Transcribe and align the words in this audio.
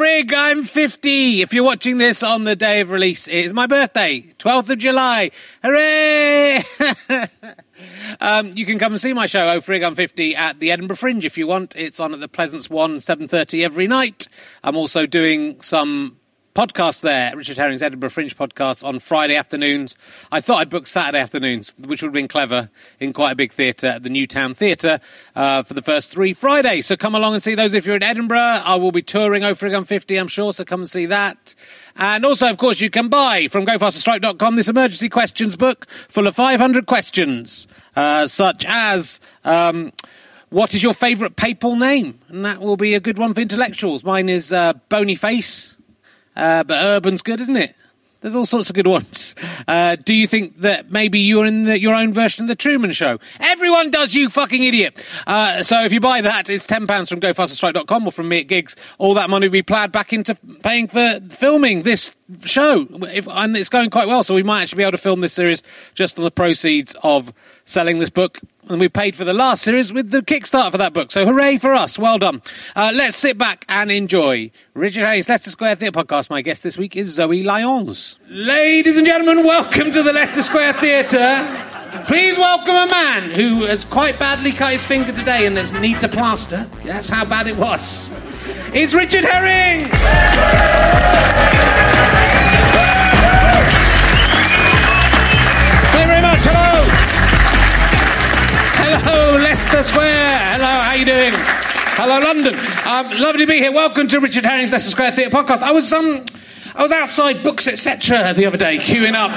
frig, 0.00 0.32
I'm 0.34 0.64
50. 0.64 1.42
If 1.42 1.52
you're 1.52 1.62
watching 1.62 1.98
this 1.98 2.22
on 2.22 2.44
the 2.44 2.56
day 2.56 2.80
of 2.80 2.90
release, 2.90 3.28
it 3.28 3.34
is 3.34 3.52
my 3.52 3.66
birthday, 3.66 4.22
12th 4.38 4.70
of 4.70 4.78
July. 4.78 5.30
Hooray! 5.62 6.62
um, 8.22 8.56
you 8.56 8.64
can 8.64 8.78
come 8.78 8.92
and 8.92 9.00
see 9.00 9.12
my 9.12 9.26
show, 9.26 9.46
Oh 9.50 9.60
Frig, 9.60 9.84
I'm 9.84 9.94
50, 9.94 10.34
at 10.34 10.58
the 10.58 10.70
Edinburgh 10.70 10.96
Fringe 10.96 11.26
if 11.26 11.36
you 11.36 11.46
want. 11.46 11.76
It's 11.76 12.00
on 12.00 12.14
at 12.14 12.20
the 12.20 12.28
Pleasance 12.28 12.70
One, 12.70 12.96
7.30 12.96 13.62
every 13.62 13.86
night. 13.86 14.26
I'm 14.64 14.74
also 14.74 15.04
doing 15.04 15.60
some 15.60 16.16
podcast 16.54 17.02
there, 17.02 17.36
Richard 17.36 17.56
Herring's 17.56 17.82
Edinburgh 17.82 18.10
Fringe 18.10 18.36
podcast 18.36 18.84
on 18.84 18.98
Friday 18.98 19.36
afternoons. 19.36 19.96
I 20.32 20.40
thought 20.40 20.58
I'd 20.58 20.70
book 20.70 20.86
Saturday 20.86 21.20
afternoons, 21.20 21.74
which 21.78 22.02
would 22.02 22.08
have 22.08 22.12
been 22.14 22.28
clever 22.28 22.70
in 22.98 23.12
quite 23.12 23.32
a 23.32 23.34
big 23.34 23.52
theatre 23.52 23.86
at 23.86 24.02
the 24.02 24.10
New 24.10 24.26
Town 24.26 24.54
Theatre 24.54 25.00
uh, 25.36 25.62
for 25.62 25.74
the 25.74 25.82
first 25.82 26.10
three 26.10 26.32
Fridays. 26.32 26.86
So 26.86 26.96
come 26.96 27.14
along 27.14 27.34
and 27.34 27.42
see 27.42 27.54
those 27.54 27.72
if 27.72 27.86
you're 27.86 27.96
in 27.96 28.02
Edinburgh. 28.02 28.62
I 28.64 28.74
will 28.76 28.92
be 28.92 29.02
touring 29.02 29.42
Ofrigan 29.42 29.86
50, 29.86 30.16
I'm 30.16 30.28
sure, 30.28 30.52
so 30.52 30.64
come 30.64 30.80
and 30.80 30.90
see 30.90 31.06
that. 31.06 31.54
And 31.96 32.24
also, 32.24 32.48
of 32.50 32.56
course, 32.56 32.80
you 32.80 32.90
can 32.90 33.08
buy 33.08 33.46
from 33.48 33.64
gofasterstripe.com 33.66 34.56
this 34.56 34.68
emergency 34.68 35.08
questions 35.08 35.56
book 35.56 35.86
full 36.08 36.26
of 36.26 36.34
500 36.34 36.86
questions, 36.86 37.68
uh, 37.96 38.26
such 38.26 38.64
as. 38.66 39.20
Um, 39.44 39.92
what 40.48 40.74
is 40.74 40.82
your 40.82 40.94
favourite 40.94 41.36
papal 41.36 41.76
name? 41.76 42.18
And 42.26 42.44
that 42.44 42.60
will 42.60 42.76
be 42.76 42.94
a 42.94 43.00
good 43.00 43.18
one 43.18 43.34
for 43.34 43.40
intellectuals. 43.40 44.02
Mine 44.02 44.28
is 44.28 44.52
uh, 44.52 44.72
Boniface. 44.88 45.69
Uh, 46.40 46.64
but 46.64 46.82
Urban's 46.82 47.20
good, 47.22 47.40
isn't 47.40 47.56
it? 47.56 47.74
There's 48.20 48.34
all 48.34 48.44
sorts 48.44 48.68
of 48.68 48.74
good 48.74 48.86
ones. 48.86 49.34
Uh, 49.66 49.96
do 49.96 50.14
you 50.14 50.26
think 50.26 50.60
that 50.60 50.90
maybe 50.90 51.20
you're 51.20 51.46
in 51.46 51.64
the, 51.64 51.78
your 51.78 51.94
own 51.94 52.12
version 52.12 52.44
of 52.44 52.48
the 52.48 52.54
Truman 52.54 52.92
Show? 52.92 53.18
Everyone 53.38 53.90
does, 53.90 54.14
you 54.14 54.28
fucking 54.28 54.62
idiot. 54.62 55.02
Uh, 55.26 55.62
so 55.62 55.84
if 55.84 55.92
you 55.92 56.00
buy 56.00 56.20
that, 56.20 56.50
it's 56.50 56.66
ten 56.66 56.86
pounds 56.86 57.08
from 57.08 57.20
GoFasterStripe.com 57.20 58.06
or 58.06 58.12
from 58.12 58.28
me 58.28 58.40
at 58.40 58.46
gigs. 58.46 58.76
All 58.98 59.14
that 59.14 59.30
money 59.30 59.48
will 59.48 59.52
be 59.52 59.62
plowed 59.62 59.90
back 59.92 60.12
into 60.12 60.34
paying 60.62 60.88
for 60.88 61.20
filming 61.30 61.82
this 61.82 62.12
show, 62.44 62.86
if, 63.10 63.26
and 63.26 63.56
it's 63.56 63.70
going 63.70 63.88
quite 63.88 64.06
well. 64.06 64.22
So 64.22 64.34
we 64.34 64.42
might 64.42 64.62
actually 64.62 64.78
be 64.78 64.82
able 64.82 64.92
to 64.92 64.98
film 64.98 65.22
this 65.22 65.32
series 65.32 65.62
just 65.94 66.18
on 66.18 66.24
the 66.24 66.30
proceeds 66.30 66.94
of 67.02 67.32
selling 67.64 68.00
this 68.00 68.10
book 68.10 68.38
and 68.68 68.80
we 68.80 68.88
paid 68.88 69.16
for 69.16 69.24
the 69.24 69.32
last 69.32 69.62
series 69.62 69.92
with 69.92 70.10
the 70.10 70.20
Kickstarter 70.22 70.70
for 70.70 70.78
that 70.78 70.92
book. 70.92 71.10
So 71.10 71.24
hooray 71.24 71.56
for 71.56 71.74
us. 71.74 71.98
Well 71.98 72.18
done. 72.18 72.42
Uh, 72.76 72.92
let's 72.94 73.16
sit 73.16 73.38
back 73.38 73.64
and 73.68 73.90
enjoy 73.90 74.50
Richard 74.74 75.00
Herring's 75.04 75.28
Leicester 75.28 75.50
Square 75.50 75.76
Theatre 75.76 75.98
podcast. 75.98 76.30
My 76.30 76.42
guest 76.42 76.62
this 76.62 76.76
week 76.76 76.96
is 76.96 77.08
Zoe 77.08 77.42
Lyons. 77.42 78.18
Ladies 78.28 78.96
and 78.96 79.06
gentlemen, 79.06 79.44
welcome 79.44 79.90
to 79.92 80.02
the 80.02 80.12
Leicester 80.12 80.42
Square 80.42 80.74
Theatre. 80.74 81.66
Please 82.06 82.36
welcome 82.36 82.74
a 82.76 82.86
man 82.86 83.30
who 83.32 83.64
has 83.66 83.84
quite 83.84 84.18
badly 84.18 84.52
cut 84.52 84.72
his 84.72 84.84
finger 84.84 85.12
today 85.12 85.46
and 85.46 85.56
has 85.56 85.72
needs 85.72 86.04
a 86.04 86.08
plaster. 86.08 86.68
That's 86.84 87.08
how 87.08 87.24
bad 87.24 87.46
it 87.46 87.56
was. 87.56 88.10
It's 88.72 88.94
Richard 88.94 89.24
Herring! 89.24 89.86
Thank 95.90 96.02
you 96.02 96.06
very 96.06 96.22
much. 96.22 96.38
Hello! 96.42 96.99
Hello, 98.92 99.36
Leicester 99.38 99.84
Square. 99.84 100.38
Hello, 100.54 100.64
how 100.66 100.92
you 100.94 101.04
doing? 101.04 101.32
Hello, 101.32 102.18
London. 102.18 102.54
Um, 102.84 103.22
lovely 103.22 103.42
to 103.42 103.46
be 103.46 103.58
here. 103.58 103.70
Welcome 103.70 104.08
to 104.08 104.18
Richard 104.18 104.44
Herring's 104.44 104.72
Leicester 104.72 104.90
Square 104.90 105.12
Theatre 105.12 105.30
podcast. 105.30 105.62
I 105.62 105.70
was 105.70 105.92
um, 105.92 106.24
I 106.74 106.82
was 106.82 106.90
outside 106.90 107.44
Books 107.44 107.68
Etc. 107.68 108.34
the 108.34 108.46
other 108.46 108.56
day, 108.56 108.78
queuing 108.78 109.14
up, 109.14 109.30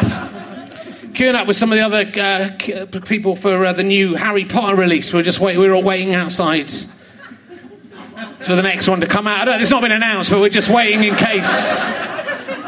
queuing 1.13 1.35
up 1.35 1.45
with 1.45 1.55
some 1.55 1.71
of 1.71 1.77
the 1.77 1.85
other 1.85 2.11
uh, 2.19 2.99
people 3.01 3.35
for 3.35 3.63
uh, 3.63 3.73
the 3.73 3.83
new 3.83 4.15
Harry 4.15 4.45
Potter 4.45 4.75
release. 4.75 5.13
We 5.13 5.19
were 5.19 5.23
just 5.23 5.39
wait- 5.39 5.57
we 5.57 5.67
were 5.67 5.75
all 5.75 5.83
waiting 5.83 6.15
outside 6.15 6.71
for 8.41 8.55
the 8.55 8.63
next 8.63 8.87
one 8.87 9.01
to 9.01 9.07
come 9.07 9.27
out. 9.27 9.47
It's 9.61 9.69
not 9.69 9.83
been 9.83 9.91
announced, 9.91 10.31
but 10.31 10.39
we're 10.39 10.49
just 10.49 10.69
waiting 10.69 11.03
in 11.03 11.15
case. 11.15 11.91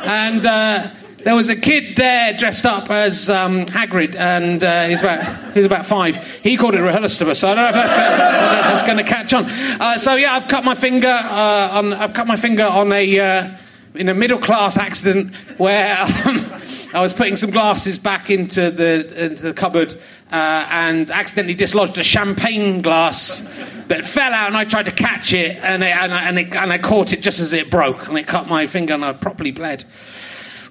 And. 0.04 0.46
Uh, 0.46 0.92
there 1.26 1.34
was 1.34 1.50
a 1.50 1.56
kid 1.56 1.96
there 1.96 2.34
dressed 2.34 2.68
up 2.68 2.92
as 2.92 3.32
um, 3.32 3.66
Hagrid, 3.66 4.16
and 4.16 4.64
uh, 4.64 4.86
he's 4.86 5.02
about 5.02 5.56
he's 5.56 5.66
about 5.66 5.88
five. 5.88 6.18
He 6.44 6.56
called 6.56 6.76
it 6.76 6.82
RHLSTP, 6.82 7.36
so 7.36 7.50
I 7.50 7.56
don't 7.56 7.64
know 7.64 7.70
if 7.70 7.74
that's 7.74 7.94
going, 7.94 8.18
that's 8.20 8.84
going 8.84 8.98
to 8.98 9.04
catch 9.04 9.34
on. 9.34 9.46
Uh, 9.82 9.98
so 9.98 10.14
yeah, 10.14 10.34
I've 10.34 10.48
cut 10.48 10.64
my 10.64 10.76
finger 10.76 11.08
uh, 11.08 11.80
on 11.80 11.94
I've 11.94 12.14
cut 12.14 12.28
my 12.28 12.36
finger 12.36 12.66
on 12.66 12.92
a 12.92 13.20
uh, 13.20 13.50
in 13.96 14.08
a 14.08 14.14
middle 14.14 14.38
class 14.38 14.78
accident 14.78 15.36
where 15.58 16.00
um, 16.00 16.46
I 16.94 17.02
was 17.02 17.12
putting 17.12 17.38
some 17.38 17.50
glasses 17.50 17.98
back 17.98 18.30
into 18.30 18.70
the 18.70 19.26
into 19.26 19.42
the 19.42 19.54
cupboard 19.54 19.96
uh, 20.32 20.68
and 20.70 21.10
accidentally 21.10 21.56
dislodged 21.56 21.98
a 21.98 22.04
champagne 22.04 22.84
glass 22.84 23.40
that 23.88 24.06
fell 24.06 24.32
out, 24.32 24.46
and 24.46 24.58
I 24.58 24.66
tried 24.66 24.86
to 24.86 24.92
catch 24.92 25.34
it, 25.34 25.58
and 25.58 25.84
it, 25.84 25.88
and, 25.88 26.14
I, 26.14 26.28
and, 26.28 26.40
it, 26.40 26.56
and 26.56 26.72
I 26.72 26.78
caught 26.78 27.14
it 27.14 27.22
just 27.22 27.40
as 27.40 27.52
it 27.52 27.72
broke, 27.72 28.08
and 28.08 28.18
it 28.18 28.28
cut 28.28 28.48
my 28.48 28.68
finger, 28.68 28.94
and 28.94 29.04
I 29.04 29.14
properly 29.14 29.52
bled. 29.52 29.86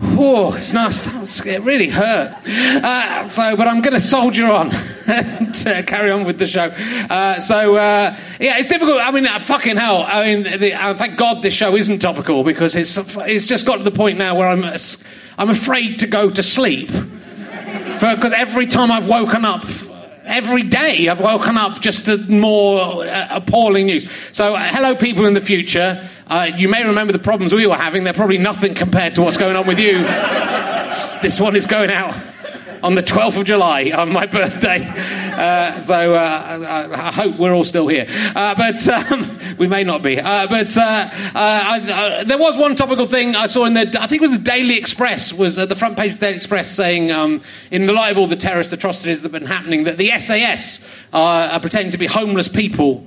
Whoa, 0.01 0.55
it's 0.55 0.73
nasty. 0.73 1.51
It 1.51 1.63
really 1.63 1.89
hurt. 1.89 2.37
Uh, 2.47 3.27
so, 3.27 3.57
but 3.57 3.69
I'm 3.69 3.81
going 3.81 3.95
to 3.95 4.01
soldier 4.01 4.47
on 4.47 4.73
and 5.07 5.67
uh, 5.67 5.83
carry 5.85 6.11
on 6.11 6.25
with 6.25 6.39
the 6.39 6.47
show. 6.47 6.65
Uh, 6.65 7.39
so, 7.39 7.77
uh, 7.77 8.17
yeah, 8.41 8.59
it's 8.59 8.69
difficult. 8.69 8.99
I 9.01 9.11
mean, 9.13 9.27
uh, 9.27 9.39
fucking 9.39 9.77
hell. 9.77 10.03
I 10.03 10.25
mean, 10.25 10.43
the, 10.43 10.71
thank 10.97 11.17
God 11.17 11.43
this 11.43 11.55
show 11.55 11.77
isn't 11.77 12.01
topical 12.01 12.43
because 12.43 12.75
it's 12.75 12.97
it's 13.19 13.47
just 13.47 13.67
got 13.67 13.77
to 13.77 13.83
the 13.85 13.93
point 13.93 14.19
now 14.19 14.35
where 14.35 14.49
I'm 14.49 14.65
I'm 15.39 15.51
afraid 15.51 16.01
to 16.01 16.07
go 16.07 16.29
to 16.29 16.43
sleep 16.43 16.89
because 16.89 18.33
every 18.33 18.67
time 18.67 18.91
I've 18.91 19.09
woken 19.09 19.45
up 19.45 19.65
every 20.25 20.63
day 20.63 21.09
I've 21.09 21.21
woken 21.21 21.57
up 21.57 21.81
just 21.81 22.07
to 22.07 22.19
more 22.19 23.07
uh, 23.07 23.29
appalling 23.31 23.87
news. 23.87 24.11
So, 24.33 24.55
uh, 24.55 24.63
hello, 24.63 24.95
people 24.95 25.27
in 25.27 25.35
the 25.35 25.41
future. 25.41 26.09
Uh, 26.27 26.51
you 26.57 26.69
may 26.69 26.85
remember 26.85 27.13
the 27.13 27.19
problems 27.19 27.53
we 27.53 27.67
were 27.67 27.77
having. 27.77 28.05
They're 28.05 28.13
probably 28.13 28.39
nothing 28.39 28.75
compared 28.75 29.15
to 29.17 29.23
what's 29.23 29.37
going 29.37 29.57
on 29.57 29.67
with 29.67 29.79
you. 29.79 29.99
this 31.23 31.39
one 31.39 31.57
is 31.57 31.67
going 31.67 31.91
out 31.91 32.15
on 32.85 32.95
the 32.95 33.03
12th 33.03 33.39
of 33.39 33.47
July 33.47 33.93
on 33.93 34.13
my 34.13 34.27
birthday. 34.27 34.87
Uh, 34.87 35.81
so 35.81 36.15
uh, 36.15 36.19
I, 36.69 37.09
I, 37.09 37.13
hope 37.13 37.39
we're 37.39 37.55
all 37.55 37.65
still 37.65 37.89
here. 37.89 38.07
Uh, 38.37 38.55
but 38.55 38.87
um, 38.89 39.39
we 39.59 39.67
may 39.67 39.85
not 39.85 40.03
be. 40.03 40.21
Uh, 40.21 40.47
but 40.47 40.77
I, 40.77 42.25
there 42.25 42.37
was 42.37 42.59
one 42.59 42.77
topical 42.77 43.07
thing 43.07 43.35
I 43.35 43.47
saw 43.47 43.65
in 43.65 43.73
the, 43.73 43.99
I 43.99 44.07
think 44.07 44.21
it 44.21 44.29
was 44.29 44.33
the 44.33 44.45
Daily 44.45 44.77
Express, 44.77 45.33
was 45.33 45.57
at 45.57 45.71
the 45.71 45.75
front 45.75 45.97
page 45.97 46.13
of 46.13 46.21
the 46.21 46.27
Daily 46.27 46.37
Express 46.37 46.71
saying, 46.71 47.11
um, 47.11 47.41
in 47.71 47.87
the 47.87 47.95
light 47.95 48.13
of 48.13 48.19
all 48.19 48.27
the 48.27 48.37
terrorist 48.37 48.71
atrocities 48.75 49.23
that 49.23 49.33
have 49.33 49.41
been 49.41 49.51
happening, 49.51 49.85
that 49.85 49.97
the 49.97 50.13
SAS 50.19 50.87
are 51.15 51.59
pretending 51.61 51.93
to 51.93 51.99
be 51.99 52.07
homeless 52.07 52.49
people. 52.49 53.07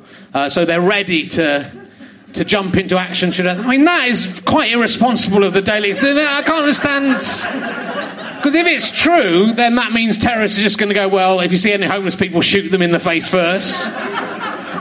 so 0.49 0.65
they're 0.65 0.81
ready 0.81 1.27
to 1.27 1.87
to 2.33 2.43
jump 2.43 2.75
into 2.75 2.97
action 2.97 3.31
should 3.31 3.47
I, 3.47 3.53
I 3.53 3.67
mean 3.67 3.85
that 3.85 4.09
is 4.09 4.41
quite 4.45 4.71
irresponsible 4.71 5.45
of 5.45 5.53
the 5.53 5.61
daily 5.61 5.93
I 5.93 6.43
can't 6.43 6.59
understand 6.59 7.86
because 8.37 8.55
if 8.55 8.65
it's 8.65 8.89
true, 8.89 9.53
then 9.53 9.75
that 9.75 9.91
means 9.91 10.17
terrorists 10.17 10.57
are 10.57 10.61
just 10.61 10.77
going 10.77 10.89
to 10.89 10.95
go, 10.95 11.07
well, 11.07 11.39
if 11.41 11.51
you 11.51 11.57
see 11.57 11.73
any 11.73 11.85
homeless 11.85 12.15
people, 12.15 12.41
shoot 12.41 12.69
them 12.69 12.81
in 12.81 12.91
the 12.91 12.99
face 12.99 13.27
first. 13.27 13.85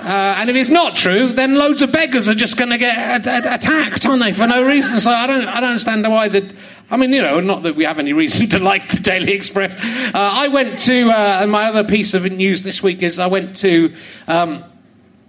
Uh, 0.07 0.37
and 0.39 0.49
if 0.49 0.55
it's 0.55 0.69
not 0.69 0.95
true, 0.95 1.33
then 1.33 1.57
loads 1.57 1.83
of 1.83 1.91
beggars 1.91 2.29
are 2.29 2.35
just 2.35 2.57
going 2.57 2.71
to 2.71 2.79
get 2.79 3.27
attacked, 3.27 4.07
aren't 4.07 4.23
they, 4.23 4.33
for 4.33 4.47
no 4.47 4.65
reason? 4.65 5.01
So 5.01 5.11
I 5.11 5.27
don't, 5.27 5.49
I 5.49 5.59
don't 5.59 5.71
understand 5.71 6.09
why 6.09 6.29
that. 6.29 6.55
I 6.89 6.97
mean, 6.97 7.13
you 7.13 7.23
know, 7.23 7.41
not 7.41 7.65
that 7.65 7.75
we 7.75 7.85
have 7.85 7.99
any 7.99 8.13
reason 8.13 8.49
to 8.51 8.59
like 8.63 8.87
the 8.87 9.01
Daily 9.01 9.33
Express. 9.33 9.75
Uh, 9.75 10.11
I 10.15 10.47
went 10.47 10.79
to, 10.81 11.11
uh, 11.11 11.39
and 11.43 11.51
my 11.51 11.65
other 11.65 11.83
piece 11.83 12.15
of 12.15 12.31
news 12.31 12.63
this 12.63 12.85
week 12.85 13.03
is 13.03 13.19
I 13.19 13.27
went 13.27 13.57
to. 13.59 13.95
Um, 14.29 14.65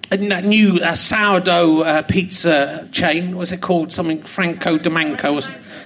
a 0.10 0.16
new 0.16 0.80
sourdough 0.96 1.82
uh, 1.82 2.02
pizza 2.04 2.88
chain. 2.94 3.36
Was 3.36 3.52
it 3.52 3.60
called 3.60 3.92
something 3.92 4.22
Franco 4.24 4.78
Demanco? 4.78 5.36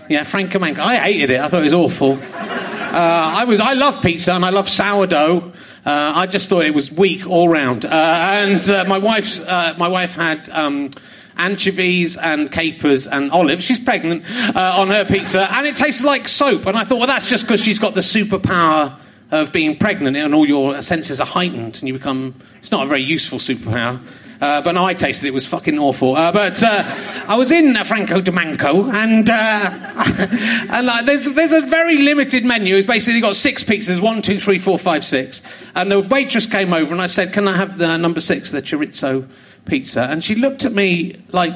Yeah, 0.09 0.23
Frank 0.23 0.59
Manco. 0.59 0.81
I 0.81 0.97
hated 0.97 1.31
it. 1.31 1.39
I 1.39 1.47
thought 1.47 1.61
it 1.61 1.65
was 1.65 1.73
awful. 1.73 2.13
Uh, 2.13 3.33
I 3.37 3.45
was. 3.45 3.59
I 3.59 3.73
love 3.73 4.01
pizza 4.01 4.33
and 4.33 4.43
I 4.43 4.49
love 4.49 4.67
sourdough. 4.67 5.53
Uh, 5.85 6.13
I 6.15 6.25
just 6.27 6.49
thought 6.49 6.65
it 6.65 6.73
was 6.73 6.91
weak 6.91 7.25
all 7.27 7.47
round. 7.47 7.85
Uh, 7.85 7.89
and 7.89 8.69
uh, 8.69 8.83
my 8.85 8.97
wife's. 8.97 9.39
my 9.39 9.87
wife 9.87 10.13
had. 10.13 10.49
Um, 10.49 10.89
anchovies 11.37 12.17
and 12.17 12.51
capers 12.51 13.07
and 13.07 13.31
olives. 13.31 13.63
She's 13.63 13.79
pregnant 13.79 14.25
on 14.55 14.89
her 14.89 15.05
pizza, 15.05 15.51
and 15.51 15.65
it 15.65 15.75
tasted 15.75 16.05
like 16.05 16.27
soap. 16.27 16.67
And 16.67 16.77
I 16.77 16.83
thought, 16.83 16.99
well, 16.99 17.07
that's 17.07 17.25
just 17.25 17.45
because 17.45 17.63
she's 17.63 17.79
got 17.79 17.95
the 17.95 18.01
superpower 18.01 18.99
of 19.31 19.51
being 19.51 19.77
pregnant 19.77 20.17
and 20.17 20.35
all 20.35 20.45
your 20.45 20.81
senses 20.81 21.19
are 21.19 21.25
heightened 21.25 21.79
and 21.79 21.87
you 21.87 21.93
become. 21.93 22.35
It's 22.59 22.71
not 22.71 22.85
a 22.85 22.89
very 22.89 23.01
useful 23.01 23.39
superpower. 23.39 23.99
Uh, 24.41 24.59
but 24.59 24.75
I 24.75 24.93
tasted 24.93 25.25
it. 25.25 25.29
it 25.29 25.33
was 25.35 25.45
fucking 25.45 25.77
awful. 25.77 26.15
Uh, 26.15 26.31
but 26.31 26.63
uh, 26.63 26.83
I 27.27 27.35
was 27.35 27.51
in 27.51 27.75
Franco 27.83 28.19
de 28.21 28.31
Manco, 28.31 28.89
and 28.89 29.29
uh, 29.29 29.33
and 30.71 31.07
there's 31.07 31.31
there's 31.35 31.51
a 31.51 31.61
very 31.61 31.99
limited 31.99 32.43
menu. 32.43 32.75
It's 32.75 32.87
basically 32.87 33.21
got 33.21 33.35
six 33.35 33.63
pizzas: 33.63 34.01
one, 34.01 34.23
two, 34.23 34.39
three, 34.39 34.57
four, 34.57 34.79
five, 34.79 35.05
six. 35.05 35.43
And 35.75 35.91
the 35.91 35.99
waitress 35.99 36.47
came 36.47 36.73
over, 36.73 36.91
and 36.91 36.99
I 36.99 37.05
said, 37.05 37.33
"Can 37.33 37.47
I 37.47 37.55
have 37.55 37.77
the 37.77 37.97
number 37.97 38.19
six, 38.19 38.49
the 38.49 38.63
chorizo 38.63 39.29
pizza?" 39.65 40.01
And 40.09 40.23
she 40.23 40.33
looked 40.33 40.65
at 40.65 40.73
me 40.73 41.21
like 41.31 41.53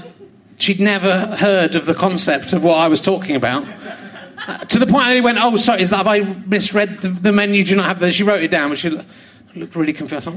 she'd 0.60 0.80
never 0.80 1.36
heard 1.38 1.74
of 1.74 1.88
the 1.88 1.96
concept 1.96 2.54
of 2.54 2.64
what 2.64 2.78
I 2.78 2.88
was 2.88 3.02
talking 3.02 3.36
about. 3.36 3.66
Uh, 4.48 4.60
to 4.60 4.78
the 4.78 4.86
point 4.86 5.06
I 5.06 5.20
went, 5.22 5.40
"Oh, 5.42 5.56
sorry, 5.56 5.82
is 5.82 5.90
that 5.90 6.06
have 6.06 6.08
I 6.08 6.20
misread 6.20 7.02
the, 7.02 7.10
the 7.10 7.32
menu? 7.32 7.64
Do 7.64 7.72
you 7.72 7.78
not 7.78 7.88
have 7.88 8.00
that?" 8.02 8.14
She 8.14 8.22
wrote 8.22 8.44
it 8.44 8.52
down, 8.52 8.70
but 8.70 8.78
she 8.78 8.92
looked 9.56 9.76
really 9.76 9.94
confused. 9.94 10.28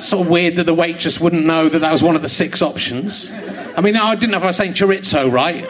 Sort 0.00 0.26
of 0.26 0.30
weird 0.30 0.56
that 0.56 0.64
the 0.64 0.74
waitress 0.74 1.20
wouldn't 1.20 1.46
know 1.46 1.68
that 1.68 1.78
that 1.78 1.92
was 1.92 2.02
one 2.02 2.16
of 2.16 2.22
the 2.22 2.28
six 2.28 2.62
options. 2.62 3.30
I 3.30 3.80
mean, 3.80 3.96
I 3.96 4.14
didn't 4.14 4.30
know 4.32 4.38
if 4.38 4.42
I 4.42 4.46
was 4.46 4.56
saying 4.56 4.74
chorizo 4.74 5.30
right. 5.30 5.68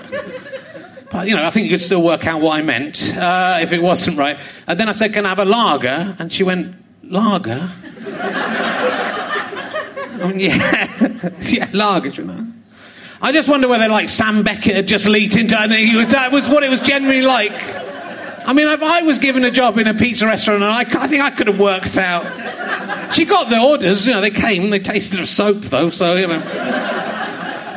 But, 1.10 1.28
you 1.28 1.36
know, 1.36 1.44
I 1.44 1.50
think 1.50 1.64
you 1.64 1.70
could 1.70 1.82
still 1.82 2.02
work 2.02 2.26
out 2.26 2.40
what 2.40 2.58
I 2.58 2.62
meant 2.62 3.14
uh, 3.16 3.58
if 3.62 3.72
it 3.72 3.80
wasn't 3.80 4.18
right. 4.18 4.38
And 4.66 4.78
then 4.78 4.88
I 4.88 4.92
said, 4.92 5.12
Can 5.12 5.24
I 5.24 5.30
have 5.30 5.38
a 5.38 5.44
lager? 5.44 6.16
And 6.18 6.32
she 6.32 6.42
went, 6.42 6.76
Lager? 7.02 7.70
yeah. 10.36 11.30
yeah, 11.40 11.70
lager. 11.72 12.12
She 12.12 12.22
went, 12.22 12.54
I 13.22 13.32
just 13.32 13.48
wonder 13.48 13.68
whether, 13.68 13.88
like, 13.88 14.08
Sam 14.08 14.42
Beckett 14.42 14.76
had 14.76 14.88
just 14.88 15.06
leaked 15.06 15.36
into 15.36 15.58
and 15.58 15.72
that 16.10 16.32
was 16.32 16.48
what 16.48 16.62
it 16.62 16.68
was 16.68 16.80
generally 16.80 17.22
like. 17.22 17.52
I 18.46 18.52
mean, 18.52 18.68
if 18.68 18.82
I 18.82 19.02
was 19.02 19.18
given 19.18 19.44
a 19.44 19.50
job 19.50 19.78
in 19.78 19.88
a 19.88 19.94
pizza 19.94 20.26
restaurant, 20.26 20.62
and 20.62 20.72
I, 20.72 20.80
I 21.02 21.08
think 21.08 21.22
I 21.22 21.30
could 21.30 21.46
have 21.46 21.58
worked 21.58 21.98
out. 21.98 22.24
She 23.12 23.24
got 23.24 23.48
the 23.48 23.58
orders, 23.60 24.06
you 24.06 24.12
know, 24.12 24.20
they 24.20 24.30
came, 24.30 24.70
they 24.70 24.78
tasted 24.78 25.20
of 25.20 25.28
soap, 25.28 25.58
though, 25.58 25.90
so, 25.90 26.14
you 26.14 26.26
know. 26.26 26.42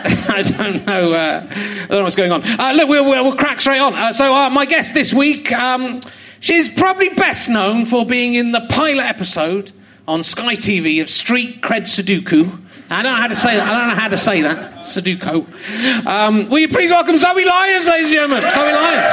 I 0.01 0.43
don't 0.43 0.85
know. 0.85 1.13
Uh, 1.13 1.45
I 1.49 1.87
don't 1.87 1.89
know 1.89 2.03
what's 2.03 2.15
going 2.15 2.31
on. 2.31 2.43
Uh, 2.43 2.73
look, 2.73 2.87
we'll, 2.87 3.05
we'll, 3.05 3.23
we'll, 3.23 3.35
crack 3.35 3.59
straight 3.59 3.79
on. 3.79 3.93
Uh, 3.93 4.13
so, 4.13 4.33
uh, 4.33 4.49
my 4.49 4.65
guest 4.65 4.93
this 4.93 5.13
week, 5.13 5.51
um, 5.51 6.01
she's 6.39 6.69
probably 6.69 7.09
best 7.09 7.49
known 7.49 7.85
for 7.85 8.05
being 8.05 8.33
in 8.33 8.51
the 8.51 8.65
pilot 8.69 9.05
episode 9.05 9.71
on 10.07 10.23
Sky 10.23 10.55
TV 10.55 11.01
of 11.01 11.09
Street 11.09 11.61
Cred 11.61 11.83
Sudoku. 11.83 12.59
I 12.89 13.03
don't 13.03 13.13
know 13.13 13.21
how 13.21 13.27
to 13.27 13.35
say 13.35 13.55
that. 13.57 13.67
I 13.67 13.77
don't 13.79 13.89
know 13.89 14.01
how 14.01 14.07
to 14.07 14.17
say 14.17 14.41
that. 14.41 14.79
Sudoku. 14.79 16.05
Um, 16.07 16.49
will 16.49 16.59
you 16.59 16.69
please 16.69 16.89
welcome 16.89 17.17
Zoe 17.17 17.45
Lyons, 17.45 17.87
ladies 17.87 18.07
and 18.07 18.13
gentlemen? 18.15 18.41
Zoe 18.41 18.73
Lyons. 18.73 19.03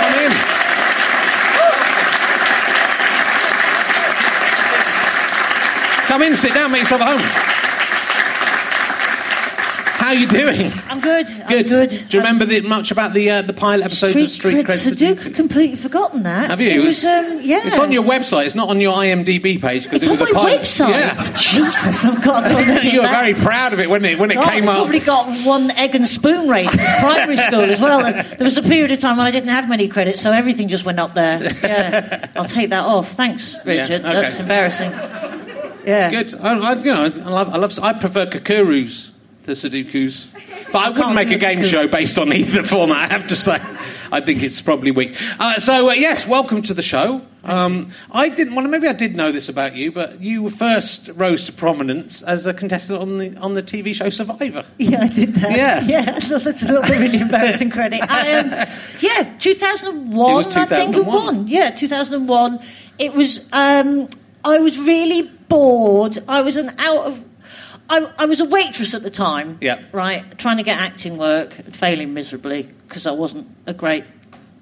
Come 0.00 0.14
in. 0.24 0.58
Come 6.08 6.22
in, 6.22 6.34
sit 6.36 6.54
down, 6.54 6.72
make 6.72 6.80
yourself 6.80 7.02
at 7.02 7.08
home. 7.20 7.54
How 9.98 10.14
are 10.14 10.14
you 10.14 10.26
doing? 10.28 10.72
I'm 10.88 11.00
good. 11.00 11.26
Good. 11.26 11.66
I'm 11.66 11.66
good. 11.66 11.90
Do 11.90 12.16
you 12.16 12.20
remember 12.20 12.46
the, 12.46 12.62
much 12.62 12.90
about 12.90 13.12
the 13.12 13.30
uh, 13.30 13.42
the 13.42 13.52
pilot 13.52 13.84
episode 13.84 14.10
Street 14.12 14.24
of 14.24 14.30
Street 14.30 14.66
Cred 14.66 14.92
Sudoku. 14.92 15.14
Sudoku? 15.16 15.34
Completely 15.34 15.76
forgotten 15.76 16.22
that. 16.22 16.48
Have 16.48 16.62
you? 16.62 16.70
It 16.70 16.78
was, 16.82 17.04
um, 17.04 17.40
yeah. 17.42 17.60
It's 17.66 17.78
on 17.78 17.92
your 17.92 18.04
website. 18.04 18.46
It's 18.46 18.54
not 18.54 18.70
on 18.70 18.80
your 18.80 18.94
IMDb 18.94 19.60
page 19.60 19.82
because 19.84 19.98
It's 19.98 20.06
it 20.06 20.10
was 20.10 20.22
on 20.22 20.28
a 20.28 20.32
my 20.32 20.40
pilot. 20.40 20.60
website. 20.62 20.88
Yeah. 20.90 21.14
Oh, 21.18 21.32
Jesus, 21.36 22.04
I've 22.06 22.24
got 22.24 22.40
to 22.42 22.88
you 22.90 23.02
were 23.02 23.06
that. 23.06 23.20
very 23.20 23.34
proud 23.34 23.74
of 23.74 23.80
it 23.80 23.90
when 23.90 24.02
it 24.06 24.18
when 24.18 24.30
it 24.30 24.36
God, 24.36 24.48
came 24.48 24.62
I've 24.62 24.68
up. 24.70 24.76
probably 24.76 25.00
got 25.00 25.44
one 25.44 25.70
egg 25.72 25.94
and 25.94 26.08
spoon 26.08 26.48
race 26.48 26.72
in 26.72 26.84
primary 27.00 27.36
school 27.48 27.60
as 27.60 27.78
well. 27.78 28.06
And 28.06 28.26
there 28.38 28.46
was 28.46 28.56
a 28.56 28.62
period 28.62 28.92
of 28.92 29.00
time 29.00 29.18
when 29.18 29.26
I 29.26 29.30
didn't 29.30 29.50
have 29.50 29.68
many 29.68 29.88
credits, 29.88 30.22
so 30.22 30.32
everything 30.32 30.68
just 30.68 30.86
went 30.86 31.00
up 31.00 31.12
there. 31.12 31.42
Yeah, 31.62 32.28
I'll 32.34 32.46
take 32.46 32.70
that 32.70 32.84
off. 32.84 33.12
Thanks, 33.12 33.54
Richard. 33.66 34.00
okay. 34.06 34.20
That's 34.22 34.40
embarrassing. 34.40 34.90
Yeah. 35.88 36.10
Good. 36.10 36.34
I, 36.34 36.58
I, 36.58 36.74
you 36.74 36.92
know, 36.92 37.04
I 37.04 37.08
love, 37.08 37.48
I 37.48 37.56
love. 37.56 37.78
I 37.78 37.94
prefer 37.94 38.26
Kakuros 38.26 39.10
to 39.44 39.52
Sudokus, 39.52 40.28
but 40.70 40.76
I 40.76 40.88
wouldn't 40.90 40.96
can't 41.02 41.14
make 41.14 41.30
a 41.30 41.38
game 41.38 41.64
show 41.64 41.88
based 41.88 42.18
on 42.18 42.30
either 42.30 42.62
format. 42.62 43.10
I 43.10 43.14
have 43.14 43.26
to 43.28 43.34
say, 43.34 43.58
I 44.12 44.20
think 44.20 44.42
it's 44.42 44.60
probably 44.60 44.90
weak. 44.90 45.16
Uh, 45.40 45.58
so 45.58 45.88
uh, 45.88 45.94
yes, 45.94 46.26
welcome 46.26 46.60
to 46.60 46.74
the 46.74 46.82
show. 46.82 47.22
Um, 47.42 47.90
I 48.10 48.28
didn't. 48.28 48.54
Well, 48.54 48.68
maybe 48.68 48.86
I 48.86 48.92
did 48.92 49.16
know 49.16 49.32
this 49.32 49.48
about 49.48 49.76
you, 49.76 49.90
but 49.90 50.20
you 50.20 50.50
first 50.50 51.08
rose 51.14 51.44
to 51.44 51.52
prominence 51.54 52.20
as 52.20 52.44
a 52.44 52.52
contestant 52.52 53.00
on 53.00 53.16
the 53.16 53.34
on 53.38 53.54
the 53.54 53.62
TV 53.62 53.94
show 53.94 54.10
Survivor. 54.10 54.66
Yeah, 54.76 55.04
I 55.04 55.08
did 55.08 55.32
that. 55.36 55.56
Yeah. 55.56 55.80
yeah. 55.86 56.18
That's 56.18 56.64
a 56.64 56.66
little 56.66 56.82
bit 56.82 57.00
really 57.00 57.20
embarrassing 57.20 57.70
credit. 57.70 58.02
I, 58.02 58.32
um, 58.34 58.50
yeah, 59.00 59.34
2001. 59.38 60.30
It 60.30 60.34
was 60.34 60.46
I 60.54 60.66
think 60.66 60.96
it 60.96 60.98
2001. 60.98 61.06
won. 61.06 61.48
Yeah, 61.48 61.70
2001. 61.70 62.60
It 62.98 63.14
was. 63.14 63.48
Um, 63.54 64.06
I 64.44 64.58
was 64.58 64.78
really 64.78 65.22
bored. 65.22 66.22
I 66.28 66.42
was 66.42 66.56
an 66.56 66.70
out 66.78 67.06
of. 67.06 67.24
I, 67.90 68.12
I 68.18 68.26
was 68.26 68.40
a 68.40 68.44
waitress 68.44 68.92
at 68.92 69.02
the 69.02 69.10
time. 69.10 69.58
Yeah. 69.60 69.82
Right, 69.92 70.38
trying 70.38 70.58
to 70.58 70.62
get 70.62 70.78
acting 70.78 71.16
work, 71.16 71.52
failing 71.52 72.12
miserably 72.12 72.68
because 72.86 73.06
I 73.06 73.12
wasn't 73.12 73.48
a 73.66 73.72
great 73.72 74.04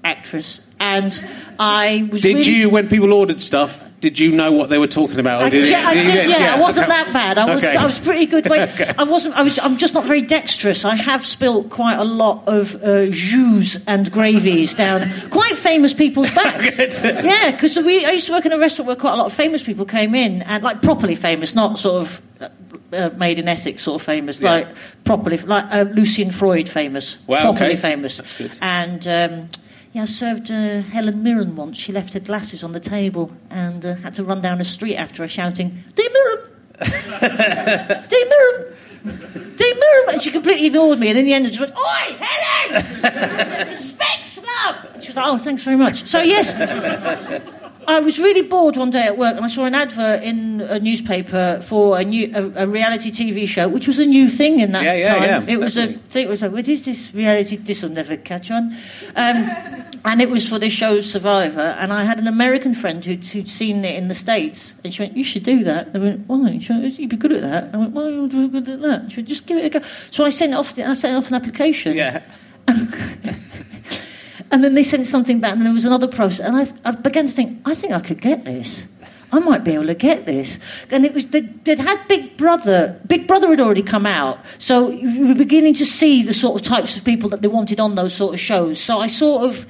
actress, 0.07 0.67
and 0.81 1.13
I 1.59 2.09
was. 2.11 2.23
Did 2.23 2.37
really, 2.37 2.53
you, 2.53 2.71
when 2.71 2.89
people 2.89 3.13
ordered 3.13 3.41
stuff, 3.41 3.89
did 4.01 4.19
you 4.19 4.31
know 4.31 4.53
what 4.53 4.69
they 4.71 4.79
were 4.79 4.87
talking 4.87 5.19
about? 5.19 5.43
I, 5.43 5.51
did, 5.51 5.69
yeah, 5.71 5.89
I 5.89 5.95
did, 5.95 6.29
yeah, 6.29 6.55
I 6.55 6.61
wasn't 6.61 6.89
that 6.89 7.13
bad. 7.13 7.39
I 7.39 7.55
was, 7.55 7.65
Okay. 7.65 7.77
I 7.77 7.85
was 7.85 7.99
pretty 7.99 8.27
good. 8.27 8.47
Wait, 8.49 8.61
Okay. 8.75 8.93
I 8.97 9.05
wasn't. 9.05 9.35
I 9.37 9.43
was. 9.43 9.59
I'm 9.59 9.77
just 9.79 9.95
not 9.95 10.05
very 10.05 10.23
dexterous. 10.23 10.85
I 10.85 10.95
have 10.97 11.25
spilt 11.25 11.71
quite 11.71 11.97
a 11.99 12.05
lot 12.05 12.47
of 12.47 12.75
uh, 12.83 13.07
jus 13.11 13.85
and 13.87 14.11
gravies 14.13 14.75
down 14.75 15.11
quite 15.31 15.59
famous 15.59 15.93
people's 15.95 16.31
backs. 16.35 16.79
Yeah, 16.79 17.51
because 17.53 17.77
we. 17.77 18.05
I 18.05 18.11
used 18.13 18.27
to 18.27 18.33
work 18.33 18.47
in 18.47 18.53
a 18.53 18.59
restaurant 18.59 18.87
where 18.87 18.97
quite 18.97 19.15
a 19.15 19.17
lot 19.17 19.27
of 19.27 19.33
famous 19.33 19.63
people 19.63 19.85
came 19.85 20.15
in, 20.15 20.43
and 20.43 20.63
like 20.63 20.83
properly 20.83 21.17
famous, 21.17 21.55
not 21.55 21.79
sort 21.79 22.03
of. 22.03 22.23
Uh, 22.41 22.49
uh, 22.93 23.11
made 23.17 23.39
in 23.41 23.49
Essex, 23.49 23.83
sort 23.83 24.01
of 24.01 24.07
famous, 24.07 24.41
Yeah. 24.41 24.51
like 24.51 24.69
properly, 25.05 25.39
like 25.39 25.65
uh, 25.73 25.83
Lucian 25.93 26.31
Freud 26.31 26.69
famous, 26.69 27.19
Wow, 27.27 27.51
properly 27.51 27.73
okay. 27.73 27.77
famous. 27.77 28.19
That's 28.19 28.33
good. 28.39 28.57
And 28.63 29.09
um, 29.09 29.49
yeah, 29.97 30.03
I 30.03 30.05
served 30.05 30.51
uh, 30.51 30.83
Helen 30.83 31.23
Mirren 31.23 31.57
once. 31.57 31.79
She 31.79 31.91
left 31.91 32.13
her 32.13 32.21
glasses 32.21 32.63
on 32.63 32.73
the 32.73 32.81
table 32.81 33.33
and 33.49 33.83
uh, 33.83 33.95
had 33.95 34.13
to 34.15 34.25
run 34.25 34.43
down 34.43 34.59
the 34.59 34.65
street 34.65 34.97
after 34.97 35.23
her 35.23 35.29
shouting, 35.29 35.85
Dee 35.95 36.07
Mirren! 36.13 36.39
Dee 38.11 38.25
Mirren! 38.31 38.77
Dee 39.57 39.75
Mirren! 39.75 40.09
And 40.11 40.21
she 40.21 40.31
completely 40.31 40.67
ignored 40.67 40.99
me 40.99 41.09
and 41.09 41.19
in 41.19 41.25
the 41.25 41.33
end 41.33 41.47
I 41.47 41.49
just 41.49 41.61
went, 41.61 41.73
Oi, 41.75 42.17
Helen! 42.19 43.69
Respects, 43.69 44.39
love! 44.45 44.87
And 44.93 45.03
she 45.03 45.09
was 45.09 45.17
like, 45.17 45.27
oh, 45.29 45.39
thanks 45.39 45.63
very 45.63 45.79
much. 45.79 46.05
So, 46.05 46.21
yes, 46.21 46.53
I 47.89 48.01
was 48.01 48.19
really 48.19 48.43
bored 48.43 48.77
one 48.77 48.91
day 48.91 49.05
at 49.07 49.17
work 49.17 49.37
and 49.37 49.45
I 49.45 49.49
saw 49.49 49.65
an 49.65 49.75
advert 49.75 50.23
in 50.23 50.61
a 50.61 50.79
newspaper 50.81 51.61
for 51.63 51.99
a 51.99 52.05
new 52.05 52.31
a, 52.35 52.65
a 52.65 52.67
reality 52.67 53.11
TV 53.13 53.47
show, 53.47 53.69
which 53.69 53.87
was 53.87 53.99
a 54.01 54.07
new 54.07 54.29
thing 54.29 54.59
in 54.61 54.73
that 54.73 54.83
Yeah, 54.85 54.95
yeah, 54.95 55.15
time. 55.15 55.49
yeah, 55.49 55.55
it 55.55 55.59
was 55.61 55.77
a 55.77 55.87
thing. 55.93 56.27
It 56.27 56.31
was 56.31 56.43
like, 56.43 56.51
what 56.53 56.67
is 56.67 56.83
this 56.83 57.15
reality? 57.15 57.57
This 57.57 57.83
will 57.83 57.91
never 57.91 58.17
catch 58.17 58.51
on. 58.51 58.73
Um, 59.15 59.37
and 60.05 60.21
it 60.21 60.29
was 60.31 60.49
for 60.49 60.59
this 60.59 60.73
show 60.73 61.01
Survivor. 61.01 61.61
And 61.79 61.93
I 61.93 62.03
had 62.05 62.19
an 62.19 62.27
American 62.27 62.75
friend 62.75 63.05
who'd, 63.05 63.25
who'd 63.25 63.49
seen 63.49 63.85
it 63.85 63.95
in 63.97 64.09
the 64.09 64.15
States. 64.17 64.75
And 64.83 64.93
she 64.93 65.03
went, 65.03 65.17
You 65.17 65.23
should 65.25 65.45
do 65.45 65.63
that. 65.65 65.91
I 65.95 65.99
went, 65.99 66.27
Why? 66.29 66.59
She 66.59 66.73
went, 66.73 66.99
You'd 66.99 67.11
be 67.11 67.17
good 67.17 67.33
at 67.33 67.43
that. 67.43 67.71
I 67.73 67.77
went, 67.77 67.93
Why 67.93 68.11
would 68.11 68.33
you 68.33 68.49
be 68.49 68.61
good 68.61 68.69
at 68.69 68.81
that? 68.83 69.13
She 69.13 69.19
went, 69.19 69.29
Just 69.29 69.47
give 69.47 69.59
it 69.59 69.67
a 69.75 69.79
go. 69.79 69.87
So 70.11 70.25
I 70.25 70.31
sent 70.31 70.55
off, 70.55 70.75
the, 70.75 70.85
I 70.85 70.95
sent 70.95 71.17
off 71.17 71.29
an 71.29 71.35
application. 71.37 71.97
Yeah. 71.97 72.23
And 74.51 74.63
then 74.63 74.75
they 74.75 74.83
sent 74.83 75.07
something 75.07 75.41
back, 75.41 75.57
and 75.57 75.67
there 75.67 75.73
was 75.73 75.85
another 75.85 76.09
process. 76.09 76.47
And 76.47 76.57
I, 76.57 76.73
I 76.89 76.93
began 76.93 77.27
to 77.27 77.33
think, 77.33 77.61
I 77.65 77.75
think 77.75 77.93
I 77.93 78.01
could 78.01 78.21
get 78.21 78.45
this. 78.45 78.87
I 79.33 79.41
might 79.41 79.65
be 79.65 79.73
able 79.73 79.87
to 79.87 79.95
get 79.95 80.25
this. 80.25 80.59
And 80.91 81.05
it 81.05 81.13
was 81.13 81.27
they'd, 81.27 81.65
they'd 81.65 81.81
had 81.81 82.07
Big 82.09 82.37
Brother. 82.37 83.01
Big 83.07 83.27
Brother 83.27 83.49
had 83.49 83.61
already 83.61 83.83
come 83.83 84.07
out, 84.07 84.39
so 84.59 84.91
you 84.91 85.29
were 85.29 85.35
beginning 85.35 85.75
to 85.75 85.87
see 85.87 86.23
the 86.23 86.33
sort 86.33 86.61
of 86.61 86.67
types 86.67 86.97
of 86.97 87.05
people 87.05 87.29
that 87.31 87.43
they 87.43 87.49
wanted 87.49 87.81
on 87.81 87.97
those 87.97 88.15
sort 88.15 88.35
of 88.35 88.41
shows. 88.41 88.81
So 88.81 89.01
I 89.01 89.07
sort 89.09 89.45
of. 89.45 89.67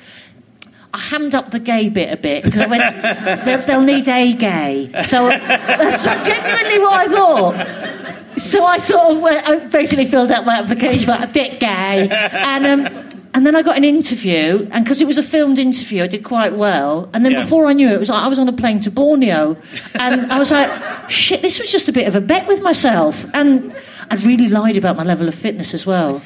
I 0.95 0.99
hammed 0.99 1.35
up 1.35 1.50
the 1.50 1.59
gay 1.59 1.90
bit 1.90 2.11
a 2.11 2.16
bit 2.16 2.42
because 2.42 2.62
I 2.62 2.66
went, 2.68 3.04
they'll, 3.45 3.66
they'll 3.66 3.83
need 3.83 4.09
a 4.09 4.33
gay. 4.33 4.90
So 5.02 5.28
that's 5.28 6.26
genuinely 6.26 6.78
what 6.78 6.92
I 6.92 7.06
thought. 7.09 8.40
So 8.40 8.64
I 8.64 8.78
sort 8.78 9.16
of 9.16 9.21
went, 9.21 9.47
I 9.47 9.66
basically 9.66 10.06
filled 10.06 10.30
out 10.30 10.47
my 10.47 10.59
application, 10.59 11.06
but 11.06 11.28
a 11.28 11.30
bit 11.30 11.61
gay, 11.61 12.09
and 12.09 12.87
um, 12.87 13.05
and 13.37 13.47
then 13.47 13.55
I 13.55 13.61
got 13.62 13.76
an 13.76 13.85
interview, 13.85 14.66
and 14.73 14.83
because 14.85 15.00
it 15.00 15.07
was 15.07 15.19
a 15.19 15.23
filmed 15.23 15.59
interview, 15.59 16.02
I 16.02 16.07
did 16.09 16.25
quite 16.25 16.55
well. 16.57 17.09
And 17.12 17.23
then 17.25 17.33
Yeah. 17.33 17.43
before 17.43 17.66
I 17.66 17.75
knew 17.75 17.88
it, 17.88 17.93
it 17.93 18.00
was 18.00 18.09
like 18.09 18.23
I 18.25 18.28
was 18.28 18.38
on 18.38 18.49
a 18.49 18.52
plane 18.52 18.81
to 18.81 18.90
Borneo, 18.90 19.57
and 20.00 20.33
I 20.33 20.38
was 20.38 20.50
like, 20.50 20.71
shit, 21.11 21.43
this 21.43 21.59
was 21.61 21.71
just 21.71 21.87
a 21.88 21.93
bit 21.93 22.09
of 22.09 22.16
a 22.16 22.21
bet 22.21 22.49
with 22.49 22.62
myself, 22.62 23.25
and 23.35 23.73
I'd 24.11 24.23
really 24.25 24.49
lied 24.49 24.76
about 24.76 24.97
my 24.97 25.02
level 25.05 25.28
of 25.28 25.35
fitness 25.35 25.75
as 25.75 25.85
well. 25.87 26.23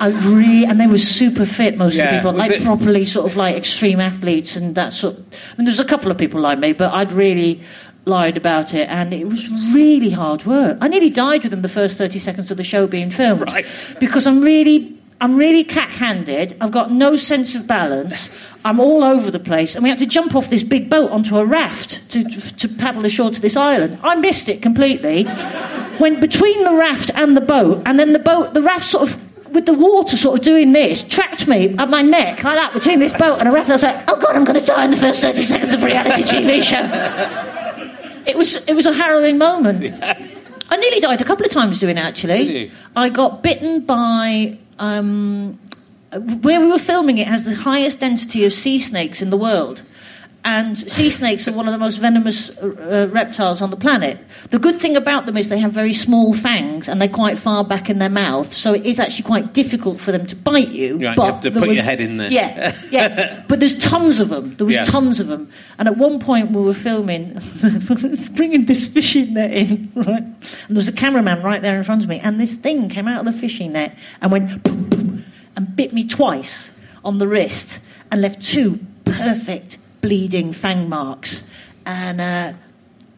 I 0.00 0.08
really, 0.08 0.64
and 0.64 0.80
they 0.80 0.86
were 0.86 0.98
super 0.98 1.46
fit, 1.46 1.76
most 1.76 1.98
of 1.98 2.04
the 2.06 2.16
people, 2.16 2.32
was 2.32 2.38
like 2.40 2.50
it- 2.52 2.62
properly 2.64 3.04
sort 3.04 3.26
of 3.30 3.36
like 3.36 3.56
extreme 3.56 4.00
athletes 4.00 4.56
and 4.56 4.74
that 4.76 4.92
sort. 4.94 5.14
I 5.16 5.54
mean, 5.58 5.66
there 5.66 5.72
was 5.72 5.80
a 5.80 5.84
couple 5.84 6.10
of 6.10 6.16
people 6.18 6.40
like 6.40 6.58
me, 6.58 6.72
but 6.72 6.92
I'd 6.92 7.12
really 7.12 7.60
lied 8.04 8.36
about 8.36 8.74
it, 8.74 8.88
and 8.88 9.12
it 9.12 9.28
was 9.28 9.48
really 9.74 10.10
hard 10.10 10.44
work. 10.46 10.78
I 10.80 10.88
nearly 10.88 11.10
died 11.10 11.42
within 11.44 11.62
the 11.62 11.68
first 11.68 11.96
thirty 11.98 12.18
seconds 12.18 12.50
of 12.50 12.56
the 12.56 12.64
show 12.64 12.86
being 12.86 13.10
filmed 13.10 13.42
Right. 13.52 13.66
because 14.00 14.26
I'm 14.26 14.40
really, 14.40 14.96
I'm 15.22 15.36
really 15.36 15.62
cack-handed. 15.62 16.56
I've 16.60 16.72
got 16.72 16.90
no 16.90 17.16
sense 17.16 17.54
of 17.54 17.68
balance. 17.68 18.36
I'm 18.64 18.80
all 18.80 19.04
over 19.04 19.30
the 19.30 19.38
place, 19.38 19.76
and 19.76 19.84
we 19.84 19.88
had 19.88 20.00
to 20.00 20.06
jump 20.06 20.34
off 20.34 20.50
this 20.50 20.64
big 20.64 20.90
boat 20.90 21.12
onto 21.12 21.36
a 21.36 21.44
raft 21.44 22.10
to 22.10 22.24
to 22.24 22.68
paddle 22.68 23.04
ashore 23.06 23.30
to 23.30 23.40
this 23.40 23.56
island. 23.56 24.00
I 24.02 24.16
missed 24.16 24.48
it 24.48 24.62
completely. 24.62 25.24
Went 26.00 26.20
between 26.20 26.64
the 26.64 26.74
raft 26.74 27.10
and 27.14 27.36
the 27.36 27.40
boat, 27.40 27.82
and 27.86 28.00
then 28.00 28.12
the 28.12 28.18
boat, 28.18 28.52
the 28.52 28.62
raft 28.62 28.88
sort 28.88 29.08
of. 29.08 29.32
With 29.52 29.66
the 29.66 29.74
water 29.74 30.16
sort 30.16 30.38
of 30.38 30.44
doing 30.46 30.72
this, 30.72 31.06
trapped 31.06 31.46
me 31.46 31.76
at 31.76 31.90
my 31.90 32.00
neck 32.00 32.42
like 32.42 32.56
that 32.56 32.72
between 32.72 33.00
this 33.00 33.12
boat 33.12 33.38
and 33.38 33.46
a 33.46 33.52
raft. 33.52 33.68
I 33.68 33.74
was 33.74 33.82
like, 33.82 34.02
"Oh 34.08 34.18
God, 34.18 34.34
I'm 34.34 34.44
going 34.44 34.58
to 34.58 34.64
die 34.64 34.86
in 34.86 34.90
the 34.90 34.96
first 34.96 35.20
thirty 35.20 35.42
seconds 35.42 35.74
of 35.74 35.82
a 35.82 35.86
reality 35.86 36.22
TV 36.22 36.62
show." 36.62 36.80
It 38.26 38.36
was 38.38 38.66
it 38.66 38.74
was 38.74 38.86
a 38.86 38.94
harrowing 38.94 39.36
moment. 39.36 39.94
I 40.70 40.76
nearly 40.76 41.00
died 41.00 41.20
a 41.20 41.24
couple 41.24 41.44
of 41.44 41.52
times 41.52 41.78
doing 41.78 41.98
it. 41.98 42.00
Actually? 42.00 42.72
I 42.96 43.10
got 43.10 43.42
bitten 43.42 43.80
by. 43.80 44.58
Um, 44.82 45.60
where 46.12 46.58
we 46.58 46.66
were 46.66 46.78
filming 46.78 47.18
it 47.18 47.28
has 47.28 47.44
the 47.44 47.54
highest 47.54 48.00
density 48.00 48.44
of 48.44 48.52
sea 48.52 48.80
snakes 48.80 49.22
in 49.22 49.30
the 49.30 49.36
world. 49.36 49.82
And 50.44 50.76
sea 50.76 51.08
snakes 51.08 51.46
are 51.46 51.52
one 51.52 51.68
of 51.68 51.72
the 51.72 51.78
most 51.78 51.98
venomous 51.98 52.50
uh, 52.58 53.06
uh, 53.08 53.12
reptiles 53.12 53.62
on 53.62 53.70
the 53.70 53.76
planet. 53.76 54.18
The 54.50 54.58
good 54.58 54.74
thing 54.74 54.96
about 54.96 55.24
them 55.24 55.36
is 55.36 55.48
they 55.48 55.60
have 55.60 55.70
very 55.70 55.92
small 55.92 56.34
fangs 56.34 56.88
and 56.88 57.00
they're 57.00 57.08
quite 57.08 57.38
far 57.38 57.62
back 57.62 57.88
in 57.88 57.98
their 58.00 58.08
mouth, 58.10 58.52
so 58.52 58.74
it 58.74 58.84
is 58.84 58.98
actually 58.98 59.22
quite 59.22 59.54
difficult 59.54 60.00
for 60.00 60.10
them 60.10 60.26
to 60.26 60.34
bite 60.34 60.70
you. 60.70 60.94
Right, 60.98 61.10
you 61.10 61.14
but 61.14 61.32
have 61.34 61.40
to 61.42 61.50
put 61.52 61.68
was- 61.68 61.74
your 61.76 61.84
head 61.84 62.00
in 62.00 62.16
there. 62.16 62.28
Yeah, 62.32 62.74
yeah. 62.90 63.44
but 63.46 63.60
there's 63.60 63.78
tons 63.78 64.18
of 64.18 64.30
them. 64.30 64.56
There 64.56 64.66
was 64.66 64.74
Yeah. 64.74 64.84
tons 64.84 65.20
of 65.20 65.28
them. 65.28 65.48
And 65.78 65.86
at 65.86 65.96
one 65.96 66.18
point 66.18 66.50
we 66.50 66.60
were 66.60 66.74
filming, 66.74 67.38
bringing 68.34 68.66
this 68.66 68.92
fishing 68.92 69.34
net 69.34 69.52
in, 69.52 69.92
right? 69.94 70.22
And 70.24 70.36
there 70.68 70.76
was 70.76 70.88
a 70.88 70.92
cameraman 70.92 71.42
right 71.44 71.62
there 71.62 71.78
in 71.78 71.84
front 71.84 72.02
of 72.02 72.08
me, 72.08 72.18
and 72.18 72.40
this 72.40 72.52
thing 72.54 72.88
came 72.88 73.06
out 73.06 73.20
of 73.24 73.32
the 73.32 73.38
fishing 73.38 73.72
net 73.72 73.96
and 74.20 74.32
went 74.32 74.64
boom, 74.64 74.84
boom, 74.88 75.24
and 75.54 75.76
bit 75.76 75.92
me 75.92 76.04
twice 76.04 76.76
on 77.04 77.18
the 77.18 77.28
wrist 77.28 77.78
and 78.10 78.20
left 78.20 78.42
two 78.42 78.80
perfect 79.04 79.78
bleeding 80.02 80.52
fang 80.52 80.88
marks. 80.90 81.48
And 81.86 82.20
uh, 82.20 82.52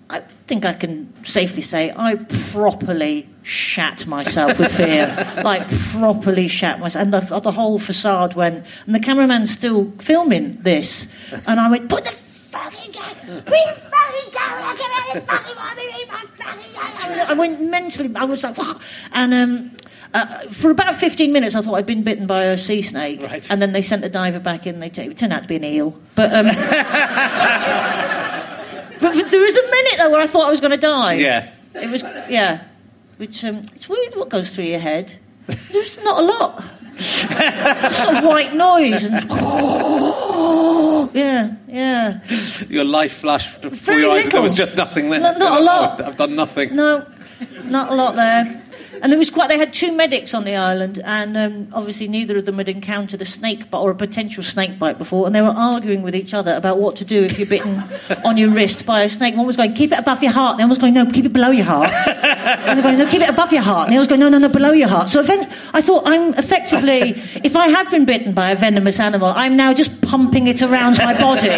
I 0.09 0.21
think 0.47 0.64
I 0.64 0.75
can 0.75 1.12
safely 1.25 1.62
say 1.62 1.93
I 1.97 2.14
properly 2.53 3.29
shat 3.43 4.07
myself 4.07 4.59
with 4.59 4.76
fear. 4.76 5.09
like, 5.45 5.69
properly 5.91 6.47
shat 6.47 6.79
myself. 6.79 7.03
And 7.03 7.12
the, 7.12 7.41
the 7.41 7.50
whole 7.50 7.81
facade 7.81 8.35
went. 8.35 8.64
And 8.87 8.95
the 8.95 9.00
cameraman's 9.00 9.53
still 9.53 9.91
filming 9.99 10.62
this. 10.62 11.12
And 11.49 11.59
I 11.59 11.69
went, 11.69 11.88
put 11.88 12.05
the 12.05 12.12
fucking 12.12 12.93
gun! 12.93 13.14
Put 13.43 13.47
the 13.47 13.81
fucking 13.81 14.33
gun! 14.33 14.71
Look 14.71 14.81
at 14.81 15.17
it! 15.17 15.26
Fucking 15.26 15.57
want 15.57 15.76
me 15.76 16.05
my 16.09 16.25
fucking 16.37 16.73
gun! 16.73 17.29
I 17.29 17.35
went 17.35 17.61
mentally. 17.61 18.14
I 18.14 18.25
was 18.25 18.43
like, 18.43 18.57
"Wah!" 18.57 18.79
and 19.12 19.35
um, 19.35 19.71
uh, 20.14 20.38
for 20.49 20.71
about 20.71 20.97
15 20.97 21.33
minutes, 21.33 21.54
I 21.54 21.61
thought 21.62 21.75
I'd 21.75 21.87
been 21.87 22.02
bitten 22.04 22.26
by 22.26 22.44
a 22.44 22.56
sea 22.56 22.80
snake. 22.83 23.21
Right. 23.21 23.47
And 23.50 23.61
then 23.61 23.73
they 23.73 23.83
sent 23.83 24.00
the 24.02 24.09
diver 24.09 24.40
back 24.40 24.66
in. 24.66 24.80
They 24.80 24.88
t- 24.88 25.02
it 25.02 25.18
turned 25.18 25.33
out 25.33 25.42
to 25.42 25.49
be 25.49 25.56
an 25.56 25.64
eel. 25.64 25.90
But, 26.14 26.33
um, 26.33 26.47
but, 29.00 29.14
but 29.14 29.30
there 29.30 29.40
was 29.40 29.56
a 29.56 29.71
minute 29.71 29.94
though 29.99 30.11
where 30.11 30.21
I 30.21 30.26
thought 30.26 30.47
I 30.47 30.50
was 30.50 30.61
going 30.61 30.71
to 30.71 30.76
die. 30.76 31.14
Yeah. 31.14 31.50
It 31.75 31.90
was, 31.90 32.02
yeah. 32.30 32.62
Which 33.16 33.44
um, 33.44 33.66
it's 33.75 33.88
weird 33.88 34.14
what 34.14 34.28
goes 34.28 34.50
through 34.54 34.64
your 34.64 34.78
head. 34.80 35.18
There's 35.47 36.02
not 36.04 36.23
a 36.23 36.26
lot. 36.26 36.62
Sort 36.99 38.14
of 38.16 38.25
white 38.25 38.54
noise 38.54 39.02
and 39.04 39.28
yeah, 41.14 41.56
yeah. 41.66 42.21
Your 42.68 42.85
life 42.85 43.14
flashed 43.14 43.61
before 43.62 43.94
Very 43.94 44.02
your 44.02 44.12
eyes. 44.12 44.25
and 44.25 44.33
There 44.33 44.42
was 44.42 44.54
just 44.54 44.76
nothing 44.76 45.11
there. 45.11 45.18
Not- 45.21 45.38
not 45.38 45.61
a 45.61 45.64
lot. 45.64 46.00
"Oh, 46.00 46.04
I've 46.09 46.16
done 46.16 46.37
nothing. 46.37 46.76
No, 46.76 47.04
not 47.64 47.90
a 47.90 47.94
lot 47.97 48.14
there. 48.14 48.62
And 49.03 49.13
it 49.13 49.19
was 49.19 49.31
quite. 49.31 49.49
They 49.49 49.59
had 49.59 49.73
two 49.75 49.95
medics 49.95 50.35
on 50.35 50.45
the 50.45 50.57
island, 50.57 51.01
and 51.05 51.37
um, 51.37 51.69
obviously 51.73 52.09
neither 52.09 52.37
of 52.39 52.45
them 52.47 52.59
had 52.59 52.69
encountered 52.69 53.21
a 53.21 53.27
snake 53.27 53.71
bite 53.71 53.79
or 53.81 53.91
a 53.91 53.95
potential 53.95 54.43
snake 54.43 54.79
bite 54.79 54.99
before, 54.99 55.27
and 55.27 55.35
they 55.35 55.43
were 55.43 55.49
arguing 55.49 56.03
with 56.03 56.15
each 56.15 56.33
other 56.33 56.55
about 56.55 56.79
what 56.79 56.97
to 56.97 57.05
do 57.05 57.25
if 57.25 57.39
you're 57.39 57.49
bitten 57.49 57.83
on 58.25 58.37
your 58.37 58.51
wrist 58.51 58.87
by 58.87 59.03
a 59.03 59.11
snake. 59.11 59.37
One 59.37 59.47
was 59.47 59.57
going, 59.57 59.75
"Keep 59.75 59.93
it 59.93 59.99
above 59.99 60.23
your 60.23 60.33
heart," 60.33 60.53
and 60.53 60.61
the 60.61 60.65
other 60.65 60.71
was 60.71 60.79
going, 60.79 60.95
"No, 60.95 61.05
keep 61.11 61.25
it 61.25 61.33
below 61.33 61.51
your 61.51 61.67
heart." 61.67 61.91
and 62.07 62.79
they're 62.79 62.83
going, 62.83 62.99
"No, 62.99 63.07
keep 63.07 63.21
it 63.23 63.29
above 63.29 63.53
your 63.53 63.63
heart," 63.63 63.89
and 63.89 63.93
the 63.93 63.97
other 63.99 64.03
was 64.03 64.09
going, 64.09 64.21
"No, 64.21 64.29
no, 64.29 64.39
no, 64.39 64.49
below 64.49 64.73
your 64.73 64.89
heart." 64.89 65.09
So 65.11 65.21
I 65.21 65.81
thought, 65.81 66.03
I'm 66.07 66.35
effectively, 66.35 67.01
if 67.45 67.57
I 67.57 67.69
have 67.69 67.91
been 67.91 68.05
bitten 68.05 68.33
by 68.33 68.51
a 68.51 68.57
venomous 68.57 69.01
animal, 69.01 69.29
I'm 69.35 69.57
now 69.57 69.75
just 69.75 70.01
pumping 70.03 70.47
it 70.47 70.63
around 70.63 70.99
my 70.99 71.19
body. 71.19 71.51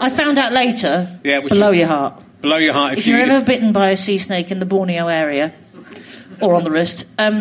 I 0.00 0.10
found 0.10 0.38
out 0.38 0.52
later, 0.52 1.20
Yeah, 1.24 1.40
below 1.40 1.70
is- 1.70 1.78
your 1.78 1.88
heart. 1.88 2.22
Below 2.42 2.56
your 2.56 2.72
heart. 2.72 2.94
If, 2.94 2.98
If 2.98 3.06
you, 3.06 3.16
you're 3.16 3.30
ever 3.30 3.44
bitten 3.44 3.72
by 3.72 3.90
a 3.90 3.96
sea 3.96 4.18
snake 4.18 4.50
in 4.50 4.58
the 4.58 4.66
Borneo 4.66 5.06
area 5.06 5.54
or 6.40 6.54
on 6.54 6.64
the 6.64 6.70
wrist, 6.70 7.06
um, 7.18 7.40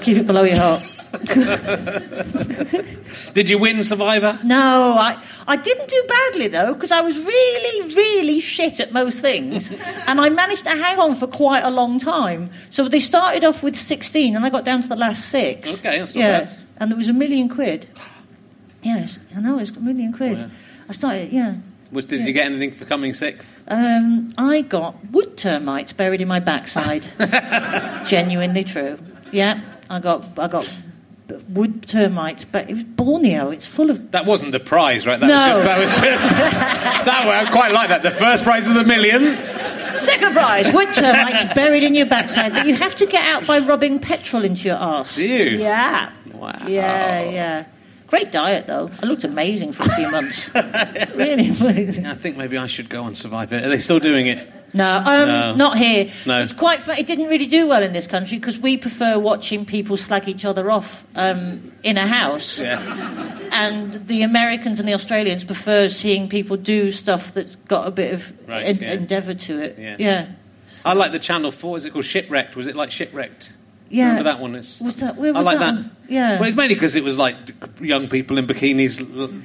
keep 0.00 0.16
it 0.16 0.26
below 0.26 0.42
your 0.42 0.56
heart. 0.56 0.82
did 3.34 3.48
you 3.48 3.58
win 3.58 3.84
Survivor? 3.84 4.36
No, 4.42 4.96
I, 4.98 5.22
I 5.46 5.56
didn't 5.56 5.88
do 5.88 6.04
badly 6.08 6.48
though 6.48 6.74
because 6.74 6.90
I 6.90 7.02
was 7.02 7.16
really, 7.16 7.94
really 7.94 8.40
shit 8.40 8.80
at 8.80 8.92
most 8.92 9.20
things, 9.20 9.70
and 9.70 10.20
I 10.20 10.28
managed 10.30 10.64
to 10.64 10.70
hang 10.70 10.98
on 10.98 11.14
for 11.14 11.28
quite 11.28 11.62
a 11.62 11.70
long 11.70 12.00
time. 12.00 12.50
So 12.70 12.88
they 12.88 12.98
started 12.98 13.44
off 13.44 13.62
with 13.62 13.76
16, 13.76 14.34
and 14.34 14.44
I 14.44 14.50
got 14.50 14.64
down 14.64 14.82
to 14.82 14.88
the 14.88 14.96
last 14.96 15.28
six. 15.28 15.78
Okay, 15.78 16.00
that's 16.00 16.16
not 16.16 16.20
yeah, 16.20 16.40
bad. 16.40 16.58
and 16.78 16.90
there 16.90 16.98
was 16.98 17.08
a 17.08 17.12
million 17.12 17.48
quid. 17.48 17.86
Yes, 18.82 19.20
I 19.36 19.40
know 19.40 19.60
it's 19.60 19.70
a 19.70 19.80
million 19.80 20.12
quid. 20.12 20.38
Oh, 20.38 20.40
yeah. 20.40 20.48
I 20.88 20.92
started, 20.92 21.32
yeah. 21.32 21.54
Was 21.94 22.06
did 22.06 22.20
Yeah. 22.20 22.26
you 22.26 22.32
get 22.32 22.44
anything 22.46 22.72
for 22.72 22.84
coming 22.84 23.14
sixth? 23.14 23.48
Um, 23.68 24.34
I 24.36 24.60
got 24.62 24.96
wood 25.12 25.36
termites 25.38 25.92
buried 25.92 26.20
in 26.20 26.28
my 26.28 26.40
backside. 26.40 27.04
Genuinely 28.06 28.64
true. 28.64 28.98
Yeah, 29.32 29.60
I 29.88 30.00
got 30.00 30.26
I 30.38 30.48
got 30.48 30.68
wood 31.48 31.86
termites, 31.86 32.44
but 32.44 32.68
it 32.68 32.74
was 32.74 32.84
Borneo. 32.84 33.50
It's 33.50 33.64
full 33.64 33.90
of. 33.90 34.10
That 34.10 34.26
wasn't 34.26 34.52
the 34.52 34.60
prize, 34.60 35.06
right? 35.06 35.18
That 35.18 35.26
No. 35.26 35.36
was 35.36 35.46
just 35.48 35.64
that 35.64 35.78
was 35.80 35.96
just 35.96 36.30
that. 37.06 37.26
way, 37.26 37.36
I 37.36 37.50
quite 37.50 37.72
like 37.72 37.88
that. 37.88 38.02
The 38.02 38.10
first 38.10 38.44
prize 38.44 38.66
is 38.66 38.76
a 38.76 38.84
million. 38.84 39.38
Second 39.96 40.32
prize, 40.32 40.72
wood 40.72 40.92
termites 40.92 41.44
buried 41.54 41.84
in 41.84 41.94
your 41.94 42.06
backside 42.06 42.52
that 42.54 42.66
you 42.66 42.74
have 42.74 42.96
to 42.96 43.06
get 43.06 43.24
out 43.24 43.46
by 43.46 43.60
rubbing 43.60 44.00
petrol 44.00 44.44
into 44.44 44.66
your 44.66 44.76
arse. 44.76 45.14
Do 45.14 45.24
you? 45.26 45.58
Yeah. 45.60 46.10
Wow. 46.32 46.66
Yeah, 46.66 47.30
yeah. 47.30 47.64
Great 48.14 48.30
diet 48.30 48.68
though. 48.68 48.90
I 49.02 49.06
looked 49.06 49.24
amazing 49.24 49.72
for 49.72 49.82
a 49.82 49.94
few 49.96 50.08
months. 50.08 50.54
really 51.16 51.48
amazing. 51.48 52.06
I 52.06 52.14
think 52.14 52.36
maybe 52.36 52.56
I 52.56 52.68
should 52.68 52.88
go 52.88 53.06
and 53.06 53.18
survive 53.18 53.52
it. 53.52 53.64
Are 53.64 53.68
they 53.68 53.80
still 53.80 53.98
doing 53.98 54.28
it? 54.28 54.48
No, 54.72 54.88
um, 54.98 55.28
No. 55.28 55.54
not 55.56 55.78
here. 55.78 56.12
No. 56.24 56.40
It's 56.40 56.52
quite. 56.52 56.80
fu- 56.80 56.92
It 56.92 57.08
didn't 57.08 57.26
really 57.26 57.46
do 57.48 57.66
well 57.66 57.82
in 57.82 57.92
this 57.92 58.06
country 58.06 58.38
because 58.38 58.56
we 58.56 58.76
prefer 58.76 59.18
watching 59.18 59.64
people 59.66 59.96
slag 59.96 60.28
each 60.28 60.44
other 60.44 60.70
off 60.70 61.02
um, 61.16 61.72
in 61.82 61.98
a 61.98 62.06
house, 62.06 62.60
Yeah. 62.60 62.78
and 63.50 64.06
the 64.06 64.22
Americans 64.22 64.78
and 64.78 64.88
the 64.88 64.94
Australians 64.94 65.42
prefer 65.42 65.88
seeing 65.88 66.28
people 66.28 66.56
do 66.56 66.92
stuff 66.92 67.34
that's 67.34 67.56
got 67.66 67.88
a 67.88 67.90
bit 67.90 68.14
of 68.14 68.32
Right, 68.48 68.62
en- 68.62 68.78
yeah. 68.78 68.92
endeavour 68.92 69.34
to 69.34 69.60
it. 69.60 69.76
Yeah. 69.76 69.96
yeah. 69.98 70.26
I 70.84 70.92
like 70.92 71.10
the 71.10 71.18
Channel 71.18 71.50
Four. 71.50 71.78
Is 71.78 71.84
it 71.84 71.92
called 71.92 72.04
Shipwrecked? 72.04 72.54
Was 72.54 72.68
it 72.68 72.76
like 72.76 72.92
Shipwrecked? 72.92 73.50
Yeah. 73.90 74.08
Remember 74.08 74.24
that 74.24 74.40
one? 74.40 74.54
It's, 74.56 74.80
Was 74.80 74.96
that? 74.96 75.16
Where 75.16 75.32
I 75.34 75.38
was 75.38 75.46
like 75.46 75.58
that? 75.58 75.76
that. 75.76 75.90
Yeah. 76.08 76.38
Well, 76.40 76.48
it's 76.48 76.56
mainly 76.56 76.74
because 76.74 76.96
it 76.96 77.04
was 77.04 77.16
like 77.16 77.36
young 77.80 78.08
people 78.08 78.38
in 78.38 78.46
bikinis 78.46 78.98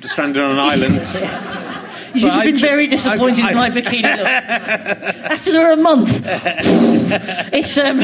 stranded 0.08 0.42
on 0.42 0.52
an 0.52 0.60
island. 0.60 0.96
You've 2.16 2.24
But 2.24 2.32
I 2.34 2.46
been 2.46 2.58
very 2.58 2.88
disappointed 2.88 3.46
I- 3.46 3.50
in 3.52 3.56
my 3.58 3.70
bikini 3.70 4.18
look. 4.18 4.26
After 5.32 5.72
a 5.72 5.76
month, 5.76 6.24
it's 7.54 7.78
um. 7.78 8.00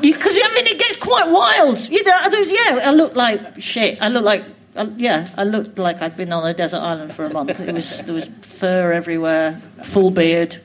Because 0.00 0.36
I 0.36 0.54
mean, 0.54 0.66
it 0.66 0.78
gets 0.78 0.96
quite 0.96 1.28
wild. 1.28 1.78
You 1.88 2.02
know, 2.04 2.12
I 2.14 2.44
yeah, 2.48 2.88
I 2.88 2.92
look 2.92 3.14
like 3.14 3.60
shit. 3.60 4.00
I 4.02 4.08
look 4.08 4.24
like, 4.24 4.44
uh, 4.74 4.86
yeah, 4.96 5.28
I 5.36 5.44
looked 5.44 5.78
like 5.78 6.02
I'd 6.02 6.16
been 6.16 6.32
on 6.32 6.44
a 6.46 6.54
desert 6.54 6.78
island 6.80 7.12
for 7.12 7.24
a 7.26 7.30
month. 7.32 7.60
It 7.60 7.72
was 7.74 8.00
there 8.02 8.14
was 8.14 8.28
fur 8.42 8.92
everywhere, 8.92 9.60
full 9.84 10.10
beard, 10.10 10.60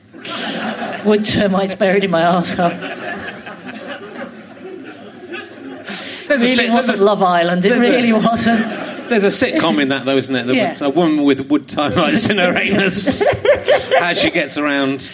wood 1.04 1.24
termites 1.24 1.74
buried 1.76 2.02
in 2.04 2.10
my 2.10 2.22
arsehole. 2.22 2.72
There's, 6.28 6.42
Really 6.42 6.56
there's, 6.56 6.70
wasn't 6.70 6.98
a, 7.00 7.04
Love 7.04 7.22
Island. 7.22 7.64
It 7.64 7.70
there's 7.70 7.82
a- 7.82 7.90
really 7.90 8.12
wasn't. 8.12 8.60
there's 9.08 9.24
a 9.24 9.28
sitcom 9.28 9.80
in 9.80 9.88
that, 9.88 10.04
though, 10.04 10.16
isn't 10.16 10.34
it? 10.34 10.44
The 10.46 10.54
Yeah. 10.54 10.76
a 10.80 10.90
woman 10.90 11.24
with 11.24 11.40
wood 11.48 11.68
termites 11.68 12.28
in 12.28 12.38
her 12.38 12.56
anus. 12.56 13.22
How 13.98 14.12
she 14.12 14.30
gets 14.30 14.56
around. 14.58 15.10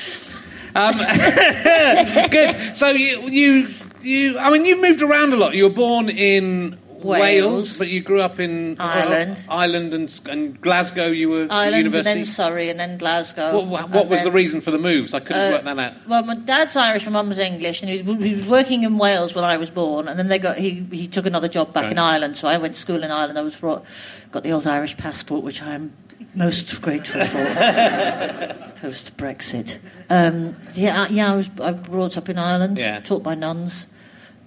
Um, 0.74 0.96
good. 2.30 2.76
So 2.76 2.88
you, 2.90 3.28
you, 3.28 3.68
you. 4.02 4.38
I 4.38 4.50
mean, 4.50 4.64
you 4.66 4.80
moved 4.80 5.02
around 5.02 5.32
a 5.32 5.36
lot. 5.36 5.54
You 5.54 5.64
were 5.64 5.70
born 5.74 6.08
in 6.08 6.78
Wales, 7.04 7.20
Wales. 7.20 7.78
but 7.78 7.88
you 7.88 8.00
grew 8.00 8.20
up 8.20 8.40
in 8.40 8.76
Ireland. 8.80 9.44
Ireland 9.48 9.94
and, 9.94 10.20
and 10.30 10.60
Glasgow. 10.60 11.06
You 11.08 11.28
were 11.28 11.46
Ireland 11.50 11.94
and 11.94 12.04
then 12.06 12.24
Surrey 12.24 12.70
and 12.70 12.80
then 12.80 12.98
Glasgow. 12.98 13.54
what 13.54 13.66
what, 13.66 13.90
what 13.90 14.08
was 14.08 14.22
the 14.22 14.30
reason 14.30 14.60
for 14.60 14.70
the 14.70 14.78
moves? 14.78 15.12
I 15.14 15.20
couldn't 15.20 15.48
Uh, 15.48 15.50
work 15.56 15.64
that 15.64 15.78
out. 15.78 15.92
Well, 16.08 16.22
my 16.24 16.34
dad's 16.34 16.76
Irish, 16.76 17.04
my 17.06 17.12
mum's 17.12 17.38
English, 17.38 17.82
and 17.82 17.90
he 17.90 18.02
was, 18.02 18.22
he 18.24 18.34
was 18.34 18.46
working 18.46 18.82
in 18.84 18.98
Wales 18.98 19.34
when 19.34 19.44
I 19.44 19.56
was 19.56 19.70
born, 19.70 20.08
and 20.08 20.18
then 20.18 20.28
they 20.28 20.38
got 20.38 20.56
he, 20.58 20.86
he 20.90 21.06
took 21.06 21.26
another 21.26 21.48
job 21.48 21.72
back 21.72 21.84
Okay. 21.84 21.92
in 21.92 21.98
Ireland. 21.98 22.36
So 22.36 22.48
I 22.48 22.56
went 22.56 22.74
to 22.74 22.80
school 22.80 23.02
in 23.04 23.10
Ireland. 23.10 23.38
I 23.38 23.42
was 23.42 23.56
brought, 23.56 23.84
got 24.32 24.42
the 24.42 24.52
old 24.52 24.66
Irish 24.66 24.96
passport, 24.96 25.44
which 25.44 25.62
I 25.62 25.74
am 25.74 25.92
most 26.34 26.80
grateful 26.82 27.24
for. 27.24 27.44
Post 28.80 29.16
Brexit, 29.16 29.78
um, 30.10 30.54
yeah, 30.74 31.02
I- 31.04 31.08
yeah. 31.08 31.32
I 31.32 31.36
was 31.36 31.48
I 31.60 31.72
brought 31.72 32.16
up 32.18 32.28
in 32.28 32.38
Ireland, 32.38 32.78
Yeah. 32.78 33.00
taught 33.00 33.22
by 33.22 33.34
nuns. 33.34 33.86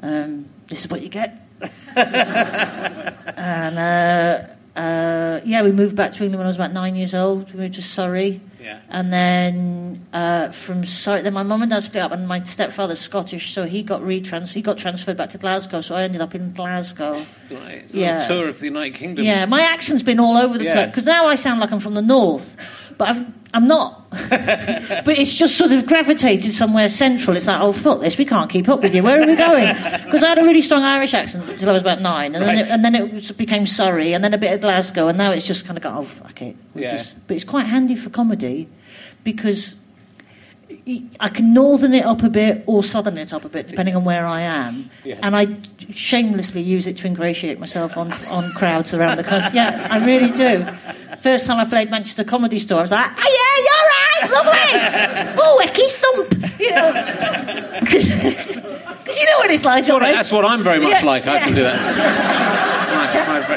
Um, 0.01 0.45
this 0.67 0.85
is 0.85 0.91
what 0.91 1.01
you 1.01 1.09
get. 1.09 1.46
And 1.95 3.77
uh, 3.77 4.79
uh, 4.79 5.41
yeah, 5.45 5.63
we 5.63 5.71
moved 5.71 5.95
back 5.95 6.11
to 6.13 6.23
England 6.23 6.37
when 6.37 6.45
I 6.45 6.49
was 6.49 6.55
about 6.55 6.73
nine 6.73 6.95
years 6.95 7.13
old. 7.13 7.51
We 7.53 7.59
moved 7.61 7.75
to 7.75 7.81
Surrey. 7.81 8.41
Yeah. 8.61 8.79
And 8.89 9.13
then 9.13 10.05
uh, 10.11 10.49
from 10.51 10.85
Surrey, 10.85 11.21
then 11.21 11.33
my 11.33 11.43
mum 11.43 11.61
and 11.61 11.71
dad 11.71 11.83
split 11.83 12.03
up, 12.03 12.11
and 12.11 12.27
my 12.27 12.43
stepfather's 12.43 12.99
Scottish, 12.99 13.53
so 13.53 13.63
he 13.65 13.81
got 13.81 14.01
retrans, 14.01 14.49
he 14.53 14.61
got 14.61 14.77
transferred 14.77 15.15
back 15.15 15.29
to 15.31 15.37
Glasgow. 15.37 15.79
So 15.81 15.95
I 15.95 16.03
ended 16.03 16.19
up 16.21 16.35
in 16.35 16.51
Glasgow. 16.53 17.25
Right. 17.49 17.83
It's 17.83 17.93
Yeah. 17.93 18.19
tour 18.19 18.49
of 18.49 18.59
the 18.59 18.65
United 18.65 18.95
Kingdom. 18.95 19.23
Yeah, 19.25 19.45
my 19.45 19.61
accent's 19.61 20.03
been 20.03 20.19
all 20.19 20.35
over 20.37 20.57
the 20.57 20.65
Yeah. 20.65 20.73
place 20.73 20.87
because 20.87 21.05
now 21.05 21.27
I 21.27 21.35
sound 21.35 21.61
like 21.61 21.71
I'm 21.71 21.79
from 21.79 21.93
the 21.93 22.01
north, 22.01 22.57
but 22.97 23.07
I've, 23.09 23.46
I'm 23.57 23.67
not. 23.67 24.07
but 24.11 25.17
it's 25.17 25.35
just 25.35 25.57
sort 25.57 25.71
of 25.71 25.87
gravitated 25.87 26.53
somewhere 26.53 26.89
central. 26.89 27.35
It's 27.35 27.47
like, 27.47 27.59
oh, 27.59 27.73
fuck 27.73 28.01
this, 28.01 28.15
we 28.17 28.23
can't 28.23 28.51
keep 28.51 28.69
up 28.69 28.81
with 28.81 28.93
you. 28.93 29.01
Where 29.01 29.19
are 29.21 29.25
we 29.25 29.35
going? 29.35 29.75
Because 30.07 30.23
I 30.23 30.29
had 30.29 30.37
a 30.37 30.43
really 30.43 30.61
strong 30.61 30.83
Irish 30.83 31.13
accent 31.13 31.49
until 31.49 31.69
I 31.69 31.73
was 31.73 31.81
about 31.81 32.01
nine, 32.01 32.33
and 32.35 32.43
then, 32.45 32.57
it, 32.59 32.69
and 32.69 32.85
then 32.85 32.95
it 32.95 33.37
became 33.37 33.67
Surrey, 33.67 34.13
and 34.13 34.23
then 34.23 34.33
a 34.33 34.37
bit 34.37 34.53
of 34.53 34.61
Glasgow, 34.61 35.07
and 35.09 35.17
now 35.17 35.31
it's 35.31 35.45
just 35.45 35.65
kind 35.65 35.75
of 35.75 35.83
got, 35.83 35.97
oh, 35.97 36.03
fuck 36.03 36.41
it. 36.41 36.55
Yeah. 36.75 36.97
just- 36.97 37.27
but 37.27 37.35
it's 37.35 37.43
quite 37.43 37.65
handy 37.65 37.95
for 37.95 38.09
comedy 38.09 38.69
because 39.25 39.75
I 41.19 41.29
can 41.29 41.53
northern 41.53 41.93
it 41.93 42.05
up 42.05 42.23
a 42.23 42.29
bit 42.29 42.63
or 42.65 42.83
southern 42.83 43.17
it 43.17 43.33
up 43.33 43.43
a 43.43 43.49
bit, 43.49 43.67
depending 43.67 43.95
on 43.95 44.05
where 44.05 44.25
I 44.25 44.41
am. 44.41 44.89
Yes. 45.03 45.19
And 45.21 45.35
I 45.35 45.57
shamelessly 45.89 46.61
use 46.61 46.87
it 46.87 46.97
to 46.97 47.07
ingratiate 47.07 47.59
myself 47.59 47.97
on, 47.97 48.13
on 48.29 48.49
crowds 48.51 48.93
around 48.93 49.17
the 49.17 49.23
country. 49.23 49.51
Yeah, 49.55 49.87
I 49.89 50.05
really 50.05 50.31
do. 50.31 50.65
First 51.21 51.47
time 51.47 51.59
I 51.59 51.65
played 51.65 51.89
Manchester 51.89 52.23
Comedy 52.23 52.59
Store, 52.59 52.79
I 52.79 52.81
was 52.83 52.91
like, 52.91 53.11
right, 54.21 54.31
lovely. 54.31 54.61
Oh, 55.39 55.61
Ecky 55.63 55.87
Thump. 55.89 56.59
You 56.59 56.71
know, 56.71 56.93
because 57.81 58.09
you 59.17 59.25
know 59.25 59.37
what 59.37 59.49
it's 59.51 59.63
like, 59.63 59.87
Well, 59.87 59.99
right? 59.99 60.13
that's 60.15 60.31
what 60.31 60.45
I'm 60.45 60.63
very 60.63 60.79
much 60.79 61.01
Yeah, 61.01 61.05
like. 61.05 61.27
I 61.27 61.33
yeah. 61.35 61.39
can 61.43 61.53
do 61.55 61.63
that. 61.63 62.53
My- 62.97 63.39
my 63.39 63.47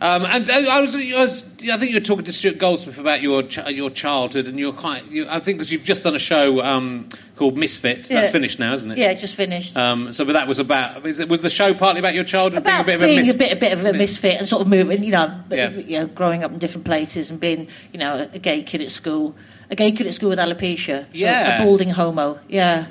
um, 0.16 0.24
and 0.26 0.48
uh, 0.48 0.52
I 0.70 0.80
was, 0.80 0.94
I 0.96 0.98
was, 1.16 1.47
I 1.60 1.76
think 1.76 1.90
you 1.90 1.96
were 1.96 2.04
talking 2.04 2.24
to 2.26 2.32
Stuart 2.32 2.58
Goldsmith 2.58 2.98
about 2.98 3.20
your 3.20 3.42
ch- 3.42 3.58
your 3.70 3.90
childhood, 3.90 4.46
and 4.46 4.58
you're 4.58 4.72
quite. 4.72 5.10
You, 5.10 5.26
I 5.28 5.40
think 5.40 5.58
because 5.58 5.72
you've 5.72 5.82
just 5.82 6.04
done 6.04 6.14
a 6.14 6.18
show 6.18 6.62
um, 6.64 7.08
called 7.36 7.56
Misfit. 7.56 8.04
That's 8.08 8.30
finished 8.30 8.58
now, 8.60 8.74
isn't 8.74 8.92
it? 8.92 8.98
Yeah, 8.98 9.10
it's 9.10 9.20
just 9.20 9.34
finished. 9.34 9.76
Um, 9.76 10.12
so, 10.12 10.24
but 10.24 10.34
that 10.34 10.46
was 10.46 10.58
about. 10.60 11.04
Is 11.04 11.18
it, 11.18 11.28
was 11.28 11.40
the 11.40 11.50
show 11.50 11.74
partly 11.74 11.98
about 11.98 12.14
your 12.14 12.22
childhood 12.24 12.62
about 12.62 12.86
being 12.86 12.96
a 12.96 12.98
bit 13.00 13.10
of 13.10 13.16
a 13.18 13.20
mis- 13.22 13.34
a 13.34 13.38
bit, 13.38 13.52
a 13.52 13.56
bit 13.56 13.72
of 13.72 13.84
a 13.84 13.92
misfit 13.92 14.38
and 14.38 14.46
sort 14.48 14.62
of 14.62 14.68
moving, 14.68 15.02
you 15.02 15.10
know, 15.10 15.40
Yeah. 15.50 15.70
you 15.70 15.98
know, 15.98 16.06
growing 16.06 16.44
up 16.44 16.52
in 16.52 16.58
different 16.58 16.84
places 16.84 17.28
and 17.30 17.40
being, 17.40 17.66
you 17.92 17.98
know, 17.98 18.28
a 18.32 18.38
gay 18.38 18.62
kid 18.62 18.80
at 18.80 18.90
school, 18.92 19.34
a 19.70 19.74
gay 19.74 19.90
kid 19.90 20.06
at 20.06 20.14
school 20.14 20.28
with 20.30 20.38
alopecia, 20.38 21.02
so 21.02 21.06
Yeah. 21.12 21.60
a 21.60 21.64
balding 21.64 21.90
homo. 21.90 22.38
Yeah, 22.48 22.86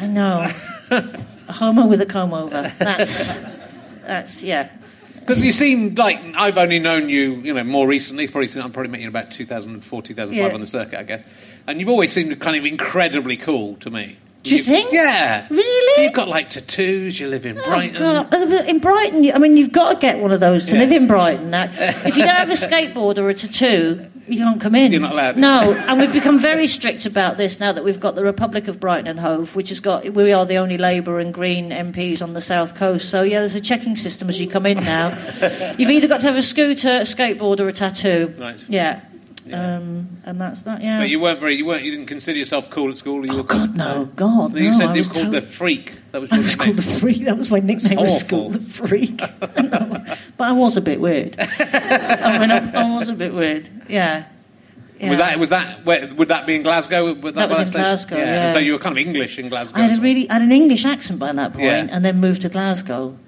I 0.00 0.06
know, 0.06 0.50
a 0.90 1.52
homo 1.52 1.86
with 1.86 2.00
a 2.00 2.06
comb 2.06 2.34
over. 2.34 2.72
That's 2.78 3.38
that's 4.04 4.42
yeah. 4.42 4.70
Because 5.28 5.44
you 5.44 5.52
seem 5.52 5.94
like 5.94 6.18
I've 6.36 6.56
only 6.56 6.78
known 6.78 7.10
you, 7.10 7.34
you 7.34 7.52
know, 7.52 7.62
more 7.62 7.86
recently. 7.86 8.26
Probably 8.28 8.48
I'm 8.62 8.72
probably 8.72 8.90
met 8.90 9.00
you 9.00 9.08
in 9.08 9.14
about 9.14 9.30
2004, 9.30 10.00
2005 10.00 10.34
Yeah. 10.48 10.54
on 10.54 10.60
the 10.62 10.66
circuit, 10.66 10.98
I 10.98 11.02
guess. 11.02 11.22
And 11.66 11.78
you've 11.78 11.90
always 11.90 12.10
seemed 12.10 12.40
kind 12.40 12.56
of 12.56 12.64
incredibly 12.64 13.36
cool 13.36 13.76
to 13.76 13.90
me. 13.90 14.16
Do 14.44 14.56
you 14.56 14.62
think? 14.62 14.92
Yeah. 14.92 15.46
Really? 15.50 16.04
You've 16.04 16.12
got 16.14 16.28
like 16.28 16.48
tattoos. 16.50 17.18
You 17.20 17.26
live 17.28 17.44
in 17.44 17.56
Brighton. 17.56 17.96
Oh, 18.02 18.24
God. 18.24 18.34
Uh, 18.34 18.62
In 18.68 18.78
Brighton, 18.78 19.24
you- 19.24 19.32
I 19.32 19.38
mean, 19.38 19.56
you've 19.56 19.72
got 19.72 19.94
to 19.94 19.98
get 19.98 20.18
one 20.22 20.32
of 20.32 20.40
those 20.40 20.64
to 20.66 20.72
Yeah. 20.74 20.78
live 20.80 20.92
in 20.92 21.06
Brighton. 21.06 21.50
Now, 21.50 21.64
if 21.64 22.16
you 22.16 22.22
don't 22.22 22.34
have 22.34 22.48
a 22.48 22.52
skateboard 22.68 23.18
or 23.18 23.28
a 23.28 23.34
tattoo, 23.34 24.06
you 24.28 24.38
can't 24.38 24.60
come 24.60 24.74
in. 24.74 24.92
You're 24.92 25.00
not 25.00 25.12
allowed. 25.12 25.36
No, 25.38 25.72
and 25.88 26.00
we've 26.00 26.12
become 26.12 26.38
very 26.38 26.66
strict 26.66 27.04
about 27.04 27.36
this 27.38 27.58
now 27.60 27.72
that 27.72 27.82
we've 27.82 27.98
got 28.00 28.14
the 28.14 28.22
Republic 28.22 28.68
of 28.68 28.78
Brighton 28.78 29.06
and 29.06 29.18
Hove, 29.20 29.54
which 29.56 29.70
has 29.70 29.80
got 29.80 30.08
we 30.14 30.32
are 30.32 30.44
the 30.46 30.56
only 30.58 30.78
Labour 30.78 31.18
and 31.18 31.32
Green 31.34 31.70
MPs 31.70 32.22
on 32.22 32.34
the 32.34 32.40
south 32.42 32.74
coast. 32.74 33.08
So 33.08 33.22
yeah, 33.22 33.40
there's 33.40 33.54
a 33.54 33.60
checking 33.60 33.96
system 33.96 34.28
as 34.28 34.38
you 34.40 34.46
come 34.46 34.66
in 34.66 34.78
now. 34.78 35.08
you've 35.78 35.90
either 35.90 36.08
got 36.08 36.20
to 36.20 36.26
have 36.26 36.36
a 36.36 36.42
scooter, 36.42 36.88
a 36.88 37.00
skateboard, 37.04 37.58
or 37.58 37.68
a 37.68 37.72
tattoo. 37.72 38.34
Right. 38.38 38.62
Yeah. 38.68 39.00
Um, 39.54 40.20
and 40.24 40.40
that's 40.40 40.62
that. 40.62 40.82
Yeah. 40.82 40.98
But 41.00 41.08
you 41.08 41.20
weren't 41.20 41.40
very. 41.40 41.56
You 41.56 41.66
weren't. 41.66 41.82
You 41.82 41.90
didn't 41.90 42.06
consider 42.06 42.38
yourself 42.38 42.70
cool 42.70 42.90
at 42.90 42.96
school. 42.96 43.24
You 43.24 43.32
oh 43.32 43.36
were, 43.38 43.42
God, 43.42 43.76
no, 43.76 44.04
God, 44.16 44.54
no. 44.54 44.60
You 44.60 44.74
said 44.74 44.88
I 44.90 44.94
you 44.94 45.00
was 45.00 45.08
were 45.08 45.14
called 45.14 45.32
the 45.32 45.40
freak. 45.40 45.94
That 46.12 46.20
was 46.20 46.32
I 46.32 46.36
your 46.36 46.44
was 46.44 46.56
called 46.56 46.76
the 46.76 46.82
freak. 46.82 47.24
That 47.24 47.36
was 47.36 47.50
my 47.50 47.60
nickname 47.60 47.98
at 47.98 48.10
school, 48.10 48.50
the 48.50 48.60
freak. 48.60 49.20
No, 49.68 50.04
but 50.36 50.44
I 50.44 50.52
was 50.52 50.76
a 50.76 50.80
bit 50.80 51.00
weird. 51.00 51.36
I 51.40 52.38
mean, 52.38 52.50
I, 52.50 52.70
I 52.72 52.96
was 52.96 53.08
a 53.08 53.14
bit 53.14 53.34
weird. 53.34 53.68
Yeah. 53.88 54.24
yeah. 54.98 55.08
Was 55.10 55.18
that? 55.18 55.38
Was 55.38 55.50
that? 55.50 55.84
Where, 55.84 56.12
would 56.14 56.28
that 56.28 56.46
be 56.46 56.56
in 56.56 56.62
Glasgow? 56.62 57.12
Would 57.14 57.34
That 57.34 57.50
was 57.50 57.58
in? 57.58 57.70
Glasgow, 57.70 58.16
And 58.16 58.26
yeah. 58.26 58.50
so 58.50 58.58
you 58.58 58.72
were 58.72 58.78
kind 58.78 58.98
of 58.98 59.06
English 59.06 59.38
in 59.38 59.48
Glasgow. 59.48 59.78
I 59.78 59.82
had 59.82 59.98
a 59.98 60.02
really, 60.02 60.28
I 60.30 60.34
had 60.34 60.42
an 60.42 60.52
English 60.52 60.84
accent 60.84 61.18
by 61.18 61.32
that 61.32 61.52
point, 61.52 61.64
Yeah. 61.64 61.88
and 61.90 62.04
then 62.04 62.20
moved 62.20 62.42
to 62.42 62.48
Glasgow. 62.48 63.18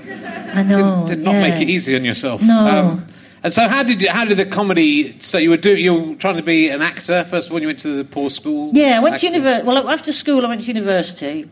I 0.54 0.62
know. 0.62 1.06
did 1.08 1.20
not 1.20 1.34
yeah. 1.34 1.50
make 1.50 1.60
it 1.62 1.68
easy 1.68 1.94
on 1.96 2.04
yourself. 2.04 2.42
Um, 2.42 2.46
No. 2.48 3.02
And 3.42 3.52
so, 3.52 3.68
how 3.68 3.82
did 3.82 4.02
you, 4.02 4.10
how 4.10 4.24
did 4.24 4.38
the 4.38 4.44
comedy? 4.44 5.18
So 5.20 5.38
you 5.38 5.50
were 5.50 5.56
do 5.56 5.74
you 5.76 5.94
were 5.94 6.14
trying 6.16 6.36
to 6.36 6.42
be 6.42 6.68
an 6.68 6.82
actor 6.82 7.24
first 7.24 7.48
of 7.48 7.54
all. 7.54 7.60
You 7.60 7.68
went 7.68 7.80
to 7.80 7.96
the 7.96 8.04
poor 8.04 8.28
school. 8.28 8.70
Yeah, 8.74 8.98
I 8.98 9.00
went 9.00 9.18
to 9.18 9.26
university. 9.26 9.66
Well, 9.66 9.88
after 9.88 10.12
school, 10.12 10.44
I 10.44 10.48
went 10.48 10.62
to 10.62 10.66
university, 10.66 11.48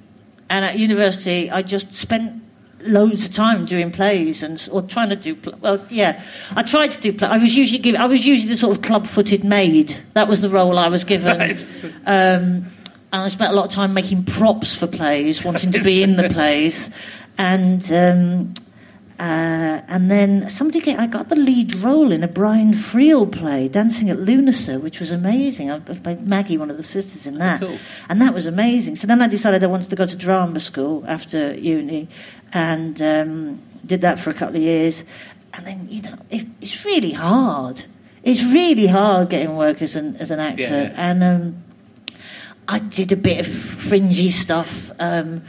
and 0.50 0.64
at 0.64 0.78
university, 0.78 1.50
I 1.50 1.62
just 1.62 1.94
spent 1.94 2.42
loads 2.82 3.26
of 3.26 3.34
time 3.34 3.64
doing 3.64 3.90
plays 3.90 4.42
and 4.42 4.68
or 4.70 4.82
trying 4.82 5.08
to 5.08 5.16
do. 5.16 5.36
Well, 5.60 5.84
yeah, 5.88 6.22
I 6.54 6.62
tried 6.62 6.90
to 6.90 7.00
do. 7.00 7.12
Play, 7.12 7.28
I 7.28 7.38
was 7.38 7.56
usually 7.56 7.78
given. 7.78 8.00
I 8.00 8.06
was 8.06 8.26
usually 8.26 8.52
the 8.52 8.58
sort 8.58 8.76
of 8.76 8.82
club-footed 8.82 9.42
maid. 9.42 9.96
That 10.12 10.28
was 10.28 10.42
the 10.42 10.50
role 10.50 10.78
I 10.78 10.88
was 10.88 11.04
given. 11.04 11.28
Right. 11.38 11.64
Um, 12.06 12.66
and 13.10 13.22
I 13.22 13.28
spent 13.28 13.52
a 13.52 13.56
lot 13.56 13.66
of 13.66 13.70
time 13.70 13.94
making 13.94 14.24
props 14.24 14.74
for 14.74 14.86
plays, 14.86 15.42
wanting 15.42 15.72
to 15.72 15.82
be 15.82 16.02
in 16.02 16.16
the 16.16 16.28
plays, 16.34 16.94
and. 17.38 17.90
Um, 17.92 18.54
uh, 19.18 19.82
and 19.88 20.10
then 20.10 20.48
somebody 20.48 20.80
get, 20.80 20.98
I 21.00 21.06
got 21.08 21.28
the 21.28 21.36
lead 21.36 21.74
role 21.76 22.12
in 22.12 22.22
a 22.22 22.28
Brian 22.28 22.72
Friel 22.72 23.30
play, 23.30 23.68
Dancing 23.68 24.08
at 24.10 24.16
Lughnasa, 24.18 24.80
which 24.80 25.00
was 25.00 25.10
amazing. 25.10 25.70
I 25.70 25.76
I 25.76 25.80
played 25.80 26.26
Maggie, 26.26 26.56
one 26.56 26.70
of 26.70 26.76
the 26.76 26.82
sisters 26.84 27.26
in 27.26 27.38
that, 27.38 27.60
Cool. 27.60 27.78
and 28.08 28.20
that 28.20 28.32
was 28.32 28.46
amazing. 28.46 28.96
So 28.96 29.06
then 29.06 29.20
I 29.20 29.26
decided 29.26 29.62
I 29.64 29.66
wanted 29.66 29.90
to 29.90 29.96
go 29.96 30.06
to 30.06 30.16
drama 30.16 30.60
school 30.60 31.04
after 31.08 31.54
uni, 31.54 32.08
and 32.52 33.00
um, 33.02 33.62
did 33.84 34.00
that 34.02 34.18
for 34.20 34.30
a 34.30 34.34
couple 34.34 34.56
of 34.56 34.62
years. 34.62 35.02
And 35.54 35.66
then 35.66 35.86
you 35.88 36.02
know, 36.02 36.16
it, 36.30 36.46
it's 36.60 36.84
really 36.84 37.12
hard. 37.12 37.84
It's 38.22 38.42
really 38.44 38.86
hard 38.86 39.30
getting 39.30 39.56
work 39.56 39.82
as 39.82 39.96
an 39.96 40.16
as 40.16 40.30
an 40.30 40.38
actor, 40.40 40.62
Yeah. 40.62 40.94
and. 40.96 41.22
Um, 41.24 41.64
I 42.70 42.80
did 42.80 43.12
a 43.12 43.16
bit 43.16 43.40
of 43.40 43.46
fringy 43.46 44.28
stuff, 44.28 44.90
um, 45.00 45.42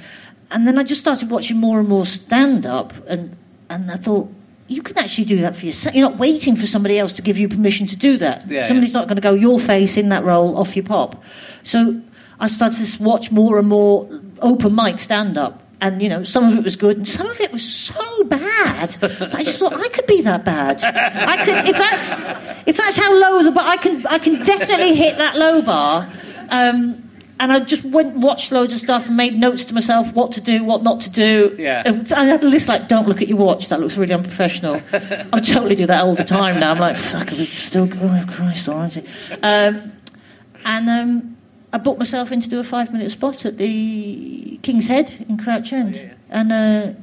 and 0.51 0.65
then 0.65 0.77
I 0.79 0.83
just 0.83 1.01
started 1.01 1.29
watching 1.29 1.57
more 1.57 1.77
and 1.81 1.89
more 1.89 2.05
stand 2.05 2.65
up, 2.65 2.93
and 3.09 3.35
and 3.69 3.89
I 3.91 3.97
thought. 3.97 4.29
You 4.71 4.83
can 4.83 4.99
actually 4.99 5.25
do 5.25 5.37
that 5.37 5.55
for 5.55 5.65
yourself. 5.65 5.95
You're 5.95 6.07
not 6.07 6.19
waiting 6.19 6.55
for 6.55 6.67
somebody 6.67 6.99
else 6.99 7.13
to 7.13 7.23
give 7.23 7.39
you 7.39 7.49
permission 7.49 7.87
to 7.87 7.95
do 7.95 8.17
that. 8.17 8.47
Yeah, 8.47 8.61
Somebody's 8.67 8.93
not 8.93 9.07
going 9.07 9.15
to 9.15 9.21
go 9.21 9.33
your 9.33 9.59
face 9.59 9.97
in 9.97 10.09
that 10.09 10.23
role 10.23 10.55
off 10.59 10.75
your 10.75 10.85
pop. 10.85 11.23
So 11.63 11.99
I 12.39 12.45
started 12.47 12.85
to 12.85 13.03
watch 13.03 13.31
more 13.31 13.57
and 13.57 13.67
more 13.67 14.07
open 14.43 14.75
mic 14.75 14.99
stand 14.99 15.39
up, 15.39 15.63
and 15.81 16.03
you 16.03 16.07
know 16.07 16.23
some 16.23 16.47
of 16.51 16.55
it 16.55 16.63
was 16.63 16.75
good, 16.75 16.97
and 16.97 17.07
some 17.07 17.27
of 17.27 17.41
it 17.41 17.51
was 17.51 17.67
so 17.67 18.23
bad. 18.25 18.95
I 19.33 19.43
just 19.43 19.57
thought 19.57 19.73
I 19.73 19.89
could 19.89 20.05
be 20.05 20.21
that 20.21 20.45
bad. 20.45 20.83
I 20.83 21.43
could 21.43 21.65
if 21.67 21.75
that's 21.75 22.21
if 22.67 22.77
that's 22.77 22.95
how 22.97 23.11
low 23.11 23.41
the 23.41 23.51
bar. 23.51 23.65
I 23.65 23.77
can 23.77 24.05
I 24.05 24.19
can 24.19 24.45
definitely 24.45 24.93
hit 24.93 25.17
that 25.17 25.35
low 25.35 25.63
bar. 25.63 26.11
Um, 26.51 27.08
and 27.39 27.53
I 27.53 27.59
just 27.61 27.85
went 27.85 28.13
and 28.13 28.23
watched 28.23 28.51
loads 28.51 28.73
of 28.73 28.79
stuff 28.79 29.07
and 29.07 29.15
made 29.15 29.35
notes 29.35 29.65
to 29.65 29.73
myself 29.73 30.13
what 30.13 30.33
to 30.33 30.41
do, 30.41 30.63
what 30.63 30.83
not 30.83 31.01
to 31.01 31.09
do. 31.09 31.55
Yeah. 31.57 31.83
And 31.85 32.11
I 32.13 32.25
had 32.25 32.43
a 32.43 32.47
list 32.47 32.67
like, 32.67 32.87
"Don't 32.87 33.07
look 33.07 33.21
at 33.21 33.27
your 33.27 33.37
watch. 33.37 33.69
That 33.69 33.79
looks 33.79 33.97
really 33.97 34.13
unprofessional." 34.13 34.81
I 35.33 35.39
totally 35.39 35.75
do 35.75 35.85
that 35.85 36.03
all 36.03 36.15
the 36.15 36.25
time 36.25 36.59
now. 36.59 36.71
I'm 36.71 36.79
like, 36.79 36.97
"Fuck, 36.97 37.31
are 37.31 37.35
we 37.35 37.45
still 37.45 37.87
going? 37.87 38.25
Oh, 38.27 38.31
Christ, 38.31 38.67
all 38.67 38.75
right." 38.75 38.97
Um, 39.41 39.93
and 40.65 40.89
um, 40.89 41.37
I 41.71 41.77
booked 41.77 41.99
myself 41.99 42.31
in 42.31 42.41
to 42.41 42.49
do 42.49 42.59
a 42.59 42.63
five-minute 42.63 43.11
spot 43.11 43.45
at 43.45 43.57
the 43.57 44.59
King's 44.61 44.87
Head 44.87 45.25
in 45.29 45.37
Crouch 45.37 45.71
End, 45.71 46.15
and 46.29 46.51
uh, 46.51 46.99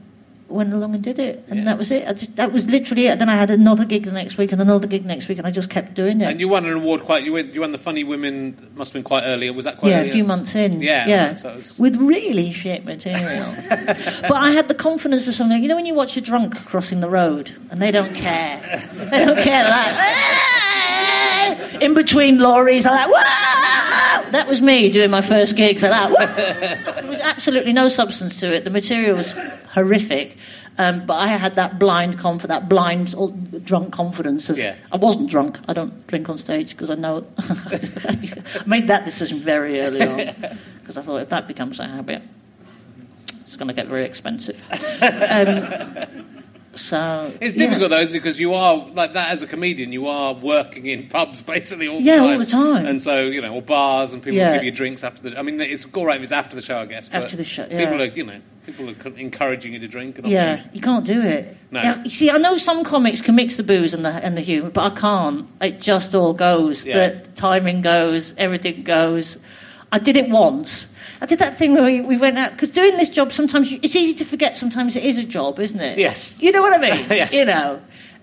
went 0.48 0.72
along 0.72 0.94
and 0.94 1.02
did 1.02 1.18
it, 1.18 1.44
and 1.48 1.58
Yeah. 1.60 1.64
that 1.66 1.78
was 1.78 1.90
it. 1.90 2.06
I 2.06 2.12
just, 2.12 2.36
that 2.36 2.52
was 2.52 2.66
literally 2.66 3.06
it. 3.08 3.18
Then 3.18 3.28
I 3.28 3.36
had 3.36 3.50
another 3.50 3.84
gig 3.84 4.04
the 4.04 4.12
next 4.12 4.38
week, 4.38 4.52
and 4.52 4.60
another 4.62 4.86
gig 4.86 5.04
next 5.04 5.26
week, 5.28 5.38
and 5.38 5.46
I 5.46 5.50
just 5.50 5.68
kept 5.70 5.94
doing 5.94 6.20
it. 6.20 6.28
And 6.30 6.38
you 6.40 6.48
won 6.48 6.64
an 6.66 6.72
award 6.74 7.02
quite. 7.02 7.24
You 7.24 7.32
won, 7.32 7.52
you 7.52 7.60
won 7.62 7.72
the 7.72 7.78
Funny 7.78 8.04
Women. 8.04 8.56
Must 8.76 8.90
have 8.90 8.94
been 8.94 9.02
quite 9.02 9.24
early. 9.24 9.50
Was 9.50 9.64
that 9.64 9.78
quite? 9.78 9.90
yeah, 9.90 10.00
early? 10.00 10.08
a 10.10 10.12
few 10.12 10.24
months 10.24 10.54
in. 10.54 10.80
Yeah, 10.82 11.06
yeah, 11.08 11.34
so 11.34 11.56
was- 11.56 11.78
with 11.78 11.96
really 11.96 12.52
shit 12.52 12.84
material. 12.84 13.54
but 13.68 14.32
I 14.32 14.52
had 14.52 14.68
the 14.68 14.74
confidence 14.74 15.26
of 15.26 15.34
something. 15.34 15.60
You 15.62 15.68
know, 15.68 15.76
when 15.76 15.86
you 15.86 15.94
watch 15.94 16.16
a 16.16 16.20
drunk 16.20 16.54
crossing 16.64 17.00
the 17.00 17.10
road 17.10 17.54
and 17.70 17.82
they 17.82 17.90
don't 17.90 18.14
care, 18.14 18.60
they 18.94 19.24
don't 19.24 19.38
care. 19.42 19.64
Like, 19.64 19.94
ah! 19.96 20.72
In 21.80 21.94
between 21.94 22.38
lorries, 22.38 22.86
I'm 22.86 22.92
like, 22.94 23.06
Whoa! 23.08 24.30
that 24.32 24.46
was 24.48 24.60
me 24.60 24.90
doing 24.90 25.10
my 25.10 25.20
first 25.20 25.56
gigs 25.56 25.82
like 25.82 25.92
that. 25.92 26.10
Whoa! 26.10 26.92
There 27.00 27.10
was 27.10 27.20
absolutely 27.20 27.72
no 27.72 27.88
substance 27.88 28.40
to 28.40 28.52
it. 28.54 28.64
The 28.64 28.70
material 28.70 29.16
was 29.16 29.32
horrific. 29.72 30.36
Um, 30.78 31.06
but 31.06 31.14
I 31.14 31.28
had 31.28 31.54
that 31.54 31.78
blind 31.78 32.18
conf- 32.18 32.42
that 32.42 32.68
blind 32.68 33.14
drunk 33.64 33.92
confidence 33.94 34.50
of 34.50 34.58
Yeah. 34.58 34.74
I 34.92 34.96
wasn't 34.98 35.30
drunk. 35.30 35.58
I 35.66 35.72
don't 35.72 36.06
drink 36.06 36.28
on 36.28 36.36
stage 36.36 36.70
because 36.72 36.90
I 36.90 36.96
know 36.96 37.26
I 37.38 38.62
made 38.66 38.88
that 38.88 39.06
decision 39.06 39.38
very 39.38 39.80
early 39.80 40.02
on 40.02 40.16
because 40.80 40.98
I 40.98 41.02
thought 41.02 41.22
if 41.22 41.30
that 41.30 41.48
becomes 41.48 41.80
a 41.80 41.86
habit, 41.86 42.22
it's 43.46 43.56
going 43.56 43.68
to 43.68 43.74
get 43.74 43.86
very 43.86 44.04
expensive. 44.04 44.62
Um, 45.02 46.26
So 46.76 47.32
It's 47.40 47.54
yeah. 47.54 47.66
difficult 47.66 47.90
though, 47.90 48.00
isn't 48.00 48.14
it? 48.14 48.18
Because 48.20 48.38
you 48.38 48.54
are 48.54 48.76
like 48.94 49.12
that 49.14 49.30
as 49.30 49.42
a 49.42 49.46
comedian. 49.46 49.92
You 49.92 50.06
are 50.08 50.34
working 50.34 50.86
in 50.86 51.08
pubs 51.08 51.42
basically 51.54 51.88
all 51.88 51.98
the 51.98 52.04
Yeah, 52.04 52.16
time. 52.18 52.32
all 52.32 52.38
the 52.38 52.46
time. 52.46 52.86
And 52.86 53.02
so 53.02 53.22
you 53.26 53.40
know, 53.40 53.54
or 53.54 53.62
bars, 53.62 54.12
and 54.12 54.22
people 54.22 54.38
Yeah. 54.38 54.54
give 54.54 54.64
you 54.64 54.70
drinks 54.70 55.02
after 55.04 55.22
the. 55.28 55.38
I 55.38 55.42
mean, 55.42 55.60
it's 55.60 55.86
all 55.94 56.06
right 56.06 56.16
if 56.16 56.22
it's 56.22 56.32
after 56.32 56.54
the 56.56 56.62
show, 56.62 56.78
I 56.78 56.86
guess. 56.86 57.08
but 57.08 57.24
After 57.24 57.36
the 57.36 57.44
show, 57.44 57.64
people 57.66 58.00
are 58.02 58.06
you 58.06 58.24
know 58.24 58.40
people 58.66 58.90
are 58.90 58.94
encouraging 59.16 59.72
you 59.72 59.78
to 59.78 59.88
drink. 59.88 60.18
And 60.18 60.26
Yeah, 60.26 60.64
you 60.72 60.80
can't 60.80 61.04
do 61.06 61.22
it. 61.22 61.56
No. 61.70 61.82
Now, 61.82 62.02
you 62.02 62.10
see, 62.10 62.30
I 62.30 62.38
know 62.38 62.58
some 62.58 62.82
comics 62.84 63.20
can 63.20 63.34
mix 63.36 63.56
the 63.56 63.62
booze 63.62 63.94
and 63.94 64.04
the 64.04 64.10
and 64.10 64.36
the 64.36 64.40
humour, 64.40 64.70
but 64.70 64.92
I 64.92 64.94
can't. 64.96 65.46
It 65.60 65.80
just 65.80 66.14
all 66.14 66.32
goes. 66.32 66.84
Yeah. 66.86 67.10
The 67.10 67.28
timing 67.36 67.82
goes, 67.82 68.34
everything 68.38 68.82
goes. 68.82 69.38
I 69.92 69.98
did 70.00 70.16
it 70.16 70.28
once. 70.28 70.88
I 71.20 71.26
did 71.26 71.38
that 71.38 71.56
thing 71.58 71.74
where 71.74 71.82
we, 71.82 72.00
we 72.00 72.16
went 72.16 72.38
out 72.38 72.52
because 72.52 72.70
doing 72.70 72.96
this 72.96 73.08
job 73.08 73.32
sometimes 73.32 73.72
you, 73.72 73.78
it's 73.82 73.96
easy 73.96 74.14
to 74.14 74.24
forget. 74.24 74.56
Sometimes 74.56 74.96
it 74.96 75.04
is 75.04 75.16
a 75.16 75.24
job, 75.24 75.58
isn't 75.58 75.80
it? 75.80 75.98
Yes. 75.98 76.34
You 76.40 76.52
know 76.52 76.62
what 76.62 76.72
I 76.74 76.78
mean? 76.78 77.06
Yes. 77.10 77.32
You 77.32 77.44
know, 77.46 77.80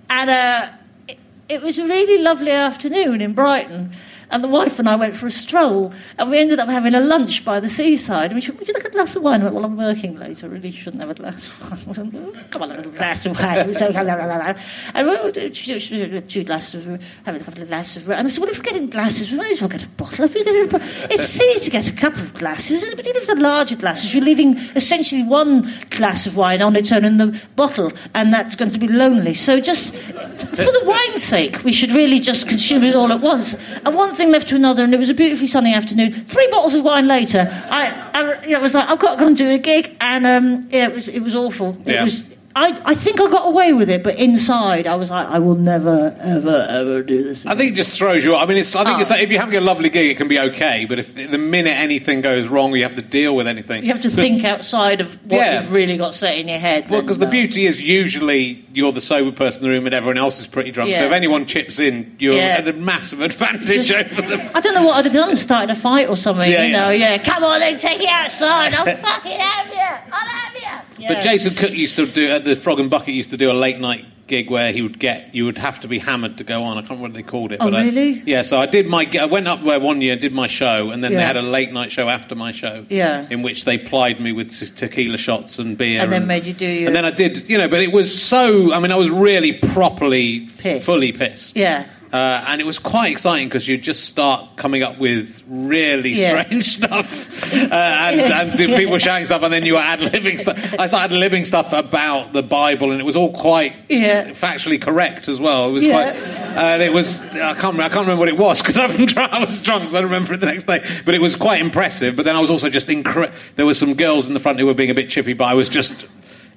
and 0.10 0.30
uh, 0.30 0.70
it, 1.08 1.18
it 1.50 1.62
was 1.62 1.80
a 1.80 1.86
really 1.88 2.22
lovely 2.22 2.52
afternoon 2.52 3.22
in 3.22 3.34
Brighton. 3.34 3.92
And 4.30 4.44
the 4.44 4.48
wife 4.48 4.80
and 4.80 4.90
I 4.90 4.96
went 4.96 5.16
for 5.16 5.28
a 5.28 5.32
stroll, 5.32 5.94
and 6.18 6.30
we 6.30 6.40
ended 6.40 6.60
up 6.60 6.70
having 6.70 6.94
a 6.94 7.00
lunch 7.00 7.46
by 7.46 7.60
the 7.60 7.70
seaside. 7.70 8.32
And 8.32 8.36
we 8.36 8.42
said, 8.42 8.58
Would 8.58 8.68
you 8.68 8.74
like 8.74 8.86
a 8.86 8.90
glass 8.90 9.16
of 9.16 9.24
wine? 9.24 9.42
I 9.42 9.46
went, 9.46 9.56
Well, 9.56 9.66
I'm 9.66 9.78
working 9.78 10.18
late. 10.18 10.44
I 10.44 10.48
really 10.48 10.72
shouldn't 10.72 11.02
have 11.02 11.12
a 11.12 11.14
glass 11.14 11.46
of 11.46 11.62
wine. 11.62 11.74
Oh, 12.24 12.44
come 12.50 12.64
on, 12.64 12.72
a 12.72 12.76
little 12.76 12.92
glass 12.92 13.26
of 13.26 13.38
wine. 13.40 13.60
and 13.60 15.08
we 15.08 16.22
two, 16.22 16.44
glasses 16.44 16.88
of, 16.88 17.02
having 17.26 17.42
a 17.42 17.44
couple 17.44 17.62
of 17.62 17.68
glasses 17.68 18.08
of 18.08 18.18
And 18.18 18.28
I 18.28 18.30
said, 18.30 18.42
Well, 18.42 18.50
if 18.50 18.58
we're 18.58 18.64
getting 18.64 18.90
glasses, 18.90 19.32
we 19.32 19.38
might 19.38 19.52
as 19.52 19.62
well 19.62 19.70
get 19.70 19.84
a 19.84 19.88
bottle. 19.90 20.28
It's 20.34 21.28
silly 21.28 21.60
to 21.60 21.70
get 21.70 21.90
a 21.90 21.96
couple 21.96 22.22
of 22.22 22.34
glasses, 22.34 22.84
but 22.96 23.06
even 23.08 23.22
if 23.22 23.28
the 23.28 23.36
larger 23.36 23.76
glasses, 23.76 24.14
you're 24.14 24.24
leaving 24.24 24.58
essentially 24.76 25.24
one 25.24 25.70
glass 25.90 26.26
of 26.26 26.38
wine 26.38 26.62
on 26.62 26.76
its 26.76 26.92
own 26.92 27.06
in 27.06 27.18
the 27.18 27.40
bottle, 27.56 27.92
and 28.14 28.34
that's 28.34 28.56
going 28.56 28.72
to 28.72 28.80
be 28.80 28.88
lonely. 28.88 29.34
So 29.34 29.60
just 29.60 29.96
for 29.96 30.72
the 30.72 30.82
wine's 30.86 31.24
sake, 31.24 31.64
we 31.64 31.74
should 31.74 31.92
really 31.92 32.20
just 32.20 32.48
consume 32.48 32.84
it 32.84 32.96
all 32.96 33.12
at 33.12 33.22
once. 33.22 33.56
And 33.86 33.96
one 33.96 34.16
thing 34.16 34.23
left 34.32 34.50
to 34.50 34.56
another, 34.56 34.84
and 34.84 34.94
it 34.94 35.00
was 35.00 35.10
a 35.10 35.14
beautifully 35.14 35.48
sunny 35.48 35.74
afternoon. 35.74 36.14
Three 36.14 36.48
bottles 36.48 36.74
of 36.74 36.84
wine 36.84 37.08
later, 37.08 37.48
I, 37.70 38.12
I 38.14 38.44
you 38.44 38.52
know, 38.52 38.62
was 38.62 38.74
like, 38.74 38.90
I've 38.90 39.00
got 39.00 39.14
to 39.14 39.20
go 39.20 39.28
and 39.28 39.38
do 39.38 39.50
a 39.52 39.58
gig, 39.58 39.96
and 40.00 40.26
um, 40.26 40.70
yeah, 40.72 40.90
it 40.90 40.96
was 40.96 41.08
it 41.08 41.22
was 41.22 41.36
awful. 41.36 41.78
It 41.86 42.02
was. 42.02 42.34
I, 42.56 42.80
I 42.86 42.94
think 42.96 43.20
I 43.20 43.30
got 43.32 43.48
away 43.48 43.74
with 43.74 43.90
it, 43.90 44.04
but 44.04 44.18
inside 44.20 44.86
I 44.86 44.96
was 44.96 45.10
like, 45.10 45.28
I 45.28 45.40
will 45.40 45.56
never, 45.56 46.16
ever, 46.20 46.62
ever 46.70 47.02
do 47.02 47.24
this. 47.24 47.46
I 47.48 47.56
think 47.56 47.72
it 47.72 47.76
just 47.76 47.98
throws 47.98 48.24
you. 48.24 48.36
I 48.36 48.46
mean, 48.46 48.58
it's. 48.58 48.76
I 48.76 48.84
think 48.84 48.98
Oh. 48.98 49.02
it's 49.02 49.10
like 49.10 49.22
if 49.22 49.32
you're 49.32 49.40
having 49.40 49.56
a 49.58 49.62
lovely 49.62 49.90
gig, 49.90 50.12
it 50.12 50.18
can 50.18 50.28
be 50.28 50.40
okay. 50.40 50.86
But 50.86 51.00
if 51.00 51.16
the 51.16 51.38
minute 51.40 51.72
anything 51.78 52.22
goes 52.22 52.48
wrong, 52.48 52.72
or 52.72 52.78
you 52.78 52.84
have 52.84 52.96
to 52.96 53.02
deal 53.02 53.36
with 53.36 53.48
anything. 53.48 53.84
you 53.84 53.92
have 53.92 54.04
to 54.04 54.10
think 54.10 54.44
outside 54.44 55.02
of 55.02 55.16
what 55.26 55.38
Yeah. 55.40 55.62
you've 55.62 55.72
really 55.72 55.98
got 55.98 56.14
set 56.14 56.38
in 56.38 56.48
your 56.48 56.60
head. 56.60 56.90
Well, 56.90 57.02
because 57.02 57.18
the 57.18 57.28
uh, 57.28 57.32
beauty 57.32 57.66
is 57.66 57.82
usually 57.82 58.64
you're 58.74 58.92
the 58.92 59.02
sober 59.02 59.32
person 59.32 59.64
in 59.66 59.70
the 59.72 59.76
room 59.76 59.86
and 59.88 59.96
everyone 59.96 60.18
else 60.18 60.40
is 60.40 60.46
pretty 60.48 60.70
drunk. 60.72 60.96
So 60.96 61.04
if 61.06 61.12
anyone 61.12 61.46
chips 61.48 61.80
in, 61.80 62.16
you're 62.20 62.36
Yeah. 62.36 62.58
at 62.60 62.68
a 62.68 62.74
massive 62.74 63.22
advantage 63.22 63.88
Just- 63.88 63.92
over 64.18 64.22
them. 64.38 64.50
I 64.54 64.62
don't 64.62 64.76
know 64.76 64.84
what 64.84 64.98
I'd 64.98 65.06
have 65.06 65.14
done, 65.14 65.36
started 65.36 65.72
a 65.72 65.76
fight 65.76 66.08
or 66.10 66.18
something, 66.18 66.50
Yeah, 66.52 66.64
you 66.66 66.72
yeah. 66.72 66.80
know, 66.84 66.90
yeah. 66.92 67.18
Come 67.18 67.44
on 67.44 67.60
then, 67.62 67.78
take 67.80 68.00
it 68.00 68.08
outside, 68.10 68.74
I'll 68.76 68.86
fucking 68.96 69.40
have 69.40 69.68
you, 69.74 70.12
I'll 70.14 70.28
have 70.28 70.56
you. 70.56 70.83
Yeah. 70.98 71.14
But 71.14 71.24
Jason 71.24 71.54
Cook 71.56 71.72
used 71.72 71.96
to 71.98 72.06
do 72.06 72.30
at 72.32 72.46
the 72.46 72.56
Frog 72.56 72.80
and 72.80 72.90
Bucket 72.90 73.14
used 73.16 73.32
to 73.32 73.38
do 73.38 73.52
a 73.52 73.54
late 73.54 73.80
night 73.80 74.06
gig 74.26 74.50
where 74.50 74.72
he 74.72 74.82
would 74.82 74.98
get 75.00 75.36
you 75.36 75.44
would 75.44 75.58
have 75.58 75.82
to 75.82 75.88
be 75.88 76.00
hammered 76.00 76.38
to 76.38 76.44
go 76.46 76.64
on. 76.64 76.78
I 76.78 76.82
can't 76.82 76.92
remember 76.92 77.08
what 77.10 77.14
they 77.14 77.24
called 77.24 77.52
it. 77.52 77.58
Oh, 77.60 77.70
but 77.70 77.76
I- 77.82 77.84
really? 77.86 78.24
yeah. 78.26 78.42
So 78.42 78.58
I 78.60 78.66
did 78.68 78.88
my. 78.88 79.10
I 79.20 79.26
went 79.26 79.48
up 79.48 79.62
there 79.64 79.80
one 79.80 80.00
year, 80.02 80.16
did 80.16 80.34
my 80.34 80.48
show, 80.48 80.92
and 80.92 81.04
then 81.04 81.12
they 81.14 81.22
had 81.22 81.36
a 81.36 81.42
late 81.42 81.74
night 81.74 81.92
show 81.92 82.08
after 82.10 82.34
my 82.36 82.52
show. 82.54 82.86
Yeah. 82.90 83.28
In 83.30 83.42
which 83.42 83.66
they 83.66 83.78
plied 83.78 84.22
me 84.22 84.32
with 84.32 84.52
tequila 84.78 85.18
shots 85.18 85.60
and 85.60 85.78
beer, 85.78 86.02
And 86.02 86.12
then 86.12 86.26
made 86.28 86.46
you 86.46 86.54
do 86.54 86.66
your- 86.66 86.88
And 86.88 86.96
then 86.96 87.06
I 87.06 87.12
did, 87.12 87.50
you 87.50 87.58
know. 87.58 87.68
But 87.68 87.82
it 87.82 87.92
was 87.92 88.22
so. 88.22 88.74
I 88.74 88.80
mean, 88.80 88.92
I 88.92 88.96
was 88.96 89.10
really 89.10 89.54
properly, 89.54 90.48
Pissed. 90.58 90.86
fully 90.86 91.12
pissed. 91.12 91.56
Yeah. 91.58 91.86
Uh, 92.14 92.46
and 92.48 92.62
it 92.62 92.64
was 92.64 92.78
quite 92.78 93.12
exciting 93.12 93.48
because 93.48 93.68
you 93.68 93.76
just 93.76 94.04
start 94.04 94.56
coming 94.56 94.84
up 94.84 95.00
with 95.00 95.44
really 95.48 96.12
Yeah. 96.12 96.44
strange 96.44 96.76
stuff, 96.78 97.54
uh, 97.56 97.74
and, 97.74 98.22
and 98.22 98.52
the 98.60 98.68
people 98.78 99.00
shouting 99.00 99.26
stuff, 99.26 99.42
and 99.42 99.52
then 99.52 99.66
you 99.66 99.74
were 99.74 99.80
ad 99.80 100.00
libbing 100.00 100.40
stuff. 100.40 100.76
I 100.78 100.86
started 100.86 101.16
living 101.18 101.44
stuff 101.44 101.74
about 101.74 102.32
the 102.32 102.44
Bible, 102.44 102.92
and 102.92 103.02
it 103.02 103.04
was 103.04 103.16
all 103.16 103.32
quite 103.34 103.74
Yeah. 103.90 104.30
factually 104.30 104.80
correct 104.80 105.28
as 105.28 105.40
well. 105.40 105.70
It 105.70 105.72
was 105.74 105.86
Yeah. 105.88 106.12
quite, 106.12 106.24
and 106.56 106.84
it 106.84 106.94
was 106.94 107.20
I 107.20 107.56
can't 107.56 107.64
remember, 107.74 107.82
I 107.84 107.90
can't 107.90 108.02
remember 108.06 108.20
what 108.20 108.30
it 108.30 108.38
was 108.38 108.62
because 108.62 108.78
I 109.18 109.40
was 109.44 109.60
drunk, 109.62 109.90
so 109.90 109.98
I 109.98 110.02
don't 110.02 110.12
remember 110.12 110.36
it 110.36 110.40
the 110.40 110.46
next 110.46 110.68
day. 110.68 110.84
But 111.06 111.16
it 111.16 111.20
was 111.22 111.36
quite 111.36 111.62
impressive. 111.62 112.16
But 112.16 112.26
then 112.26 112.36
I 112.36 112.40
was 112.42 112.52
also 112.52 112.70
just 112.70 112.90
incre- 112.90 113.34
There 113.56 113.66
were 113.66 113.74
some 113.74 113.96
girls 113.96 114.28
in 114.28 114.36
the 114.36 114.40
front 114.40 114.60
who 114.60 114.68
were 114.68 114.76
being 114.76 114.92
a 114.92 114.94
bit 114.94 115.10
chippy, 115.10 115.34
but 115.34 115.46
I 115.46 115.56
was 115.56 115.68
just. 115.68 116.06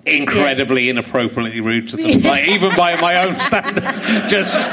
Incredibly 0.07 0.88
inappropriately 0.88 1.61
rude 1.61 1.88
to 1.88 1.97
them, 1.97 2.23
like, 2.23 2.47
even 2.49 2.75
by 2.77 2.95
my 3.01 3.27
own 3.27 3.38
standards. 3.40 3.99
Just 4.31 4.71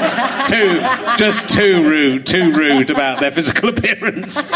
too, 0.48 0.80
just 1.18 1.48
too 1.50 1.82
rude, 1.88 2.24
too 2.26 2.52
rude 2.52 2.90
about 2.90 3.20
their 3.20 3.32
physical 3.32 3.68
appearance 3.76 4.52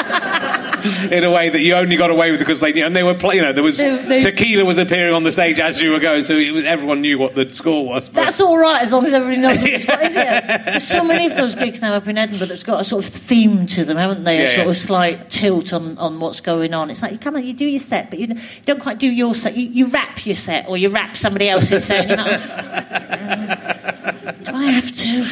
in 1.11 1.25
a 1.25 1.31
way 1.33 1.49
that 1.51 1.61
you 1.61 1.75
only 1.75 1.97
got 1.97 2.11
away 2.11 2.31
with 2.31 2.39
because 2.39 2.61
they 2.61 2.73
knew. 2.73 2.85
And 2.87 2.95
they 2.95 3.03
were 3.03 3.15
playing. 3.15 3.39
You 3.39 3.43
know, 3.47 3.53
there 3.53 3.63
was 3.65 3.79
They- 3.79 3.97
they- 3.97 4.21
tequila 4.21 4.65
was 4.65 4.79
appearing 4.79 5.15
on 5.15 5.25
the 5.25 5.33
stage 5.33 5.59
as 5.59 5.83
you 5.83 5.91
were 5.91 5.99
going, 6.01 6.25
so 6.25 6.35
it 6.35 6.53
was, 6.53 6.65
everyone 6.65 7.01
knew 7.01 7.19
what 7.19 7.35
the 7.35 7.53
score 7.53 7.85
was. 7.85 8.09
But 8.09 8.25
That's 8.25 8.41
all 8.41 8.57
right 8.59 8.81
as 8.83 8.93
long 8.93 9.05
as 9.07 9.13
everybody 9.13 9.41
knows 9.41 9.59
what 9.59 9.71
it's 9.71 9.85
isn't 9.85 10.17
it? 10.17 10.65
There's 10.65 10.85
so 10.87 11.05
many 11.05 11.27
of 11.27 11.37
those 11.37 11.55
gigs 11.55 11.81
now 11.83 11.95
up 11.95 12.07
in 12.07 12.17
Edinburgh 12.17 12.47
that's 12.49 12.65
got 12.65 12.81
a 12.81 12.85
sort 12.85 13.05
of 13.05 13.11
theme 13.13 13.67
to 13.67 13.85
them, 13.85 13.97
haven't 13.97 14.25
they? 14.25 14.39
Yeah, 14.39 14.45
a 14.45 14.51
sort 14.55 14.65
yeah. 14.67 14.71
of 14.71 14.77
slight 14.77 15.31
tilt 15.31 15.73
on, 15.73 15.99
on 15.99 16.21
what's 16.21 16.41
going 16.41 16.73
on. 16.75 16.91
It's 16.91 17.03
like 17.03 17.13
you 17.13 17.19
come 17.19 17.35
on, 17.37 17.45
you 17.45 17.53
do 17.55 17.67
your 17.67 17.81
set, 17.81 18.11
but 18.11 18.19
you, 18.19 18.29
you 18.29 18.37
don't 18.67 18.81
quite 18.81 18.99
do 18.99 19.09
your 19.09 19.35
set. 19.35 19.57
You, 19.57 19.69
you 19.69 19.87
rap 19.89 20.25
your 20.25 20.35
set, 20.37 20.68
or 20.69 20.77
you 20.77 20.91
rap 20.91 21.17
somebody 21.17 21.49
else's 21.49 21.89
you're 21.89 22.01
like, 22.01 22.17
do 24.45 24.55
I 24.55 24.71
have 24.71 24.95
to? 24.95 25.25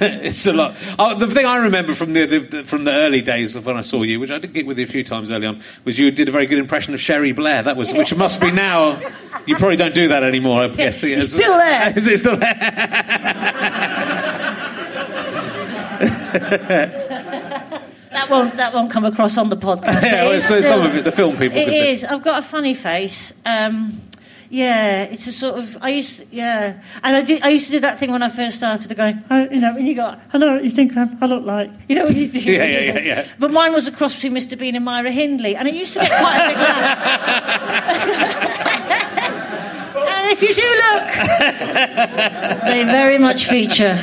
it's 0.00 0.46
a 0.46 0.52
lot. 0.52 0.76
Oh, 0.98 1.18
the 1.18 1.28
thing 1.28 1.46
I 1.46 1.56
remember 1.56 1.94
from 1.94 2.12
the, 2.12 2.26
the, 2.26 2.38
the 2.38 2.64
from 2.64 2.84
the 2.84 2.92
early 2.92 3.20
days 3.20 3.56
of 3.56 3.66
when 3.66 3.76
I 3.76 3.80
saw 3.80 4.02
you, 4.02 4.20
which 4.20 4.30
I 4.30 4.38
did 4.38 4.52
get 4.52 4.66
with 4.66 4.78
you 4.78 4.84
a 4.84 4.88
few 4.88 5.02
times 5.02 5.30
early 5.30 5.46
on, 5.46 5.62
was 5.84 5.98
you 5.98 6.10
did 6.10 6.28
a 6.28 6.32
very 6.32 6.46
good 6.46 6.58
impression 6.58 6.94
of 6.94 7.00
Cherie 7.00 7.32
Blair. 7.32 7.62
That 7.62 7.76
was, 7.76 7.92
which 7.92 8.14
must 8.14 8.40
be 8.40 8.50
now. 8.50 9.00
You 9.46 9.56
probably 9.56 9.76
don't 9.76 9.94
do 9.94 10.08
that 10.08 10.22
anymore. 10.22 10.62
I 10.62 10.68
guess. 10.68 11.00
He's 11.00 11.32
still 11.32 11.56
there. 11.56 11.92
Is 11.98 12.06
it 12.06 12.18
still 12.18 12.36
there? 12.36 12.54
That 18.10 18.30
won't 18.30 18.56
that 18.56 18.74
won't 18.74 18.90
come 18.90 19.04
across 19.04 19.38
on 19.38 19.48
the 19.48 19.56
podcast. 19.56 20.02
Yeah, 20.02 20.24
well, 20.24 20.40
so 20.40 20.60
some 20.60 20.82
of 20.82 20.94
it, 20.94 21.04
the 21.04 21.12
film 21.12 21.36
people. 21.36 21.58
It 21.58 21.68
is. 21.68 22.04
I've 22.04 22.22
got 22.22 22.40
a 22.40 22.42
funny 22.42 22.74
face. 22.74 23.32
Um, 23.46 24.00
yeah, 24.50 25.02
it's 25.04 25.26
a 25.26 25.32
sort 25.32 25.58
of. 25.58 25.76
I 25.82 25.90
used, 25.90 26.20
to, 26.20 26.26
yeah, 26.30 26.82
and 27.02 27.16
I 27.16 27.22
did. 27.22 27.42
I 27.42 27.48
used 27.50 27.66
to 27.66 27.72
do 27.72 27.80
that 27.80 27.98
thing 27.98 28.10
when 28.10 28.22
I 28.22 28.28
first 28.30 28.56
started, 28.56 28.94
going, 28.96 29.22
oh, 29.30 29.44
you 29.50 29.60
know, 29.60 29.74
when 29.74 29.86
you 29.86 29.94
got, 29.94 30.20
I 30.32 30.38
know 30.38 30.54
what 30.54 30.64
you 30.64 30.70
think 30.70 30.96
I'm, 30.96 31.22
I 31.22 31.26
look 31.26 31.44
like, 31.44 31.70
you 31.88 31.96
know, 31.96 32.04
what 32.04 32.14
you 32.14 32.28
do. 32.28 32.38
Yeah, 32.48 32.64
yeah, 32.64 32.80
yeah, 32.80 32.98
yeah. 33.00 33.28
But 33.38 33.50
mine 33.50 33.72
was 33.72 33.86
a 33.86 33.92
cross 33.92 34.14
between 34.14 34.32
Mr. 34.32 34.58
Bean 34.58 34.74
and 34.74 34.84
Myra 34.84 35.10
Hindley, 35.10 35.54
and 35.54 35.68
it 35.68 35.74
used 35.74 35.92
to 35.94 36.00
get 36.00 36.10
quite 36.10 36.44
a 36.44 36.48
big 36.48 36.56
laugh. 36.56 38.44
and 40.40 40.42
if 40.42 40.48
you 40.48 40.54
do 40.54 40.62
look, 40.62 42.62
they 42.66 42.84
very 42.84 43.18
much 43.18 43.46
feature 43.46 43.96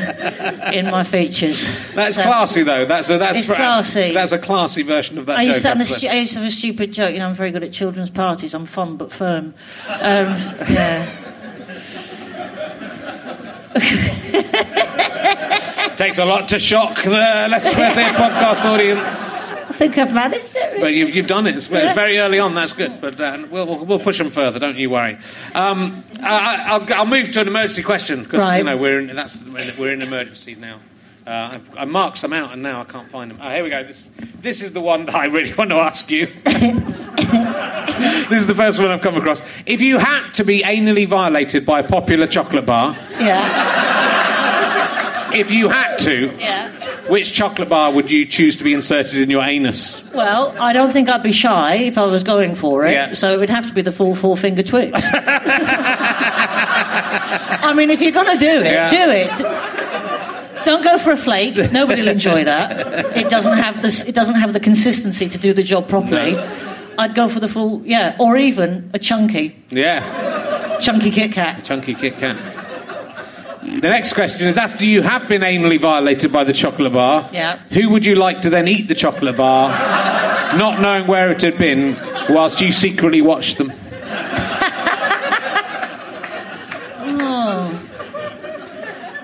in 0.73 0.89
my 0.91 1.03
features. 1.03 1.65
That's 1.93 2.15
So- 2.15 2.23
classy 2.23 2.63
though. 2.63 2.85
That's 2.85 3.09
a 3.09 3.17
that's 3.17 3.39
It's 3.39 3.47
classy. 3.47 4.13
That's 4.13 4.31
a 4.31 4.39
classy 4.39 4.83
version 4.83 5.17
of 5.17 5.25
that 5.27 5.37
I 5.37 5.43
used, 5.43 5.57
to 5.59 5.63
joke. 5.63 5.73
have 5.77 5.81
a 5.81 5.85
stu- 5.85 6.07
I 6.07 6.15
used 6.19 6.33
to 6.33 6.39
have 6.39 6.47
a 6.47 6.51
stupid 6.51 6.91
joke. 6.93 7.13
You 7.13 7.19
know, 7.19 7.27
I'm 7.29 7.35
very 7.35 7.51
good 7.51 7.63
at 7.63 7.71
children's 7.71 8.09
parties. 8.09 8.53
I'm 8.53 8.65
fun 8.65 8.97
but 8.97 9.11
firm. 9.11 9.53
Um, 9.89 10.01
yeah. 10.69 11.05
Takes 15.95 16.17
a 16.17 16.25
lot 16.25 16.49
to 16.49 16.59
shock 16.59 17.01
the 17.03 17.47
Leicester 17.49 17.69
Square 17.71 17.95
Theatre 17.95 18.17
podcast 18.17 18.65
audience. 18.65 19.54
I 19.75 19.77
think 19.77 19.97
I've 19.97 20.13
managed 20.13 20.55
it. 20.55 20.79
Well, 20.79 20.89
you've, 20.89 21.13
you've 21.13 21.27
done 21.27 21.47
it. 21.47 21.55
It's, 21.57 21.69
it's 21.69 21.93
very 21.95 22.17
early 22.17 22.39
on. 22.39 22.55
That's 22.55 22.71
good. 22.71 23.01
But 23.01 23.19
uh, 23.19 23.45
we'll, 23.51 23.65
we'll, 23.65 23.85
we'll 23.85 23.99
push 23.99 24.17
them 24.17 24.29
further. 24.29 24.57
Don't 24.57 24.77
you 24.77 24.89
worry. 24.89 25.17
Um, 25.53 26.01
I, 26.21 26.63
I'll, 26.67 26.93
I'll 26.93 27.05
move 27.05 27.33
to 27.33 27.41
an 27.41 27.47
emergency 27.49 27.83
question 27.83 28.23
because 28.23 28.57
you 28.57 28.63
know 28.63 28.77
we're 28.77 29.01
in, 29.01 29.13
that's 29.13 29.37
we're 29.77 29.91
in 29.91 30.01
emergency 30.01 30.55
now. 30.55 30.79
Uh, 31.27 31.55
I've, 31.55 31.77
I 31.77 31.83
marked 31.83 32.19
some 32.19 32.31
out 32.31 32.53
and 32.53 32.63
now 32.63 32.79
I 32.79 32.85
can't 32.85 33.11
find 33.11 33.29
them. 33.31 33.39
Oh, 33.41 33.49
here 33.49 33.65
we 33.65 33.69
go. 33.69 33.83
This 33.83 34.09
this 34.39 34.61
is 34.61 34.71
the 34.71 34.79
one 34.79 35.07
that 35.07 35.15
I 35.15 35.25
really 35.25 35.53
want 35.55 35.71
to 35.71 35.75
ask 35.77 36.09
you. 36.09 36.27
this 38.29 38.39
is 38.41 38.47
the 38.47 38.55
first 38.55 38.79
one 38.79 38.91
I've 38.91 39.01
come 39.01 39.17
across. 39.17 39.41
If 39.65 39.81
you 39.81 39.97
had 39.97 40.31
to 40.35 40.45
be 40.45 40.61
anally 40.61 41.05
violated 41.05 41.65
by 41.65 41.81
a 41.81 41.87
popular 41.87 42.27
chocolate 42.27 42.65
bar, 42.65 42.95
Yeah. 43.19 45.33
if 45.33 45.51
you 45.51 45.67
had 45.67 45.97
to, 45.97 46.31
Yeah. 46.39 46.71
Which 47.07 47.33
chocolate 47.33 47.69
bar 47.69 47.91
would 47.91 48.09
you 48.11 48.25
choose 48.25 48.57
to 48.57 48.63
be 48.63 48.73
inserted 48.73 49.19
in 49.21 49.29
your 49.29 49.43
anus? 49.43 50.01
Well, 50.13 50.55
I 50.59 50.73
don't 50.73 50.91
think 50.91 51.07
I'd 51.09 51.23
be 51.23 51.31
shy 51.31 51.75
if 51.75 51.97
I 51.97 52.05
was 52.05 52.23
going 52.23 52.55
for 52.55 52.85
it. 52.85 52.91
Yeah. 52.93 53.13
So 53.13 53.33
it 53.33 53.37
would 53.39 53.49
have 53.49 53.67
to 53.67 53.73
be 53.73 53.81
the 53.81 53.91
full 53.91 54.15
four 54.15 54.35
finger 54.37 54.63
Twix. 54.63 55.01
I 56.47 57.73
mean, 57.75 57.89
if 57.89 58.01
you're 58.01 58.11
going 58.11 58.31
to 58.33 58.39
do 58.39 58.61
it, 58.61 58.65
Yeah. 58.71 58.89
do 58.89 59.11
it. 59.11 60.65
Don't 60.65 60.83
go 60.83 60.97
for 60.97 61.11
a 61.11 61.17
flake. 61.17 61.71
Nobody 61.71 62.01
will 62.01 62.09
enjoy 62.09 62.43
that. 62.45 63.15
It 63.15 63.29
doesn't 63.29 63.57
have 63.57 63.81
this. 63.81 64.07
It 64.07 64.15
doesn't 64.15 64.35
have 64.35 64.53
the 64.53 64.59
consistency 64.59 65.29
to 65.29 65.37
do 65.37 65.53
the 65.53 65.63
job 65.63 65.87
properly. 65.87 66.37
I'd 66.97 67.13
go 67.13 67.27
for 67.27 67.39
the 67.39 67.47
full, 67.49 67.81
yeah, 67.85 68.15
or 68.19 68.37
even 68.37 68.89
a 68.93 68.99
chunky, 68.99 69.55
Yeah, 69.69 70.79
chunky 70.79 71.11
Kit 71.11 71.33
Kat. 71.33 71.63
chunky 71.65 71.93
Kit 71.93 72.17
Kat. 72.17 72.37
The 73.65 73.89
next 73.89 74.13
question 74.13 74.47
is 74.47 74.57
after 74.57 74.85
you 74.85 75.01
have 75.01 75.27
been 75.27 75.41
anally 75.41 75.79
violated 75.79 76.31
by 76.31 76.43
the 76.43 76.53
chocolate 76.53 76.93
bar, 76.93 77.29
Yeah. 77.33 77.57
who 77.71 77.89
would 77.89 78.05
you 78.05 78.15
like 78.15 78.41
to 78.41 78.49
then 78.49 78.67
eat 78.67 78.87
the 78.87 78.95
chocolate 78.95 79.37
bar, 79.37 79.69
not 80.57 80.79
knowing 80.81 81.07
where 81.07 81.29
it 81.31 81.41
had 81.41 81.57
been, 81.57 81.97
whilst 82.29 82.61
you 82.61 82.71
secretly 82.71 83.21
watched 83.21 83.57
them? 83.57 83.71
Oh. 87.07 87.81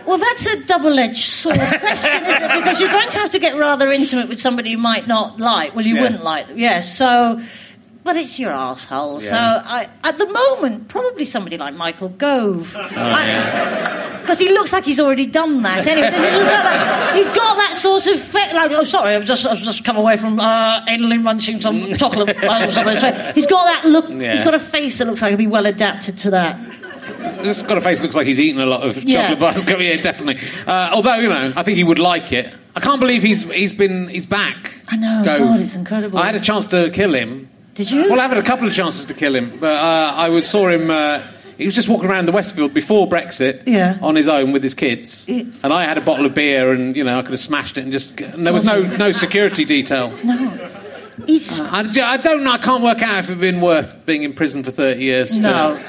Well, 0.06 0.18
that's 0.18 0.46
a 0.46 0.66
double-edged 0.66 1.16
sword 1.16 1.56
question, 1.80 2.24
isn't 2.26 2.52
it? 2.52 2.60
Because 2.60 2.82
you're 2.82 2.92
going 2.92 3.10
to 3.10 3.18
have 3.20 3.32
to 3.32 3.40
get 3.40 3.56
rather 3.58 3.90
intimate 3.92 4.28
with 4.28 4.40
somebody 4.42 4.72
you 4.72 4.78
might 4.78 5.08
not 5.08 5.40
like. 5.40 5.74
Well, 5.76 5.86
you 5.86 5.96
Yeah. 5.96 6.02
wouldn't 6.02 6.24
like 6.24 6.48
them, 6.48 6.58
yes. 6.58 6.94
so, 6.98 7.42
but 8.04 8.16
it's 8.18 8.40
your 8.40 8.52
asshole. 8.52 9.22
So, 9.22 9.34
I, 9.36 9.88
at 10.04 10.18
the 10.18 10.26
moment, 10.26 10.88
probably 10.88 11.26
somebody 11.26 11.58
like 11.58 11.74
Michael 11.76 12.10
Gove, 12.10 12.76
Oh, 12.78 14.18
because 14.22 14.40
he 14.40 14.50
looks 14.50 14.72
like 14.72 14.84
he's 14.86 15.00
already 15.00 15.26
done 15.26 15.62
that. 15.64 15.86
Anyway, 15.88 16.08
he? 16.10 16.16
he's 16.16 16.22
got 16.24 16.44
that, 16.44 17.14
he's 17.16 17.30
got 17.30 17.56
that 17.58 17.76
sort 17.76 18.08
of 18.08 18.20
fe- 18.20 18.54
like. 18.54 18.72
Oh, 18.72 18.84
sorry, 18.84 19.16
I've 19.16 19.26
just 19.26 19.46
I've 19.46 19.58
just 19.60 19.84
come 19.84 19.98
away 19.98 20.18
from 20.18 20.40
uh, 20.40 20.86
anally 20.86 21.22
munching 21.22 21.62
some 21.62 21.94
chocolate. 21.98 22.30
or 22.44 22.72
something. 22.72 23.34
He's 23.36 23.48
got 23.48 23.66
that 23.66 23.82
look. 23.86 24.10
Yeah. 24.10 24.34
He's 24.34 24.44
got 24.44 24.54
a 24.54 24.60
face 24.60 24.98
that 25.00 25.06
looks 25.08 25.22
like 25.22 25.32
he'd 25.32 25.38
be 25.38 25.48
well 25.48 25.66
adapted 25.66 26.18
to 26.20 26.30
that. 26.32 26.60
This 27.44 27.62
got 27.64 27.78
a 27.78 27.82
face 27.82 28.00
that 28.00 28.04
looks 28.06 28.16
like 28.16 28.28
he's 28.28 28.40
eaten 28.40 28.62
a 28.62 28.66
lot 28.66 28.88
of 28.88 29.04
Yeah. 29.04 29.34
chocolate 29.34 29.40
bars. 29.40 29.82
Yeah, 29.82 29.96
definitely. 30.02 30.42
Uh, 30.68 30.92
although 30.94 31.16
you 31.16 31.30
know, 31.30 31.54
I 31.56 31.64
think 31.64 31.78
he 31.78 31.84
would 31.84 32.00
like 32.00 32.32
it. 32.32 32.54
I 32.76 32.80
can't 32.80 33.00
believe 33.02 33.22
he's 33.24 33.42
he's 33.52 33.74
been 33.74 34.08
he's 34.08 34.26
back. 34.26 34.74
I 34.88 34.96
know, 34.98 35.24
Gove. 35.26 35.40
God, 35.40 35.60
it's 35.60 35.76
incredible. 35.76 36.20
I 36.20 36.26
had 36.28 36.36
a 36.36 36.40
chance 36.40 36.68
to 36.68 36.90
kill 36.92 37.14
him. 37.14 37.50
Did 37.76 37.90
you? 37.92 38.10
Well, 38.10 38.20
I 38.20 38.28
had 38.28 38.38
a 38.38 38.44
couple 38.44 38.68
of 38.68 38.74
chances 38.74 39.06
to 39.06 39.14
kill 39.14 39.36
him, 39.36 39.58
but 39.60 39.74
uh, 39.76 40.14
I 40.16 40.30
was 40.30 40.48
saw 40.48 40.68
him. 40.70 40.90
Uh, 40.92 41.22
he 41.58 41.66
was 41.66 41.76
just 41.76 41.88
walking 41.88 42.10
around 42.10 42.26
the 42.28 42.32
Westfield 42.32 42.74
before 42.74 43.08
Brexit, 43.08 43.64
Yeah. 43.68 43.98
on 44.02 44.16
his 44.16 44.28
own 44.28 44.52
with 44.52 44.64
his 44.64 44.74
kids, 44.74 45.26
Yeah. 45.28 45.44
and 45.64 45.72
I 45.72 45.86
had 45.86 45.98
a 45.98 46.02
bottle 46.02 46.26
of 46.26 46.34
beer, 46.34 46.72
and 46.72 46.96
you 46.96 47.04
know 47.04 47.20
I 47.20 47.22
could 47.22 47.32
have 47.32 47.40
smashed 47.40 47.78
it 47.78 47.84
and 47.84 47.92
just. 47.92 48.20
And 48.20 48.46
there 48.46 48.54
was 48.54 48.64
no 48.66 48.82
no 48.82 49.12
security 49.12 49.64
detail. 49.66 50.12
no. 50.24 50.70
He's 51.28 51.58
I, 51.60 51.82
I 51.82 52.18
don't 52.18 52.44
know. 52.44 52.52
I 52.54 52.58
can't 52.58 52.84
work 52.84 53.02
out 53.04 53.20
if 53.20 53.26
it'd 53.26 53.40
been 53.40 53.62
worth 53.62 54.06
being 54.06 54.24
in 54.24 54.34
prison 54.34 54.64
for 54.64 54.72
thirty 54.72 55.04
years. 55.04 55.38
no, 55.38 55.80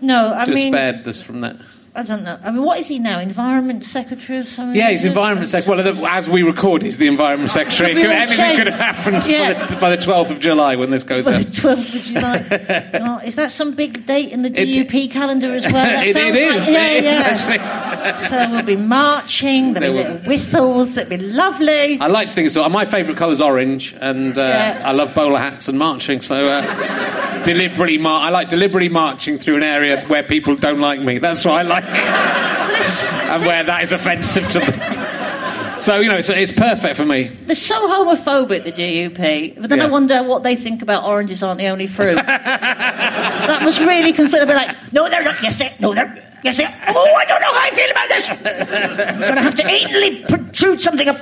no. 0.00 0.32
I 0.34 0.44
to, 0.44 0.50
to 0.52 0.54
mean, 0.54 0.72
spared 0.72 1.04
this 1.04 1.20
from 1.20 1.40
that. 1.40 1.56
I 1.96 2.02
don't 2.02 2.24
know. 2.24 2.36
I 2.42 2.50
mean, 2.50 2.62
what 2.64 2.80
is 2.80 2.88
he 2.88 2.98
now? 2.98 3.20
Environment 3.20 3.84
secretary 3.84 4.40
or 4.40 4.42
something? 4.42 4.74
Yeah, 4.74 4.90
he's 4.90 5.04
environment 5.04 5.48
secretary. 5.48 5.84
Well, 5.84 5.94
the- 5.94 6.10
as 6.10 6.28
we 6.28 6.42
record, 6.42 6.82
he's 6.82 6.98
the 6.98 7.06
environment 7.06 7.52
secretary. 7.52 7.94
Be 7.94 8.04
all 8.04 8.10
Anything 8.10 8.56
could 8.56 8.66
have 8.66 8.80
happened 8.80 9.24
Yeah. 9.26 9.52
by, 9.60 9.66
the, 9.66 9.76
by 9.80 9.90
the 9.90 9.96
12th 9.98 10.30
of 10.32 10.40
July 10.40 10.74
when 10.74 10.90
this 10.90 11.04
goes 11.04 11.22
For 11.22 11.30
out. 11.30 11.38
the 11.42 11.44
12th 11.46 11.94
of 11.94 12.02
July. 12.02 12.90
oh, 12.94 13.18
is 13.24 13.36
that 13.36 13.52
some 13.52 13.74
big 13.76 14.06
date 14.06 14.32
in 14.32 14.42
the 14.42 14.48
It- 14.50 14.88
DUP 14.88 15.08
calendar 15.12 15.54
as 15.54 15.62
well? 15.64 15.72
That 15.84 16.04
It- 16.08 16.16
it 16.16 16.34
is. 16.36 16.66
Like, 16.66 16.74
yeah, 16.74 16.88
It 16.88 17.04
is, 17.04 17.42
yeah. 17.42 17.58
actually. 18.02 18.26
So 18.28 18.50
we'll 18.50 18.62
be 18.64 18.76
marching. 18.76 19.74
There'll 19.74 19.92
be 19.96 20.02
little 20.02 20.18
whistles. 20.28 20.94
That'll 20.96 21.10
be 21.10 21.18
lovely. 21.18 22.00
I 22.00 22.08
like 22.08 22.28
things. 22.28 22.54
So 22.54 22.68
my 22.68 22.86
favourite 22.86 23.16
colour 23.16 23.32
is 23.34 23.40
orange, 23.40 23.94
and 24.00 24.36
uh, 24.36 24.42
Yeah. 24.42 24.82
I 24.84 24.90
love 24.90 25.14
bowler 25.14 25.38
hats 25.38 25.68
and 25.68 25.78
marching. 25.78 26.22
So 26.22 26.46
uh, 26.48 27.23
deliberately, 27.44 27.98
mar- 27.98 28.22
I 28.24 28.30
like 28.30 28.48
deliberately 28.48 28.88
marching 28.88 29.38
through 29.38 29.56
an 29.56 29.62
area 29.62 30.00
where 30.06 30.22
people 30.22 30.56
don't 30.56 30.80
like 30.80 31.00
me. 31.00 31.18
That's 31.18 31.44
what 31.44 31.54
I 31.54 31.62
like, 31.62 31.84
and 31.84 33.42
where 33.46 33.62
that 33.64 33.82
is 33.82 33.92
offensive 33.92 34.48
to 34.50 34.60
them. 34.60 35.80
So 35.80 36.00
you 36.00 36.08
know, 36.08 36.16
it's, 36.16 36.30
it's 36.30 36.52
perfect 36.52 36.96
for 36.96 37.04
me. 37.04 37.24
They're 37.24 37.54
so 37.56 37.74
homophobic, 37.88 38.64
the 38.64 38.72
DUP. 38.72 39.60
But 39.60 39.68
then 39.68 39.82
I 39.82 39.86
wonder 39.86 40.22
what 40.22 40.42
they 40.42 40.56
think 40.56 40.80
about 40.80 41.04
oranges 41.04 41.42
aren't 41.42 41.58
the 41.58 41.66
only 41.68 41.86
fruit. 41.86 42.14
that 42.16 43.60
must 43.62 43.80
really 43.80 44.12
conflict. 44.14 44.46
They'll 44.46 44.56
be 44.58 44.66
like, 44.66 44.92
no, 44.92 45.10
they're 45.10 45.22
not. 45.22 45.42
Yes, 45.42 45.58
they 45.58 45.74
No, 45.80 45.92
they're. 45.94 46.22
Yes, 46.42 46.58
they 46.58 46.64
Oh, 46.64 47.14
I 47.16 47.24
don't 47.26 47.40
know 47.40 47.52
how 47.52 47.66
I 47.66 47.70
feel 47.70 47.90
about 47.90 48.08
this. 48.08 48.28
I'm 48.30 49.20
going 49.20 49.34
to 49.36 49.42
have 49.42 49.54
to 49.56 49.62
anally 49.62 50.26
protrude 50.28 50.80
something 50.80 51.08
up. 51.08 51.18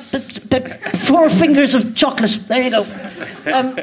Four 0.96 1.28
fingers 1.30 1.74
of 1.74 1.94
chocolate. 1.96 2.30
There 2.48 2.62
you 2.62 2.70
go. 2.70 2.87
Um, 3.52 3.78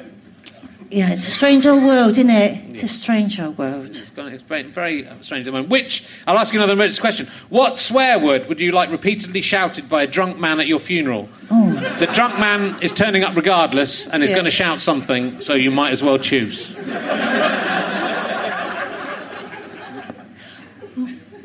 yeah, 0.91 1.11
it's 1.11 1.27
a 1.27 1.31
strange 1.31 1.65
old 1.67 1.83
world, 1.83 2.11
isn't 2.11 2.29
it? 2.29 2.69
It's 2.69 2.83
a 2.83 2.87
strange 2.87 3.39
old 3.39 3.57
world. 3.57 3.87
It's 3.87 4.09
gone- 4.09 4.27
It's 4.33 4.41
very, 4.41 4.63
very 4.63 5.07
uh, 5.07 5.13
strange 5.21 5.41
at 5.41 5.45
the 5.45 5.51
moment. 5.51 5.69
Which 5.69 6.03
I'll 6.25 6.37
ask 6.37 6.51
you 6.53 6.59
another 6.59 6.73
emergency 6.73 6.99
question. 7.01 7.27
What 7.49 7.77
swear 7.77 8.17
word 8.19 8.47
would 8.47 8.59
you 8.59 8.71
like 8.71 8.89
repeatedly 8.89 9.41
shouted 9.41 9.87
by 9.87 10.03
a 10.03 10.07
drunk 10.07 10.39
man 10.39 10.59
at 10.59 10.67
your 10.67 10.79
funeral? 10.79 11.29
Oh. 11.51 11.71
The 11.99 12.07
drunk 12.07 12.39
man 12.39 12.81
is 12.81 12.91
turning 12.91 13.23
up 13.23 13.35
regardless 13.35 14.07
and 14.07 14.23
is 14.23 14.29
Yeah. 14.31 14.37
going 14.37 14.45
to 14.45 14.51
shout 14.51 14.81
something, 14.81 15.41
so 15.41 15.53
you 15.53 15.69
might 15.71 15.91
as 15.91 16.01
well 16.01 16.17
choose. 16.17 16.75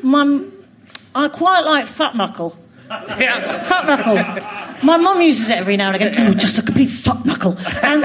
Mum, 0.02 0.52
I 1.14 1.28
quite 1.28 1.60
like 1.60 1.86
fat 1.86 2.14
knuckle. 2.16 2.58
Yeah. 2.90 3.64
Knuckle. 3.86 4.14
My 4.82 4.96
mum 4.96 5.20
uses 5.20 5.48
it 5.48 5.58
every 5.58 5.76
now 5.76 5.88
and 5.90 5.96
again. 5.96 6.14
Oh, 6.18 6.32
just 6.34 6.58
a 6.58 6.62
complete 6.62 6.90
fat 6.90 7.24
knuckle. 7.24 7.56
And 7.82 8.02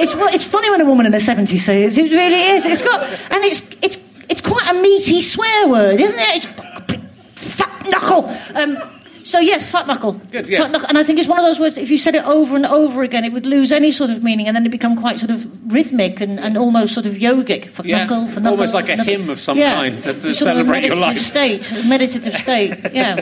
it's 0.00 0.14
it's 0.14 0.44
funny 0.44 0.70
when 0.70 0.80
a 0.80 0.84
woman 0.84 1.06
in 1.06 1.12
her 1.12 1.20
seventies 1.20 1.64
says 1.64 1.98
it. 1.98 2.06
It 2.06 2.16
really 2.16 2.42
is. 2.56 2.66
It's 2.66 2.82
got 2.82 3.02
and 3.30 3.44
it's 3.44 3.72
it's 3.82 4.20
it's 4.28 4.40
quite 4.40 4.68
a 4.68 4.74
meaty 4.80 5.20
swear 5.20 5.68
word, 5.68 6.00
isn't 6.00 6.18
it? 6.18 6.36
It's 6.36 7.54
fat 7.54 7.88
knuckle. 7.88 8.28
Um, 8.54 8.95
so 9.26 9.40
yes, 9.40 9.70
fat 9.70 9.86
knuckle. 9.86 10.12
Good, 10.30 10.48
yeah. 10.48 10.60
Fat 10.62 10.70
knuckle. 10.70 10.88
And 10.88 10.96
I 10.96 11.02
think 11.02 11.18
it's 11.18 11.28
one 11.28 11.38
of 11.38 11.44
those 11.44 11.58
words. 11.58 11.76
If 11.76 11.90
you 11.90 11.98
said 11.98 12.14
it 12.14 12.24
over 12.24 12.54
and 12.56 12.64
over 12.64 13.02
again, 13.02 13.24
it 13.24 13.32
would 13.32 13.44
lose 13.44 13.72
any 13.72 13.90
sort 13.90 14.10
of 14.10 14.22
meaning, 14.22 14.46
and 14.46 14.54
then 14.56 14.64
it 14.64 14.70
become 14.70 14.96
quite 14.96 15.18
sort 15.18 15.30
of 15.30 15.44
rhythmic 15.72 16.20
and, 16.20 16.38
and 16.38 16.56
almost 16.56 16.94
sort 16.94 17.06
of 17.06 17.14
yogic. 17.14 17.66
Fat 17.66 17.86
Yeah, 17.86 18.04
knuckle. 18.04 18.26
Fat 18.28 18.42
knuckle, 18.42 18.50
almost 18.52 18.72
like 18.74 18.88
a 18.88 18.96
knuckle. 18.96 19.12
hymn 19.12 19.28
of 19.30 19.40
some 19.40 19.58
Yeah. 19.58 19.74
kind 19.74 20.02
to- 20.04 20.14
to 20.14 20.20
Sort 20.20 20.26
of 20.28 20.32
a 20.32 20.34
celebrate 20.34 20.84
your 20.84 20.96
life. 20.96 21.18
State, 21.20 21.70
a 21.72 21.82
meditative 21.88 22.34
state. 22.36 22.74
Yeah. 22.92 23.20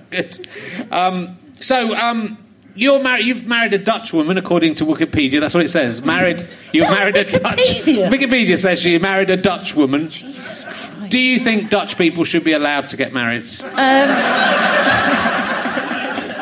Good. 0.10 0.46
Um, 0.90 1.38
so, 1.58 1.96
um, 1.96 2.38
you're 2.74 3.02
married. 3.02 3.24
You've 3.26 3.46
married 3.46 3.72
a 3.72 3.78
Dutch 3.78 4.12
woman, 4.12 4.36
according 4.36 4.74
to 4.76 4.84
Wikipedia. 4.84 5.40
That's 5.40 5.54
what 5.54 5.64
it 5.64 5.70
says. 5.70 6.02
Married. 6.02 6.46
You've 6.74 6.90
married 6.90 7.16
a 7.16 7.24
Dutch. 7.24 7.56
Wikipedia? 7.58 8.10
Wikipedia 8.12 8.58
says 8.58 8.84
you 8.84 9.00
married 9.00 9.30
a 9.30 9.36
Dutch 9.38 9.74
woman. 9.74 10.08
Jesus 10.08 10.64
Christ. 10.64 11.10
Do 11.10 11.18
you 11.18 11.38
think 11.38 11.70
Dutch 11.70 11.96
people 11.96 12.24
should 12.24 12.44
be 12.44 12.52
allowed 12.52 12.90
to 12.90 12.96
get 12.98 13.14
married? 13.14 13.44
Um, 13.62 14.08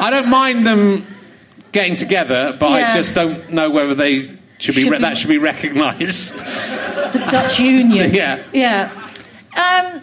I 0.04 0.10
don't 0.10 0.28
mind 0.28 0.66
them 0.66 1.06
getting 1.72 1.96
together, 1.96 2.56
but 2.58 2.70
I 2.72 2.92
just 2.94 3.14
don't 3.14 3.50
know 3.50 3.70
whether 3.70 3.94
they 3.94 4.36
should 4.58 4.74
be, 4.74 4.82
Should 4.82 4.92
re- 4.92 4.98
be- 4.98 5.02
that 5.02 5.16
should 5.16 5.28
be 5.30 5.38
recognised. 5.38 6.32
the 6.36 7.26
Dutch 7.30 7.58
Union. 7.58 8.14
Yeah. 8.20 8.42
Yeah. 8.52 8.90
Um, 9.56 10.02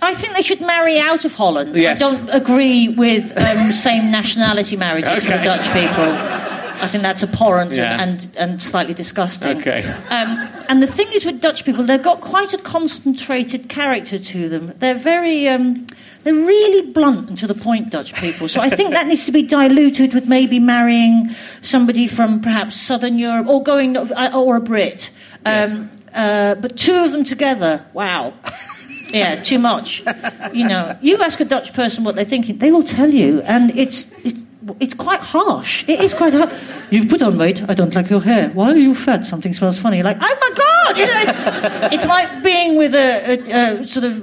I 0.00 0.14
think 0.14 0.34
they 0.34 0.42
should 0.42 0.60
marry 0.60 0.98
out 0.98 1.24
of 1.24 1.34
Holland. 1.34 1.76
Yes. 1.76 2.00
I 2.00 2.10
don't 2.10 2.28
agree 2.30 2.88
with 2.88 3.36
um, 3.38 3.72
same 3.72 4.10
nationality 4.10 4.76
marriages 4.76 5.24
for 5.24 5.34
Okay. 5.34 5.44
Dutch 5.44 5.66
people. 5.72 6.10
I 6.82 6.88
think 6.88 7.02
that's 7.02 7.22
abhorrent 7.22 7.72
Yeah. 7.72 8.02
and, 8.02 8.20
and, 8.20 8.36
and 8.36 8.62
slightly 8.62 8.94
disgusting. 8.94 9.58
Okay. 9.58 9.84
Um, 10.10 10.48
and 10.68 10.82
the 10.82 10.86
thing 10.86 11.06
is 11.14 11.24
with 11.24 11.40
Dutch 11.40 11.64
people, 11.64 11.84
they've 11.84 12.02
got 12.02 12.20
quite 12.20 12.52
a 12.52 12.58
concentrated 12.58 13.68
character 13.68 14.18
to 14.18 14.48
them. 14.48 14.72
They're 14.78 14.94
very, 14.94 15.48
um, 15.48 15.86
they're 16.24 16.34
really 16.34 16.90
blunt 16.92 17.28
and 17.28 17.38
to 17.38 17.46
the 17.46 17.54
point, 17.54 17.90
Dutch 17.90 18.14
people. 18.14 18.48
So 18.48 18.60
I 18.60 18.68
think 18.68 18.90
that 18.94 19.06
needs 19.06 19.24
to 19.26 19.32
be 19.32 19.42
diluted 19.42 20.14
with 20.14 20.28
maybe 20.28 20.58
marrying 20.58 21.34
somebody 21.62 22.06
from 22.06 22.40
perhaps 22.40 22.80
Southern 22.80 23.18
Europe 23.18 23.46
or 23.46 23.62
going, 23.62 23.96
uh, 23.96 24.30
or 24.34 24.56
a 24.56 24.60
Brit. 24.60 25.10
Um, 25.46 25.90
uh, 26.14 26.54
but 26.56 26.76
two 26.76 27.04
of 27.04 27.12
them 27.12 27.24
together, 27.24 27.84
wow. 27.92 28.32
Yeah, 29.12 29.42
too 29.42 29.58
much. 29.58 30.02
You 30.54 30.66
know, 30.66 30.96
you 31.02 31.18
ask 31.22 31.38
a 31.38 31.44
Dutch 31.44 31.74
person 31.74 32.02
what 32.02 32.16
they're 32.16 32.24
thinking, 32.24 32.56
they 32.56 32.70
will 32.70 32.82
tell 32.82 33.10
you, 33.10 33.42
and 33.42 33.70
it's 33.76 34.10
it's, 34.24 34.40
it's 34.80 34.94
quite 34.94 35.20
harsh. 35.20 35.84
It 35.88 36.00
is 36.00 36.14
quite 36.14 36.32
harsh. 36.32 36.52
You've 36.90 37.08
put 37.08 37.22
on 37.22 37.38
weight. 37.38 37.62
I 37.68 37.74
don't 37.74 37.94
like 37.94 38.10
your 38.10 38.20
hair. 38.20 38.48
Why 38.50 38.70
are 38.70 38.76
you 38.76 38.94
fat? 38.94 39.24
Something 39.26 39.54
smells 39.54 39.78
funny. 39.78 40.02
Like, 40.02 40.18
oh 40.20 40.36
my 40.40 40.50
god! 40.56 40.96
You 40.96 41.06
know, 41.06 41.20
it's, 41.22 41.36
it's 41.94 42.06
like 42.06 42.42
being 42.42 42.76
with 42.76 42.94
a, 42.94 43.40
a, 43.50 43.80
a 43.82 43.86
sort 43.86 44.04
of 44.04 44.22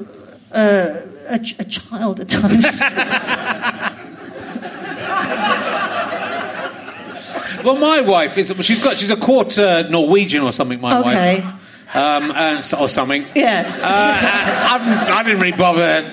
uh, 0.52 1.02
a, 1.30 1.40
a 1.60 1.64
child 1.66 2.20
at 2.22 2.30
times. 2.30 2.82
well, 7.64 7.78
my 7.78 8.02
wife 8.02 8.38
is. 8.38 8.54
She's 8.62 8.84
got. 8.84 8.96
She's 8.96 9.12
a 9.12 9.18
quarter 9.18 9.88
Norwegian 9.90 10.44
or 10.44 10.52
something. 10.52 10.80
My 10.80 11.02
wife. 11.02 11.18
Okay. 11.18 11.42
wife. 11.42 11.56
Um, 11.92 12.32
and, 12.32 12.60
or 12.80 12.88
something. 12.88 13.26
yeah. 13.34 13.66
Uh, 13.82 14.76
I've, 14.76 15.10
I 15.10 15.24
didn't 15.24 15.42
really 15.42 15.58
bother. 15.58 16.04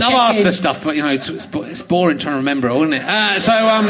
I've 0.00 0.12
asked 0.12 0.44
her 0.44 0.52
stuff, 0.52 0.82
but 0.82 0.96
you 0.96 1.02
know, 1.02 1.12
it's, 1.12 1.28
it's 1.28 1.82
boring 1.82 2.18
trying 2.18 2.34
to 2.34 2.36
remember 2.38 2.68
it, 2.68 2.76
isn't 2.76 2.92
it? 2.94 3.02
Uh, 3.02 3.40
so, 3.40 3.52
um, 3.52 3.86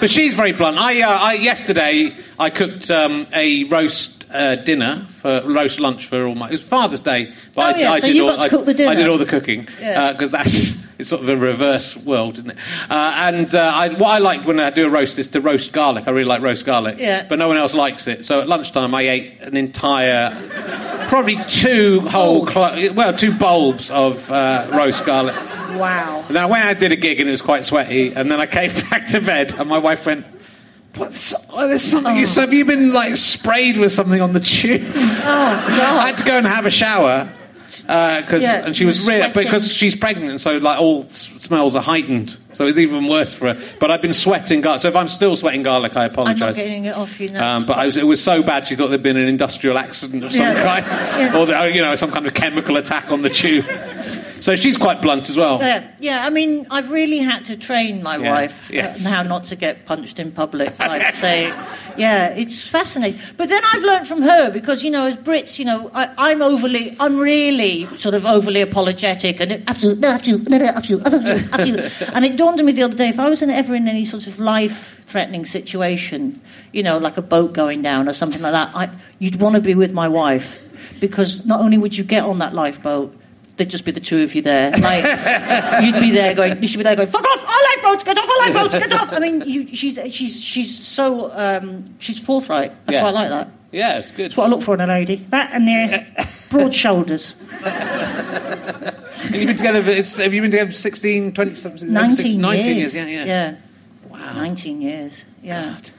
but 0.00 0.10
she's 0.10 0.34
very 0.34 0.52
blunt. 0.52 0.78
I, 0.78 1.02
uh, 1.02 1.08
I 1.18 1.32
yesterday 1.34 2.16
I 2.38 2.50
cooked 2.50 2.90
um, 2.90 3.26
a 3.32 3.64
roast 3.64 4.26
uh, 4.32 4.56
dinner 4.56 5.06
for 5.18 5.42
roast 5.46 5.80
lunch 5.80 6.06
for 6.06 6.26
all 6.26 6.34
my. 6.34 6.48
It 6.48 6.52
was 6.52 6.60
Father's 6.62 7.02
Day, 7.02 7.32
but 7.54 7.74
Oh, 7.74 7.78
I, 7.78 7.80
yeah, 7.80 7.92
I 7.92 7.98
so 8.00 8.06
did 8.06 8.16
you 8.16 8.24
all, 8.28 8.30
got 8.30 8.36
to 8.36 8.42
I, 8.42 8.48
cook 8.48 8.66
the 8.66 8.74
dinner. 8.74 8.90
I 8.90 8.94
did 8.94 9.08
all 9.08 9.18
the 9.18 9.26
cooking 9.26 9.62
because 9.62 9.80
Yeah. 9.80 10.12
that's 10.12 10.87
it's 10.98 11.08
sort 11.10 11.22
of 11.22 11.28
a 11.28 11.36
reverse 11.36 11.96
world, 11.96 12.38
isn't 12.38 12.50
it? 12.50 12.56
Uh, 12.90 13.12
and 13.16 13.54
uh, 13.54 13.60
I, 13.74 13.88
what 13.90 14.08
I 14.10 14.18
like 14.18 14.44
when 14.46 14.58
I 14.58 14.70
do 14.70 14.86
a 14.86 14.90
roast 14.90 15.18
is 15.18 15.28
to 15.28 15.40
roast 15.40 15.72
garlic. 15.72 16.08
I 16.08 16.10
really 16.10 16.24
like 16.24 16.42
roast 16.42 16.66
garlic, 16.66 16.96
Yeah. 16.98 17.24
but 17.28 17.38
no 17.38 17.46
one 17.48 17.56
else 17.56 17.72
likes 17.74 18.06
it. 18.08 18.24
So 18.26 18.40
at 18.40 18.48
lunchtime, 18.48 18.94
I 18.94 19.02
ate 19.02 19.40
an 19.40 19.56
entire 19.56 20.30
probably 21.08 21.38
two 21.46 22.00
whole, 22.00 22.44
clo- 22.46 22.92
well, 22.92 23.12
two 23.16 23.32
bulbs 23.32 23.90
of 23.90 24.30
uh, 24.30 24.66
roast 24.72 25.04
garlic. 25.06 25.34
Wow. 25.78 26.24
And 26.26 26.36
then 26.36 26.42
I 26.42 26.46
went 26.46 26.64
out 26.64 26.70
and 26.70 26.78
did 26.80 26.92
a 26.92 26.96
gig 26.96 27.20
and 27.20 27.28
it 27.28 27.32
was 27.32 27.42
quite 27.42 27.64
sweaty. 27.64 28.12
And 28.14 28.30
then 28.30 28.40
I 28.40 28.46
came 28.46 28.72
back 28.90 29.06
to 29.08 29.20
bed 29.20 29.54
and 29.58 29.68
my 29.68 29.78
wife 29.78 30.04
went, 30.06 30.26
What's, 30.96 31.32
oh, 31.50 31.68
there's 31.68 31.82
something. 31.82 32.26
So 32.26 32.40
have 32.40 32.52
you 32.52 32.64
been 32.64 32.92
like 32.92 33.16
sprayed 33.16 33.78
with 33.78 33.92
something 33.92 34.20
on 34.20 34.32
the 34.32 34.40
tube? 34.40 34.82
Oh, 34.94 34.94
I 35.24 36.06
had 36.08 36.16
to 36.18 36.24
go 36.24 36.36
and 36.38 36.46
have 36.46 36.66
a 36.66 36.70
shower 36.70 37.30
because 37.76 38.42
Yeah, 38.42 38.64
and 38.66 38.76
she 38.76 38.84
was 38.84 39.06
really 39.06 39.30
because 39.32 39.72
she's 39.72 39.94
pregnant, 39.94 40.40
so 40.40 40.58
like 40.58 40.78
all 40.80 41.06
smells 41.08 41.74
are 41.76 41.82
heightened. 41.82 42.36
So 42.54 42.66
it's 42.66 42.78
even 42.78 43.06
worse 43.06 43.32
for 43.32 43.54
her. 43.54 43.62
But 43.78 43.92
I've 43.92 44.02
been 44.02 44.12
sweating 44.12 44.60
garlic. 44.62 44.80
So 44.80 44.88
if 44.88 44.96
I'm 44.96 45.06
still 45.06 45.36
sweating 45.36 45.62
garlic, 45.62 45.96
I 45.96 46.06
apologise. 46.06 46.32
I'm 46.34 46.38
not 46.40 46.50
apologise. 46.50 46.56
getting 46.64 46.84
it 46.86 46.96
off 46.96 47.20
you 47.20 47.28
now. 47.28 47.56
Um, 47.56 47.66
but 47.66 47.78
I 47.78 47.84
was, 47.86 47.96
it 47.96 48.04
was 48.06 48.20
so 48.20 48.42
bad 48.42 48.66
she 48.66 48.74
thought 48.74 48.88
there'd 48.88 49.02
been 49.02 49.16
an 49.16 49.28
industrial 49.28 49.78
accident 49.78 50.24
of 50.24 50.32
some 50.32 50.42
Yeah. 50.46 50.80
kind, 50.80 50.86
Yeah. 50.86 51.38
or 51.38 51.46
the, 51.46 51.70
you 51.72 51.80
know 51.82 51.94
some 51.94 52.10
kind 52.10 52.26
of 52.26 52.34
chemical 52.34 52.76
attack 52.76 53.12
on 53.12 53.22
the 53.22 53.30
tube. 53.30 53.64
So 54.48 54.54
she's 54.54 54.78
quite 54.78 55.02
blunt 55.02 55.28
as 55.28 55.36
well. 55.36 55.58
Yeah, 55.58 55.86
yeah. 56.00 56.24
I 56.24 56.30
mean, 56.30 56.66
I've 56.70 56.90
really 56.90 57.18
had 57.18 57.44
to 57.44 57.56
train 57.58 58.02
my 58.02 58.16
Yeah, 58.16 58.30
wife 58.30 58.62
yes. 58.70 59.04
uh, 59.04 59.10
how 59.10 59.22
not 59.22 59.44
to 59.50 59.56
get 59.56 59.84
punched 59.84 60.18
in 60.18 60.32
public. 60.32 60.72
Like 60.78 61.16
say, 61.16 61.48
yeah, 61.98 62.28
it's 62.30 62.66
fascinating. 62.66 63.20
But 63.36 63.50
then 63.50 63.62
I've 63.74 63.82
learned 63.82 64.08
from 64.08 64.22
her 64.22 64.50
because 64.50 64.82
you 64.82 64.90
know, 64.90 65.04
as 65.04 65.18
Brits, 65.18 65.58
you 65.58 65.66
know, 65.66 65.90
I, 65.92 66.14
I'm 66.16 66.40
overly, 66.40 66.96
I'm 66.98 67.18
really 67.18 67.84
sort 67.98 68.14
of 68.14 68.24
overly 68.24 68.62
apologetic, 68.62 69.38
and 69.40 69.52
it, 69.52 69.64
I 69.66 69.72
have 69.72 69.80
to, 69.82 69.94
no, 69.96 70.08
I 70.08 70.12
have 70.12 70.22
to, 70.22 70.38
no, 70.38 70.56
no, 70.56 70.64
I 70.64 70.72
have 70.72 70.86
to, 70.86 71.02
I 71.04 71.10
have 71.10 71.22
to, 71.24 71.48
I 71.52 71.58
have 71.58 71.98
to. 71.98 72.16
And 72.16 72.24
it 72.24 72.38
dawned 72.38 72.58
on 72.58 72.64
me 72.64 72.72
the 72.72 72.84
other 72.84 72.96
day 72.96 73.10
if 73.10 73.18
I 73.18 73.28
was 73.28 73.42
in, 73.42 73.50
ever 73.50 73.74
in 73.74 73.86
any 73.86 74.06
sort 74.06 74.26
of 74.26 74.38
life-threatening 74.38 75.44
situation, 75.44 76.40
you 76.72 76.82
know, 76.82 76.96
like 76.96 77.18
a 77.18 77.22
boat 77.22 77.52
going 77.52 77.82
down 77.82 78.08
or 78.08 78.14
something 78.14 78.40
like 78.40 78.52
that, 78.52 78.74
I, 78.74 78.88
you'd 79.18 79.36
want 79.36 79.56
to 79.56 79.60
be 79.60 79.74
with 79.74 79.92
my 79.92 80.08
wife 80.08 80.58
because 81.00 81.44
not 81.44 81.60
only 81.60 81.76
would 81.76 81.98
you 81.98 82.04
get 82.04 82.22
on 82.22 82.38
that 82.38 82.54
lifeboat. 82.54 83.14
There'd 83.58 83.68
just 83.70 83.84
be 83.84 83.90
the 83.90 84.00
two 84.00 84.22
of 84.22 84.34
you 84.34 84.40
there. 84.42 84.70
Like, 84.70 85.04
you'd 85.84 86.00
be 86.00 86.12
there 86.12 86.34
going, 86.34 86.62
you 86.62 86.68
should 86.68 86.78
be 86.78 86.84
there 86.84 86.96
going, 86.96 87.08
fuck 87.08 87.24
off, 87.24 87.42
our 87.46 87.62
lifeboats, 87.76 88.04
get 88.04 88.16
off, 88.16 88.28
our 88.30 88.38
lifeboats, 88.46 88.74
get 88.86 88.92
off. 88.92 89.12
I 89.12 89.18
mean, 89.18 89.42
you, 89.42 89.66
she's, 89.66 89.98
she's, 90.14 90.40
she's 90.40 90.86
so, 90.86 91.30
um, 91.32 91.96
she's 91.98 92.24
forthright. 92.24 92.72
I 92.86 92.92
Yeah. 92.92 93.00
quite 93.00 93.14
like 93.14 93.28
that. 93.30 93.50
Yeah, 93.72 93.98
it's 93.98 94.12
good. 94.12 94.30
That's 94.30 94.36
what 94.38 94.46
I 94.46 94.48
look 94.48 94.62
for 94.62 94.74
in 94.74 94.80
a 94.80 94.86
lady. 94.86 95.16
That 95.28 95.50
and 95.52 95.68
their 95.68 96.06
broad 96.50 96.72
shoulders. 96.72 97.36
And 97.62 99.34
you've 99.34 99.46
been 99.48 99.56
together. 99.56 99.82
For, 99.82 100.22
have 100.22 100.32
you 100.32 100.40
been 100.40 100.50
together 100.50 100.70
for 100.70 100.74
16, 100.74 101.32
20, 101.34 101.54
something? 101.54 101.92
19, 101.92 102.40
19 102.40 102.76
years. 102.76 102.94
Yeah, 102.94 103.04
yeah. 103.06 103.24
Yeah. 103.24 103.56
Wow. 104.08 104.32
19 104.34 104.80
years. 104.80 105.24
Yeah. 105.42 105.64
God. 105.74 105.90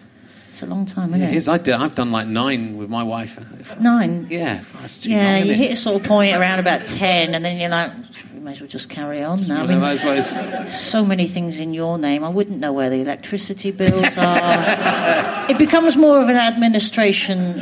It's 0.60 0.68
a 0.68 0.70
long 0.70 0.86
time, 0.86 1.12
isn't 1.12 1.22
Yeah, 1.22 1.28
it? 1.28 1.36
it 1.36 1.38
is. 1.38 1.48
I 1.48 1.58
did, 1.58 1.74
I've 1.76 1.96
done 1.96 2.12
like 2.12 2.28
nine 2.28 2.76
with 2.76 2.90
my 2.90 3.02
wife. 3.02 3.40
Nine. 3.80 4.28
Yeah, 4.30 4.62
Yeah, 5.04 5.38
long, 5.38 5.46
you 5.48 5.54
hit 5.54 5.72
a 5.72 5.76
sort 5.78 6.02
of 6.02 6.06
point 6.06 6.36
around 6.36 6.60
about 6.60 6.86
10, 6.86 7.34
and 7.34 7.46
then 7.46 7.62
you're 7.62 7.70
like, 7.70 7.94
we 8.34 8.42
may 8.42 8.52
as 8.52 8.60
well 8.60 8.68
just 8.68 8.90
carry 8.90 9.24
on 9.24 9.42
now. 9.48 9.64
I 9.64 9.68
mean, 9.68 9.80
well 9.80 10.22
so 10.66 11.06
many 11.06 11.28
things 11.28 11.62
in 11.62 11.74
your 11.74 11.98
name. 11.98 12.26
I 12.26 12.30
wouldn't 12.30 12.60
know 12.60 12.74
where 12.74 12.90
the 12.90 13.00
electricity 13.00 13.72
bills 13.72 14.18
are. 14.18 15.50
it 15.50 15.58
becomes 15.58 15.96
more 15.96 16.22
of 16.22 16.28
an 16.28 16.36
administration 16.36 17.62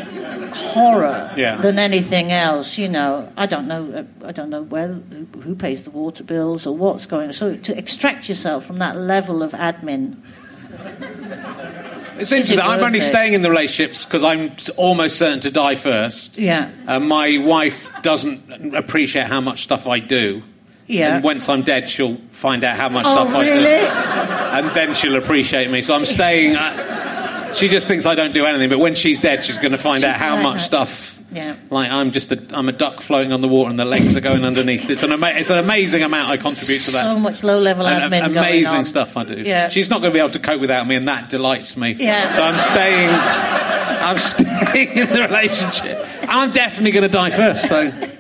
horror 0.56 1.32
Yeah. 1.38 1.58
than 1.58 1.78
anything 1.78 2.32
else. 2.32 2.80
You 2.80 2.90
know, 2.90 3.32
I 3.38 3.46
don't 3.46 3.68
know. 3.68 4.08
I 4.26 4.32
don't 4.32 4.50
know 4.50 4.64
where 4.64 4.88
who, 4.88 5.28
who 5.42 5.54
pays 5.54 5.84
the 5.84 5.92
water 5.92 6.24
bills 6.24 6.66
or 6.66 6.76
what's 6.76 7.06
going 7.06 7.28
on. 7.28 7.34
So 7.34 7.58
to 7.58 7.78
extract 7.78 8.28
yourself 8.28 8.66
from 8.66 8.80
that 8.80 8.98
level 8.98 9.44
of 9.44 9.52
admin. 9.52 10.16
It's 12.20 12.32
interesting. 12.32 12.60
I'm 12.60 12.84
only 12.84 13.00
it? 13.00 13.04
staying 13.04 13.34
in 13.34 13.42
the 13.42 13.50
relationships 13.50 14.06
because 14.06 14.24
I'm 14.24 14.52
almost 14.76 15.18
certain 15.18 15.40
to 15.42 15.52
die 15.52 15.76
first. 15.76 16.38
Yeah, 16.38 16.70
Uh, 16.88 17.00
my 17.00 17.38
wife 17.38 17.90
doesn't 18.02 18.76
appreciate 18.76 19.28
how 19.28 19.42
much 19.42 19.64
stuff 19.64 19.88
I 19.88 20.00
do. 20.00 20.44
yeah. 20.88 21.16
And 21.16 21.24
once 21.24 21.50
I'm 21.50 21.64
dead, 21.64 21.90
she'll 21.90 22.18
find 22.32 22.64
out 22.64 22.78
how 22.78 22.90
much 22.90 23.06
oh, 23.08 23.14
stuff 23.26 23.36
I 23.36 23.46
do. 23.46 23.52
really? 23.52 23.88
And 24.58 24.70
then 24.76 24.94
she'll 24.96 25.16
appreciate 25.18 25.70
me. 25.70 25.82
So 25.82 25.94
I'm 25.96 26.06
staying. 26.06 26.56
Uh, 26.56 26.97
she 27.54 27.68
just 27.68 27.88
thinks 27.88 28.06
I 28.06 28.16
don't 28.16 28.34
do 28.34 28.46
anything, 28.46 28.70
but 28.70 28.80
when 28.80 28.96
she's 28.96 29.20
dead, 29.20 29.46
she's 29.46 29.58
going 29.58 29.72
to 29.72 29.78
find 29.78 30.04
out 30.04 30.16
how 30.18 30.42
much 30.42 30.62
stuff. 30.62 31.22
Yeah. 31.32 31.56
Like 31.70 31.92
I'm 31.92 32.12
just 32.12 32.32
a, 32.32 32.42
I'm 32.52 32.70
a 32.70 32.72
duck 32.72 33.02
floating 33.02 33.34
on 33.34 33.42
the 33.42 33.48
water, 33.48 33.70
and 33.70 33.78
the 33.78 33.86
legs 33.86 34.16
are 34.16 34.22
going 34.22 34.44
underneath. 34.44 34.90
It's 34.90 35.04
an 35.04 35.12
ama- 35.12 35.34
it's 35.36 35.50
an 35.50 35.58
amazing 35.58 36.04
amount 36.04 36.30
I 36.30 36.38
contribute 36.38 36.80
to 36.80 36.92
that. 36.92 37.04
So 37.04 37.20
much 37.20 37.44
low-level 37.44 37.86
And 37.86 38.14
admin 38.14 38.34
going 38.34 38.38
amazing 38.38 38.86
stuff 38.86 39.18
I 39.18 39.26
do. 39.26 39.42
Yeah. 39.42 39.70
She's 39.70 39.90
not 39.90 40.02
going 40.02 40.12
to 40.12 40.16
be 40.16 40.20
able 40.20 40.32
to 40.32 40.40
cope 40.40 40.62
without 40.62 40.88
me, 40.88 40.96
and 40.96 41.08
that 41.08 41.30
delights 41.30 41.76
me. 41.76 41.92
Yeah. 42.00 42.34
So 42.34 42.44
I'm 42.44 42.58
staying. 42.58 43.10
I'm 43.10 44.20
staying 44.74 44.98
in 44.98 45.10
the 45.10 45.22
relationship. 45.22 46.08
I'm 46.24 46.52
definitely 46.54 46.92
going 46.92 47.04
to 47.04 47.10
die 47.10 47.30
first. 47.32 47.68
So. 47.68 48.17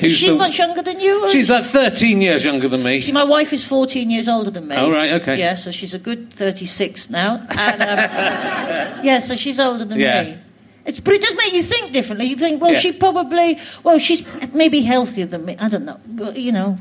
Who's 0.00 0.12
She's 0.16 0.28
the- 0.30 0.34
much 0.36 0.58
younger 0.58 0.82
than 0.82 1.00
you. 1.00 1.30
She's 1.30 1.50
like 1.50 1.64
13 1.64 2.22
years 2.22 2.44
younger 2.44 2.68
than 2.68 2.82
me. 2.82 3.00
See, 3.00 3.12
my 3.12 3.24
wife 3.24 3.52
is 3.52 3.64
14 3.64 4.10
years 4.10 4.28
older 4.28 4.50
than 4.50 4.68
me. 4.68 4.76
Oh, 4.76 4.90
right, 4.90 5.12
okay. 5.20 5.38
Yeah, 5.38 5.54
so 5.54 5.70
she's 5.70 5.92
a 5.94 5.98
good 5.98 6.32
36 6.32 7.10
now. 7.10 7.44
And, 7.50 7.82
um, 7.82 7.88
yeah, 9.04 9.18
so 9.18 9.34
she's 9.34 9.60
older 9.60 9.84
than 9.84 9.98
Yeah. 9.98 10.22
me. 10.22 10.38
It's, 10.86 10.98
but 10.98 11.14
it 11.14 11.22
does 11.22 11.36
make 11.36 11.52
you 11.52 11.62
think 11.62 11.92
differently. 11.92 12.26
You 12.26 12.36
think, 12.36 12.60
well, 12.60 12.72
Yeah. 12.72 12.78
she 12.80 12.92
probably, 12.92 13.58
well, 13.84 13.98
she's 13.98 14.26
maybe 14.54 14.80
healthier 14.80 15.26
than 15.26 15.44
me. 15.44 15.56
I 15.60 15.68
don't 15.68 15.84
know. 15.84 16.00
But, 16.06 16.36
you 16.38 16.52
know, 16.52 16.78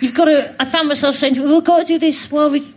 you've 0.00 0.14
got 0.14 0.26
to, 0.26 0.54
I 0.60 0.64
found 0.64 0.88
myself 0.88 1.16
saying, 1.16 1.34
to 1.34 1.42
her, 1.42 1.48
we've 1.54 1.64
got 1.64 1.80
to 1.80 1.84
do 1.84 1.98
this 1.98 2.30
while 2.30 2.50
we, 2.50 2.72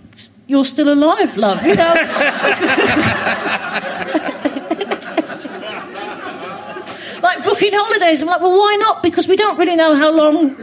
you're 0.47 0.65
still 0.65 0.91
alive, 0.91 1.37
love, 1.37 1.63
you 1.65 1.75
know? 1.75 1.93
like 7.23 7.43
booking 7.55 7.73
holidays. 7.73 8.21
I'm 8.21 8.27
like, 8.27 8.41
well, 8.41 8.57
why 8.57 8.75
not? 8.75 9.01
Because 9.03 9.27
we 9.27 9.35
don't 9.35 9.57
really 9.57 9.75
know 9.75 9.95
how 9.95 10.11
long 10.11 10.55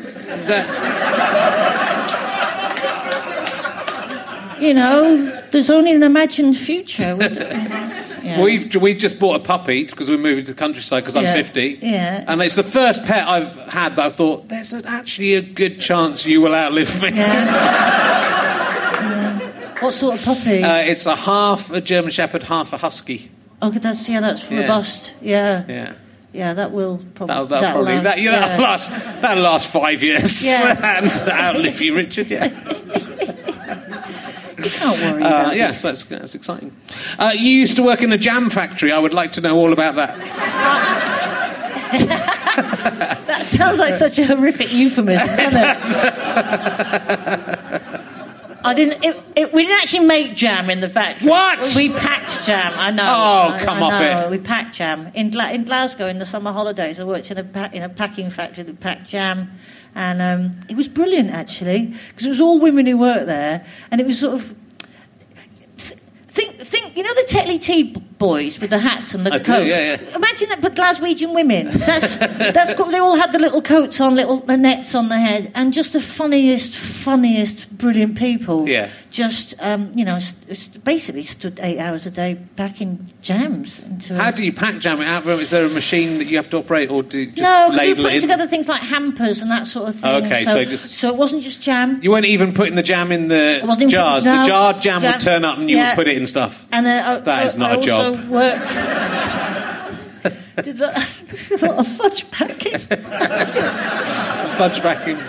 You 4.61 4.75
know, 4.75 5.43
there's 5.51 5.71
only 5.71 5.93
an 5.93 6.03
imagined 6.05 6.57
future. 6.57 7.17
Yeah. 7.21 8.41
We've 8.43 8.73
we've 8.77 8.99
just 8.99 9.19
bought 9.19 9.35
a 9.35 9.41
puppy 9.41 9.83
because 9.83 10.09
we're 10.09 10.17
moving 10.17 10.45
to 10.45 10.53
the 10.53 10.59
countryside 10.59 11.03
because 11.03 11.17
I'm 11.17 11.25
Yeah. 11.25 11.35
50. 11.35 11.79
Yeah. 11.83 12.25
And 12.29 12.41
it's 12.41 12.55
the 12.55 12.63
first 12.63 13.05
pet 13.05 13.27
I've 13.27 13.53
had 13.69 13.97
that 13.97 14.07
I 14.07 14.11
thought 14.11 14.49
there's 14.49 14.73
a, 14.73 14.87
actually 14.87 15.35
a 15.35 15.43
good 15.43 15.81
chance 15.81 16.25
you 16.25 16.41
will 16.41 16.55
outlive 16.55 17.03
me. 17.03 17.09
Yeah. 17.09 18.59
What 19.83 19.95
sort 19.95 20.15
of 20.15 20.25
puppy? 20.25 20.63
Uh, 20.63 20.77
it's 20.77 21.07
a 21.07 21.17
half 21.17 21.73
a 21.73 21.81
German 21.81 22.13
Shepherd, 22.13 22.45
half 22.45 22.73
a 22.73 22.77
Husky. 22.77 23.33
oh, 23.61 23.71
that's 23.71 24.09
yeah, 24.09 24.21
that's 24.21 24.49
robust. 24.53 25.13
Yeah. 25.21 25.65
Yeah. 25.69 25.95
Yeah, 26.33 26.55
that 26.55 26.73
will 26.73 26.99
probably. 27.15 27.35
That'll, 27.35 27.47
that'll 27.47 27.71
probably 27.73 27.95
last, 27.95 28.05
that, 28.05 28.21
yeah, 28.21 28.31
that'll 28.41 28.63
last 28.65 28.91
that'll 29.21 29.43
last 29.45 29.69
five 29.69 30.03
years 30.03 30.45
Yeah. 30.45 30.99
and 30.99 31.11
outlive 31.31 31.81
you, 31.81 31.95
Richard. 31.95 32.29
Yeah, 32.29 32.45
You 34.59 34.71
can't 34.71 35.01
worry 35.01 35.23
uh, 35.23 35.53
yes, 35.53 35.83
that's 35.83 36.05
that's 36.07 36.35
exciting. 36.35 36.73
Uh, 37.19 37.33
you 37.35 37.51
used 37.51 37.77
to 37.77 37.83
work 37.83 38.01
in 38.01 38.13
a 38.13 38.19
jam 38.19 38.49
factory. 38.51 38.93
I 38.93 38.99
would 38.99 39.13
like 39.15 39.33
to 39.33 39.41
know 39.41 39.57
all 39.59 39.73
about 39.73 39.97
that. 39.97 40.19
That 43.27 43.45
sounds 43.47 43.79
like 43.79 43.95
such 43.95 44.19
a 44.19 44.27
horrific 44.27 44.73
euphemism, 44.73 45.27
doesn't 45.27 45.63
it? 45.63 45.79
I 48.65 48.75
didn't. 48.75 49.05
It, 49.05 49.23
it, 49.37 49.53
we 49.53 49.65
didn't 49.67 49.81
actually 49.83 50.07
make 50.07 50.35
jam 50.35 50.71
in 50.71 50.81
the 50.81 50.89
factory. 50.89 51.29
What? 51.29 51.73
We 51.77 51.91
packed 51.91 52.45
jam. 52.47 52.73
I 52.77 52.91
know. 52.91 53.03
Oh, 53.05 53.55
I- 53.55 53.65
come 53.65 53.79
I 53.83 53.87
off 53.87 54.01
know. 54.01 54.21
it. 54.27 54.31
We 54.31 54.39
packed 54.39 54.75
jam 54.75 55.11
in 55.15 55.31
Gla- 55.31 55.51
in 55.53 55.65
Glasgow 55.65 56.07
in 56.07 56.19
the 56.19 56.27
summer 56.27 56.53
holidays. 56.53 57.01
I 57.01 57.05
worked 57.05 57.31
in 57.31 57.39
a 57.39 57.45
pa- 57.45 57.71
in 57.73 57.83
a 57.83 57.89
packing 57.89 58.31
factory 58.31 58.65
that 58.65 58.81
packed 58.81 59.09
jam, 59.09 59.51
and 59.95 60.23
um, 60.23 60.61
it 60.69 60.77
was 60.77 60.87
brilliant 60.89 61.31
actually 61.31 61.95
because 62.09 62.27
it 62.27 62.31
was 62.31 62.41
all 62.41 62.59
women 62.61 62.87
who 62.87 62.99
worked 62.99 63.27
there, 63.27 63.67
and 63.91 64.01
it 64.01 64.07
was 64.07 64.19
sort 64.21 64.35
of. 64.35 64.55
th- 65.77 65.99
Think, 66.29 66.57
think, 66.57 66.97
you 66.97 67.03
know 67.03 67.13
the 67.15 67.27
Tetley 67.29 67.61
Tea 67.63 67.95
boys 68.23 68.59
with 68.61 68.71
the 68.71 68.79
hats 68.79 69.15
and 69.15 69.27
the 69.27 69.35
I 69.35 69.39
do, 69.39 69.45
coats. 69.53 69.77
yeah, 69.77 70.01
yeah. 70.01 70.17
Imagine 70.17 70.49
that, 70.51 70.61
but 70.63 70.75
Glaswegian 70.75 71.35
women. 71.35 71.67
That's 71.73 72.17
that's 72.57 72.73
cool. 72.75 72.87
They 72.87 72.99
all 72.99 73.17
had 73.17 73.33
the 73.33 73.39
little 73.41 73.61
coats 73.63 74.01
on, 74.01 74.15
little 74.15 74.37
the 74.39 74.57
nets 74.57 74.95
on 74.95 75.09
their 75.09 75.19
head, 75.19 75.51
and 75.55 75.73
just 75.73 75.93
the 75.93 76.01
funniest, 76.01 76.75
funniest, 76.77 77.77
brilliant 77.77 78.17
people. 78.17 78.69
Yeah. 78.69 78.91
Just 79.11 79.55
um, 79.61 79.91
you 79.95 80.05
know, 80.07 80.19
st- 80.21 80.83
basically 80.85 81.25
stood 81.25 81.59
eight 81.61 81.79
hours 81.79 82.07
a 82.07 82.11
day 82.11 82.39
packing 82.57 83.11
jams 83.21 83.79
into. 83.81 84.15
How 84.15 84.31
a- 84.31 84.33
do 84.33 84.43
you 84.45 84.53
pack 84.53 84.79
jam 84.79 85.01
it 85.03 85.07
out? 85.09 85.27
Is 85.27 85.51
there 85.51 85.67
a 85.67 85.69
machine 85.69 86.19
that 86.19 86.29
you 86.31 86.37
have 86.39 86.49
to 86.51 86.57
operate, 86.59 86.91
or 86.91 87.03
do 87.03 87.19
you 87.21 87.27
just 87.27 87.43
no, 87.43 87.69
because 87.71 87.81
we 87.83 87.89
were 87.95 88.03
putting 88.09 88.21
together 88.21 88.47
things 88.47 88.69
like 88.69 88.81
hampers 88.83 89.43
and 89.43 89.51
that 89.51 89.67
sort 89.67 89.89
of 89.91 89.97
thing. 89.97 90.25
Okay, 90.25 90.45
so, 90.45 90.51
so 90.53 90.65
just- 90.65 90.95
so 90.95 91.09
it 91.11 91.17
wasn't 91.17 91.43
just 91.43 91.61
jam. 91.61 91.99
You 92.03 92.11
weren't 92.13 92.25
even 92.27 92.55
putting 92.55 92.75
the 92.77 92.83
jam 92.83 93.13
in 93.13 93.29
the 93.29 93.61
I 93.63 93.67
wasn't 93.67 93.83
even 93.83 93.91
jars. 93.91 94.25
putting- 94.25 94.37
no, 94.39 94.43
the 94.43 94.49
jarred 94.49 94.81
jam 94.81 95.01
jam- 95.03 95.13
would 95.13 95.21
turn 95.21 95.45
up, 95.45 95.59
and 95.59 95.69
you 95.69 95.77
yeah. 95.77 95.91
would 95.91 95.97
put 95.97 96.09
it 96.09 96.17
in 96.17 96.27
stuff. 96.27 96.67
And 96.73 96.87
then 96.87 97.05
I, 97.05 97.19
That 97.19 97.45
is 97.47 97.55
I- 97.57 97.59
not 97.59 97.71
I 97.73 97.75
a 97.75 97.83
job. 97.83 98.12
Worked. 98.29 98.69
did 100.65 100.79
that, 100.79 101.09
a 101.63 101.67
lot 101.67 101.79
of 101.79 101.89
fudge 101.89 102.31
packing. 102.31 102.79
Fudge 104.59 104.81
packing. 104.83 105.19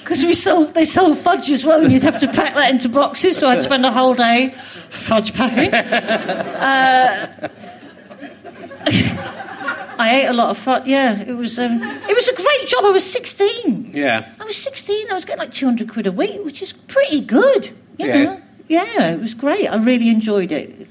Because 0.00 0.24
we 0.24 0.34
sold, 0.34 0.74
they 0.74 0.84
sold 0.84 1.18
fudge 1.18 1.48
as 1.50 1.64
well, 1.64 1.80
and 1.84 1.92
you'd 1.92 2.02
have 2.02 2.18
to 2.18 2.26
pack 2.26 2.54
that 2.54 2.70
into 2.72 2.88
boxes. 2.88 3.36
So 3.36 3.46
I'd 3.46 3.62
spend 3.62 3.86
a 3.86 3.92
whole 3.92 4.14
day 4.14 4.48
fudge 4.88 5.32
packing. 5.34 5.72
Uh, 5.72 7.48
I 10.00 10.22
ate 10.22 10.26
a 10.26 10.32
lot 10.32 10.50
of 10.50 10.58
fudge. 10.58 10.88
Yeah, 10.88 11.20
it 11.20 11.34
was. 11.34 11.60
Um, 11.60 11.80
it 11.80 12.16
was 12.16 12.26
a 12.26 12.34
great 12.34 12.66
job. 12.66 12.86
I 12.86 12.90
was 12.90 13.08
sixteen. 13.08 13.92
Yeah. 13.94 14.28
I 14.40 14.44
was 14.44 14.56
sixteen. 14.56 15.08
I 15.12 15.14
was 15.14 15.24
getting 15.24 15.38
like 15.38 15.52
two 15.52 15.66
hundred 15.66 15.88
quid 15.88 16.08
a 16.08 16.12
week, 16.12 16.44
which 16.44 16.60
is 16.60 16.72
pretty 16.72 17.20
good. 17.20 17.66
You 17.98 18.06
Yeah. 18.06 18.22
know. 18.24 18.42
Yeah, 18.70 19.10
it 19.10 19.20
was 19.20 19.34
great. 19.34 19.66
I 19.66 19.76
really 19.76 20.08
enjoyed 20.08 20.52
it, 20.52 20.86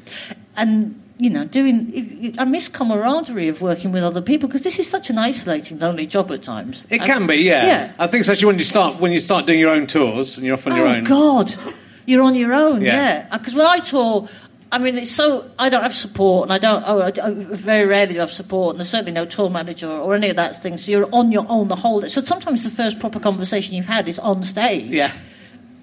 and 0.58 1.02
you 1.18 1.30
know, 1.30 1.46
doing. 1.46 1.92
it- 1.94 2.26
it- 2.26 2.36
I 2.40 2.44
miss 2.46 2.68
camaraderie 2.68 3.48
of 3.50 3.62
working 3.62 3.92
with 3.92 4.04
other 4.04 4.22
people 4.22 4.48
because 4.48 4.64
this 4.64 4.80
is 4.80 4.88
such 4.90 5.10
an 5.10 5.18
isolating, 5.18 5.80
lonely 5.80 6.06
job 6.06 6.32
at 6.32 6.42
times. 6.44 6.84
It 6.90 7.02
I- 7.02 7.06
can 7.08 7.28
be, 7.28 7.36
yeah. 7.38 7.66
Yeah. 7.66 7.92
I 8.00 8.08
think 8.08 8.22
especially 8.22 8.48
when 8.48 8.60
you 8.60 8.66
start 8.66 9.00
when 9.00 9.12
you 9.12 9.20
start 9.20 9.46
doing 9.46 9.60
your 9.60 9.72
own 9.72 9.88
tours 9.88 10.38
and 10.38 10.46
you're 10.46 10.56
off 10.56 10.68
on 10.68 10.76
your 10.76 10.88
oh, 10.88 10.92
own. 10.92 11.06
oh. 11.06 11.10
God, 11.10 11.56
you're 12.06 12.24
on 12.24 12.36
your 12.36 12.54
own. 12.54 12.82
Yeah. 12.82 12.96
Yeah, 12.96 13.38
because 13.38 13.54
when 13.56 13.66
I 13.68 13.80
tour. 13.80 14.28
I 14.72 14.78
mean, 14.78 15.00
it's 15.00 15.10
so 15.10 15.50
I 15.58 15.70
don't 15.70 15.82
have 15.82 15.96
support, 15.96 16.44
and 16.44 16.54
I 16.54 16.60
don't. 16.60 16.84
Oh, 16.86 17.00
I, 17.00 17.08
I 17.08 17.32
very 17.34 17.88
rarely 17.88 18.14
do 18.14 18.20
I 18.20 18.22
have 18.22 18.32
support, 18.32 18.74
and 18.74 18.80
there's 18.80 18.90
certainly 18.90 19.14
no 19.14 19.26
tour 19.26 19.50
manager 19.50 19.90
or 19.90 20.14
any 20.14 20.30
of 20.30 20.36
that 20.36 20.62
thing. 20.62 20.78
So 20.78 20.92
you're 20.92 21.10
on 21.12 21.32
your 21.32 21.48
own 21.50 21.70
the 21.70 21.76
whole. 21.76 22.04
So 22.04 22.22
sometimes 22.22 22.64
the 22.64 22.70
first 22.70 23.00
proper 23.00 23.20
conversation 23.20 23.74
you've 23.74 23.88
had 23.88 24.08
is 24.08 24.20
on 24.20 24.44
stage. 24.44 24.86
Yeah. 24.92 25.12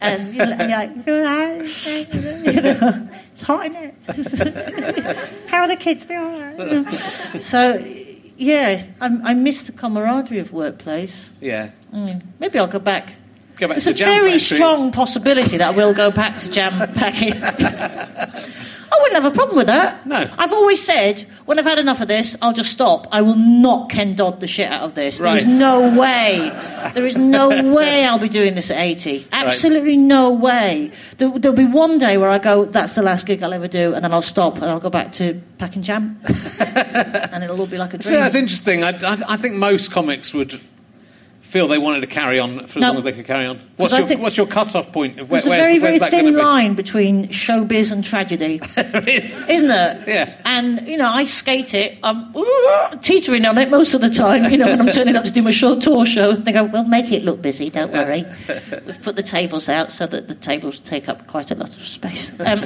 And 0.00 0.34
you're 0.34 0.46
like, 0.46 0.96
you 0.96 1.04
know, 1.06 1.58
it's 3.32 3.42
hot 3.42 3.66
in 3.66 3.74
it. 3.74 3.94
How 5.48 5.62
are 5.62 5.68
the 5.68 5.76
kids? 5.76 6.06
They're 6.06 6.22
all 6.22 6.40
right. 6.40 6.90
So, 7.40 7.82
yeah, 8.36 8.86
I, 9.00 9.20
I 9.24 9.34
miss 9.34 9.64
the 9.64 9.72
camaraderie 9.72 10.38
of 10.38 10.52
workplace. 10.52 11.30
Yeah. 11.40 11.70
Mm, 11.92 12.22
maybe 12.38 12.58
I'll 12.58 12.66
go 12.66 12.78
back. 12.78 13.14
Go 13.56 13.68
back 13.68 13.76
There's 13.76 13.84
to 13.84 13.90
a 13.90 13.94
Jam 13.94 14.08
very 14.10 14.32
Factory. 14.32 14.56
strong 14.58 14.92
possibility 14.92 15.56
that 15.56 15.74
I 15.74 15.76
will 15.76 15.94
go 15.94 16.10
back 16.10 16.40
to 16.40 16.50
jam 16.50 16.78
packing. 16.94 17.32
I 18.88 18.98
wouldn't 19.00 19.22
have 19.22 19.24
a 19.32 19.34
problem 19.34 19.56
with 19.56 19.66
that. 19.66 20.06
No. 20.06 20.30
I've 20.38 20.52
always 20.52 20.82
said, 20.82 21.22
when 21.46 21.58
I've 21.58 21.64
had 21.64 21.78
enough 21.78 22.00
of 22.00 22.08
this, 22.08 22.36
I'll 22.40 22.52
just 22.52 22.70
stop. 22.70 23.06
I 23.12 23.22
will 23.22 23.34
not 23.36 23.90
Ken 23.90 24.14
Dodd 24.14 24.40
the 24.40 24.46
shit 24.46 24.70
out 24.70 24.82
of 24.82 24.94
this. 24.94 25.18
There 25.18 25.34
is 25.36 25.44
no 25.46 25.98
way. 25.98 26.50
There 26.94 27.06
is 27.06 27.16
no 27.16 27.48
way 27.74 28.04
I'll 28.04 28.18
be 28.18 28.28
doing 28.28 28.54
this 28.54 28.70
at 28.70 28.78
80. 28.78 29.28
Absolutely 29.32 29.96
no 29.96 30.32
way. 30.32 30.92
There, 31.18 31.30
there'll 31.38 31.56
be 31.56 31.64
one 31.64 31.98
day 31.98 32.16
where 32.18 32.30
I 32.30 32.38
go, 32.38 32.64
that's 32.66 32.94
the 32.94 33.02
last 33.02 33.26
gig 33.26 33.42
I'll 33.42 33.54
ever 33.54 33.68
do, 33.68 33.94
and 33.94 34.04
then 34.04 34.12
I'll 34.12 34.22
stop 34.22 34.56
and 34.56 34.66
I'll 34.66 34.80
go 34.80 34.90
back 34.90 35.12
to 35.14 35.42
packing 35.58 35.82
jam. 35.82 36.20
and 36.60 37.42
it'll 37.42 37.58
all 37.60 37.66
be 37.66 37.78
like 37.78 37.94
a 37.94 37.98
dream. 37.98 38.20
that's 38.20 38.34
interesting. 38.34 38.84
I, 38.84 38.90
I, 38.90 39.18
I 39.28 39.36
think 39.36 39.54
most 39.56 39.90
comics 39.90 40.32
would 40.32 40.60
feel 41.46 41.68
they 41.68 41.78
wanted 41.78 42.00
to 42.00 42.06
carry 42.08 42.38
on 42.38 42.66
for 42.66 42.78
as 42.78 42.82
No. 42.82 42.88
long 42.88 42.96
as 42.98 43.04
they 43.04 43.12
could 43.12 43.24
carry 43.26 43.46
on. 43.46 43.60
What's 43.76 43.96
your, 43.96 44.06
think- 44.06 44.20
what's 44.20 44.36
your 44.36 44.46
cut-off 44.46 44.90
point? 44.92 45.16
Where, 45.16 45.24
There's 45.26 45.46
a 45.46 45.50
very, 45.50 45.78
very 45.78 45.98
thin 45.98 46.26
be? 46.26 46.30
line 46.32 46.74
between 46.74 47.28
showbiz 47.28 47.92
and 47.92 48.02
tragedy. 48.04 48.60
There 48.76 49.08
is. 49.08 49.48
isn't 49.48 49.70
it? 49.70 50.08
Yeah. 50.08 50.34
And 50.44 50.86
you 50.88 50.96
know, 50.96 51.08
I 51.08 51.24
skate 51.24 51.74
it. 51.74 51.98
I'm 52.02 52.32
teetering 53.02 53.44
on 53.46 53.58
it 53.58 53.70
most 53.70 53.94
of 53.94 54.00
the 54.00 54.08
time. 54.10 54.50
You 54.50 54.58
know, 54.58 54.66
when 54.66 54.80
I'm 54.80 54.88
turning 54.88 55.16
up 55.16 55.24
to 55.24 55.30
do 55.30 55.42
my 55.42 55.50
short 55.50 55.82
tour 55.82 56.06
show, 56.06 56.32
they 56.32 56.52
go, 56.52 56.64
"We'll 56.64 56.84
make 56.84 57.10
it 57.12 57.24
look 57.24 57.42
busy. 57.42 57.68
Don't 57.70 57.92
worry. 57.92 58.24
We've 58.86 59.00
put 59.02 59.16
the 59.16 59.22
tables 59.22 59.68
out 59.68 59.92
so 59.92 60.06
that 60.06 60.28
the 60.28 60.34
tables 60.34 60.80
take 60.80 61.08
up 61.08 61.26
quite 61.26 61.50
a 61.50 61.54
lot 61.54 61.68
of 61.68 61.86
space." 61.86 62.32
Um, 62.46 62.62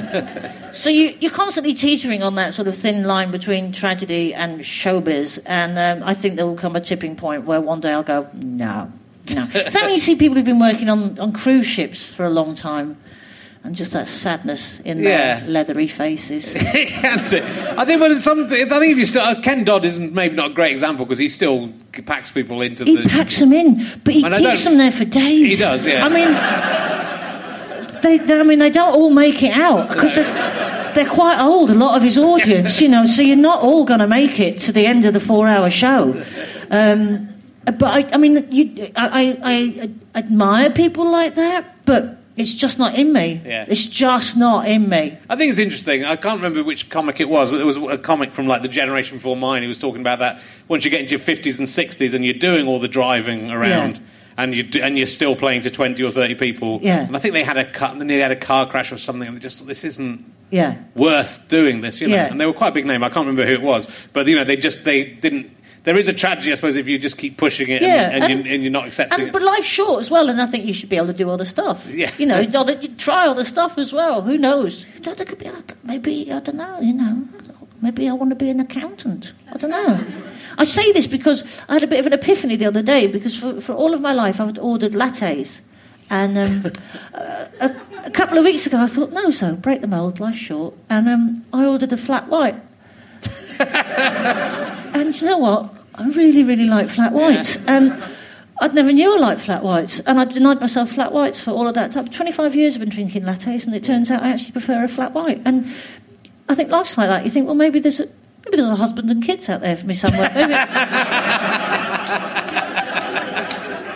so 0.73 0.89
you, 0.91 1.15
you're 1.19 1.31
constantly 1.31 1.73
teetering 1.73 2.21
on 2.21 2.35
that 2.35 2.53
sort 2.53 2.67
of 2.67 2.75
thin 2.77 3.03
line 3.05 3.31
between 3.31 3.71
tragedy 3.71 4.31
and 4.33 4.59
showbiz, 4.61 5.39
and 5.47 5.77
um, 5.79 6.07
I 6.07 6.13
think 6.13 6.35
there 6.35 6.45
will 6.45 6.55
come 6.55 6.75
a 6.75 6.81
tipping 6.81 7.15
point 7.15 7.45
where 7.45 7.59
one 7.59 7.79
day 7.81 7.91
I'll 7.91 8.03
go, 8.03 8.27
"No, 8.33 8.70
no." 9.35 9.47
so 9.69 9.81
when 9.81 9.93
you 9.93 9.99
see 9.99 10.15
people 10.15 10.35
who've 10.35 10.45
been 10.45 10.59
working 10.59 10.89
on, 10.89 11.17
on 11.19 11.31
cruise 11.31 11.65
ships 11.67 12.01
for 12.03 12.25
a 12.25 12.29
long 12.29 12.55
time. 12.55 12.97
And 13.63 13.75
just 13.75 13.91
that 13.93 14.07
sadness 14.07 14.79
in 14.79 15.03
Yeah. 15.03 15.39
their 15.41 15.47
leathery 15.47 15.87
faces. 15.87 16.55
I 16.55 17.85
think, 17.85 17.99
but 17.99 18.19
some, 18.19 18.45
I 18.45 18.47
think 18.65 18.91
if 18.93 18.97
you 18.97 19.05
still, 19.05 19.21
uh, 19.21 19.39
Ken 19.39 19.63
Dodd 19.63 19.85
isn't 19.85 20.13
maybe 20.13 20.35
not 20.35 20.49
a 20.49 20.53
great 20.55 20.71
example 20.71 21.05
because 21.05 21.19
he 21.19 21.29
still 21.29 21.71
packs 22.07 22.31
people 22.31 22.63
into 22.63 22.85
He 22.85 22.95
the. 22.97 23.07
packs 23.07 23.37
them 23.37 23.53
in, 23.53 23.85
but 24.03 24.15
he 24.15 24.23
And 24.25 24.33
keeps 24.33 24.63
them 24.63 24.79
there 24.79 24.91
for 24.91 25.05
days. 25.05 25.51
He 25.51 25.63
does, 25.63 25.85
yeah. 25.85 26.03
I 26.03 26.09
mean, 26.09 28.01
they, 28.01 28.17
they- 28.17 28.39
I 28.39 28.43
mean, 28.43 28.57
they 28.57 28.71
don't 28.71 28.93
all 28.95 29.11
make 29.11 29.43
it 29.43 29.53
out 29.53 29.89
because 29.89 30.15
they're, 30.15 30.93
they're 30.95 31.09
quite 31.13 31.39
old. 31.39 31.69
A 31.69 31.75
lot 31.75 31.95
of 31.97 32.01
his 32.01 32.17
audience, 32.17 32.81
you 32.83 32.89
know, 32.89 33.05
so 33.05 33.21
you're 33.21 33.35
not 33.37 33.61
all 33.61 33.85
going 33.85 33.99
to 33.99 34.07
make 34.07 34.39
it 34.39 34.59
to 34.61 34.71
the 34.71 34.87
end 34.87 35.05
of 35.05 35.13
the 35.13 35.19
four-hour 35.19 35.69
show. 35.69 36.23
Um, 36.71 37.30
but 37.65 37.83
I, 37.83 38.09
I 38.13 38.17
mean, 38.17 38.47
you, 38.51 38.91
I, 38.95 39.37
I, 39.43 39.89
I 40.13 40.19
admire 40.19 40.69
people 40.71 41.09
like 41.09 41.35
that, 41.35 41.85
but 41.85 42.17
it's 42.37 42.53
just 42.53 42.79
not 42.79 42.95
in 42.95 43.11
me. 43.13 43.41
Yeah. 43.45 43.65
It's 43.67 43.87
just 43.87 44.37
not 44.37 44.67
in 44.67 44.87
me. 44.89 45.17
I 45.29 45.35
think 45.35 45.49
it's 45.49 45.59
interesting. 45.59 46.05
I 46.05 46.15
can't 46.15 46.37
remember 46.37 46.63
which 46.63 46.89
comic 46.89 47.19
it 47.19 47.29
was. 47.29 47.51
but 47.51 47.59
It 47.61 47.65
was 47.65 47.77
a 47.77 47.97
comic 47.97 48.33
from 48.33 48.47
like 48.47 48.61
the 48.61 48.67
generation 48.69 49.17
before 49.17 49.35
mine. 49.35 49.61
He 49.61 49.67
was 49.67 49.77
talking 49.77 50.01
about 50.01 50.19
that 50.19 50.41
once 50.67 50.85
you 50.85 50.91
get 50.91 51.01
into 51.01 51.11
your 51.11 51.19
fifties 51.19 51.59
and 51.59 51.67
sixties 51.69 52.13
and 52.13 52.23
you're 52.25 52.33
doing 52.33 52.67
all 52.67 52.79
the 52.79 52.87
driving 52.87 53.51
around. 53.51 53.97
Yeah. 53.97 54.03
And 54.37 54.55
you 54.55 54.63
do, 54.63 54.81
and 54.81 54.97
you're 54.97 55.07
still 55.07 55.35
playing 55.35 55.63
to 55.63 55.69
twenty 55.69 56.01
or 56.03 56.09
thirty 56.09 56.35
people. 56.35 56.79
Yeah. 56.81 57.01
And 57.05 57.15
I 57.15 57.19
think 57.19 57.33
they 57.33 57.43
had 57.43 57.57
a 57.57 57.69
cut. 57.69 57.99
They 57.99 58.05
nearly 58.05 58.23
had 58.23 58.31
a 58.31 58.35
car 58.37 58.65
crash 58.65 58.91
or 58.91 58.97
something. 58.97 59.27
And 59.27 59.35
they 59.37 59.41
just 59.41 59.59
thought 59.59 59.67
this 59.67 59.83
isn't 59.83 60.23
Yeah. 60.49 60.77
worth 60.95 61.49
doing 61.49 61.81
this. 61.81 61.99
You 61.99 62.07
know. 62.07 62.15
Yeah. 62.15 62.31
And 62.31 62.39
they 62.39 62.45
were 62.45 62.53
quite 62.53 62.69
a 62.69 62.71
big 62.71 62.85
name. 62.85 63.03
I 63.03 63.09
can't 63.09 63.27
remember 63.27 63.45
who 63.45 63.53
it 63.53 63.61
was, 63.61 63.87
but 64.13 64.25
you 64.27 64.35
know 64.37 64.45
they 64.45 64.55
just 64.55 64.85
they 64.85 65.03
didn't. 65.03 65.51
There 65.83 65.97
is 65.97 66.07
a 66.07 66.13
tragedy, 66.13 66.51
I 66.51 66.55
suppose, 66.55 66.75
if 66.75 66.87
you 66.87 66.99
just 66.99 67.17
keep 67.17 67.37
pushing 67.37 67.69
it 67.69 67.81
Yeah, 67.81 68.11
and, 68.11 68.23
and, 68.23 68.33
and- 68.33 68.45
you, 68.45 68.53
and 68.53 68.63
you're 68.63 68.71
not 68.71 68.85
accepting 68.87 69.19
And, 69.19 69.27
it. 69.29 69.33
but 69.33 69.41
life's 69.41 69.65
short 69.67 70.01
as 70.01 70.11
well, 70.11 70.29
and 70.29 70.39
I 70.39 70.45
think 70.45 70.65
you 70.65 70.73
should 70.73 70.89
be 70.89 70.95
able 70.97 71.07
to 71.07 71.13
do 71.13 71.29
other 71.29 71.45
stuff. 71.45 71.89
Yeah. 71.89 72.11
You 72.19 72.27
know, 72.27 72.39
you 72.39 72.87
try 72.97 73.27
other 73.27 73.43
stuff 73.43 73.77
as 73.79 73.91
well. 73.91 74.21
Who 74.21 74.37
knows? 74.37 74.85
There 74.99 75.15
could 75.15 75.39
be, 75.39 75.49
maybe, 75.83 76.31
I 76.31 76.39
don't 76.39 76.57
know, 76.57 76.79
you 76.81 76.93
know, 76.93 77.27
maybe 77.81 78.07
I 78.07 78.13
want 78.13 78.29
to 78.29 78.35
be 78.35 78.49
an 78.51 78.59
accountant. 78.59 79.33
I 79.51 79.57
don't 79.57 79.71
know. 79.71 80.05
I 80.59 80.65
say 80.65 80.91
this 80.91 81.07
because 81.07 81.61
I 81.67 81.73
had 81.73 81.83
a 81.83 81.87
bit 81.87 81.99
of 81.99 82.05
an 82.05 82.13
epiphany 82.13 82.55
the 82.57 82.65
other 82.65 82.83
day 82.83 83.07
because 83.07 83.35
for, 83.35 83.59
for 83.59 83.73
all 83.73 83.93
of 83.95 84.01
my 84.01 84.13
life 84.13 84.39
I've 84.39 84.59
ordered 84.59 84.91
lattes. 84.91 85.61
And 86.11 86.37
um, 86.37 86.71
a, 87.15 87.75
a 88.05 88.11
couple 88.11 88.37
of 88.37 88.43
weeks 88.43 88.67
ago 88.67 88.77
I 88.77 88.87
thought, 88.87 89.11
no, 89.11 89.31
so 89.31 89.55
break 89.55 89.81
the 89.81 89.87
mould, 89.87 90.19
life's 90.19 90.37
short. 90.37 90.75
And 90.91 91.09
um, 91.09 91.45
I 91.53 91.65
ordered 91.65 91.91
a 91.91 91.97
flat 91.97 92.27
white. 92.27 92.55
and 94.93 95.19
you 95.19 95.27
know 95.27 95.37
what? 95.37 95.73
I 95.95 96.07
really, 96.09 96.43
really 96.43 96.65
like 96.65 96.89
flat 96.89 97.11
whites. 97.13 97.65
And 97.67 98.01
I'd 98.61 98.75
never 98.75 98.91
knew 98.91 99.15
I 99.15 99.17
liked 99.17 99.41
flat 99.41 99.63
whites, 99.63 99.99
and 100.01 100.19
I 100.19 100.25
denied 100.25 100.61
myself 100.61 100.91
flat 100.91 101.11
whites 101.11 101.41
for 101.41 101.49
all 101.49 101.67
of 101.67 101.73
that 101.73 101.91
time. 101.91 102.07
25 102.07 102.53
years 102.55 102.75
I've 102.75 102.79
been 102.79 102.89
drinking 102.89 103.23
lattes, 103.23 103.65
and 103.65 103.73
it 103.73 103.83
turns 103.83 104.11
out 104.11 104.21
I 104.21 104.29
actually 104.29 104.51
prefer 104.51 104.83
a 104.83 104.87
flat 104.87 105.13
white. 105.13 105.41
And 105.45 105.65
I 106.47 106.53
think 106.53 106.69
life's 106.69 106.95
like 106.95 107.09
that. 107.09 107.25
You 107.25 107.31
think, 107.31 107.47
well, 107.47 107.55
maybe 107.55 107.79
there's 107.79 107.99
a, 107.99 108.05
maybe 108.45 108.57
there's 108.57 108.69
a 108.69 108.75
husband 108.75 109.09
and 109.09 109.23
kids 109.23 109.49
out 109.49 109.61
there 109.61 109.75
for 109.75 109.87
me 109.87 109.95
somewhere. 109.95 110.29
Maybe, 110.35 110.53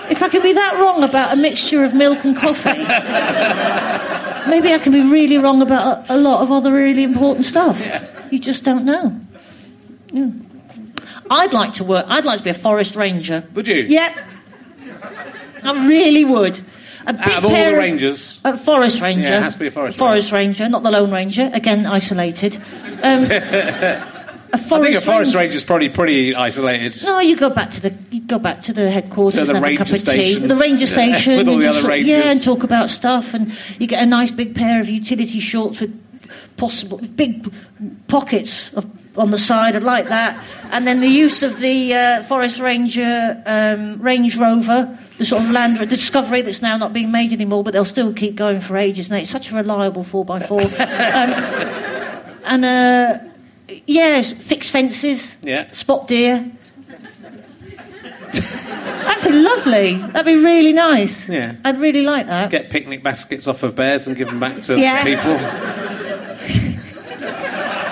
if 0.09 0.23
I 0.23 0.29
can 0.29 0.41
be 0.41 0.53
that 0.53 0.77
wrong 0.79 1.03
about 1.03 1.33
a 1.33 1.35
mixture 1.35 1.83
of 1.83 1.93
milk 1.93 2.23
and 2.23 2.35
coffee, 2.37 2.69
maybe 4.49 4.73
I 4.73 4.79
can 4.79 4.93
be 4.93 5.01
really 5.01 5.37
wrong 5.37 5.61
about 5.61 6.09
a, 6.09 6.15
a 6.15 6.17
lot 6.17 6.41
of 6.41 6.51
other 6.51 6.71
really 6.71 7.03
important 7.03 7.45
stuff. 7.45 7.79
You 8.31 8.39
just 8.39 8.63
don't 8.63 8.85
know. 8.85 9.19
Yeah. 10.15 10.29
I'd 11.29 11.53
like 11.53 11.73
to 11.75 11.83
work. 11.83 12.05
I'd 12.07 12.25
like 12.25 12.37
to 12.39 12.43
be 12.43 12.49
a 12.51 12.53
forest 12.53 12.95
ranger. 12.95 13.43
Would 13.53 13.67
you? 13.67 13.75
Yep. 13.81 14.17
I 15.63 15.87
really 15.87 16.23
would. 16.25 16.59
A 17.07 17.13
big 17.13 17.21
Out 17.21 17.37
of 17.39 17.45
all 17.45 17.51
the 17.51 17.77
rangers, 17.77 18.39
a 18.43 18.57
forest 18.57 18.99
ranger. 19.01 19.23
Yeah, 19.29 19.37
it 19.37 19.43
has 19.43 19.53
to 19.53 19.59
be 19.59 19.67
a 19.67 19.71
forest 19.71 19.97
Forest 19.99 20.31
ranger, 20.31 20.67
not 20.69 20.81
the 20.81 20.89
lone 20.89 21.11
ranger. 21.11 21.51
Again, 21.53 21.85
isolated. 21.85 22.55
Um, 23.03 23.27
I 24.53 24.57
think 24.57 24.95
a 24.95 25.01
forest 25.01 25.05
ranger. 25.05 25.37
ranger's 25.37 25.63
probably 25.63 25.89
pretty 25.89 26.33
isolated. 26.33 27.03
No, 27.03 27.19
you 27.19 27.35
go 27.35 27.49
back 27.51 27.69
to 27.71 27.81
the 27.81 27.93
you 28.09 28.21
go 28.21 28.39
back 28.39 28.61
to 28.61 28.73
the 28.73 28.89
headquarters 28.89 29.39
To 29.39 29.45
the 29.45 29.55
and 29.55 29.57
have 29.57 29.63
a 29.63 29.67
ranger 29.67 29.83
cup 29.83 29.93
of 29.93 29.99
station. 29.99 30.41
tea. 30.43 30.47
The 30.47 30.55
ranger 30.55 30.85
Yeah, 30.85 30.85
station 31.13 31.37
with 31.37 31.47
all 31.49 31.57
the 31.57 31.67
other 31.67 31.87
rangers. 31.87 32.09
Yeah, 32.09 32.31
and 32.31 32.41
talk 32.41 32.63
about 32.63 32.89
stuff, 32.89 33.33
and 33.35 33.51
you 33.79 33.85
get 33.85 34.01
a 34.01 34.05
nice 34.07 34.31
big 34.31 34.55
pair 34.55 34.81
of 34.81 34.89
utility 34.89 35.39
shorts 35.39 35.79
with 35.81 35.93
possible 36.57 36.97
big 36.97 37.51
pockets 38.07 38.73
of, 38.73 38.85
on 39.17 39.31
the 39.31 39.37
side. 39.37 39.75
I 39.75 39.79
like 39.79 40.09
that, 40.09 40.43
and 40.71 40.85
then 40.85 40.99
the 40.99 41.07
use 41.07 41.43
of 41.43 41.59
the 41.59 41.93
uh, 41.93 42.23
forest 42.23 42.59
ranger 42.59 43.41
um, 43.45 44.01
Range 44.01 44.35
Rover. 44.37 44.97
The 45.17 45.23
sort 45.23 45.43
of 45.43 45.51
Land 45.51 45.77
the 45.77 45.85
Discovery 45.85 46.41
that's 46.41 46.61
now 46.61 46.75
not 46.75 46.91
being 46.91 47.09
made 47.09 47.31
anymore, 47.31 47.63
but 47.63 47.71
they'll 47.71 47.85
still 47.85 48.11
keep 48.13 48.35
going 48.35 48.59
for 48.59 48.75
ages. 48.75 49.09
Now 49.09 49.15
it's 49.17 49.29
such 49.29 49.49
a 49.49 49.55
reliable 49.55 50.03
four 50.03 50.25
x 50.35 50.45
four, 50.47 50.59
and 52.45 52.65
uh, 52.65 53.19
yes, 53.87 54.33
fix 54.33 54.69
fences, 54.69 55.37
Yeah. 55.41 55.71
spot 55.71 56.07
deer. 56.09 56.51
That'd 58.33 59.23
be 59.23 59.31
lovely. 59.39 59.93
That'd 60.11 60.25
be 60.25 60.35
really 60.43 60.73
nice. 60.73 61.29
Yeah. 61.29 61.55
I'd 61.63 61.79
really 61.79 62.01
like 62.01 62.27
that. 62.27 62.49
Get 62.51 62.69
picnic 62.69 63.01
baskets 63.03 63.47
off 63.47 63.63
of 63.63 63.73
bears 63.75 64.07
and 64.07 64.15
give 64.17 64.27
them 64.27 64.39
back 64.41 64.61
to 64.63 64.77
Yeah. 64.77 65.03
people. 65.03 65.37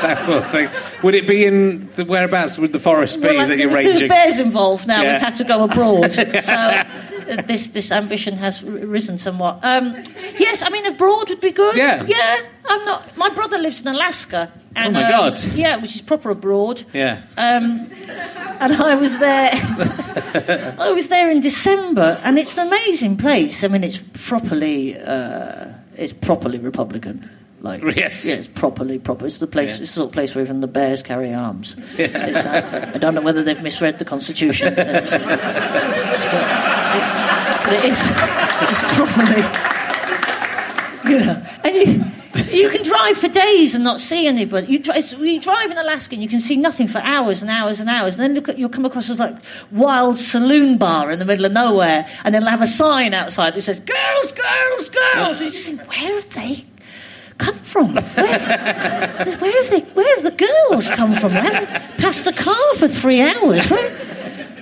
that 0.01 0.25
sort 0.25 0.43
of 0.43 0.51
thing. 0.51 0.69
Would 1.03 1.15
it 1.15 1.27
be 1.27 1.45
in 1.45 1.89
the 1.95 2.05
whereabouts 2.05 2.57
would 2.57 2.71
the 2.71 2.79
forest 2.79 3.21
be 3.21 3.27
Well, 3.27 3.47
that 3.47 3.57
you're 3.57 3.69
there's- 3.69 3.99
there's 3.99 4.09
bears 4.09 4.39
involved 4.39 4.87
now. 4.87 5.01
Yeah. 5.01 5.13
We've 5.13 5.21
had 5.21 5.35
to 5.37 5.43
go 5.43 5.63
abroad, 5.63 6.11
so 6.13 6.53
uh, 6.53 7.41
this 7.45 7.67
this 7.69 7.91
ambition 7.91 8.37
has 8.37 8.63
risen 8.63 9.17
somewhat. 9.17 9.59
Um, 9.63 9.95
yes, 10.39 10.63
I 10.63 10.69
mean 10.69 10.85
abroad 10.85 11.29
would 11.29 11.41
be 11.41 11.51
good. 11.51 11.75
Yeah. 11.75 12.03
yeah. 12.07 12.39
I'm 12.65 12.85
not. 12.85 13.17
My 13.17 13.29
brother 13.29 13.57
lives 13.59 13.81
in 13.81 13.87
Alaska, 13.87 14.51
And, 14.75 14.95
Oh 14.95 15.01
my 15.01 15.03
um, 15.05 15.11
God. 15.11 15.43
Yeah, 15.55 15.75
which 15.81 15.95
is 15.95 16.01
proper 16.01 16.29
abroad. 16.29 16.83
Yeah. 16.93 17.21
Um, 17.37 17.87
and 18.61 18.73
I 18.73 18.95
was 18.95 19.17
there. 19.19 19.51
I 20.79 20.91
was 20.91 21.07
there 21.09 21.29
in 21.29 21.41
December, 21.41 22.17
and 22.23 22.37
it's 22.39 22.57
an 22.57 22.67
amazing 22.67 23.17
place. 23.17 23.63
I 23.63 23.67
mean, 23.67 23.83
it's 23.83 24.01
properly, 24.27 24.97
uh, 24.97 25.65
it's 25.95 26.13
properly 26.13 26.59
Republican. 26.59 27.29
Like, 27.63 27.81
Yes. 27.95 28.25
yeah, 28.25 28.35
it's 28.35 28.45
properly 28.47 28.99
proper. 28.99 29.25
It's 29.25 29.37
the 29.39 29.47
place. 29.47 29.69
Yeah. 29.69 29.73
It's 29.81 29.91
the 29.93 30.01
sort 30.01 30.07
of 30.09 30.13
place 30.13 30.35
where 30.35 30.43
even 30.43 30.59
the 30.61 30.67
bears 30.67 31.01
carry 31.01 31.33
arms. 31.33 31.75
It's, 31.97 32.37
uh, 32.45 32.91
I 32.93 32.97
don't 32.99 33.15
know 33.15 33.21
whether 33.21 33.41
they've 33.41 33.61
misread 33.63 33.97
the 33.99 34.05
Constitution. 34.05 34.73
It's, 34.77 35.13
it's- 35.13 35.23
but 37.63 37.73
it 37.73 37.85
is. 37.85 38.01
It's 38.69 38.81
properly. 38.93 39.43
You 41.09 41.19
know, 41.19 41.45
and 41.63 41.75
you, 41.75 42.05
you 42.61 42.69
can 42.69 42.83
drive 42.83 43.17
for 43.17 43.27
days 43.29 43.73
and 43.75 43.83
not 43.83 43.99
see 44.01 44.27
anybody. 44.27 44.67
You, 44.67 44.79
dri- 44.79 44.99
you 45.19 45.39
drive 45.41 45.71
in 45.71 45.77
Alaska 45.77 46.15
and 46.15 46.21
you 46.23 46.29
can 46.29 46.39
see 46.41 46.55
nothing 46.57 46.87
for 46.87 46.99
hours 46.99 47.41
and 47.41 47.49
hours 47.49 47.79
and 47.79 47.89
hours. 47.89 48.13
And 48.15 48.23
then 48.23 48.33
look 48.33 48.49
at, 48.49 48.57
you'll 48.57 48.69
come 48.69 48.85
across 48.85 49.07
this 49.07 49.19
like 49.19 49.35
wild 49.71 50.17
saloon 50.17 50.77
bar 50.77 51.09
in 51.11 51.19
the 51.19 51.25
middle 51.25 51.45
of 51.45 51.51
nowhere, 51.53 52.05
and 52.25 52.33
then 52.35 52.41
they'll 52.43 52.51
have 52.51 52.61
a 52.61 52.67
sign 52.67 53.13
outside 53.13 53.53
that 53.55 53.61
says 53.61 53.79
"Girls, 53.79 54.31
girls, 54.33 54.89
girls." 54.89 55.39
And 55.41 55.45
you 55.47 55.51
just 55.51 55.65
think, 55.67 55.89
where 55.89 56.13
have 56.19 56.33
they 56.33 56.65
come 57.43 57.55
from? 57.55 57.93
Where, 57.95 58.03
where 59.39 59.61
have 59.61 59.69
they? 59.69 59.81
Where 59.93 60.15
have 60.15 60.23
the 60.23 60.47
girls 60.69 60.87
come 60.89 61.13
from? 61.15 61.33
They 61.33 61.41
haven't 61.41 61.97
passed 61.97 62.25
a 62.27 62.33
car 62.33 62.75
for 62.77 62.87
three 62.87 63.21
hours. 63.21 63.69
Where, 63.69 63.89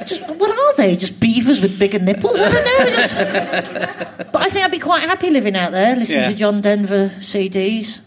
just 0.05 0.27
what 0.29 0.49
are 0.51 0.75
they? 0.77 0.95
Just 0.95 1.19
beavers 1.19 1.61
with 1.61 1.77
bigger 1.77 1.99
nipples? 1.99 2.39
I 2.41 2.49
don't 2.49 2.65
know. 2.65 2.89
Just, 2.95 3.15
but 4.31 4.41
I 4.41 4.49
think 4.49 4.65
I'd 4.65 4.71
be 4.71 4.79
quite 4.79 5.03
happy 5.03 5.29
living 5.29 5.55
out 5.55 5.71
there, 5.71 5.95
listening 5.95 6.23
Yeah. 6.23 6.29
to 6.29 6.35
John 6.35 6.61
Denver 6.61 7.11
CDs, 7.19 7.99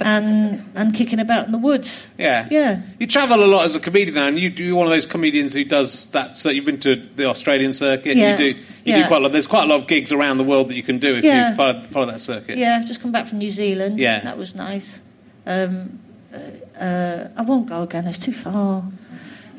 and 0.00 0.64
and 0.74 0.94
kicking 0.94 1.18
about 1.20 1.46
in 1.46 1.52
the 1.52 1.58
woods. 1.58 2.06
Yeah. 2.18 2.46
Yeah. 2.50 2.82
You 2.98 3.06
travel 3.06 3.42
a 3.42 3.46
lot 3.46 3.64
as 3.64 3.74
a 3.74 3.80
comedian 3.80 4.14
now, 4.14 4.26
and 4.28 4.38
you 4.38 4.50
do 4.50 4.64
you're 4.64 4.76
one 4.76 4.86
of 4.86 4.90
those 4.92 5.06
comedians 5.06 5.52
who 5.54 5.64
does 5.64 6.06
that. 6.08 6.34
So 6.36 6.50
you've 6.50 6.64
been 6.64 6.80
to 6.80 6.96
the 7.16 7.26
Australian 7.26 7.72
circuit. 7.72 8.16
Yeah. 8.16 8.32
You 8.32 8.36
do. 8.36 8.44
You 8.58 8.64
Yeah. 8.84 9.02
do 9.02 9.08
quite 9.08 9.18
a 9.20 9.24
lot. 9.24 9.32
There's 9.32 9.46
quite 9.46 9.64
a 9.64 9.66
lot 9.66 9.80
of 9.80 9.86
gigs 9.86 10.12
around 10.12 10.38
the 10.38 10.44
world 10.44 10.68
that 10.68 10.74
you 10.76 10.82
can 10.82 10.98
do 10.98 11.16
if 11.16 11.24
Yeah. 11.24 11.50
you 11.50 11.56
follow, 11.56 11.82
follow 11.82 12.06
that 12.06 12.20
circuit. 12.20 12.58
Yeah, 12.58 12.78
I've 12.80 12.86
just 12.86 13.00
come 13.02 13.12
back 13.12 13.26
from 13.26 13.38
New 13.38 13.50
Zealand. 13.50 13.98
Yeah. 13.98 14.20
that 14.20 14.36
was 14.38 14.54
nice. 14.54 15.00
Um, 15.46 15.98
uh, 16.32 16.80
uh, 16.82 17.28
I 17.36 17.42
won't 17.42 17.68
go 17.68 17.82
again. 17.82 18.06
It's 18.06 18.18
too 18.18 18.32
far. 18.32 18.84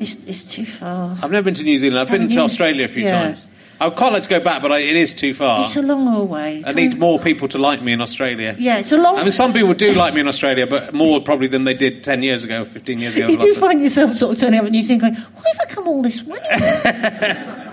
It's 0.00 0.16
it's 0.26 0.44
too 0.44 0.66
far. 0.66 1.16
I've 1.22 1.30
never 1.30 1.44
been 1.44 1.54
to 1.54 1.62
New 1.62 1.78
Zealand. 1.78 2.00
I've 2.00 2.08
been 2.08 2.22
Haven't 2.22 2.28
to 2.30 2.34
you? 2.34 2.40
Australia 2.44 2.84
a 2.84 2.88
few 2.88 3.04
Yeah. 3.04 3.22
times. 3.22 3.46
I 3.80 3.88
would 3.88 3.96
quite 3.96 4.12
like 4.12 4.22
to 4.22 4.28
go 4.28 4.40
back, 4.40 4.62
but 4.62 4.72
I, 4.72 4.78
it 4.78 4.96
is 4.96 5.14
too 5.14 5.34
far. 5.34 5.62
It's 5.62 5.76
a 5.76 5.82
long 5.82 6.28
way. 6.28 6.62
I 6.64 6.72
need 6.72 6.98
more 6.98 7.18
people 7.18 7.48
to 7.48 7.58
like 7.58 7.82
me 7.82 7.92
in 7.92 8.00
Australia. 8.00 8.54
Yeah, 8.58 8.78
it's 8.78 8.92
a 8.92 8.96
long. 8.96 9.18
I 9.18 9.22
mean, 9.22 9.32
some 9.32 9.52
people 9.52 9.74
do 9.74 9.92
like 9.92 10.14
me 10.14 10.20
in 10.20 10.28
Australia, 10.28 10.66
but 10.66 10.94
more 10.94 11.20
probably 11.20 11.48
than 11.48 11.64
they 11.64 11.74
did 11.74 12.04
10 12.04 12.22
years 12.22 12.44
ago, 12.44 12.64
15 12.64 12.98
years 12.98 13.16
ago. 13.16 13.26
you 13.34 13.38
do 13.38 13.54
find 13.54 13.82
yourself 13.82 14.16
sort 14.16 14.32
of 14.32 14.38
turning 14.38 14.60
up 14.60 14.66
and 14.66 14.76
you 14.76 14.82
think, 14.82 15.02
going, 15.02 15.14
why 15.14 15.42
have 15.52 15.60
I 15.60 15.66
come 15.66 15.88
all 15.88 16.02
this 16.02 16.22
way? 16.24 16.38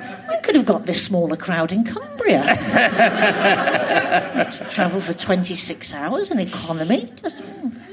Could 0.52 0.58
have 0.58 0.66
got 0.66 0.86
this 0.86 1.02
smaller 1.02 1.38
crowd 1.38 1.72
in 1.72 1.86
Cumbria. 1.86 2.44
to 4.52 4.68
travel 4.70 5.00
for 5.00 5.14
26 5.14 5.94
hours 5.94 6.30
in 6.30 6.42
economy. 6.42 7.10
Just, 7.22 7.42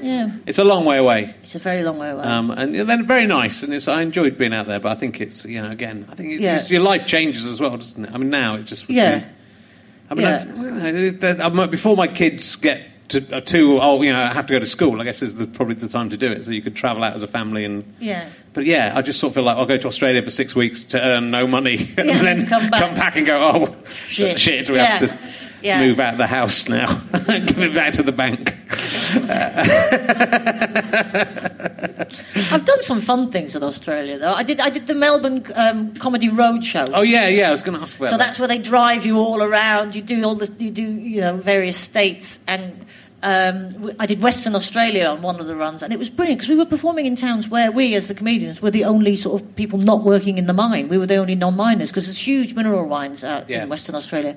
yeah, 0.02 0.32
It's 0.44 0.58
a 0.58 0.64
long 0.64 0.84
way 0.84 0.98
away. 0.98 1.36
it's 1.44 1.54
a 1.54 1.60
very 1.60 1.84
long 1.84 1.98
way 1.98 2.10
away. 2.10 2.24
Um, 2.24 2.50
and 2.50 2.74
then 2.74 3.06
very 3.06 3.26
nice, 3.26 3.62
and 3.62 3.72
it's, 3.72 3.86
I 3.86 4.02
enjoyed 4.02 4.36
being 4.36 4.52
out 4.52 4.66
there. 4.66 4.80
But 4.80 4.90
I 4.90 4.96
think 4.96 5.20
it's 5.20 5.44
you 5.44 5.62
know 5.62 5.70
again, 5.70 6.04
I 6.10 6.16
think 6.16 6.40
Yeah. 6.40 6.56
it's- 6.56 6.68
your 6.68 6.80
life 6.82 7.06
changes 7.06 7.46
as 7.46 7.60
well, 7.60 7.76
doesn't 7.76 8.06
it? 8.06 8.10
I 8.12 8.18
mean, 8.18 8.30
now 8.30 8.56
it 8.56 8.64
just 8.64 8.90
yeah. 8.90 9.22
I 10.10 10.14
mean, 10.14 10.26
Yeah. 10.26 11.36
I, 11.40 11.46
I 11.62 11.66
before 11.66 11.96
my 11.96 12.08
kids 12.08 12.56
get 12.56 12.80
to 13.08 13.36
uh, 13.36 13.40
too 13.40 13.80
old, 13.80 14.04
you 14.04 14.12
know, 14.12 14.20
I 14.20 14.32
have 14.32 14.46
to 14.46 14.52
go 14.52 14.58
to 14.58 14.66
school. 14.66 15.00
I 15.00 15.04
guess 15.04 15.22
is 15.22 15.34
the, 15.36 15.46
probably 15.46 15.74
the 15.74 15.88
time 15.88 16.10
to 16.10 16.16
do 16.16 16.30
it, 16.30 16.44
so 16.44 16.50
you 16.50 16.62
could 16.62 16.76
travel 16.76 17.02
out 17.04 17.14
as 17.14 17.22
a 17.22 17.26
family 17.28 17.64
and. 17.64 17.94
Yeah. 18.00 18.28
But 18.54 18.64
yeah, 18.66 18.92
I 18.96 19.02
just 19.02 19.20
sort 19.20 19.30
of 19.30 19.34
feel 19.36 19.44
like 19.44 19.56
I'll 19.56 19.66
go 19.66 19.76
to 19.76 19.86
Australia 19.86 20.20
for 20.22 20.30
six 20.30 20.54
weeks 20.56 20.82
to 20.84 21.00
earn 21.00 21.30
no 21.30 21.46
money, 21.46 21.90
and 21.98 22.08
Yeah, 22.08 22.22
then 22.22 22.46
come 22.46 22.68
back. 22.70 23.14
and 23.16 23.24
go, 23.26 23.40
oh 23.40 23.76
Shit. 24.08 24.40
shit, 24.40 24.68
we 24.68 24.76
Yeah. 24.76 24.84
have 24.86 25.00
to 25.00 25.06
just 25.06 25.18
Yeah. 25.62 25.80
move 25.80 26.00
out 26.00 26.14
of 26.14 26.18
the 26.18 26.26
house 26.26 26.68
now, 26.68 26.94
give 27.26 27.58
it 27.60 27.74
back 27.74 27.92
to 27.94 28.02
the 28.02 28.12
bank. 28.12 28.54
I've 32.50 32.64
done 32.64 32.82
some 32.82 33.00
fun 33.00 33.30
things 33.30 33.54
in 33.54 33.62
Australia, 33.62 34.18
though. 34.18 34.32
I 34.32 34.42
did, 34.42 34.60
I 34.60 34.70
did 34.70 34.86
the 34.86 34.94
Melbourne 34.94 35.44
um, 35.54 35.94
Comedy 35.94 36.28
Roadshow. 36.28 36.90
Oh 36.94 37.02
yeah, 37.02 37.28
yeah, 37.28 37.48
I 37.48 37.50
was 37.50 37.62
going 37.62 37.76
to 37.76 37.82
ask 37.82 37.96
about 37.96 38.08
So 38.08 38.16
that. 38.16 38.24
that's 38.26 38.38
where 38.38 38.48
they 38.48 38.58
drive 38.58 39.04
you 39.06 39.18
all 39.18 39.42
around. 39.42 39.94
You 39.94 40.02
do 40.02 40.24
all 40.24 40.34
the, 40.34 40.50
you 40.62 40.70
do 40.70 40.82
you 40.82 41.20
know 41.20 41.36
various 41.36 41.76
states, 41.76 42.42
and 42.48 42.84
um, 43.22 43.90
I 43.98 44.06
did 44.06 44.20
Western 44.20 44.54
Australia 44.54 45.06
on 45.06 45.22
one 45.22 45.40
of 45.40 45.46
the 45.46 45.56
runs, 45.56 45.82
and 45.82 45.92
it 45.92 45.98
was 45.98 46.08
brilliant 46.08 46.38
because 46.40 46.48
we 46.48 46.54
were 46.56 46.64
performing 46.64 47.06
in 47.06 47.16
towns 47.16 47.48
where 47.48 47.72
we, 47.72 47.94
as 47.96 48.06
the 48.06 48.14
comedians, 48.14 48.62
were 48.62 48.70
the 48.70 48.84
only 48.84 49.16
sort 49.16 49.42
of 49.42 49.56
people 49.56 49.78
not 49.78 50.04
working 50.04 50.38
in 50.38 50.46
the 50.46 50.52
mine. 50.52 50.88
We 50.88 50.98
were 50.98 51.06
the 51.06 51.16
only 51.16 51.34
non-miners 51.34 51.90
because 51.90 52.06
there's 52.06 52.24
huge 52.24 52.54
mineral 52.54 52.86
mines 52.86 53.24
out 53.24 53.48
Yeah. 53.50 53.64
in 53.64 53.68
Western 53.68 53.96
Australia, 53.96 54.36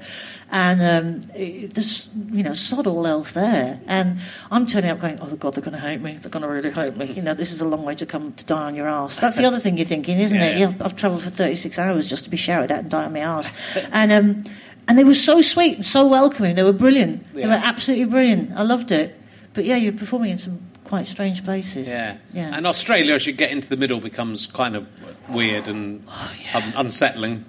and 0.51 0.81
um, 0.81 1.29
it, 1.35 1.73
there's 1.75 2.09
you 2.31 2.41
know 2.43 2.53
sod 2.53 2.87
all 2.87 3.05
else 3.05 3.33
there. 3.33 3.79
And 3.87 4.19
I'm 4.49 4.65
turning 4.65 4.89
up 4.89 4.99
going, 4.99 5.19
oh 5.21 5.35
God, 5.35 5.53
they're 5.53 5.63
going 5.63 5.73
to 5.75 5.79
hate 5.79 6.01
me. 6.01 6.13
They're 6.19 6.31
going 6.31 6.43
to 6.43 6.49
really 6.49 6.71
hate 6.71 6.97
me. 6.97 7.05
You 7.05 7.21
know, 7.21 7.33
this 7.35 7.51
is 7.51 7.61
a 7.61 7.65
long 7.67 7.83
way 7.83 7.93
to 7.95 8.05
come 8.07 8.33
to 8.33 8.45
die 8.45 8.63
on 8.65 8.75
your 8.75 8.87
ass. 8.87 9.19
That's 9.19 9.37
the 9.37 9.45
other 9.45 9.59
thing 9.59 9.77
you're 9.77 9.85
thinking, 9.85 10.17
isn't 10.19 10.37
Yeah, 10.41 10.45
it? 10.47 10.57
Yeah, 10.57 10.67
I've, 10.69 10.81
I've 10.81 10.95
travelled 10.95 11.21
for 11.23 11.29
36 11.29 11.77
hours 11.77 12.09
just 12.09 12.23
to 12.23 12.29
be 12.31 12.37
shouted 12.37 12.71
at 12.71 12.79
and 12.79 12.89
die 12.89 13.05
on 13.05 13.13
my 13.13 13.19
ass. 13.19 13.77
and 13.91 14.11
um, 14.11 14.43
and 14.87 14.97
they 14.97 15.03
were 15.03 15.13
so 15.13 15.41
sweet 15.41 15.75
and 15.75 15.85
so 15.85 16.07
welcoming. 16.07 16.55
They 16.55 16.63
were 16.63 16.73
brilliant. 16.73 17.33
They 17.33 17.47
were 17.47 17.53
absolutely 17.53 18.05
brilliant. 18.05 18.51
I 18.55 18.63
loved 18.63 18.91
it. 18.91 19.17
But 19.53 19.65
yeah, 19.65 19.75
you're 19.75 19.93
performing 19.93 20.31
in 20.31 20.37
some 20.37 20.59
quite 20.85 21.07
strange 21.07 21.43
places. 21.43 21.87
Yeah. 21.87 22.17
Yeah. 22.33 22.55
And 22.55 22.67
Australia, 22.67 23.15
as 23.15 23.25
you 23.25 23.33
get 23.33 23.51
into 23.51 23.67
the 23.69 23.77
middle, 23.77 23.99
becomes 23.99 24.47
kind 24.47 24.75
of 24.75 24.87
weird 25.29 25.67
and 25.67 26.03
oh, 26.07 26.31
un- 26.53 26.73
unsettling. 26.75 27.45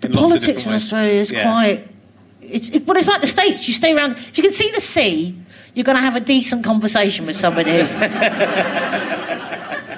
the 0.00 0.08
in 0.08 0.14
politics 0.14 0.66
in. 0.66 0.72
Australia 0.72 1.20
is 1.20 1.30
Yeah. 1.30 1.42
quite. 1.42 1.88
It's 2.40 2.70
it, 2.70 2.86
well, 2.86 2.96
it's 2.96 3.08
like 3.08 3.20
the 3.20 3.26
states. 3.26 3.68
You 3.68 3.74
stay 3.74 3.94
around. 3.94 4.12
If 4.12 4.38
you 4.38 4.42
can 4.42 4.52
see 4.52 4.70
the 4.70 4.80
sea, 4.80 5.36
you're 5.74 5.84
going 5.84 5.96
to 5.96 6.02
have 6.02 6.16
a 6.16 6.20
decent 6.20 6.64
conversation 6.64 7.26
with 7.26 7.36
somebody. 7.36 7.70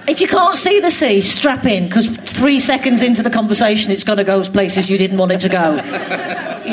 if 0.08 0.20
you 0.20 0.26
can't 0.26 0.56
see 0.56 0.80
the 0.80 0.90
sea, 0.90 1.20
strap 1.20 1.66
in 1.66 1.86
because 1.86 2.08
three 2.08 2.58
seconds 2.58 3.02
into 3.02 3.22
the 3.22 3.30
conversation, 3.30 3.92
it's 3.92 4.04
going 4.04 4.18
to 4.18 4.24
go 4.24 4.42
places 4.42 4.90
you 4.90 4.98
didn't 4.98 5.18
want 5.18 5.30
it 5.32 5.40
to 5.40 5.48
go. 5.48 5.76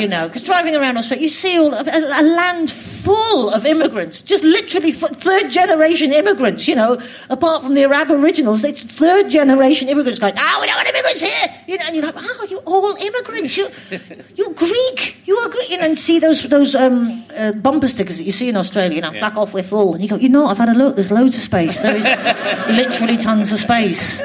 You 0.00 0.08
know, 0.08 0.28
because 0.28 0.42
driving 0.42 0.74
around 0.76 0.96
Australia, 0.96 1.24
you 1.24 1.30
see 1.30 1.58
all 1.58 1.74
of, 1.74 1.86
a, 1.86 1.90
a 1.98 2.22
land 2.22 2.70
full 2.70 3.50
of 3.50 3.64
immigrants, 3.66 4.22
just 4.22 4.42
literally 4.44 4.92
third 4.92 5.50
generation 5.50 6.12
immigrants. 6.12 6.68
You 6.68 6.74
know, 6.76 7.00
apart 7.30 7.62
from 7.62 7.74
the 7.74 7.84
Aboriginals, 7.84 8.64
it's 8.64 8.82
third 8.84 9.30
generation 9.30 9.88
immigrants 9.88 10.18
going, 10.20 10.34
"Ah, 10.36 10.58
we 10.60 10.66
don't 10.66 10.76
want 10.76 10.88
immigrants 10.88 11.22
here." 11.22 11.54
You 11.66 11.78
know, 11.78 11.84
and 11.86 11.96
you're 11.96 12.04
like, 12.04 12.14
"Oh, 12.16 12.46
you're 12.50 12.60
all 12.66 12.96
immigrants? 12.96 13.56
You, 13.56 13.68
you're 14.36 14.52
Greek. 14.54 15.22
You 15.26 15.36
are 15.38 15.48
Greek." 15.48 15.70
You 15.70 15.78
know, 15.78 15.84
and 15.86 15.98
see 15.98 16.18
those 16.18 16.42
those 16.48 16.74
um, 16.74 17.24
uh, 17.36 17.52
bumper 17.52 17.88
stickers 17.88 18.18
that 18.18 18.24
you 18.24 18.32
see 18.32 18.48
in 18.48 18.56
Australia. 18.56 18.94
You 18.94 19.00
know, 19.02 19.12
Yeah. 19.12 19.20
back 19.20 19.36
off, 19.36 19.54
we're 19.54 19.62
full. 19.62 19.94
And 19.94 20.02
you 20.02 20.08
go, 20.08 20.16
"You 20.16 20.28
know, 20.28 20.46
I've 20.46 20.58
had 20.58 20.68
a 20.68 20.74
look. 20.74 20.94
There's 20.96 21.10
loads 21.10 21.36
of 21.36 21.42
space. 21.42 21.80
There 21.80 21.96
is 21.96 22.04
literally 22.68 23.16
tons 23.16 23.52
of 23.52 23.58
space. 23.58 24.20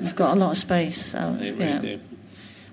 You've 0.00 0.16
got 0.16 0.36
a 0.36 0.38
lot 0.40 0.52
of 0.52 0.58
space." 0.58 1.12
So, 1.12 1.36
They 1.38 1.50
really 1.50 1.64
yeah. 1.64 1.78
do. 1.80 2.00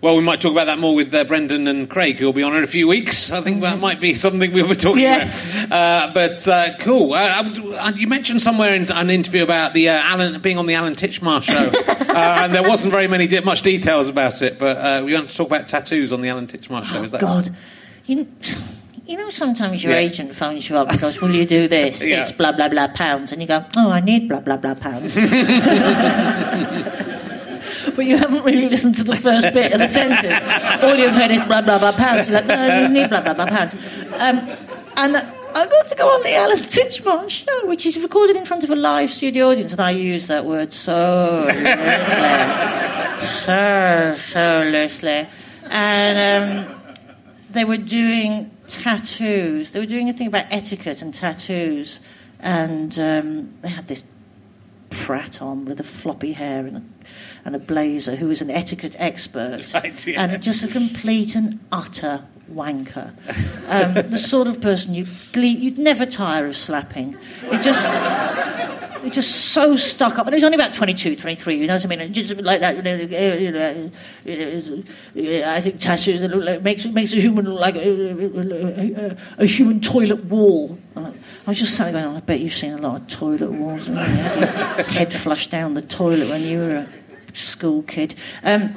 Well, 0.05 0.15
we 0.15 0.21
might 0.21 0.39
talk 0.39 0.51
about 0.51 0.65
that 0.65 0.77
more 0.77 0.93
with 0.93 1.11
uh, 1.15 1.23
Brendan 1.23 1.67
and 1.67 1.89
Craig, 1.89 2.19
who 2.19 2.25
will 2.27 2.33
be 2.33 2.43
on 2.43 2.55
in 2.55 2.63
a 2.63 2.67
few 2.67 2.87
weeks. 2.87 3.31
I 3.31 3.41
think 3.41 3.61
that 3.61 3.79
might 3.79 3.99
be 3.99 4.13
something 4.13 4.53
we'll 4.53 4.67
be 4.67 4.75
talking 4.75 5.01
Yeah. 5.01 5.23
about. 5.63 5.71
Uh, 5.71 6.11
but 6.13 6.47
uh, 6.47 6.77
cool. 6.77 7.15
Uh, 7.15 7.43
uh, 7.79 7.91
you 7.95 8.05
mentioned 8.07 8.43
somewhere 8.43 8.75
in 8.75 8.91
an 8.91 9.09
interview 9.09 9.41
about 9.41 9.73
the 9.73 9.89
uh, 9.89 9.93
Alan 9.93 10.39
being 10.41 10.59
on 10.59 10.67
the 10.67 10.75
Alan 10.75 10.93
Titchmarsh 10.93 11.45
show, 11.45 11.71
uh, 12.13 12.41
and 12.43 12.53
there 12.53 12.61
wasn't 12.61 12.91
very 12.93 13.07
many 13.07 13.27
much 13.41 13.63
details 13.63 14.07
about 14.07 14.43
it. 14.43 14.59
But 14.59 14.77
uh, 14.77 15.01
we 15.03 15.15
want 15.15 15.31
to 15.31 15.35
talk 15.35 15.47
about 15.47 15.67
tattoos 15.69 16.13
on 16.13 16.21
the 16.21 16.29
Alan 16.29 16.45
Titchmarsh 16.45 16.85
show. 16.85 17.01
Is 17.03 17.09
that 17.11 17.21
God, 17.21 17.49
you, 18.05 18.27
you 19.07 19.17
know, 19.17 19.31
sometimes 19.31 19.83
your 19.83 19.93
Yeah. 19.93 19.97
agent 20.01 20.35
phones 20.35 20.69
you 20.69 20.77
up 20.77 20.87
and 20.91 21.01
goes, 21.01 21.19
"Will 21.19 21.33
you 21.33 21.47
do 21.47 21.67
this? 21.77 22.05
Yeah. 22.05 22.21
It's 22.21 22.31
blah 22.31 22.51
blah 22.51 22.69
blah 22.69 22.89
pounds," 22.89 23.31
and 23.31 23.41
you 23.41 23.47
go, 23.47 23.65
"Oh, 23.75 23.89
I 23.89 24.01
need 24.01 24.29
blah 24.29 24.39
blah 24.41 24.57
blah 24.57 24.75
pounds." 24.75 25.17
but 27.95 28.05
you 28.05 28.17
haven't 28.17 28.43
really 28.43 28.69
listened 28.69 28.95
to 28.95 29.03
the 29.03 29.15
first 29.15 29.53
bit 29.53 29.73
of 29.73 29.79
the 29.79 29.87
sentence. 29.87 30.43
All 30.83 30.95
you've 30.95 31.15
heard 31.15 31.31
is 31.31 31.41
blah 31.43 31.61
blah 31.61 31.79
blah 31.79 31.91
pounds. 31.91 32.27
You're 32.29 32.41
like, 32.41 32.47
"No, 32.47 32.81
you 32.81 32.89
need 32.89 33.09
blah 33.09 33.21
blah 33.21 33.33
blah 33.33 33.47
pounds," 33.47 33.73
um, 34.13 34.57
and. 34.97 35.25
I 35.55 35.65
got 35.67 35.87
to 35.87 35.95
go 35.95 36.09
on 36.09 36.21
the 36.21 36.35
Alan 36.35 36.57
Titchmarsh 36.57 37.45
show, 37.45 37.65
which 37.65 37.85
is 37.85 37.97
recorded 37.97 38.35
in 38.35 38.43
front 38.43 38.65
of 38.65 38.71
a 38.71 38.75
live 38.75 39.09
studio 39.09 39.51
audience, 39.51 39.71
and 39.71 39.79
I 39.79 39.91
use 39.91 40.27
that 40.27 40.43
word 40.43 40.73
so 40.73 41.45
loosely, 41.45 41.63
so 43.25 44.17
so 44.17 44.69
loosely, 44.69 45.29
and 45.69 46.67
um, 46.67 46.81
they 47.51 47.63
were 47.63 47.77
doing 47.77 48.51
tattoos. 48.67 49.71
They 49.71 49.79
were 49.79 49.85
doing 49.85 50.09
a 50.09 50.13
thing 50.13 50.27
about 50.27 50.47
etiquette 50.51 51.01
and 51.01 51.13
tattoos, 51.13 52.01
and 52.41 52.99
um, 52.99 53.53
they 53.61 53.69
had 53.69 53.87
this 53.87 54.03
prat 54.89 55.41
on 55.41 55.63
with 55.63 55.79
a 55.79 55.83
floppy 55.83 56.33
hair 56.33 56.65
and 56.65 56.77
a, 56.77 56.83
and 57.45 57.55
a 57.55 57.59
blazer 57.59 58.15
who 58.15 58.27
was 58.27 58.41
an 58.41 58.49
etiquette 58.49 58.95
expert, 58.99 59.71
Right, 59.73 60.07
yeah. 60.07 60.23
and 60.23 60.43
just 60.43 60.63
a 60.63 60.67
complete 60.67 61.35
and 61.35 61.59
utter 61.71 62.25
wanker. 62.51 63.13
Um, 63.67 64.09
the 64.11 64.19
sort 64.19 64.47
of 64.47 64.61
person 64.61 64.93
you 64.93 65.05
you'd 65.33 65.77
never 65.79 66.05
tire 66.05 66.45
of 66.47 66.57
slapping. 66.57 67.15
It 67.51 67.61
just 67.61 67.85
was 69.05 69.13
just 69.13 69.31
so 69.53 69.75
stuck 69.75 70.17
up. 70.17 70.27
And 70.27 70.33
he 70.33 70.37
was 70.37 70.43
only 70.43 70.55
about 70.55 70.73
22, 70.73 71.15
23, 71.15 71.57
you 71.57 71.67
know 71.67 71.75
what 71.75 71.85
I 71.85 71.87
mean? 71.87 72.01
And 72.01 72.13
Just 72.13 72.35
like 72.41 72.59
that, 72.61 72.75
you 72.75 72.81
know, 72.81 72.95
you 72.95 73.51
know, 73.51 73.91
you 74.25 74.83
know, 75.15 75.47
I 75.47 75.61
think 75.61 75.79
like, 75.85 76.61
makes, 76.63 76.85
makes 76.85 77.13
a 77.13 77.17
human 77.17 77.45
look 77.49 77.59
like 77.61 77.75
a, 77.75 77.79
a, 77.79 79.11
a, 79.11 79.17
a 79.39 79.45
human 79.45 79.79
toilet 79.79 80.25
wall. 80.25 80.77
I 80.95 81.11
was 81.47 81.59
just 81.59 81.75
sat 81.75 81.93
there 81.93 82.03
going, 82.03 82.15
oh, 82.15 82.17
I 82.17 82.21
bet 82.21 82.39
you've 82.39 82.53
seen 82.53 82.73
a 82.73 82.77
lot 82.77 83.01
of 83.01 83.07
toilet 83.07 83.51
walls. 83.51 83.87
you? 83.87 83.93
You 83.93 83.99
had 83.99 84.77
your 84.77 84.87
head 84.87 85.13
flushed 85.13 85.51
down 85.51 85.73
the 85.75 85.81
toilet 85.81 86.29
when 86.29 86.41
you 86.41 86.59
were 86.59 86.75
a 86.75 86.87
school 87.35 87.83
kid. 87.83 88.15
Um, 88.43 88.75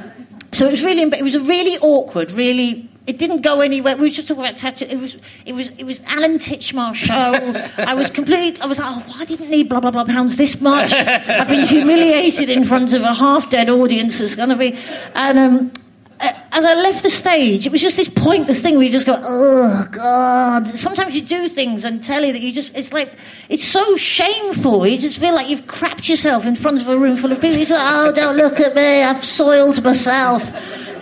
so 0.53 0.67
it 0.67 0.73
was 0.73 0.83
really, 0.83 1.03
it 1.03 1.23
was 1.23 1.35
a 1.35 1.41
really 1.41 1.79
awkward, 1.79 2.33
really. 2.33 2.89
It 3.07 3.17
didn't 3.17 3.41
go 3.41 3.63
anywhere. 3.63 3.97
We 3.97 4.03
were 4.03 4.09
just 4.11 4.29
talking 4.29 4.45
about 4.45 4.59
tattoo. 4.59 4.85
It 4.85 4.99
was, 4.99 5.17
it 5.47 5.55
was, 5.55 5.71
it 5.79 5.85
was 5.85 6.05
Alan 6.05 6.39
Titchmarsh 6.39 6.97
show. 6.97 7.83
I 7.83 7.95
was 7.95 8.11
complete. 8.11 8.61
I 8.61 8.67
was 8.67 8.79
like, 8.79 8.89
oh, 8.91 9.03
why 9.09 9.25
didn't 9.25 9.49
need 9.49 9.71
blah 9.71 9.81
blah 9.81 9.91
blah 9.91 10.05
pounds 10.05 10.37
this 10.37 10.61
much? 10.61 10.93
I've 10.93 11.49
been 11.49 11.67
humiliated 11.67 12.51
in 12.51 12.65
front 12.65 12.93
of 12.93 13.01
a 13.03 13.15
half 13.15 13.49
dead 13.49 13.71
audience. 13.71 14.21
It's 14.21 14.35
going 14.35 14.51
to 14.51 14.57
be, 14.57 14.79
and 15.15 15.39
um, 15.39 15.73
as 16.21 16.65
I 16.65 16.75
left 16.75 17.05
the 17.05 17.11
stage, 17.11 17.67
it 17.67 17.73
was 17.73 17.81
just 17.81 17.97
this 17.97 18.09
pointless 18.09 18.61
thing 18.61 18.75
where 18.75 18.85
you 18.85 18.91
just 18.91 19.07
go, 19.07 19.15
oh 19.17 19.89
God. 19.93 20.67
Sometimes 20.67 21.15
you 21.15 21.23
do 21.23 21.49
things 21.49 21.85
on 21.85 22.01
telly 22.01 22.33
that 22.33 22.41
you 22.41 22.53
just, 22.53 22.77
it's 22.77 22.93
like, 22.93 23.13
it's 23.49 23.65
so 23.65 23.97
shameful. 23.97 24.85
You 24.87 24.99
just 24.99 25.19
feel 25.19 25.35
like 25.35 25.49
you've 25.49 25.67
crapped 25.67 26.09
yourself 26.09 26.47
in 26.47 26.57
front 26.57 26.81
of 26.81 26.89
a 26.89 26.99
room 26.99 27.17
full 27.17 27.31
of 27.31 27.41
people. 27.41 27.59
You 27.59 27.65
say, 27.65 27.77
oh, 27.79 28.13
don't 28.13 28.37
look 28.37 28.59
at 28.59 28.75
me, 28.75 29.05
I've 29.05 29.25
soiled 29.25 29.85
myself. 29.85 30.43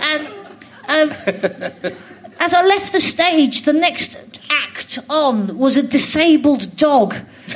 And 0.02 0.26
um, 0.88 1.10
as 2.38 2.52
I 2.52 2.66
left 2.66 2.92
the 2.92 3.00
stage, 3.00 3.62
the 3.62 3.72
next 3.72 4.38
act 4.50 4.98
on 5.08 5.56
was 5.56 5.78
a 5.78 5.86
disabled 5.86 6.76
dog. 6.76 7.14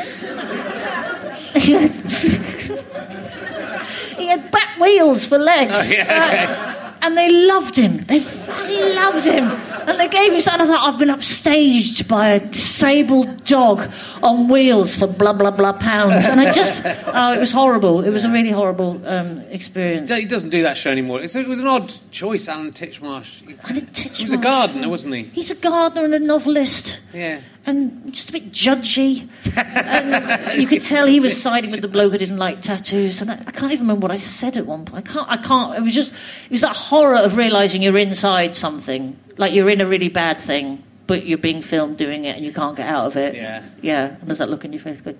he, 1.54 1.72
had, 1.72 1.94
he 4.16 4.26
had 4.26 4.50
back 4.50 4.78
wheels 4.80 5.26
for 5.26 5.36
legs. 5.36 5.72
Oh, 5.74 5.90
yeah, 5.94 6.68
Right. 6.68 6.79
And 7.02 7.16
they 7.16 7.46
loved 7.46 7.76
him. 7.76 8.04
They 8.04 8.20
fucking 8.20 8.94
loved 8.94 9.24
him. 9.24 9.69
And 9.88 9.98
they 10.00 10.08
gave 10.08 10.32
me 10.32 10.40
something. 10.40 10.62
I 10.62 10.66
thought, 10.66 10.92
I've 10.92 10.98
been 10.98 11.08
upstaged 11.08 12.08
by 12.08 12.28
a 12.28 12.40
disabled 12.40 13.44
dog 13.44 13.90
on 14.22 14.48
wheels 14.48 14.94
for 14.94 15.06
blah, 15.06 15.32
blah, 15.32 15.50
blah 15.50 15.72
pounds. 15.72 16.26
And 16.26 16.40
I 16.40 16.50
just, 16.52 16.84
oh, 17.06 17.32
it 17.32 17.38
was 17.38 17.52
horrible. 17.52 18.02
It 18.04 18.10
was 18.10 18.24
a 18.24 18.30
really 18.30 18.50
horrible 18.50 19.00
um, 19.06 19.40
experience. 19.50 20.10
He 20.10 20.24
doesn't 20.24 20.50
do 20.50 20.62
that 20.62 20.76
show 20.76 20.90
anymore. 20.90 21.22
It's, 21.22 21.34
it 21.34 21.46
was 21.48 21.60
an 21.60 21.66
odd 21.66 21.92
choice, 22.10 22.48
Alan 22.48 22.72
Titchmarsh. 22.72 23.46
He, 23.48 23.56
And 23.64 23.92
Titchmarsh 23.92 24.16
he 24.16 24.24
was 24.24 24.32
a 24.32 24.38
gardener, 24.38 24.88
wasn't 24.88 25.14
he? 25.14 25.22
He's 25.24 25.50
a 25.50 25.54
gardener 25.56 26.04
and 26.04 26.14
a 26.14 26.18
novelist. 26.18 27.00
Yeah. 27.12 27.40
and 27.66 28.12
just 28.12 28.28
a 28.28 28.32
bit 28.32 28.52
judgy. 28.52 29.28
and 29.56 30.60
you 30.60 30.66
could 30.66 30.82
tell 30.82 31.06
he 31.06 31.20
was 31.20 31.40
siding 31.40 31.70
with 31.70 31.82
the 31.82 31.88
bloke 31.88 32.12
who 32.12 32.18
didn't 32.18 32.36
like 32.36 32.60
tattoos. 32.62 33.20
And 33.20 33.30
I, 33.30 33.34
I 33.34 33.50
can't 33.50 33.72
even 33.72 33.80
remember 33.86 34.04
what 34.04 34.12
I 34.12 34.16
said 34.16 34.56
at 34.56 34.66
one 34.66 34.84
point. 34.84 35.08
I 35.08 35.12
can't. 35.12 35.28
I 35.30 35.36
can't. 35.36 35.76
It 35.76 35.82
was 35.82 35.94
just. 35.94 36.12
It 36.44 36.50
was 36.52 36.60
that 36.62 36.76
horror 36.76 37.16
of 37.16 37.36
realizing 37.36 37.82
you're 37.82 37.98
inside 37.98 38.56
something, 38.56 39.16
like 39.40 39.52
you're 39.54 39.70
in 39.70 39.80
a 39.80 39.86
really 39.86 40.08
bad 40.08 40.38
thing, 40.38 40.82
but 41.06 41.26
you're 41.26 41.38
being 41.38 41.62
filmed 41.62 41.96
doing 41.96 42.24
it, 42.26 42.36
and 42.36 42.44
you 42.44 42.52
can't 42.52 42.76
get 42.76 42.88
out 42.88 43.06
of 43.06 43.16
it. 43.16 43.34
Yeah. 43.34 43.62
Yeah. 43.82 44.06
And 44.20 44.28
there's 44.28 44.38
that 44.38 44.50
look 44.50 44.64
in 44.64 44.72
your 44.72 44.82
face. 44.82 45.00
But 45.02 45.16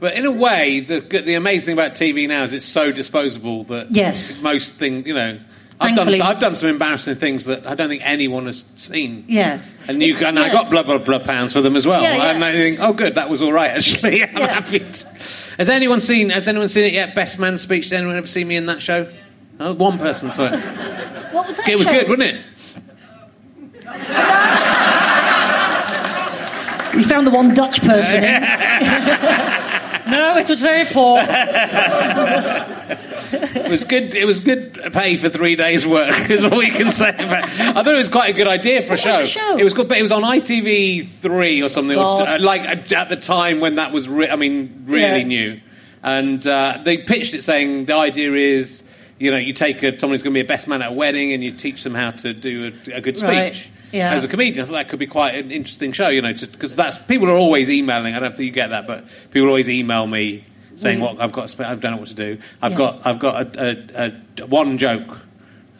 But 0.00 0.14
in 0.14 0.26
a 0.26 0.30
way, 0.30 0.80
the 0.80 1.00
the 1.00 1.34
amazing 1.34 1.66
thing 1.66 1.78
about 1.78 1.96
TV 1.96 2.26
now 2.28 2.42
is 2.42 2.52
it's 2.52 2.66
so 2.66 2.90
disposable 2.92 3.64
that 3.64 3.92
Yes. 3.92 4.42
most 4.42 4.74
things, 4.74 5.06
you 5.06 5.14
know. 5.14 5.38
I've 5.82 5.96
done, 5.96 6.20
I've 6.20 6.38
done 6.38 6.54
some 6.56 6.68
embarrassing 6.68 7.14
things 7.14 7.46
that 7.46 7.66
I 7.66 7.74
don't 7.74 7.88
think 7.88 8.02
anyone 8.04 8.44
has 8.44 8.64
seen. 8.76 9.24
yeah. 9.28 9.60
And 9.88 10.02
you 10.02 10.14
and 10.18 10.38
I 10.38 10.52
got 10.52 10.68
blah 10.68 10.82
blah 10.82 10.98
blah 10.98 11.20
pounds 11.20 11.54
for 11.54 11.62
them 11.62 11.74
as 11.74 11.86
well. 11.86 12.02
Yeah, 12.02 12.16
yeah. 12.16 12.30
And 12.32 12.44
I 12.44 12.52
think, 12.52 12.80
oh, 12.80 12.92
good, 12.92 13.14
that 13.14 13.30
was 13.30 13.40
all 13.40 13.52
right. 13.52 13.70
Actually, 13.70 14.22
I'm 14.28 14.36
Yeah. 14.36 14.60
happy. 14.60 14.80
to- 14.80 15.06
Has 15.56 15.70
anyone 15.70 16.00
seen? 16.00 16.28
Has 16.30 16.48
anyone 16.48 16.68
seen 16.68 16.84
it 16.84 16.92
yet? 16.92 17.14
Best 17.14 17.38
man 17.38 17.56
speech. 17.56 17.88
Did 17.88 17.96
anyone 17.96 18.16
ever 18.16 18.26
see 18.26 18.44
me 18.44 18.56
in 18.56 18.66
that 18.66 18.82
show? 18.82 19.08
Oh, 19.58 19.72
one 19.72 19.98
person 19.98 20.32
saw 20.32 20.46
it. 20.52 20.60
What 21.32 21.46
was 21.46 21.56
that? 21.56 21.68
It 21.68 21.76
was 21.78 21.86
show? 21.86 21.92
good, 21.92 22.08
wasn't 22.08 22.22
it? 22.24 22.40
We 26.94 27.04
found 27.04 27.26
the 27.26 27.30
one 27.30 27.54
Dutch 27.54 27.80
person. 27.82 28.22
in. 28.24 28.40
no, 30.10 30.36
it 30.38 30.48
was 30.48 30.60
very 30.60 30.84
poor. 30.86 31.20
It 33.32 33.70
was 33.70 33.84
good. 33.84 34.14
It 34.16 34.24
was 34.24 34.40
good 34.40 34.74
pay 34.92 35.16
for 35.16 35.28
three 35.28 35.54
days' 35.54 35.86
work. 35.86 36.28
Is 36.30 36.44
all 36.44 36.58
we 36.58 36.70
can 36.70 36.90
say. 36.90 37.10
About. 37.10 37.44
I 37.44 37.72
thought 37.74 37.86
it 37.86 37.96
was 37.96 38.08
quite 38.08 38.30
a 38.30 38.32
good 38.36 38.48
idea 38.48 38.82
for 38.82 38.94
a 38.94 38.98
show. 38.98 39.24
show? 39.24 39.56
It 39.56 39.62
was 39.62 39.72
good, 39.72 39.86
but 39.88 39.98
it 39.98 40.02
was 40.02 40.10
on 40.10 40.22
ITV 40.22 41.06
three 41.06 41.62
or 41.62 41.68
something. 41.68 41.96
or- 41.96 42.22
uh, 42.26 42.38
like 42.40 42.62
uh, 42.62 42.94
at 42.96 43.08
the 43.08 43.16
time 43.16 43.60
when 43.60 43.76
that 43.76 43.92
was, 43.92 44.08
re- 44.08 44.28
I 44.28 44.34
mean, 44.36 44.82
really 44.86 45.20
Yeah. 45.20 45.22
new. 45.22 45.60
And 46.02 46.44
uh, 46.44 46.78
they 46.84 46.98
pitched 46.98 47.34
it 47.34 47.44
saying 47.44 47.84
the 47.84 47.94
idea 47.94 48.32
is, 48.34 48.82
you 49.20 49.30
know, 49.30 49.36
you 49.36 49.52
take 49.52 49.80
a, 49.84 49.96
someone 49.96 50.14
who's 50.14 50.24
going 50.24 50.34
to 50.34 50.38
be 50.38 50.44
a 50.44 50.48
best 50.48 50.66
man 50.66 50.82
at 50.82 50.90
a 50.90 50.92
wedding 50.94 51.32
and 51.32 51.44
you 51.44 51.52
teach 51.52 51.84
them 51.84 51.94
how 51.94 52.10
to 52.10 52.32
do 52.34 52.72
a, 52.88 52.96
a 52.96 53.00
good 53.00 53.16
speech. 53.16 53.28
Right. 53.28 53.70
Yeah. 53.92 54.12
As 54.14 54.24
a 54.24 54.28
comedian, 54.28 54.62
I 54.62 54.66
thought 54.66 54.72
that 54.74 54.88
could 54.88 54.98
be 54.98 55.06
quite 55.06 55.34
an 55.34 55.50
interesting 55.50 55.92
show, 55.92 56.08
you 56.08 56.22
know, 56.22 56.32
because 56.32 56.74
that's 56.74 56.96
people 56.98 57.28
are 57.28 57.36
always 57.36 57.68
emailing. 57.68 58.14
I 58.14 58.20
don't 58.20 58.30
think 58.36 58.46
you 58.46 58.52
get 58.52 58.68
that, 58.70 58.86
but 58.86 59.04
people 59.30 59.48
always 59.48 59.68
email 59.68 60.06
me 60.06 60.44
saying 60.76 61.00
Well, 61.00 61.14
what 61.14 61.22
I've 61.22 61.32
got. 61.32 61.50
sp- 61.50 61.66
I 61.66 61.74
don't 61.74 61.92
know 61.92 61.96
what 61.96 62.08
to 62.08 62.14
do. 62.14 62.38
I've 62.62 62.72
Yeah. 62.72 62.78
got 62.78 63.06
I've 63.06 63.18
got 63.18 63.56
a, 63.56 64.12
a, 64.38 64.42
a 64.42 64.46
one 64.46 64.78
joke 64.78 65.18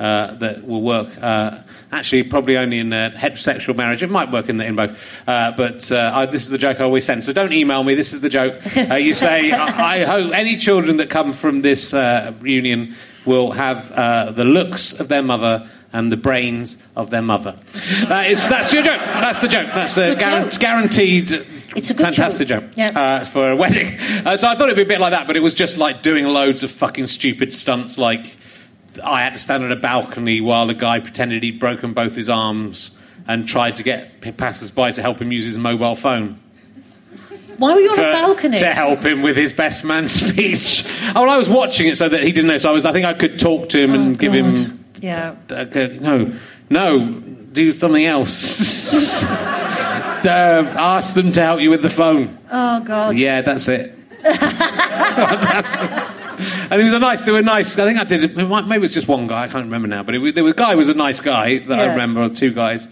uh, 0.00 0.34
that 0.36 0.66
will 0.66 0.80
work. 0.82 1.08
Uh, 1.22 1.58
actually, 1.92 2.22
probably 2.22 2.56
only 2.56 2.78
in 2.78 2.92
a 2.92 3.12
heterosexual 3.16 3.76
marriage. 3.76 4.02
It 4.02 4.10
might 4.10 4.32
work 4.32 4.48
in 4.48 4.56
the, 4.56 4.64
in 4.64 4.74
both. 4.74 4.98
Uh, 5.28 5.52
but 5.56 5.92
uh, 5.92 6.10
I, 6.14 6.26
this 6.26 6.42
is 6.42 6.48
the 6.48 6.56
joke 6.58 6.80
I 6.80 6.84
always 6.84 7.04
send. 7.04 7.22
So 7.24 7.32
don't 7.34 7.52
email 7.52 7.84
me. 7.84 7.94
This 7.94 8.12
is 8.14 8.22
the 8.22 8.30
joke. 8.30 8.60
Uh, 8.76 8.94
you 8.94 9.12
say 9.14 9.52
I, 9.52 10.02
I 10.02 10.04
hope 10.04 10.32
any 10.34 10.56
children 10.56 10.96
that 10.96 11.10
come 11.10 11.32
from 11.34 11.60
this 11.62 11.92
uh, 11.94 12.32
reunion 12.40 12.96
will 13.26 13.52
have 13.52 13.92
uh, 13.92 14.32
the 14.32 14.44
looks 14.46 14.94
of 14.94 15.08
their 15.08 15.22
mother. 15.22 15.68
And 15.92 16.12
the 16.12 16.16
brains 16.16 16.76
of 16.94 17.10
their 17.10 17.20
mother. 17.22 17.56
That 18.06 18.30
is, 18.30 18.48
that's 18.48 18.72
your 18.72 18.84
joke. 18.84 19.00
That's 19.00 19.40
the 19.40 19.48
joke. 19.48 19.68
That's 19.74 19.96
a 19.96 20.14
guaran- 20.14 20.50
joke. 20.52 20.60
guaranteed, 20.60 21.32
It's 21.74 21.90
a 21.90 21.94
fantastic 21.94 22.46
joke. 22.46 22.62
joke, 22.66 22.70
Yeah. 22.76 22.98
uh, 22.98 23.24
for 23.24 23.50
a 23.50 23.56
wedding. 23.56 23.98
Uh, 24.24 24.36
so 24.36 24.46
I 24.46 24.54
thought 24.54 24.68
it'd 24.68 24.76
be 24.76 24.82
a 24.82 24.86
bit 24.86 25.00
like 25.00 25.10
that, 25.10 25.26
but 25.26 25.36
it 25.36 25.40
was 25.40 25.52
just 25.52 25.76
like 25.78 26.02
doing 26.02 26.26
loads 26.26 26.62
of 26.62 26.70
fucking 26.70 27.08
stupid 27.08 27.52
stunts. 27.52 27.98
Like 27.98 28.36
I 29.02 29.22
had 29.22 29.32
to 29.34 29.40
stand 29.40 29.64
on 29.64 29.72
a 29.72 29.76
balcony 29.76 30.40
while 30.40 30.66
the 30.68 30.74
guy 30.74 31.00
pretended 31.00 31.42
he'd 31.42 31.58
broken 31.58 31.92
both 31.92 32.14
his 32.14 32.28
arms 32.28 32.92
and 33.26 33.48
tried 33.48 33.74
to 33.76 33.82
get 33.82 34.20
passers-by 34.36 34.92
to 34.92 35.02
help 35.02 35.20
him 35.20 35.32
use 35.32 35.44
his 35.44 35.58
mobile 35.58 35.96
phone. 35.96 36.38
Why 37.58 37.74
were 37.74 37.80
you 37.80 37.90
on 37.90 37.96
For- 37.96 38.08
a 38.08 38.12
balcony? 38.12 38.58
to 38.58 38.66
help 38.72 39.04
him 39.04 39.22
with 39.22 39.36
his 39.36 39.52
best 39.52 39.84
man 39.84 40.06
speech. 40.20 40.84
oh, 41.16 41.22
well, 41.22 41.30
I 41.30 41.36
was 41.36 41.48
watching 41.48 41.88
it 41.88 41.98
so 41.98 42.08
that 42.08 42.22
he 42.22 42.30
didn't 42.32 42.46
know. 42.46 42.58
So 42.58 42.70
I 42.70 42.72
was, 42.72 42.84
I 42.84 42.92
think 42.92 43.06
I 43.06 43.12
could 43.14 43.38
talk 43.40 43.68
to 43.70 43.78
him 43.80 43.92
and 43.92 44.14
Oh, 44.14 44.18
give 44.18 44.32
him. 44.32 44.79
Yeah. 45.00 45.34
Uh, 45.50 45.64
no, 46.00 46.38
no, 46.68 47.10
do 47.52 47.72
something 47.72 48.04
else. 48.04 49.22
uh, 49.24 50.74
ask 50.76 51.14
them 51.14 51.32
to 51.32 51.40
help 51.42 51.60
you 51.60 51.70
with 51.70 51.82
the 51.82 51.90
phone. 51.90 52.38
Oh 52.50 52.80
God. 52.80 53.16
Yeah, 53.16 53.40
that's 53.42 53.68
it. 53.68 53.94
and 56.70 56.74
he 56.80 56.84
was 56.84 56.94
a 56.94 56.98
nice. 56.98 57.20
They 57.22 57.32
were 57.32 57.42
nice. 57.42 57.78
I 57.78 57.84
think 57.86 57.98
I 58.00 58.04
did. 58.04 58.24
It 58.24 58.48
might- 58.48 58.66
maybe 58.66 58.76
it 58.78 58.80
was 58.82 58.92
just 58.92 59.08
one 59.08 59.26
guy. 59.26 59.42
I 59.44 59.48
can't 59.48 59.64
remember 59.64 59.88
now. 59.88 60.02
But 60.02 60.14
it, 60.14 60.18
was- 60.18 60.34
there 60.34 60.44
was 60.44 60.54
guy 60.54 60.74
was 60.74 60.88
a 60.88 60.94
nice 60.94 61.20
guy 61.20 61.58
that 61.58 61.78
I 61.78 61.86
remember, 61.92 62.22
or 62.22 62.28
two 62.28 62.52
guys. 62.52 62.86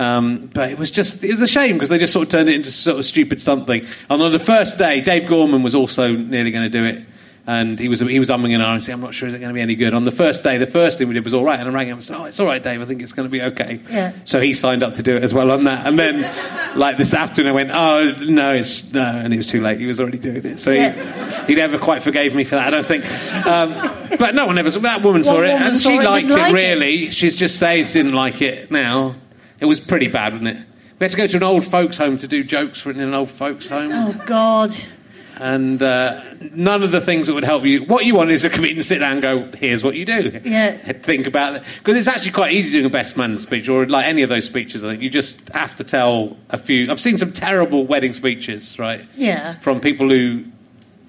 Um, 0.00 0.48
but 0.54 0.70
it 0.70 0.78
was 0.78 0.90
just 0.92 1.24
it 1.24 1.30
was 1.30 1.40
a 1.40 1.46
shame 1.48 1.74
because 1.74 1.88
they 1.88 1.98
just 1.98 2.12
sort 2.12 2.26
of 2.28 2.30
turned 2.30 2.48
it 2.48 2.54
into 2.54 2.70
sort 2.70 2.98
of 2.98 3.04
stupid 3.04 3.40
something. 3.40 3.84
And 4.08 4.22
on 4.22 4.30
the 4.32 4.38
first 4.38 4.78
day, 4.78 5.00
Dave 5.00 5.26
Gorman 5.28 5.62
was 5.64 5.74
also 5.74 6.12
nearly 6.14 6.52
going 6.52 6.70
to 6.70 6.78
do 6.78 6.84
it. 6.84 7.04
And 7.50 7.78
he 7.80 7.88
was 7.88 8.00
he 8.00 8.18
was 8.18 8.28
umming 8.28 8.52
and 8.52 8.62
ahhing, 8.62 8.82
saying, 8.82 8.92
"I'm 8.96 9.00
not 9.00 9.14
sure 9.14 9.26
is 9.26 9.32
it 9.32 9.38
going 9.38 9.48
to 9.48 9.54
be 9.54 9.62
any 9.62 9.74
good." 9.74 9.94
On 9.94 10.04
the 10.04 10.12
first 10.12 10.42
day, 10.42 10.58
the 10.58 10.66
first 10.66 10.98
thing 10.98 11.08
we 11.08 11.14
did 11.14 11.24
was 11.24 11.32
all 11.32 11.44
right, 11.44 11.58
and 11.58 11.66
I 11.66 11.72
rang 11.72 11.86
him 11.88 11.94
and 11.94 12.04
said, 12.04 12.16
"Oh, 12.18 12.24
it's 12.26 12.38
all 12.38 12.46
right, 12.46 12.62
Dave. 12.62 12.82
I 12.82 12.84
think 12.84 13.00
it's 13.00 13.14
going 13.14 13.24
to 13.26 13.30
be 13.32 13.40
okay." 13.40 13.80
Yeah. 13.90 14.12
So 14.26 14.38
he 14.38 14.52
signed 14.52 14.82
up 14.82 14.92
to 14.94 15.02
do 15.02 15.16
it 15.16 15.22
as 15.22 15.32
well 15.32 15.50
on 15.50 15.64
that. 15.64 15.86
And 15.86 15.98
then, 15.98 16.30
like 16.78 16.98
this 16.98 17.14
afternoon, 17.14 17.48
I 17.48 17.52
went, 17.54 17.70
"Oh 17.72 18.12
no, 18.26 18.52
it's 18.52 18.92
no," 18.92 19.02
and 19.02 19.32
it 19.32 19.38
was 19.38 19.46
too 19.46 19.62
late. 19.62 19.78
He 19.80 19.86
was 19.86 19.98
already 19.98 20.18
doing 20.18 20.44
it, 20.44 20.58
so 20.58 20.70
Yeah. 20.72 20.92
he, 21.46 21.54
he 21.54 21.54
never 21.54 21.78
quite 21.78 22.02
forgave 22.02 22.34
me 22.34 22.44
for 22.44 22.56
that. 22.56 22.66
I 22.66 22.70
don't 22.70 22.84
think. 22.86 23.06
Um, 23.46 23.72
but 24.18 24.34
no 24.34 24.44
one 24.46 24.58
ever. 24.58 24.68
That 24.70 25.00
woman 25.02 25.24
saw 25.24 25.36
One 25.36 25.44
it, 25.44 25.52
woman 25.54 25.66
and 25.68 25.78
saw 25.78 25.88
she 25.88 25.96
it, 25.96 26.04
liked 26.04 26.28
it. 26.28 26.32
like 26.34 26.50
it. 26.50 26.54
really, 26.54 27.10
she's 27.10 27.34
just 27.34 27.58
saying 27.58 27.86
she 27.86 27.94
didn't 27.94 28.12
like 28.14 28.42
it. 28.42 28.70
Now, 28.70 29.14
it 29.58 29.64
was 29.64 29.80
pretty 29.80 30.08
bad, 30.08 30.34
wasn't 30.34 30.48
it? 30.48 30.58
We 30.98 31.04
had 31.04 31.12
to 31.12 31.16
go 31.16 31.26
to 31.28 31.36
an 31.38 31.42
old 31.44 31.64
folks' 31.64 31.96
home 31.96 32.18
to 32.18 32.26
do 32.28 32.44
jokes 32.44 32.84
written 32.84 33.00
in 33.00 33.08
an 33.08 33.14
old 33.14 33.30
folks' 33.30 33.68
home 33.68 33.90
Oh 33.94 34.12
God. 34.26 34.74
And 35.40 35.82
uh, 35.82 36.22
none 36.52 36.82
of 36.82 36.90
the 36.90 37.00
things 37.00 37.26
that 37.26 37.34
would 37.34 37.44
help 37.44 37.64
you. 37.64 37.84
What 37.84 38.04
you 38.04 38.14
want 38.14 38.30
is 38.30 38.44
a 38.44 38.50
comedian 38.50 38.76
to 38.76 38.82
sit 38.82 38.98
down 38.98 39.12
and 39.12 39.22
go, 39.22 39.50
"Here's 39.56 39.84
what 39.84 39.94
you 39.96 40.04
do." 40.04 40.40
Yeah. 40.44 40.76
Think 41.02 41.26
about 41.26 41.56
it 41.56 41.62
because 41.78 41.96
it's 41.96 42.08
actually 42.08 42.32
quite 42.32 42.52
easy 42.52 42.72
doing 42.72 42.86
a 42.86 42.90
best 42.90 43.16
man 43.16 43.38
speech 43.38 43.68
or 43.68 43.86
like 43.86 44.06
any 44.06 44.22
of 44.22 44.28
those 44.28 44.46
speeches. 44.46 44.84
I 44.84 44.90
think 44.90 45.02
you 45.02 45.10
just 45.10 45.48
have 45.50 45.76
to 45.76 45.84
tell 45.84 46.36
a 46.50 46.58
few. 46.58 46.90
I've 46.90 47.00
seen 47.00 47.18
some 47.18 47.32
terrible 47.32 47.86
wedding 47.86 48.12
speeches, 48.12 48.78
right? 48.78 49.06
Yeah. 49.16 49.56
From 49.58 49.80
people 49.80 50.08
who 50.08 50.44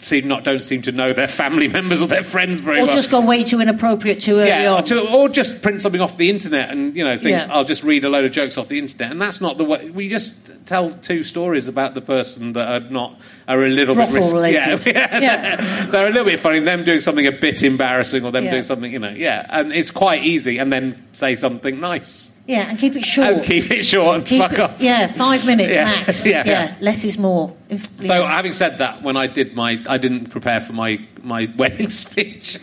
seem 0.02 0.28
not 0.30 0.44
don't 0.46 0.64
seem 0.64 0.82
to 0.82 0.92
know 0.94 1.12
their 1.14 1.28
family 1.28 1.68
members 1.80 2.02
or 2.02 2.08
their 2.08 2.24
friends 2.24 2.62
very 2.62 2.78
Or 2.78 2.82
well. 2.84 2.90
Or 2.90 2.96
just 2.96 3.12
go 3.12 3.20
way 3.22 3.44
too 3.44 3.60
inappropriate 3.60 4.22
too 4.22 4.38
early 4.38 4.48
yeah, 4.48 4.72
or, 4.74 4.78
on. 4.78 4.84
to, 4.86 5.00
or 5.14 5.28
just 5.30 5.62
print 5.62 5.82
something 5.82 6.00
off 6.02 6.16
the 6.18 6.30
internet 6.30 6.70
and 6.72 6.96
you 6.96 7.04
know 7.04 7.18
think 7.18 7.32
Yeah. 7.32 7.48
I'll 7.50 7.66
just 7.66 7.84
read 7.84 8.06
a 8.06 8.10
load 8.10 8.24
of 8.26 8.32
jokes 8.32 8.58
off 8.58 8.68
the 8.70 8.80
internet, 8.80 9.12
and 9.12 9.22
that's 9.22 9.42
not 9.42 9.58
the 9.58 9.66
way. 9.66 9.90
We 9.90 10.08
just 10.10 10.52
tell 10.66 10.90
two 10.92 11.24
stories 11.24 11.68
about 11.68 11.96
the 11.96 12.02
person 12.02 12.54
that 12.54 12.82
are 12.84 12.90
not 12.90 13.20
are 13.48 13.64
a 13.64 13.70
little 13.70 13.96
Brothel 13.96 14.14
bit 14.16 14.22
ris- 14.24 14.32
related. 14.34 14.86
Yeah, 14.96 15.20
Yeah. 15.20 15.86
they're 15.88 16.08
a 16.08 16.12
little 16.12 16.26
bit 16.26 16.40
funny. 16.40 16.60
Them 16.60 16.84
doing 16.84 17.02
something 17.02 17.28
a 17.28 17.32
bit 17.32 17.62
embarrassing, 17.64 18.24
or 18.24 18.32
them 18.32 18.46
Yeah. 18.46 18.52
doing 18.52 18.64
something 18.64 18.92
you 18.94 19.00
know, 19.00 19.10
yeah, 19.10 19.46
and 19.50 19.74
it's 19.74 19.92
quite 19.92 20.24
easy, 20.24 20.58
and 20.60 20.72
then 20.72 21.04
say 21.14 21.36
something 21.36 21.80
nice 21.80 22.29
yeah, 22.50 22.70
and 22.70 22.80
keep 22.80 22.96
it 22.96 23.06
short. 23.06 23.28
and 23.30 23.44
keep 23.44 23.70
it 23.70 23.86
short 23.86 24.16
and 24.18 24.26
Keep 24.26 24.42
fuck 24.42 24.54
it- 24.54 24.60
off. 24.60 24.82
Yeah, 24.82 25.06
five 25.08 25.46
minutes 25.46 25.74
Yeah. 25.74 25.86
max. 25.86 26.26
Yeah, 26.34 26.44
yeah. 26.46 26.76
less 26.82 27.06
is 27.06 27.18
more. 27.18 27.54
If- 27.70 27.96
Though, 27.98 28.26
having 28.26 28.54
said 28.54 28.80
that, 28.80 29.04
when 29.04 29.16
I 29.16 29.28
did 29.28 29.54
my, 29.56 29.80
I 29.88 29.98
didn't 30.00 30.26
prepare 30.32 30.60
for 30.60 30.74
my, 30.74 31.00
my 31.22 31.48
wedding 31.58 31.90
speech. 31.92 32.58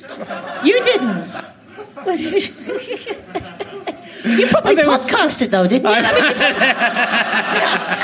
You 0.64 0.84
didn't. 0.84 1.30
you 4.26 4.46
probably 4.48 4.74
there 4.74 4.86
was- 4.88 5.08
podcasted 5.08 5.50
though, 5.50 5.68
didn't 5.68 5.88
you? 5.88 6.02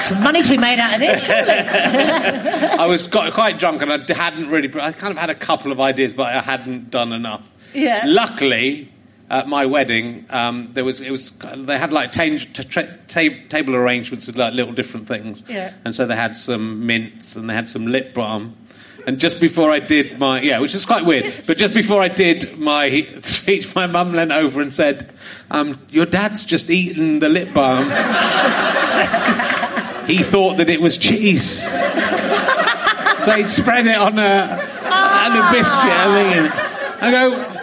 Some 0.03 0.22
money 0.22 0.43
to 0.43 0.51
be 0.51 0.59
made 0.59 0.78
out 0.78 0.95
of 0.95 1.01
this. 1.01 1.28
I 1.28 2.87
was 2.87 3.07
got 3.09 3.33
quite 3.35 3.59
drunk 3.59 3.83
and 3.83 3.93
I 3.93 3.99
hadn't 4.14 4.49
really. 4.49 4.68
I 4.80 4.93
kind 4.93 5.12
of 5.12 5.18
had 5.18 5.30
a 5.30 5.35
couple 5.35 5.72
of 5.72 5.80
ideas, 5.80 6.12
but 6.14 6.28
I 6.35 6.41
hadn't 6.41 6.91
done 6.91 7.12
enough. 7.12 7.51
Yeah. 7.74 8.03
Luckily, 8.07 8.91
at 9.33 9.49
my 9.49 9.64
wedding, 9.64 10.26
um, 10.28 10.68
there 10.74 10.85
was 10.85 11.01
it 11.01 11.11
was 11.11 11.30
they 11.57 11.78
had 11.78 11.93
like 11.93 12.12
ta- 12.12 12.37
ta- 12.53 12.83
ta- 13.09 13.37
table 13.49 13.74
arrangements 13.74 14.26
with 14.26 14.37
like 14.37 14.53
little 14.53 14.74
different 14.74 15.09
things. 15.09 15.43
Yeah. 15.49 15.72
And 15.87 15.95
so 15.95 16.07
they 16.07 16.16
had 16.16 16.37
some 16.37 16.87
mints 16.87 17.35
and 17.35 17.49
they 17.49 17.55
had 17.55 17.66
some 17.66 17.87
lip 17.87 18.12
balm. 18.12 18.55
And 19.07 19.18
just 19.18 19.41
before 19.41 19.70
I 19.70 19.78
did 19.78 20.18
my 20.18 20.43
yeah, 20.43 20.61
which 20.61 20.74
is 20.74 20.85
quite 20.85 21.07
weird, 21.07 21.33
but 21.47 21.57
just 21.57 21.72
before 21.72 22.03
I 22.03 22.09
did 22.09 22.59
my 22.59 23.09
speech, 23.22 23.74
my 23.74 23.87
mum 23.87 24.12
leant 24.12 24.33
over 24.33 24.61
and 24.61 24.72
said, 24.72 25.11
um, 25.51 25.80
"Your 25.89 26.07
dad's 26.07 26.45
just 26.45 26.70
eaten 26.70 27.18
the 27.18 27.30
lip 27.30 27.55
balm." 27.55 27.87
he 30.07 30.22
thought 30.22 30.59
that 30.59 30.68
it 30.68 30.80
was 30.80 30.99
cheese. 30.99 31.62
So 33.24 33.33
he'd 33.37 33.49
spread 33.49 33.87
it 33.87 33.97
on 33.97 34.18
a, 34.18 34.43
on 34.85 35.39
a 35.39 35.53
biscuit. 35.53 35.78
I, 35.78 36.07
mean, 36.18 36.53
I 37.01 37.11
go, 37.11 37.62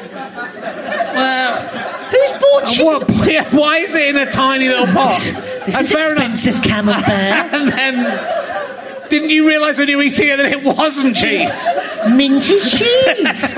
What, 2.78 3.10
yeah, 3.32 3.50
why 3.56 3.78
is 3.80 3.96
it 3.96 4.10
in 4.16 4.18
a 4.18 4.32
tiny 4.32 4.68
little 4.68 4.88
pot? 4.88 5.20
This 5.66 5.76
And 5.76 5.86
is 5.86 5.92
fair 5.92 6.12
enough. 6.16 6.32
expensive 6.32 6.62
camembert. 6.64 7.04
And 7.54 7.68
then, 7.70 9.10
didn't 9.10 9.30
you 9.32 9.48
realise 9.48 9.78
when 9.78 9.88
you 9.88 9.98
were 9.98 10.04
eating 10.04 10.28
it 10.30 10.38
that 10.38 10.46
it 10.46 10.64
wasn't 10.64 11.16
cheese? 11.16 11.50
Minty 12.16 12.60
cheese. 12.60 13.56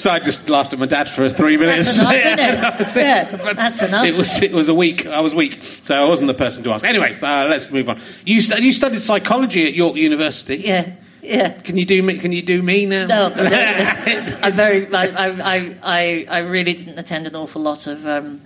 So 0.00 0.10
I 0.10 0.18
just 0.18 0.48
laughed 0.48 0.72
at 0.72 0.78
my 0.78 0.86
dad 0.86 1.08
for 1.08 1.28
three 1.30 1.56
minutes. 1.56 1.96
That's 1.96 1.98
enough, 2.00 2.14
isn't 2.14 2.38
it? 2.38 2.60
That 2.60 2.78
was 2.78 2.96
Yeah, 2.96 3.36
But 3.36 3.56
that's 3.56 3.82
enough. 3.82 4.04
It 4.04 4.14
was 4.16 4.42
it 4.42 4.52
was 4.52 4.68
a 4.68 4.74
week. 4.74 5.06
I 5.06 5.20
was 5.20 5.34
weak, 5.34 5.62
so 5.62 5.94
I 5.94 6.06
wasn't 6.08 6.26
the 6.28 6.34
person 6.34 6.62
to 6.64 6.72
ask. 6.72 6.84
Anyway, 6.84 7.18
uh, 7.20 7.46
let's 7.46 7.70
move 7.70 7.88
on. 7.88 8.00
You 8.26 8.40
stu- 8.40 8.62
you 8.62 8.72
studied 8.72 9.02
psychology 9.02 9.66
at 9.66 9.74
York 9.74 9.96
University. 9.96 10.56
Yeah, 10.56 10.90
yeah. 11.24 11.60
Can 11.62 11.76
you 11.76 11.84
do 11.84 12.02
me? 12.02 12.18
Can 12.18 12.32
you 12.32 12.42
do 12.42 12.62
me 12.62 12.86
now? 12.86 13.06
No, 13.06 13.24
I'm 14.42 14.54
very. 14.54 14.92
I, 14.94 15.06
I, 15.06 15.76
I, 15.82 16.26
I 16.28 16.38
really 16.38 16.74
didn't 16.74 16.98
attend 16.98 17.26
an 17.26 17.36
awful 17.36 17.62
lot 17.62 17.86
of 17.86 18.06
um, 18.06 18.42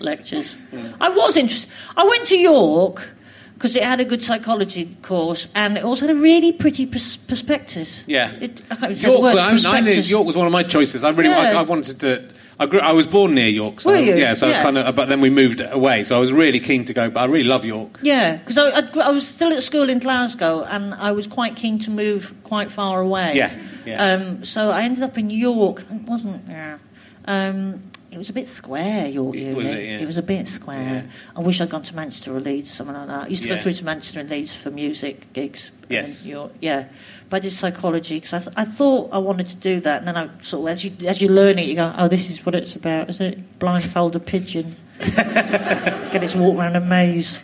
lectures. 0.00 0.56
I 1.00 1.08
was 1.08 1.36
interested. 1.36 1.72
I 1.96 2.04
went 2.04 2.26
to 2.26 2.36
York 2.36 3.10
because 3.54 3.76
it 3.76 3.84
had 3.84 4.00
a 4.00 4.04
good 4.04 4.22
psychology 4.24 4.96
course 5.02 5.46
and 5.54 5.76
it 5.76 5.84
also 5.84 6.08
had 6.08 6.16
a 6.16 6.18
really 6.18 6.52
pretty 6.52 6.84
pers- 6.84 7.16
prospectus. 7.16 8.02
Yeah. 8.08 8.32
It, 8.40 8.60
I 8.70 8.74
can't 8.74 8.84
even 8.84 8.96
say 8.96 9.06
the 9.06 9.12
York, 9.12 9.22
word. 9.22 9.38
I, 9.38 9.76
I 9.76 9.80
knew. 9.80 9.92
York 9.92 10.26
was 10.26 10.36
one 10.36 10.46
of 10.46 10.52
my 10.52 10.64
choices. 10.64 11.04
I 11.04 11.10
really, 11.10 11.32
I, 11.32 11.52
I 11.52 11.62
wanted 11.62 12.00
to. 12.00 12.28
I, 12.62 12.66
grew, 12.66 12.80
I 12.80 12.92
was 12.92 13.06
born 13.06 13.34
near 13.34 13.48
York, 13.48 13.80
so 13.80 13.90
Were 13.90 13.98
you? 13.98 14.14
yeah. 14.16 14.34
So 14.34 14.46
Yeah. 14.48 14.62
kind 14.62 14.78
of, 14.78 14.94
but 14.96 15.08
then 15.08 15.20
we 15.20 15.30
moved 15.30 15.60
away, 15.60 16.04
so 16.04 16.16
I 16.16 16.20
was 16.20 16.32
really 16.32 16.60
keen 16.60 16.84
to 16.86 16.92
go. 16.94 17.10
But 17.10 17.20
I 17.20 17.24
really 17.26 17.48
love 17.48 17.64
York. 17.64 17.98
Yeah, 18.02 18.36
because 18.36 18.58
I, 18.58 18.68
I, 18.70 19.08
I 19.08 19.10
was 19.10 19.26
still 19.26 19.52
at 19.52 19.62
school 19.62 19.88
in 19.90 19.98
Glasgow 19.98 20.62
and 20.64 20.94
I 20.94 21.12
was 21.12 21.26
quite 21.26 21.56
keen 21.56 21.78
to 21.80 21.90
move 21.90 22.34
quite 22.44 22.70
far 22.70 23.00
away. 23.00 23.34
Yeah, 23.36 23.54
yeah. 23.86 24.04
Um, 24.14 24.44
so 24.44 24.70
I 24.70 24.82
ended 24.82 25.02
up 25.02 25.16
in 25.18 25.30
York. 25.30 25.80
It 25.82 26.02
wasn't. 26.02 26.48
Yeah. 26.48 26.78
Um, 27.26 27.82
it 28.10 28.18
was 28.18 28.28
a 28.28 28.32
bit 28.34 28.46
square, 28.46 29.06
York 29.08 29.34
Uni. 29.34 29.54
Was 29.54 29.66
it, 29.66 29.84
yeah? 30.00 30.06
was 30.06 30.16
a 30.18 30.22
bit 30.22 30.46
square. 30.46 31.08
I 31.34 31.40
wish 31.40 31.62
I'd 31.62 31.70
gone 31.70 31.82
to 31.84 31.96
Manchester 31.96 32.36
or 32.36 32.40
Leeds, 32.40 32.70
something 32.70 32.94
like 32.94 33.08
that. 33.08 33.24
I 33.24 33.28
used 33.28 33.42
to 33.44 33.48
Yeah. 33.48 33.54
go 33.56 33.62
through 33.62 33.72
to 33.74 33.84
Manchester 33.86 34.20
and 34.20 34.28
Leeds 34.28 34.54
for 34.54 34.70
music 34.70 35.32
gigs. 35.32 35.70
Yes. 35.88 36.24
York, 36.26 36.52
yeah. 36.60 36.84
But 37.32 37.38
I 37.38 37.40
did 37.48 37.52
psychology 37.52 38.16
because 38.16 38.34
I, 38.34 38.38
th- 38.40 38.54
I 38.58 38.64
thought 38.66 39.08
I 39.10 39.16
wanted 39.16 39.46
to 39.46 39.56
do 39.56 39.80
that, 39.80 40.00
and 40.00 40.06
then 40.08 40.18
I 40.18 40.28
sort 40.42 40.64
of, 40.68 40.68
as 40.68 40.84
you 40.84 40.92
as 41.08 41.22
you 41.22 41.30
learn 41.30 41.58
it, 41.58 41.64
you 41.66 41.74
go, 41.74 41.94
oh, 41.96 42.06
this 42.06 42.28
is 42.28 42.44
what 42.44 42.54
it's 42.54 42.76
about, 42.76 43.08
is 43.08 43.20
it? 43.20 43.58
Blindfold 43.58 44.14
a 44.16 44.20
pigeon, 44.20 44.76
get 44.98 46.22
it 46.22 46.28
to 46.32 46.38
walk 46.38 46.58
around 46.58 46.76
a 46.76 46.80
maze. 46.82 47.38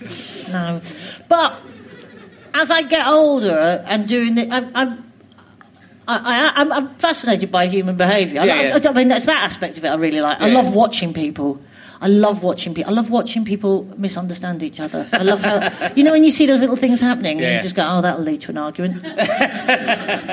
No, 0.49 0.82
but 1.26 1.55
as 2.53 2.70
I 2.70 2.82
get 2.82 3.07
older 3.07 3.82
and 3.89 4.07
doing 4.07 4.36
it, 4.36 4.53
I, 4.53 4.59
I'm. 4.74 5.11
I, 6.07 6.53
I, 6.57 6.61
I'm, 6.61 6.72
I'm 6.72 6.95
fascinated 6.97 7.51
by 7.51 7.66
human 7.66 7.97
behaviour. 7.97 8.41
I, 8.43 8.45
Yeah, 8.45 8.55
I- 8.55 8.76
yeah. 8.78 8.91
I 8.91 8.93
mean, 8.93 9.09
that's 9.09 9.24
that 9.24 9.43
aspect 9.45 9.78
of 9.78 9.84
it 9.86 9.89
I 9.89 9.95
really 9.97 10.20
like. 10.20 10.39
I 10.41 10.49
love 10.51 10.74
watching 10.74 11.14
people. 11.14 11.61
I 12.01 12.07
love 12.09 12.42
watching 12.44 12.74
people. 12.74 12.92
I 12.92 12.94
love 12.94 13.11
watching 13.11 13.44
people 13.44 13.84
misunderstand 13.96 14.62
each 14.62 14.78
other. 14.78 15.09
I 15.12 15.22
love 15.24 15.40
how 15.40 15.90
you 15.96 16.05
know 16.05 16.12
when 16.12 16.22
you 16.24 16.30
see 16.30 16.46
those 16.46 16.61
little 16.61 16.76
things 16.76 17.01
happening, 17.01 17.38
Yeah, 17.40 17.46
and 17.46 17.57
you 17.57 17.62
just 17.62 17.74
go, 17.74 17.84
"Oh, 17.88 18.01
that'll 18.03 18.22
lead 18.24 18.40
to 18.42 18.51
an 18.51 18.59
argument." 18.59 19.05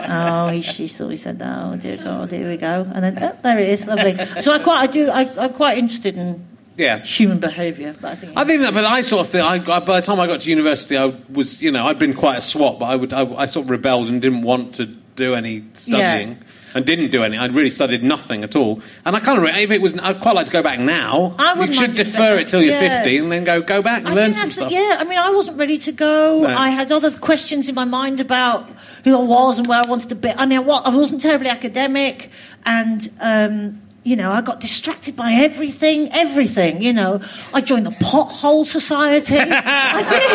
oh, 0.09 0.49
he, 0.49 0.61
she 0.61 0.87
thought 0.87 1.09
he 1.09 1.17
said 1.17 1.39
that. 1.39 1.65
Oh 1.65 1.75
dear 1.77 1.97
God, 1.97 2.31
here 2.31 2.47
we 2.47 2.57
go. 2.57 2.87
And 2.93 3.03
then 3.03 3.17
oh, 3.23 3.35
there 3.43 3.59
it 3.59 3.69
is, 3.69 3.85
lovely. 3.87 4.17
So 4.41 4.51
I 4.53 4.59
quite, 4.59 4.79
I 4.81 4.87
do, 4.87 5.09
I, 5.09 5.21
I'm 5.43 5.53
quite 5.53 5.77
interested 5.77 6.15
in 6.17 6.45
Yeah. 6.77 6.99
human 7.01 7.39
behaviour. 7.39 7.95
I 8.03 8.15
think, 8.15 8.33
I 8.37 8.43
think 8.45 8.61
that, 8.61 8.73
but 8.73 8.85
I 8.85 9.01
sort 9.01 9.21
of 9.25 9.29
think. 9.31 9.43
I, 9.69 9.75
I, 9.75 9.79
by 9.79 9.99
the 9.99 10.05
time 10.05 10.19
I 10.19 10.27
got 10.27 10.41
to 10.41 10.49
university, 10.49 10.97
I 10.97 11.05
was, 11.29 11.61
you 11.61 11.71
know, 11.71 11.85
I'd 11.85 11.99
been 11.99 12.13
quite 12.13 12.37
a 12.37 12.41
swot, 12.41 12.79
but 12.79 12.85
I 12.85 12.95
would, 12.95 13.13
I, 13.13 13.21
I 13.33 13.45
sort 13.47 13.65
of 13.65 13.69
rebelled 13.69 14.07
and 14.07 14.21
didn't 14.21 14.41
want 14.43 14.75
to 14.75 14.85
do 14.85 15.33
any 15.35 15.63
studying. 15.73 16.37
And 16.75 16.85
didn't 16.85 17.09
do 17.11 17.23
any. 17.23 17.37
I 17.37 17.45
really 17.45 17.69
studied 17.69 18.03
nothing 18.03 18.43
at 18.43 18.53
all. 18.55 18.81
And 19.05 19.15
I 19.15 19.21
kind 19.21 19.39
of, 19.39 19.45
if 19.45 19.71
it 19.71 19.81
was, 19.81 19.97
I'd 19.97 20.19
quite 20.19 20.35
like 20.35 20.47
to 20.47 20.51
go 20.51 20.61
back 20.61 20.77
now. 20.77 21.33
I 21.39 21.53
wouldn't 21.53 21.77
should 21.77 21.95
defer 21.95 22.37
it 22.37 22.49
till 22.49 22.61
you're 22.61 22.73
Yeah. 22.73 22.97
50 22.97 23.17
and 23.17 23.31
then 23.31 23.45
go 23.45 23.61
go 23.61 23.81
back 23.81 23.99
and 23.99 24.09
I 24.09 24.13
learn 24.13 24.33
some 24.33 24.49
stuff. 24.49 24.71
yeah. 24.71 24.97
I 24.99 25.05
mean, 25.05 25.17
I 25.17 25.29
wasn't 25.31 25.57
ready 25.57 25.77
to 25.77 25.91
go. 25.93 26.41
No. 26.41 26.47
I 26.49 26.69
had 26.71 26.91
other 26.91 27.11
questions 27.11 27.69
in 27.69 27.75
my 27.75 27.85
mind 27.85 28.19
about 28.19 28.69
who 29.05 29.17
I 29.17 29.23
was 29.23 29.57
and 29.57 29.67
where 29.67 29.79
I 29.79 29.87
wanted 29.87 30.09
to 30.09 30.15
be. 30.15 30.29
I 30.31 30.45
mean, 30.45 30.65
what 30.65 30.85
I 30.85 30.89
wasn't 30.89 31.21
terribly 31.21 31.47
academic, 31.49 32.29
and 32.65 33.09
um, 33.21 33.79
you 34.05 34.15
know, 34.15 34.31
I 34.31 34.41
got 34.41 34.61
distracted 34.61 35.15
by 35.15 35.31
everything, 35.33 36.09
everything. 36.13 36.79
You 36.81 36.93
know, 36.93 37.21
I 37.53 37.59
joined 37.61 37.87
the 37.87 37.91
Pothole 37.91 38.63
Society. 38.63 39.35
I 39.39 40.03
did. 40.07 40.31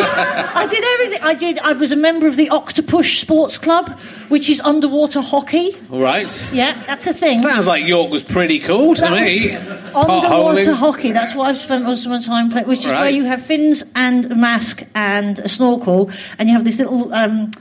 I 0.61 0.67
did 0.67 0.83
everything. 0.83 1.19
I 1.23 1.33
did. 1.33 1.59
I 1.59 1.71
was 1.71 1.93
a 1.93 1.95
member 1.95 2.27
of 2.27 2.35
the 2.35 2.47
Octopush 2.47 3.21
Sports 3.21 3.57
Club, 3.57 3.97
which 4.27 4.49
is 4.49 4.59
underwater 4.59 5.21
hockey. 5.21 5.73
All 5.89 6.01
right. 6.01 6.29
Yeah, 6.51 6.83
that's 6.85 7.07
a 7.07 7.13
thing. 7.13 7.37
Sounds 7.37 7.65
like 7.65 7.85
York 7.85 8.11
was 8.11 8.23
pretty 8.23 8.59
cool 8.59 8.93
to 8.95 9.01
That 9.01 9.13
me. 9.13 9.55
underwater 9.95 10.73
hockey. 10.73 11.13
That's 11.13 11.33
what 11.33 11.47
I've 11.47 11.57
spent 11.57 11.85
most 11.85 12.05
of 12.05 12.11
my 12.11 12.19
time 12.21 12.49
playing, 12.51 12.67
which 12.67 12.79
is 12.79 12.87
where 12.87 13.09
you 13.09 13.23
have 13.23 13.45
fins 13.45 13.89
and 13.95 14.29
a 14.29 14.35
mask 14.35 14.83
and 14.93 15.39
a 15.39 15.47
snorkel, 15.47 16.11
and 16.37 16.49
you 16.49 16.55
have 16.55 16.65
this 16.65 16.77
little 16.77 17.13
um, 17.13 17.51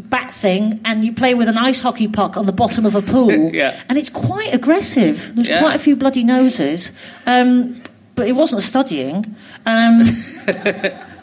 bat 0.00 0.32
thing, 0.34 0.80
and 0.84 1.04
you 1.04 1.12
play 1.12 1.34
with 1.34 1.48
an 1.48 1.56
ice 1.58 1.80
hockey 1.80 2.08
puck 2.08 2.36
on 2.36 2.46
the 2.46 2.52
bottom 2.52 2.86
of 2.86 2.94
a 2.94 3.02
pool. 3.02 3.30
Yeah. 3.52 3.80
And 3.88 3.98
it's 3.98 4.10
quite 4.10 4.54
aggressive. 4.54 5.32
There's 5.34 5.48
Yeah. 5.48 5.60
quite 5.60 5.74
a 5.76 5.78
few 5.78 5.96
bloody 5.96 6.22
noses. 6.24 6.90
Um, 7.26 7.76
but 8.14 8.26
it 8.28 8.32
wasn't 8.32 8.62
studying. 8.62 9.24
Um, 9.66 10.02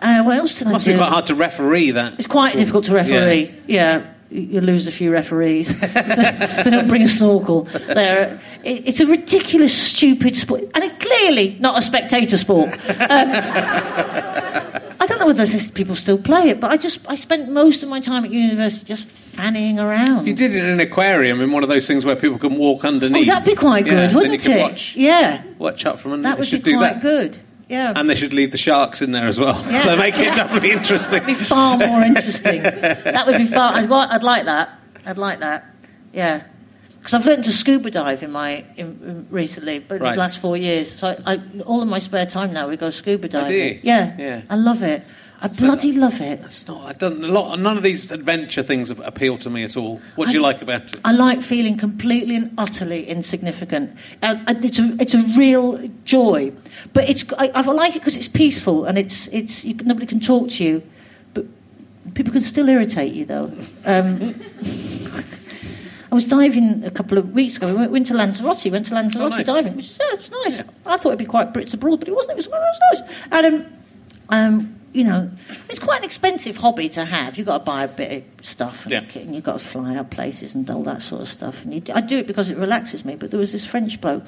uh, 0.01 0.23
what 0.23 0.37
else 0.37 0.55
did 0.59 0.67
I 0.67 0.71
Must 0.71 0.85
do? 0.85 0.93
be 0.93 0.97
quite 0.97 1.09
hard 1.09 1.25
to 1.27 1.35
referee 1.35 1.91
that. 1.91 2.13
It's 2.17 2.27
quite 2.27 2.55
difficult 2.55 2.85
to 2.85 2.93
referee. 2.95 3.53
Yeah. 3.67 3.99
You 4.29 4.41
you 4.41 4.61
lose 4.61 4.87
a 4.87 4.91
few 4.91 5.09
referees. 5.11 5.79
they 5.93 6.63
don't 6.69 6.87
bring 6.89 7.01
a 7.03 7.07
snorkel. 7.07 7.61
They're, 7.63 8.39
it- 8.63 8.87
it's 8.87 8.99
a 8.99 9.05
ridiculous, 9.05 9.73
stupid 9.77 10.35
sport. 10.35 10.63
And 10.75 10.83
it 10.83 10.99
clearly 10.99 11.55
not 11.61 11.77
a 11.77 11.81
spectator 11.81 12.35
sport. 12.37 12.71
Um, 12.99 14.81
I 15.07 15.11
don't 15.11 15.19
know 15.19 15.27
whether 15.27 15.45
people 15.73 15.95
still 15.95 16.17
play 16.17 16.49
it, 16.49 16.59
but 16.59 16.69
I 16.69 16.75
just 16.75 17.09
I 17.09 17.15
spent 17.15 17.49
most 17.49 17.81
of 17.81 17.87
my 17.87 18.01
time 18.01 18.25
at 18.25 18.31
university 18.31 18.85
just 18.85 19.05
fanning 19.05 19.79
around. 19.79 20.27
You 20.27 20.33
did 20.33 20.53
it 20.53 20.57
in 20.57 20.65
an 20.65 20.81
aquarium 20.81 21.39
in 21.39 21.49
one 21.53 21.63
of 21.63 21.69
those 21.69 21.87
things 21.87 22.03
where 22.03 22.17
people 22.17 22.37
can 22.37 22.57
walk 22.57 22.83
oh, 22.83 22.89
underneath. 22.89 23.25
that'd 23.25 23.45
be 23.45 23.55
quite 23.55 23.85
good, 23.85 23.93
then 23.93 24.13
wouldn't 24.13 24.45
it? 24.45 24.61
Watch, 24.61 24.97
Yeah, 24.97 25.43
watch 25.59 25.85
up 25.85 25.99
from 25.99 26.11
underneath. 26.11 26.37
that 26.37 26.51
would 26.51 26.63
be 26.63 26.73
quite 26.73 26.93
that. 26.95 27.01
good. 27.01 27.39
Yeah. 27.69 27.93
And 27.95 28.09
they 28.09 28.15
should 28.15 28.33
leave 28.33 28.51
the 28.51 28.57
sharks 28.57 29.01
in 29.01 29.13
there 29.13 29.29
as 29.29 29.39
well. 29.39 29.63
Yeah. 29.71 29.85
they 29.95 29.95
make 29.95 30.17
it 30.17 30.35
doubly 30.35 30.71
interesting. 30.71 31.11
That'd 31.11 31.27
be 31.27 31.33
far 31.35 31.77
more 31.77 32.01
interesting. 32.01 32.63
that 32.63 33.25
would 33.25 33.37
be 33.37 33.45
far. 33.45 33.75
I'd, 33.75 33.89
I'd 33.89 34.23
like 34.23 34.43
that. 34.45 34.77
I'd 35.05 35.17
like 35.17 35.39
that. 35.39 35.73
Yeah. 36.11 36.43
Because 37.07 37.21
I've 37.21 37.25
learned 37.25 37.45
to 37.45 37.53
scuba 37.53 37.89
dive 37.89 38.21
in 38.21 38.33
my 38.33 38.65
in, 38.75 38.85
in 39.01 39.27
recently, 39.29 39.79
but 39.79 39.95
in 39.95 40.01
Right. 40.01 40.15
the 40.15 40.19
last 40.19 40.39
four 40.39 40.57
years. 40.57 40.93
So 40.93 41.15
I, 41.25 41.35
I, 41.35 41.41
all 41.65 41.81
of 41.81 41.87
my 41.87 41.99
spare 41.99 42.25
time 42.25 42.51
now 42.51 42.67
we 42.67 42.75
go 42.75 42.89
scuba 42.89 43.29
diving. 43.29 43.47
Oh, 43.47 43.49
do 43.49 43.55
you? 43.55 43.79
Yeah, 43.81 44.17
Yeah. 44.17 44.41
I 44.49 44.57
love 44.57 44.83
it. 44.83 45.05
I 45.41 45.47
bloody 45.47 45.93
love 45.93 46.19
it. 46.19 46.41
It's 46.43 46.67
not. 46.67 46.91
It 46.91 46.99
doesn't. 46.99 47.23
A 47.23 47.27
lot. 47.29 47.57
None 47.61 47.77
of 47.77 47.83
these 47.83 48.11
adventure 48.11 48.61
things 48.61 48.89
appeal 48.89 49.37
to 49.37 49.49
me 49.49 49.63
at 49.63 49.77
all. 49.77 50.01
What 50.17 50.27
do 50.27 50.33
you 50.33 50.41
like 50.41 50.61
about 50.61 50.93
it? 50.93 50.99
I 51.05 51.13
like 51.13 51.41
feeling 51.41 51.77
completely 51.77 52.35
and 52.35 52.51
utterly 52.57 53.07
insignificant. 53.07 53.95
Uh, 54.21 54.43
and 54.45 54.65
it's 54.65 54.79
a 54.79 54.97
it's 54.99 55.13
a 55.13 55.23
real 55.37 55.89
joy, 56.03 56.51
but 56.91 57.09
it's 57.09 57.23
I, 57.37 57.51
I 57.55 57.61
like 57.61 57.95
it 57.95 57.99
because 57.99 58.17
it's 58.17 58.27
peaceful 58.27 58.83
and 58.83 58.97
it's 58.97 59.29
it's 59.29 59.63
you, 59.63 59.75
nobody 59.75 60.07
can 60.07 60.19
talk 60.19 60.49
to 60.49 60.63
you, 60.65 60.83
but 61.33 61.45
people 62.15 62.33
can 62.33 62.41
still 62.41 62.67
irritate 62.67 63.13
you 63.13 63.23
though. 63.23 63.53
Um, 63.85 64.35
I 66.11 66.15
was 66.15 66.25
diving 66.25 66.83
a 66.85 66.91
couple 66.91 67.17
of 67.17 67.33
weeks 67.33 67.57
ago. 67.57 67.75
We 67.75 67.87
went, 67.87 68.07
to 68.07 68.13
Lanzarote. 68.13 68.71
Went 68.71 68.85
to 68.87 68.93
Lanzarote 68.93 69.25
Oh, 69.33 69.35
nice. 69.35 69.45
diving, 69.45 69.75
which 69.75 69.91
is 69.91 69.97
yeah, 69.99 70.13
it's 70.15 70.31
nice. 70.31 70.61
I 70.85 70.97
thought 70.97 71.09
it'd 71.09 71.19
be 71.19 71.25
quite 71.25 71.53
Brits 71.53 71.73
abroad, 71.73 71.99
but 71.99 72.07
it 72.07 72.15
wasn't. 72.15 72.31
It 72.33 72.37
was, 72.37 72.45
it 72.47 72.51
was 72.51 72.79
nice. 72.93 73.27
And 73.31 73.45
um, 73.45 73.65
um, 74.29 74.79
you 74.93 75.03
know, 75.03 75.29
it's 75.69 75.79
quite 75.79 75.99
an 75.99 76.05
expensive 76.05 76.57
hobby 76.57 76.87
to 76.89 77.03
have. 77.05 77.37
You've 77.37 77.47
got 77.47 77.59
to 77.59 77.63
buy 77.65 77.83
a 77.83 77.87
bit 77.87 78.23
of 78.39 78.45
stuff, 78.45 78.85
and, 78.85 78.91
Yeah. 78.93 79.21
you've 79.21 79.43
got 79.43 79.59
to 79.59 79.65
fly 79.65 79.95
out 79.97 80.09
places 80.09 80.55
and 80.55 80.69
all 80.69 80.83
that 80.83 81.01
sort 81.01 81.21
of 81.23 81.27
stuff. 81.27 81.63
And 81.63 81.73
you, 81.73 81.81
I 81.93 82.01
do 82.01 82.17
it 82.19 82.25
because 82.27 82.49
it 82.49 82.57
relaxes 82.57 83.03
me. 83.03 83.15
But 83.15 83.31
there 83.31 83.39
was 83.39 83.51
this 83.51 83.65
French 83.65 83.99
bloke 83.99 84.23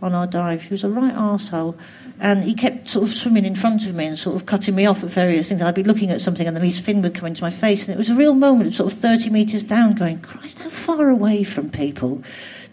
on 0.00 0.14
our 0.14 0.26
dive. 0.26 0.62
He 0.62 0.74
was 0.74 0.84
a 0.84 0.88
right 0.88 1.14
arsehole. 1.14 1.76
And 2.20 2.42
he 2.42 2.54
kept 2.54 2.88
sort 2.88 3.08
of 3.08 3.16
swimming 3.16 3.44
in 3.44 3.54
front 3.54 3.86
of 3.86 3.94
me 3.94 4.06
and 4.06 4.18
sort 4.18 4.34
of 4.34 4.44
cutting 4.44 4.74
me 4.74 4.86
off 4.86 5.04
at 5.04 5.10
various 5.10 5.48
things. 5.48 5.62
I'd 5.62 5.74
be 5.74 5.84
looking 5.84 6.10
at 6.10 6.20
something 6.20 6.46
and 6.46 6.56
then 6.56 6.64
his 6.64 6.78
fin 6.78 7.00
would 7.02 7.14
come 7.14 7.26
into 7.26 7.42
my 7.42 7.50
face. 7.50 7.86
And 7.86 7.94
it 7.94 7.98
was 7.98 8.10
a 8.10 8.14
real 8.14 8.34
moment 8.34 8.68
of 8.68 8.74
sort 8.74 8.92
of 8.92 8.98
30 8.98 9.30
metres 9.30 9.62
down 9.62 9.94
going, 9.94 10.20
Christ, 10.20 10.58
how 10.58 10.68
far 10.68 11.08
away 11.08 11.44
from 11.44 11.70
people 11.70 12.22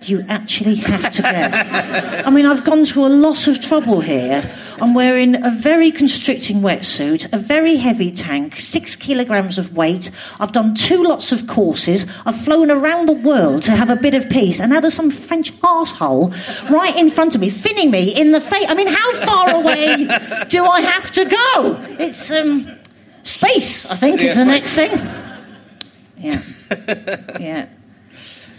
you 0.09 0.25
actually 0.27 0.75
have 0.75 1.11
to 1.13 1.21
get? 1.21 2.25
I 2.25 2.29
mean, 2.29 2.45
I've 2.45 2.63
gone 2.63 2.85
to 2.85 3.05
a 3.05 3.09
lot 3.09 3.47
of 3.47 3.61
trouble 3.61 4.01
here. 4.01 4.49
I'm 4.81 4.93
wearing 4.93 5.35
a 5.43 5.51
very 5.51 5.91
constricting 5.91 6.57
wetsuit, 6.57 7.31
a 7.31 7.37
very 7.37 7.77
heavy 7.77 8.11
tank, 8.11 8.59
six 8.59 8.95
kilograms 8.95 9.57
of 9.57 9.75
weight. 9.75 10.11
I've 10.39 10.51
done 10.51 10.75
two 10.75 11.01
lots 11.03 11.31
of 11.31 11.47
courses. 11.47 12.05
I've 12.25 12.39
flown 12.39 12.69
around 12.69 13.07
the 13.07 13.13
world 13.13 13.63
to 13.63 13.71
have 13.71 13.89
a 13.89 13.95
bit 13.95 14.13
of 14.13 14.29
peace. 14.29 14.59
And 14.59 14.71
now 14.71 14.81
there's 14.81 14.93
some 14.93 15.11
French 15.11 15.53
asshole 15.63 16.33
right 16.69 16.95
in 16.95 17.09
front 17.09 17.35
of 17.35 17.41
me, 17.41 17.49
finning 17.49 17.89
me 17.89 18.09
in 18.13 18.31
the 18.31 18.41
face. 18.41 18.65
I 18.69 18.73
mean, 18.73 18.87
how 18.87 19.13
far 19.25 19.55
away 19.55 20.07
do 20.49 20.65
I 20.65 20.81
have 20.81 21.11
to 21.11 21.25
go? 21.25 21.95
It's 21.99 22.31
um, 22.31 22.69
space, 23.23 23.85
I 23.85 23.95
think, 23.95 24.21
is 24.21 24.35
the 24.35 24.43
space. 24.43 24.47
next 24.47 24.75
thing. 24.75 24.91
Yeah. 26.17 26.41
Yeah. 27.39 27.69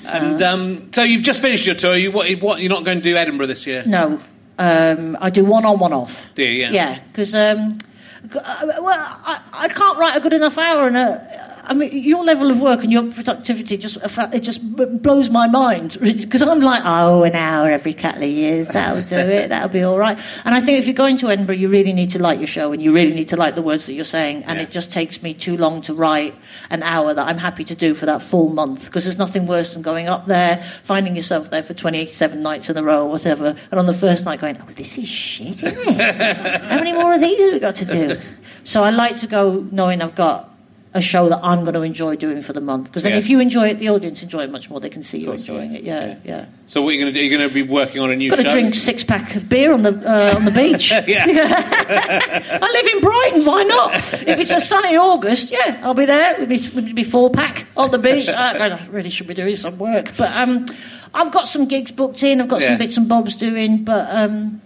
And 0.06 0.42
um, 0.42 0.92
so 0.92 1.02
you've 1.02 1.22
just 1.22 1.42
finished 1.42 1.66
your 1.66 1.74
tour. 1.74 1.96
You 1.96 2.12
what? 2.12 2.30
What? 2.40 2.60
You're 2.60 2.70
not 2.70 2.84
going 2.84 2.98
to 2.98 3.04
do 3.04 3.16
Edinburgh 3.16 3.46
this 3.46 3.66
year? 3.66 3.82
No, 3.86 4.20
um, 4.58 5.16
I 5.20 5.30
do 5.30 5.44
one 5.44 5.64
on, 5.64 5.78
one 5.78 5.92
off. 5.92 6.28
Do 6.34 6.42
you? 6.42 6.64
Yeah. 6.64 6.72
Yeah, 6.72 7.00
because 7.08 7.34
um, 7.34 7.78
uh, 8.34 8.72
well, 8.80 9.20
I, 9.26 9.40
I 9.52 9.68
can't 9.68 9.98
write 9.98 10.16
a 10.16 10.20
good 10.20 10.32
enough 10.32 10.58
hour, 10.58 10.86
and 10.86 10.96
a, 10.96 11.45
I 11.68 11.74
mean, 11.74 11.90
your 11.92 12.24
level 12.24 12.50
of 12.50 12.60
work 12.60 12.82
and 12.84 12.92
your 12.92 13.10
productivity 13.12 13.76
just 13.76 13.98
uh, 14.18 14.28
it 14.32 14.40
just 14.40 14.60
blows 15.02 15.30
my 15.30 15.46
mind 15.48 15.98
because 16.02 16.42
I'm 16.42 16.60
like, 16.60 16.82
oh, 16.84 17.24
an 17.24 17.34
hour 17.34 17.70
every 17.70 17.92
couple 17.94 18.22
of 18.22 18.30
years, 18.30 18.68
that'll 18.68 19.02
do 19.02 19.16
it, 19.16 19.48
that'll 19.50 19.68
be 19.68 19.82
all 19.82 19.98
right. 19.98 20.18
And 20.44 20.54
I 20.54 20.60
think 20.60 20.78
if 20.78 20.86
you're 20.86 20.94
going 20.94 21.16
to 21.18 21.28
Edinburgh, 21.28 21.56
you 21.56 21.68
really 21.68 21.92
need 21.92 22.10
to 22.10 22.18
like 22.18 22.38
your 22.38 22.46
show, 22.48 22.72
and 22.72 22.82
you 22.82 22.92
really 22.92 23.12
need 23.12 23.28
to 23.28 23.36
like 23.36 23.54
the 23.54 23.62
words 23.62 23.86
that 23.86 23.94
you're 23.94 24.04
saying, 24.04 24.44
and 24.44 24.58
Yeah. 24.58 24.64
it 24.64 24.70
just 24.70 24.92
takes 24.92 25.22
me 25.22 25.34
too 25.34 25.56
long 25.56 25.82
to 25.82 25.94
write 25.94 26.34
an 26.70 26.82
hour 26.82 27.12
that 27.14 27.26
I'm 27.26 27.38
happy 27.38 27.64
to 27.64 27.74
do 27.74 27.94
for 27.94 28.06
that 28.06 28.22
full 28.22 28.48
month 28.48 28.86
because 28.86 29.04
there's 29.04 29.18
nothing 29.18 29.46
worse 29.46 29.74
than 29.74 29.82
going 29.82 30.08
up 30.08 30.26
there, 30.26 30.64
finding 30.84 31.16
yourself 31.16 31.50
there 31.50 31.62
for 31.62 31.74
27 31.74 32.42
nights 32.42 32.70
in 32.70 32.76
a 32.76 32.82
row 32.82 33.04
or 33.06 33.10
whatever, 33.10 33.56
and 33.70 33.78
on 33.80 33.86
the 33.86 33.94
first 33.94 34.24
night 34.24 34.40
going, 34.40 34.56
oh, 34.60 34.70
this 34.76 34.98
is 34.98 35.08
shit, 35.08 35.62
isn't 35.62 35.76
it? 35.78 36.60
How 36.64 36.76
many 36.76 36.92
more 36.92 37.14
of 37.14 37.20
these 37.20 37.38
have 37.40 37.52
we 37.52 37.58
got 37.58 37.76
to 37.76 37.84
do? 37.84 38.20
So 38.64 38.82
I 38.82 38.90
like 38.90 39.18
to 39.18 39.26
go 39.26 39.66
knowing 39.70 40.02
I've 40.02 40.14
got 40.14 40.50
a 40.96 41.02
show 41.02 41.28
that 41.28 41.40
I'm 41.42 41.60
going 41.62 41.74
to 41.74 41.82
enjoy 41.82 42.16
doing 42.16 42.40
for 42.42 42.52
the 42.52 42.60
month 42.60 42.86
because 42.86 43.02
then 43.02 43.12
Yeah. 43.12 43.18
if 43.18 43.28
you 43.28 43.38
enjoy 43.38 43.68
it, 43.68 43.78
the 43.78 43.90
audience 43.90 44.22
enjoy 44.22 44.42
it 44.44 44.50
much 44.50 44.70
more. 44.70 44.80
They 44.80 44.88
can 44.88 45.02
see 45.02 45.18
you 45.18 45.26
course, 45.26 45.42
enjoying 45.42 45.74
it. 45.74 45.82
Yeah, 45.84 46.06
Yeah. 46.06 46.16
yeah. 46.24 46.44
So 46.66 46.80
what 46.82 46.88
are 46.88 46.92
you 46.92 47.02
going 47.02 47.12
to 47.12 47.20
do? 47.20 47.24
You're 47.24 47.38
going 47.38 47.48
to 47.48 47.54
be 47.54 47.62
working 47.62 48.00
on 48.00 48.10
a 48.10 48.16
new 48.16 48.30
Got 48.30 48.36
to 48.36 48.48
drink 48.50 48.74
six 48.74 49.04
pack 49.04 49.36
of 49.36 49.48
beer 49.48 49.72
on 49.72 49.82
the 49.82 49.90
uh, 49.90 50.34
on 50.36 50.44
the 50.44 50.50
beach. 50.50 50.90
yeah. 51.06 51.24
I 51.28 52.70
live 52.72 52.86
in 52.94 53.00
Brighton. 53.00 53.44
Why 53.44 53.62
not? 53.64 53.94
If 53.94 54.38
it's 54.38 54.50
a 54.52 54.60
sunny 54.60 54.96
August, 54.96 55.52
yeah, 55.52 55.80
I'll 55.82 55.94
be 55.94 56.06
there. 56.06 56.44
Be, 56.46 56.54
it'd 56.56 56.94
be 56.94 57.04
four 57.04 57.30
pack 57.30 57.66
on 57.76 57.90
the 57.90 57.98
beach. 57.98 58.28
I, 58.28 58.68
I 58.68 58.86
really 58.86 59.10
should 59.10 59.26
be 59.28 59.34
doing 59.34 59.56
some 59.56 59.78
work, 59.78 60.12
but 60.16 60.34
um, 60.36 60.66
I've 61.14 61.30
got 61.32 61.46
some 61.48 61.66
gigs 61.68 61.90
booked 61.92 62.22
in. 62.22 62.40
I've 62.40 62.48
got 62.48 62.60
Yeah. 62.60 62.68
some 62.68 62.78
bits 62.78 62.96
and 62.96 63.08
bobs 63.08 63.36
doing, 63.36 63.84
but 63.84 64.08
um, 64.14 64.60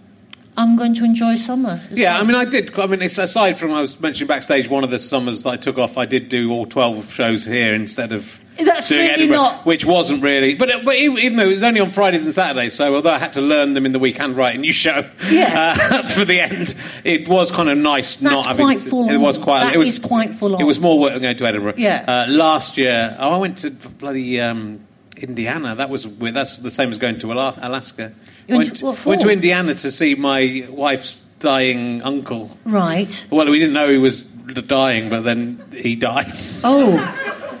I'm 0.57 0.75
going 0.75 0.93
to 0.95 1.05
enjoy 1.05 1.35
summer. 1.37 1.81
Yeah, 1.91 2.13
well. 2.13 2.21
I 2.21 2.25
mean, 2.25 2.35
I 2.35 2.45
did. 2.45 2.77
I 2.77 2.85
mean, 2.87 3.01
it's 3.01 3.17
aside 3.17 3.57
from 3.57 3.71
I 3.71 3.79
was 3.81 3.99
mentioning 3.99 4.27
backstage, 4.27 4.67
one 4.67 4.83
of 4.83 4.89
the 4.89 4.99
summers 4.99 5.43
that 5.43 5.49
I 5.49 5.57
took 5.57 5.77
off, 5.77 5.97
I 5.97 6.05
did 6.05 6.27
do 6.29 6.51
all 6.51 6.65
twelve 6.65 7.11
shows 7.13 7.45
here 7.45 7.73
instead 7.73 8.11
of 8.11 8.37
That's 8.57 8.89
doing 8.89 9.01
really 9.01 9.13
Edinburgh, 9.13 9.37
not- 9.37 9.65
which 9.65 9.85
wasn't 9.85 10.21
really. 10.21 10.55
But 10.55 10.83
but 10.83 10.95
even 10.97 11.37
though 11.37 11.45
it 11.45 11.53
was 11.53 11.63
only 11.63 11.79
on 11.79 11.89
Fridays 11.89 12.25
and 12.25 12.33
Saturdays, 12.33 12.73
so 12.73 12.93
although 12.95 13.11
I 13.11 13.17
had 13.19 13.33
to 13.33 13.41
learn 13.41 13.73
them 13.73 13.85
in 13.85 13.93
the 13.93 13.99
week 13.99 14.19
and 14.19 14.35
write 14.35 14.55
a 14.55 14.59
new 14.59 14.73
show 14.73 15.09
Yeah. 15.29 15.75
uh, 15.91 16.07
for 16.09 16.25
the 16.25 16.41
end, 16.41 16.75
it 17.05 17.29
was 17.29 17.49
kind 17.49 17.69
of 17.69 17.77
nice 17.77 18.19
not 18.21 18.31
That's 18.33 18.47
having. 18.47 18.65
quite 18.65 18.79
to, 18.79 18.89
full 18.89 19.09
It 19.09 19.17
was 19.17 19.37
quite. 19.37 19.63
That 19.63 19.73
it 19.73 19.77
was 19.77 19.89
is 19.89 19.99
quite 19.99 20.33
full 20.33 20.59
It 20.59 20.63
was 20.65 20.79
more 20.81 20.99
work 20.99 21.13
than 21.13 21.21
going 21.21 21.37
to 21.37 21.45
Edinburgh. 21.45 21.75
Yeah. 21.77 22.03
Uh, 22.05 22.29
last 22.29 22.77
year, 22.77 23.15
oh, 23.19 23.33
I 23.35 23.37
went 23.37 23.59
to 23.59 23.71
bloody. 23.71 24.41
Um, 24.41 24.85
Indiana. 25.17 25.75
That 25.75 25.89
was. 25.89 26.07
That's 26.17 26.57
the 26.57 26.71
same 26.71 26.91
as 26.91 26.97
going 26.97 27.19
to 27.19 27.31
Alaska. 27.31 28.13
You 28.47 28.57
went 28.57 28.69
went, 28.69 28.77
to- 28.77 28.85
what 28.85 29.05
went 29.05 29.21
to? 29.21 29.29
Indiana 29.29 29.75
to 29.75 29.91
see 29.91 30.15
my 30.15 30.65
wife's 30.69 31.21
dying 31.39 32.01
uncle. 32.03 32.57
right. 32.65 33.27
Well, 33.31 33.49
we 33.49 33.59
didn't 33.59 33.73
know 33.73 33.89
he 33.89 33.97
was 33.97 34.21
dying, 34.21 35.09
but 35.09 35.21
then 35.21 35.63
he 35.71 35.95
died. 35.95 36.33
Oh, 36.63 36.97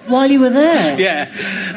while 0.07 0.29
you 0.29 0.39
were 0.39 0.49
there. 0.49 0.99
yeah. 0.99 1.27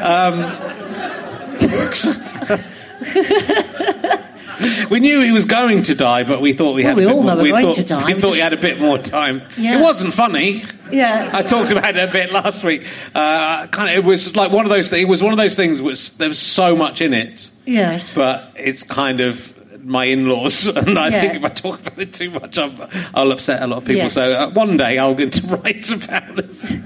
Um, 0.01 1.59
we 4.89 4.99
knew 4.99 5.21
he 5.21 5.31
was 5.31 5.45
going 5.45 5.83
to 5.83 5.95
die, 5.95 6.23
but 6.23 6.41
we 6.41 6.53
thought 6.53 6.73
we 6.75 6.83
Well, 6.83 6.89
had. 6.89 6.97
we 6.97 7.03
a 7.03 7.07
bit 7.07 7.13
all 7.15 7.21
more, 7.23 7.31
know 7.31 7.37
we're 7.37 7.43
we 7.43 7.49
going 7.51 7.65
thought, 7.65 7.75
to 7.75 7.83
die, 7.83 8.05
We 8.05 8.13
we 8.15 8.21
thought 8.21 8.27
just- 8.27 8.35
he 8.37 8.41
had 8.43 8.53
a 8.53 8.57
bit 8.57 8.79
more 8.79 8.97
time. 8.97 9.41
Yeah. 9.57 9.79
It 9.79 9.81
wasn't 9.81 10.13
funny. 10.13 10.63
Yeah. 10.91 11.29
I 11.33 11.41
talked 11.43 11.71
about 11.71 11.95
it 11.95 12.09
a 12.09 12.11
bit 12.11 12.31
last 12.31 12.63
week. 12.63 12.87
Uh, 13.13 13.67
kind 13.67 13.89
of, 13.89 13.95
it 14.03 14.07
was 14.07 14.35
like 14.35 14.51
one 14.51 14.65
of 14.65 14.69
those. 14.69 14.89
things. 14.89 15.03
It 15.03 15.09
was 15.09 15.21
one 15.23 15.31
of 15.33 15.37
those 15.37 15.55
things. 15.55 15.81
Was 15.81 16.17
there 16.17 16.29
was 16.29 16.39
so 16.39 16.75
much 16.75 17.01
in 17.01 17.13
it, 17.13 17.49
Yes. 17.65 18.13
but 18.13 18.51
it's 18.55 18.83
kind 18.83 19.19
of 19.19 19.51
my 19.83 20.05
in-laws, 20.05 20.65
and 20.75 20.97
I 20.97 21.09
Yeah. 21.09 21.21
think 21.21 21.33
if 21.35 21.43
I 21.45 21.49
talk 21.49 21.79
about 21.85 21.99
it 21.99 22.11
too 22.13 22.31
much, 22.31 22.57
I'm, 22.57 22.75
I'll 23.13 23.31
upset 23.31 23.61
a 23.61 23.67
lot 23.67 23.77
of 23.77 23.85
people. 23.85 24.03
Yes. 24.03 24.13
So 24.13 24.33
uh, 24.33 24.49
one 24.51 24.77
day 24.77 24.97
I'll 24.97 25.13
get 25.15 25.33
to 25.33 25.47
write 25.55 25.91
about 25.91 26.35
this. 26.35 26.81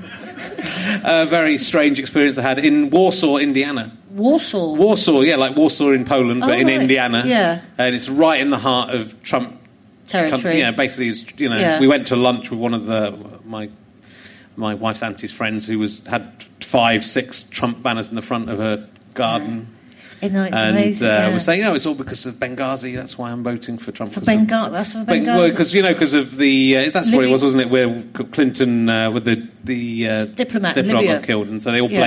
a 1.03 1.25
very 1.25 1.57
strange 1.57 1.99
experience 1.99 2.37
I 2.37 2.41
had 2.41 2.59
in 2.59 2.89
Warsaw, 2.89 3.37
Indiana. 3.37 3.91
Warsaw. 4.11 4.73
Warsaw, 4.73 5.21
yeah, 5.21 5.35
like 5.35 5.55
Warsaw 5.55 5.91
in 5.91 6.05
Poland, 6.05 6.41
but 6.41 6.49
Oh, 6.51 6.53
in 6.53 6.67
right. 6.67 6.81
Indiana. 6.81 7.23
Yeah. 7.25 7.61
and 7.77 7.95
it's 7.95 8.09
right 8.09 8.39
in 8.41 8.49
the 8.49 8.57
heart 8.57 8.89
of 8.93 9.21
Trump. 9.23 9.55
territory. 10.07 10.57
Yeah, 10.59 10.71
basically, 10.71 11.09
it's, 11.09 11.23
you 11.37 11.47
know, 11.49 11.57
Yeah. 11.59 11.79
we 11.79 11.87
went 11.87 12.07
to 12.07 12.15
lunch 12.15 12.49
with 12.49 12.59
one 12.59 12.73
of 12.73 12.85
the 12.87 13.15
my 13.45 13.69
my 14.55 14.73
wife's 14.73 15.03
auntie's 15.03 15.31
friends 15.31 15.67
who 15.67 15.77
was 15.79 16.01
had 16.07 16.23
five, 16.61 17.05
six 17.05 17.43
Trump 17.43 17.81
banners 17.83 18.09
in 18.09 18.15
the 18.15 18.21
front 18.21 18.49
of 18.49 18.57
her 18.57 18.87
garden. 19.13 19.67
You 20.21 20.29
know, 20.31 20.43
and 20.43 20.53
amazing. 20.75 21.07
uh, 21.07 21.11
yeah. 21.11 21.33
was 21.33 21.45
saying, 21.45 21.61
"No, 21.61 21.75
it's 21.75 21.85
all 21.85 21.95
because 21.95 22.25
of 22.25 22.35
Benghazi. 22.35 22.93
That's 22.93 23.17
why 23.17 23.31
I'm 23.31 23.41
voting 23.41 23.77
for 23.77 23.93
Trump." 23.93 24.11
for 24.11 24.19
Benghazi. 24.19 24.69
That's 24.73 24.91
for 24.91 24.99
Benghazi. 25.05 25.25
well, 25.37 25.49
because 25.49 25.73
you 25.73 25.81
know, 25.81 25.93
because 25.93 26.13
of 26.13 26.35
the 26.35 26.75
uh, 26.77 26.89
that's 26.89 27.09
what 27.09 27.23
it 27.23 27.29
was, 27.29 27.41
wasn't 27.41 27.61
it? 27.61 27.69
Where 27.69 28.01
Clinton 28.33 28.89
uh, 28.89 29.11
with 29.11 29.23
the 29.23 29.47
the 29.63 30.09
uh, 30.09 30.25
Diplomat 30.25 30.75
diplomat 30.75 31.05
got 31.05 31.23
killed, 31.23 31.47
and 31.47 31.63
so 31.63 31.71
they 31.71 31.79
all 31.79 31.89
Yeah. 31.89 32.01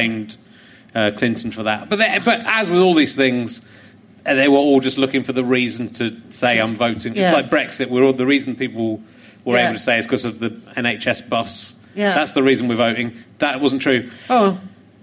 Uh, 0.95 1.11
Clinton 1.17 1.51
for 1.51 1.63
that. 1.65 1.89
But 1.89 1.97
they, 1.97 2.19
but 2.25 2.41
as 2.45 2.69
with 2.71 2.81
all 2.81 2.95
these 2.95 3.15
things, 3.17 3.63
uh, 4.27 4.35
they 4.35 4.49
were 4.49 4.59
all 4.59 4.81
just 4.81 4.99
looking 4.99 5.23
for 5.23 5.33
the 5.33 5.45
reason 5.45 5.91
to 5.95 6.17
say 6.31 6.59
I'm 6.61 6.77
voting. 6.77 7.15
Yeah. 7.15 7.29
It's 7.29 7.35
like 7.35 7.51
Brexit. 7.51 7.89
We're 7.89 8.05
all 8.05 8.13
the 8.13 8.27
reason 8.27 8.57
people 8.57 9.01
were 9.45 9.57
Yeah. 9.57 9.65
able 9.67 9.75
to 9.75 9.79
say 9.83 9.99
is 9.99 10.07
because 10.07 10.25
of 10.25 10.39
the 10.39 10.51
NHS 10.77 11.29
bus. 11.29 11.75
Yeah. 11.95 12.15
That's 12.15 12.33
the 12.33 12.43
reason 12.43 12.69
we're 12.69 12.77
voting. 12.77 13.17
That 13.39 13.61
wasn't 13.61 13.83
true. 13.83 14.11
Oh, 14.31 14.59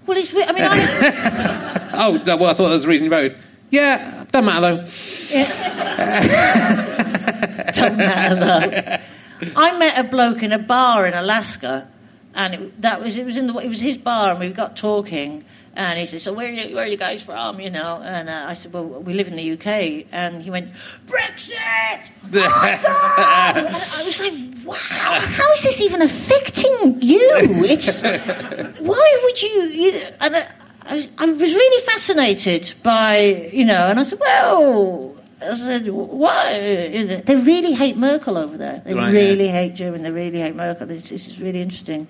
well, 0.06 0.18
it's. 0.18 0.32
I 0.34 0.52
mean, 0.52 0.64
I, 0.64 1.90
oh, 1.94 2.12
well, 2.36 2.46
I 2.46 2.54
thought 2.54 2.68
that 2.68 2.74
was 2.74 2.82
the 2.82 2.88
reason 2.88 3.04
you 3.04 3.10
voted. 3.10 3.36
Yeah, 3.70 4.24
doesn't 4.32 4.46
matter 4.46 4.60
though. 4.60 4.88
don't 7.72 7.96
matter 7.96 8.34
though. 8.34 8.98
I 9.56 9.78
met 9.78 9.98
a 9.98 10.04
bloke 10.08 10.42
in 10.42 10.52
a 10.52 10.58
bar 10.58 11.06
in 11.06 11.14
Alaska, 11.14 11.88
and 12.34 12.54
it, 12.54 12.82
that 12.82 13.02
was 13.02 13.16
it 13.16 13.26
was 13.26 13.36
in 13.36 13.46
the 13.46 13.56
it 13.58 13.68
was 13.68 13.80
his 13.80 13.96
bar, 13.96 14.30
and 14.30 14.40
we 14.40 14.48
got 14.48 14.76
talking. 14.76 15.44
And 15.72 15.98
he 16.00 16.06
said, 16.06 16.20
"So 16.20 16.32
where 16.32 16.48
are 16.48 16.50
you, 16.50 16.74
where 16.74 16.84
are 16.84 16.88
you 16.88 16.96
guys 16.96 17.22
from?" 17.22 17.60
You 17.60 17.70
know, 17.70 18.00
and 18.02 18.28
uh, 18.28 18.44
I 18.48 18.54
said, 18.54 18.72
"Well, 18.72 18.84
we 18.84 19.14
live 19.14 19.28
in 19.28 19.36
the 19.36 19.52
UK." 19.52 20.06
And 20.10 20.42
he 20.42 20.50
went, 20.50 20.72
"Brexit." 21.06 22.10
I 22.34 24.02
was 24.04 24.20
like, 24.20 24.32
"Wow, 24.64 24.76
how 24.76 25.52
is 25.52 25.62
this 25.62 25.80
even 25.80 26.02
affecting 26.02 27.00
you?" 27.00 27.30
It's 27.70 28.02
why 28.02 29.20
would 29.22 29.42
you? 29.42 29.62
you 29.62 30.00
and, 30.20 30.34
I, 30.90 31.08
I 31.18 31.26
was 31.26 31.54
really 31.54 31.86
fascinated 31.86 32.72
by, 32.82 33.50
you 33.52 33.64
know, 33.64 33.86
and 33.86 34.00
I 34.00 34.02
said, 34.02 34.18
well, 34.18 35.14
I 35.42 35.54
said, 35.54 35.86
why? 35.88 36.58
They 37.24 37.36
really 37.36 37.72
hate 37.72 37.96
Merkel 37.96 38.36
over 38.36 38.56
there. 38.56 38.82
They 38.84 38.94
Right, 38.94 39.10
really 39.12 39.46
yeah. 39.46 39.52
hate 39.52 39.74
Germany. 39.74 40.02
They 40.04 40.10
really 40.10 40.40
hate 40.40 40.54
Merkel. 40.54 40.86
This, 40.86 41.08
this 41.08 41.28
is 41.28 41.40
really 41.40 41.62
interesting. 41.62 42.08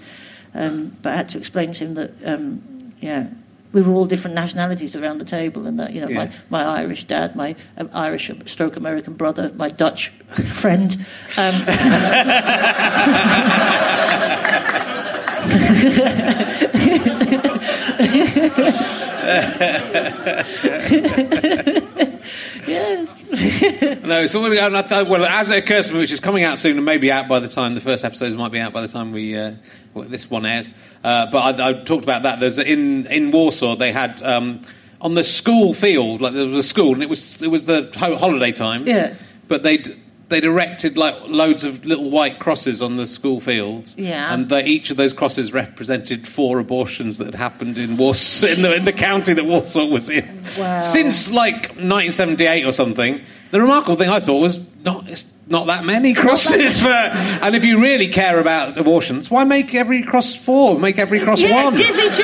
Um, 0.55 0.97
but 1.03 1.13
I 1.13 1.17
had 1.17 1.29
to 1.31 1.39
explain 1.39 1.73
to 1.73 1.85
him 1.85 1.95
that, 1.95 2.11
um, 2.25 2.93
yeah, 3.01 3.29
we 3.73 3.83
were 3.83 3.93
all 3.93 4.07
different 4.07 4.35
nationalities 4.35 4.97
around 4.97 5.19
the 5.19 5.25
table, 5.25 5.67
and 5.67 5.79
that, 5.79 5.93
you 5.93 6.01
know, 6.01 6.09
Yeah. 6.09 6.31
my, 6.51 6.65
my 6.65 6.81
Irish 6.81 7.05
dad, 7.05 7.37
my 7.37 7.55
um, 7.79 7.89
Irish 7.95 8.29
stroke 8.47 8.77
American 8.77 9.15
brother, 9.15 9.53
my 9.55 9.69
Dutch 9.69 10.09
friend. 10.09 10.95
Um, 11.37 11.55
yes. 22.67 23.20
No, 24.05 24.23
it's 24.23 24.35
all. 24.35 24.45
And 24.47 24.77
I 24.77 24.83
thought, 24.83 25.09
well, 25.09 25.25
as 25.25 25.51
it 25.51 25.59
occurs 25.65 25.89
to 25.89 25.95
me, 25.95 26.01
which 26.01 26.13
is 26.13 26.21
coming 26.21 26.45
out 26.45 26.59
soon 26.59 26.77
and 26.77 26.85
maybe 26.85 27.11
out 27.13 27.29
by 27.29 27.39
the 27.39 27.49
time 27.49 27.75
the 27.75 27.81
first 27.81 28.05
episodes 28.05 28.35
might 28.35 28.53
be 28.53 28.59
out 28.59 28.73
by 28.73 28.81
the 28.83 28.89
time 28.89 29.13
we 29.13 29.37
uh, 29.37 29.53
this 29.95 30.29
one 30.31 30.45
airs. 30.45 30.69
Uh, 31.05 31.31
but 31.31 31.61
I, 31.61 31.69
I 31.71 31.73
talked 31.85 32.05
about 32.05 32.25
that. 32.25 32.41
There's 32.41 32.59
in 32.59 33.07
in 33.07 33.31
Warsaw 33.31 33.77
they 33.77 33.93
had 33.93 34.21
um, 34.23 34.63
on 35.01 35.15
the 35.15 35.25
school 35.25 35.75
field, 35.75 36.21
like 36.21 36.35
there 36.35 36.45
was 36.45 36.57
a 36.57 36.63
school, 36.63 36.95
and 36.95 37.03
it 37.03 37.09
was 37.09 37.41
it 37.41 37.49
was 37.49 37.65
the 37.65 37.91
ho- 37.97 38.17
holiday 38.17 38.53
time. 38.53 38.87
Yeah. 38.87 39.15
But 39.49 39.63
they'd 39.63 39.97
they'd 40.31 40.45
erected 40.45 40.97
like 40.97 41.15
loads 41.27 41.65
of 41.65 41.85
little 41.85 42.09
white 42.11 42.39
crosses 42.39 42.81
on 42.81 42.97
the 42.97 43.07
school 43.07 43.41
fields. 43.41 43.95
Yeah. 43.99 44.33
And 44.33 44.49
they, 44.49 44.65
each 44.65 44.91
of 44.91 44.97
those 44.97 45.13
crosses 45.13 45.53
represented 45.53 46.27
four 46.27 46.59
abortions 46.59 47.19
that 47.19 47.27
had 47.27 47.35
happened 47.35 47.77
in 47.77 47.97
Warsaw 47.97 48.47
in 48.47 48.63
the, 48.63 48.75
in 48.75 48.85
the 48.85 48.93
county 48.93 49.35
that 49.35 49.45
Warsaw 49.45 49.87
was 49.87 50.09
in. 50.09 50.45
Wow. 50.59 50.81
Since 50.81 51.31
like 51.31 51.75
1978 51.77 52.65
or 52.65 52.73
something. 52.73 53.21
The 53.51 53.61
remarkable 53.61 53.97
thing 53.97 54.09
I 54.09 54.21
thought 54.21 54.41
was 54.41 54.59
not 54.85 55.09
it's 55.09 55.27
not 55.49 55.67
that 55.67 55.85
many 55.85 56.15
crosses 56.15 56.81
for. 56.81 56.89
And 56.89 57.57
if 57.57 57.65
you 57.65 57.83
really 57.83 58.07
care 58.09 58.39
about 58.39 58.79
abortions, 58.79 59.29
why 59.29 59.43
make 59.43 59.75
every 59.75 60.05
cross 60.05 60.35
four? 60.37 60.79
Make 60.79 60.99
every 60.99 61.19
cross 61.19 61.41
Yeah, 61.43 61.65
one. 61.65 61.77
give 61.77 61.97
each 61.97 62.21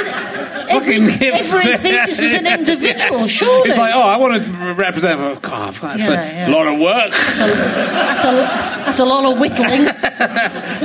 every, 0.68 0.96
Fucking 0.98 1.18
give- 1.18 1.34
every 1.34 1.76
fetus 1.78 2.20
is 2.20 2.34
an 2.34 2.46
individual, 2.58 3.26
surely. 3.26 3.70
It's 3.70 3.78
like, 3.78 3.94
oh, 3.94 4.02
I 4.02 4.16
want 4.16 4.44
to 4.44 4.74
represent. 4.74 5.20
Oh, 5.20 5.36
God, 5.36 5.74
that's 5.74 6.06
Yeah, 6.06 6.46
a 6.46 6.48
yeah. 6.48 6.54
lot 6.56 6.66
of 6.66 6.78
work. 6.78 7.10
that's, 7.10 7.40
a, 7.40 7.46
that's, 7.46 8.24
a, 8.24 8.30
that's 8.86 8.98
a 9.00 9.04
lot 9.04 9.24
of 9.32 9.38
whittling. 9.40 9.88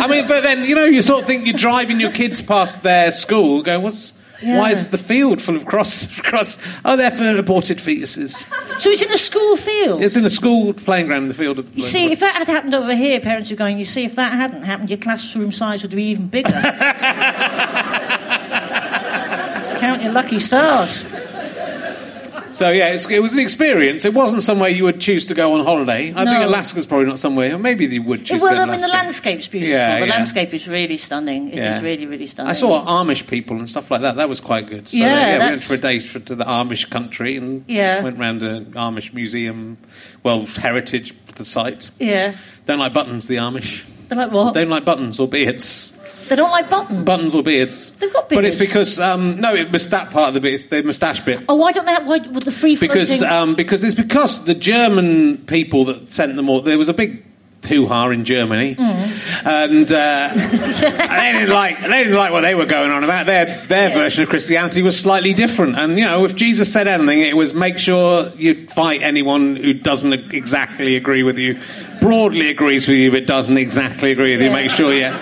I 0.04 0.08
mean, 0.10 0.28
but 0.28 0.42
then 0.42 0.64
you 0.66 0.76
know, 0.76 0.86
you 0.86 1.02
sort 1.02 1.22
of 1.22 1.28
think 1.28 1.46
you're 1.46 1.58
driving 1.58 2.00
your 2.00 2.12
kids 2.12 2.42
past 2.42 2.84
their 2.84 3.12
school, 3.12 3.62
go, 3.62 3.80
what's 3.80 4.14
Yeah. 4.42 4.58
why 4.60 4.72
is 4.72 4.90
the 4.90 4.98
field 4.98 5.42
full 5.42 5.56
of 5.56 5.66
cross 5.66 6.20
cross? 6.30 6.58
Oh, 6.84 6.96
they're 6.98 7.12
for 7.12 7.38
aborted 7.38 7.78
fetuses. 7.78 8.44
So 8.80 8.90
it's 8.90 9.02
in 9.04 9.12
a 9.12 9.18
school 9.18 9.58
field. 9.58 10.02
It's 10.02 10.16
in 10.16 10.26
a 10.26 10.30
school 10.30 10.74
playing 10.74 11.08
ground 11.08 11.24
in 11.24 11.28
the 11.30 11.36
field. 11.36 11.60
Of 11.60 11.70
the 11.72 11.78
You 11.78 11.84
see, 11.84 12.12
if 12.12 12.20
that 12.22 12.36
had 12.36 12.48
happened 12.48 12.74
over 12.74 12.96
here, 12.96 13.20
parents 13.20 13.50
were 13.52 13.56
going, 13.58 13.78
you 13.78 13.86
see, 13.86 14.06
if 14.06 14.16
that 14.16 14.32
hadn't 14.34 14.64
happened, 14.64 14.90
your 14.90 14.98
classroom 14.98 15.52
size 15.52 15.84
would 15.84 15.92
be 15.92 16.06
even 16.06 16.28
bigger. 16.28 16.50
Count 20.02 20.04
your 20.04 20.14
lucky 20.14 20.40
stars. 20.40 21.08
so 22.52 22.70
yeah, 22.70 22.88
it's, 22.90 23.08
it 23.10 23.20
was 23.22 23.34
an 23.34 23.40
experience. 23.40 24.04
It 24.04 24.14
wasn't 24.16 24.42
somewhere 24.42 24.70
you 24.70 24.84
would 24.86 25.00
choose 25.00 25.26
to 25.28 25.36
go 25.36 25.54
on 25.54 25.64
holiday. 25.66 26.12
I 26.16 26.24
No. 26.24 26.32
think 26.32 26.46
Alaska's 26.46 26.86
probably 26.88 27.06
not 27.06 27.20
somewhere. 27.20 27.56
Maybe 27.58 27.86
you 27.86 28.02
would 28.04 28.26
choose. 28.26 28.42
well, 28.42 28.56
to 28.56 28.62
I 28.62 28.66
mean, 28.66 28.82
the 28.82 28.88
landscape's 28.88 29.48
beautiful. 29.48 29.72
Yeah, 29.74 30.00
the 30.00 30.08
yeah. 30.08 30.12
landscape 30.14 30.54
is 30.56 30.68
really 30.68 30.98
stunning. 30.98 31.50
It 31.50 31.60
is 31.60 31.66
Yeah. 31.66 31.82
really, 31.82 32.08
really 32.08 32.26
stunning. 32.28 32.50
I 32.50 32.54
saw 32.54 32.84
Amish 32.86 33.28
people 33.28 33.58
and 33.60 33.70
stuff 33.70 33.92
like 33.92 34.02
that. 34.02 34.16
That 34.16 34.28
was 34.30 34.40
quite 34.40 34.68
good. 34.68 34.88
So, 34.88 34.98
Yeah, 34.98 35.06
yeah, 35.08 35.34
we 35.34 35.46
went 35.52 35.62
for 35.62 35.74
a 35.76 35.78
day 35.78 36.00
for, 36.00 36.20
to 36.20 36.36
the 36.36 36.46
Amish 36.46 36.90
country 36.90 37.38
and 37.38 37.64
Yeah. 37.68 38.02
went 38.02 38.18
round 38.18 38.42
the 38.42 38.66
Amish 38.74 39.14
museum, 39.14 39.78
well, 40.24 40.46
heritage 40.48 41.14
the 41.36 41.46
site. 41.46 41.90
Yeah. 42.00 42.34
Don't 42.66 42.80
like 42.80 42.94
buttons, 42.94 43.28
the 43.28 43.36
Amish. 43.38 43.84
They're 44.10 44.18
like, 44.18 44.32
what? 44.32 44.54
Don't 44.56 44.70
like 44.70 44.84
buttons 44.84 45.20
or 45.20 45.28
beards. 45.28 45.91
They 46.32 46.38
don't 46.38 46.50
like 46.50 46.70
buttons. 46.70 47.04
Buttons 47.04 47.36
or 47.36 47.44
beards. 47.44 47.92
They've 48.00 48.14
got 48.14 48.30
beards. 48.30 48.38
But 48.38 48.46
it's 48.46 48.56
because 48.56 49.02
um, 49.02 49.42
no, 49.42 49.54
it 49.54 49.70
was 49.70 49.90
that 49.90 50.12
part 50.12 50.30
of 50.30 50.34
the 50.34 50.40
bit, 50.40 50.70
the 50.70 50.82
moustache 50.82 51.20
bit. 51.20 51.44
Oh, 51.50 51.56
why 51.56 51.74
don't 51.74 51.86
they 51.86 51.92
have 51.92 52.08
why, 52.08 52.20
with 52.20 52.46
the 52.46 52.52
free 52.52 52.78
floating? 52.78 52.94
Because 52.98 53.22
um, 53.22 53.54
because 53.54 53.84
it's 53.84 53.96
because 53.96 54.46
the 54.46 54.56
German 54.56 55.40
people 55.40 55.84
that 55.84 56.10
sent 56.10 56.38
them 56.38 56.48
all. 56.48 56.62
There 56.62 56.78
was 56.78 56.88
a 56.88 56.94
big 56.94 57.26
hoo 57.68 57.86
ha 57.86 58.10
in 58.12 58.24
Germany, 58.24 58.76
Mm. 58.76 59.46
and 59.46 59.92
uh, 59.92 60.32
they 60.34 61.34
didn't 61.34 61.50
like 61.50 61.82
they 61.82 62.04
didn't 62.04 62.14
like 62.14 62.32
what 62.32 62.42
they 62.42 62.56
were 62.56 62.66
going 62.66 62.92
on 62.92 63.04
about. 63.04 63.26
Their 63.26 63.58
their 63.68 63.90
version 63.90 64.24
of 64.24 64.30
Christianity 64.30 64.82
was 64.82 64.98
slightly 64.98 65.34
different. 65.34 65.78
And 65.78 66.00
you 66.00 66.06
know, 66.06 66.24
if 66.24 66.34
Jesus 66.34 66.72
said 66.72 66.88
anything, 66.88 67.20
it 67.20 67.36
was 67.36 67.54
make 67.54 67.78
sure 67.78 68.30
you 68.38 68.70
fight 68.70 69.02
anyone 69.02 69.58
who 69.58 69.74
doesn't 69.74 70.14
exactly 70.34 70.96
agree 70.96 71.24
with 71.24 71.38
you, 71.38 71.60
broadly 72.00 72.50
agrees 72.50 72.88
with 72.88 72.96
you 73.00 73.12
but 73.12 73.26
doesn't 73.26 73.58
exactly 73.58 74.14
agree 74.14 74.32
with 74.32 74.42
you. 74.44 74.48
Yeah. 74.48 74.56
Make 74.56 74.72
sure 74.72 74.94
you. 74.94 75.14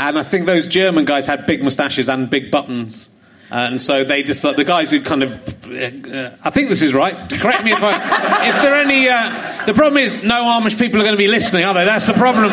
And 0.00 0.18
I 0.18 0.22
think 0.22 0.46
those 0.46 0.66
German 0.66 1.04
guys 1.04 1.26
had 1.26 1.44
big 1.44 1.62
moustaches 1.62 2.08
and 2.08 2.30
big 2.30 2.50
buttons. 2.50 3.10
And 3.50 3.82
so 3.82 4.02
they 4.02 4.22
just 4.22 4.42
like 4.42 4.56
the 4.56 4.64
guys 4.64 4.90
who 4.90 5.02
kind 5.02 5.22
of, 5.22 5.32
uh, 5.66 6.30
I 6.42 6.48
think 6.48 6.70
this 6.70 6.80
is 6.80 6.94
right. 6.94 7.14
Correct 7.28 7.64
me 7.64 7.72
if 7.72 7.82
I, 7.82 8.48
if 8.48 8.62
there 8.62 8.72
are 8.72 8.80
any. 8.80 9.10
Uh, 9.10 9.66
the 9.66 9.74
problem 9.74 10.02
is 10.02 10.22
no 10.22 10.44
Amish 10.44 10.78
people 10.78 11.00
are 11.00 11.04
going 11.04 11.16
to 11.16 11.18
be 11.18 11.28
listening, 11.28 11.64
are 11.64 11.74
they? 11.74 11.84
That's 11.84 12.06
the 12.06 12.14
problem. 12.14 12.48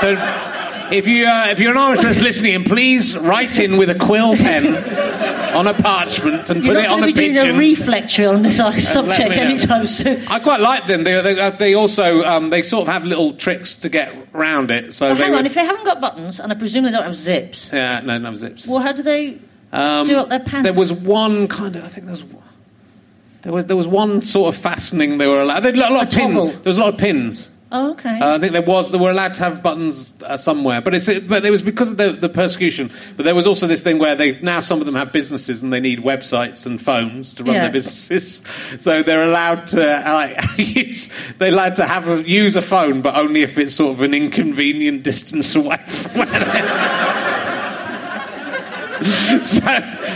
So 0.00 0.12
if 0.92 1.08
you 1.08 1.26
uh, 1.26 1.48
if 1.48 1.58
you're 1.58 1.72
an 1.72 1.78
Amish 1.78 2.02
that's 2.02 2.20
listening, 2.20 2.62
please 2.62 3.18
write 3.18 3.58
in 3.58 3.78
with 3.78 3.90
a 3.90 3.96
quill 3.96 4.36
pen 4.36 4.74
on 5.54 5.66
a 5.66 5.74
parchment 5.74 6.50
and 6.50 6.64
You're 6.64 6.74
put 6.74 6.84
it 6.84 6.90
on 6.90 7.00
going 7.00 7.10
a 7.10 7.12
to 7.12 7.18
be 7.18 7.26
doing 7.26 7.36
a 7.38 7.40
pigeon. 7.42 7.58
reef 7.58 7.86
lecture 7.86 8.28
on 8.28 8.42
this 8.42 8.58
uh, 8.60 8.72
subject 8.78 9.36
anytime 9.36 9.86
soon. 9.86 10.22
I 10.28 10.38
quite 10.38 10.60
like 10.60 10.86
them. 10.86 11.04
They, 11.04 11.20
they, 11.20 11.50
they 11.50 11.74
also 11.74 12.22
um, 12.24 12.50
they 12.50 12.62
sort 12.62 12.82
of 12.88 12.92
have 12.92 13.04
little 13.04 13.32
tricks 13.32 13.74
to 13.76 13.88
get 13.88 14.14
round 14.34 14.70
it. 14.70 14.92
So 14.94 15.06
Well, 15.06 15.14
they 15.16 15.24
hang 15.24 15.34
on, 15.34 15.46
if 15.46 15.54
they 15.54 15.64
haven't 15.64 15.84
got 15.84 16.00
buttons, 16.00 16.40
and 16.40 16.50
I 16.52 16.54
presume 16.54 16.84
they 16.84 16.90
don't 16.90 17.04
have 17.04 17.16
zips, 17.16 17.68
yeah, 17.72 18.00
no, 18.00 18.18
no 18.18 18.34
zips. 18.34 18.66
well, 18.66 18.80
how 18.80 18.92
do 18.92 19.02
they 19.02 19.38
Um, 19.72 20.06
do 20.06 20.18
up 20.18 20.28
their 20.28 20.40
pants? 20.40 20.64
There 20.64 20.72
was 20.72 20.92
one 20.92 21.48
kind 21.48 21.76
of, 21.76 21.84
I 21.84 21.88
think 21.88 22.06
there 22.06 22.12
was, 22.14 22.24
there 23.42 23.52
was 23.52 23.66
there 23.66 23.76
was 23.76 23.86
one 23.86 24.22
sort 24.22 24.54
of 24.54 24.60
fastening 24.60 25.18
they 25.18 25.26
were 25.26 25.40
allowed. 25.42 25.64
Were 25.64 25.70
a 25.70 25.74
lot 25.76 26.06
of 26.06 26.10
toggle. 26.10 26.48
pins. 26.50 26.62
There 26.62 26.70
was 26.70 26.76
a 26.76 26.80
lot 26.80 26.94
of 26.94 26.98
pins. 26.98 27.50
Oh, 27.74 27.92
okay. 27.92 28.20
Uh, 28.20 28.36
I 28.36 28.38
think 28.38 28.52
there 28.52 28.60
was. 28.60 28.90
They 28.90 28.98
were 28.98 29.10
allowed 29.10 29.32
to 29.36 29.42
have 29.44 29.62
buttons 29.62 30.12
uh, 30.22 30.36
somewhere, 30.36 30.82
but 30.82 30.94
it's 30.94 31.06
but 31.20 31.42
it 31.42 31.50
was 31.50 31.62
because 31.62 31.90
of 31.90 31.96
the, 31.96 32.12
the 32.12 32.28
persecution. 32.28 32.90
But 33.16 33.22
there 33.24 33.34
was 33.34 33.46
also 33.46 33.66
this 33.66 33.82
thing 33.82 33.98
where 33.98 34.14
they 34.14 34.38
now 34.40 34.60
some 34.60 34.80
of 34.80 34.86
them 34.86 34.94
have 34.94 35.10
businesses 35.10 35.62
and 35.62 35.72
they 35.72 35.80
need 35.80 36.00
websites 36.00 36.66
and 36.66 36.78
phones 36.80 37.32
to 37.34 37.44
run 37.44 37.54
Yeah. 37.54 37.62
their 37.62 37.72
businesses. 37.72 38.42
So 38.82 39.02
they're 39.02 39.24
allowed 39.24 39.68
to 39.68 39.82
uh, 40.08 40.12
like, 40.12 40.58
use. 40.58 41.08
They're 41.38 41.52
allowed 41.52 41.76
to 41.76 41.86
have 41.86 42.08
a, 42.08 42.28
use 42.28 42.56
a 42.56 42.62
phone, 42.62 43.00
but 43.00 43.14
only 43.16 43.42
if 43.42 43.56
it's 43.58 43.74
sort 43.74 43.92
of 43.92 44.00
an 44.02 44.12
inconvenient 44.12 45.02
distance 45.02 45.54
away 45.60 45.78
from 45.86 46.20
where 46.26 47.31
so 49.42 49.60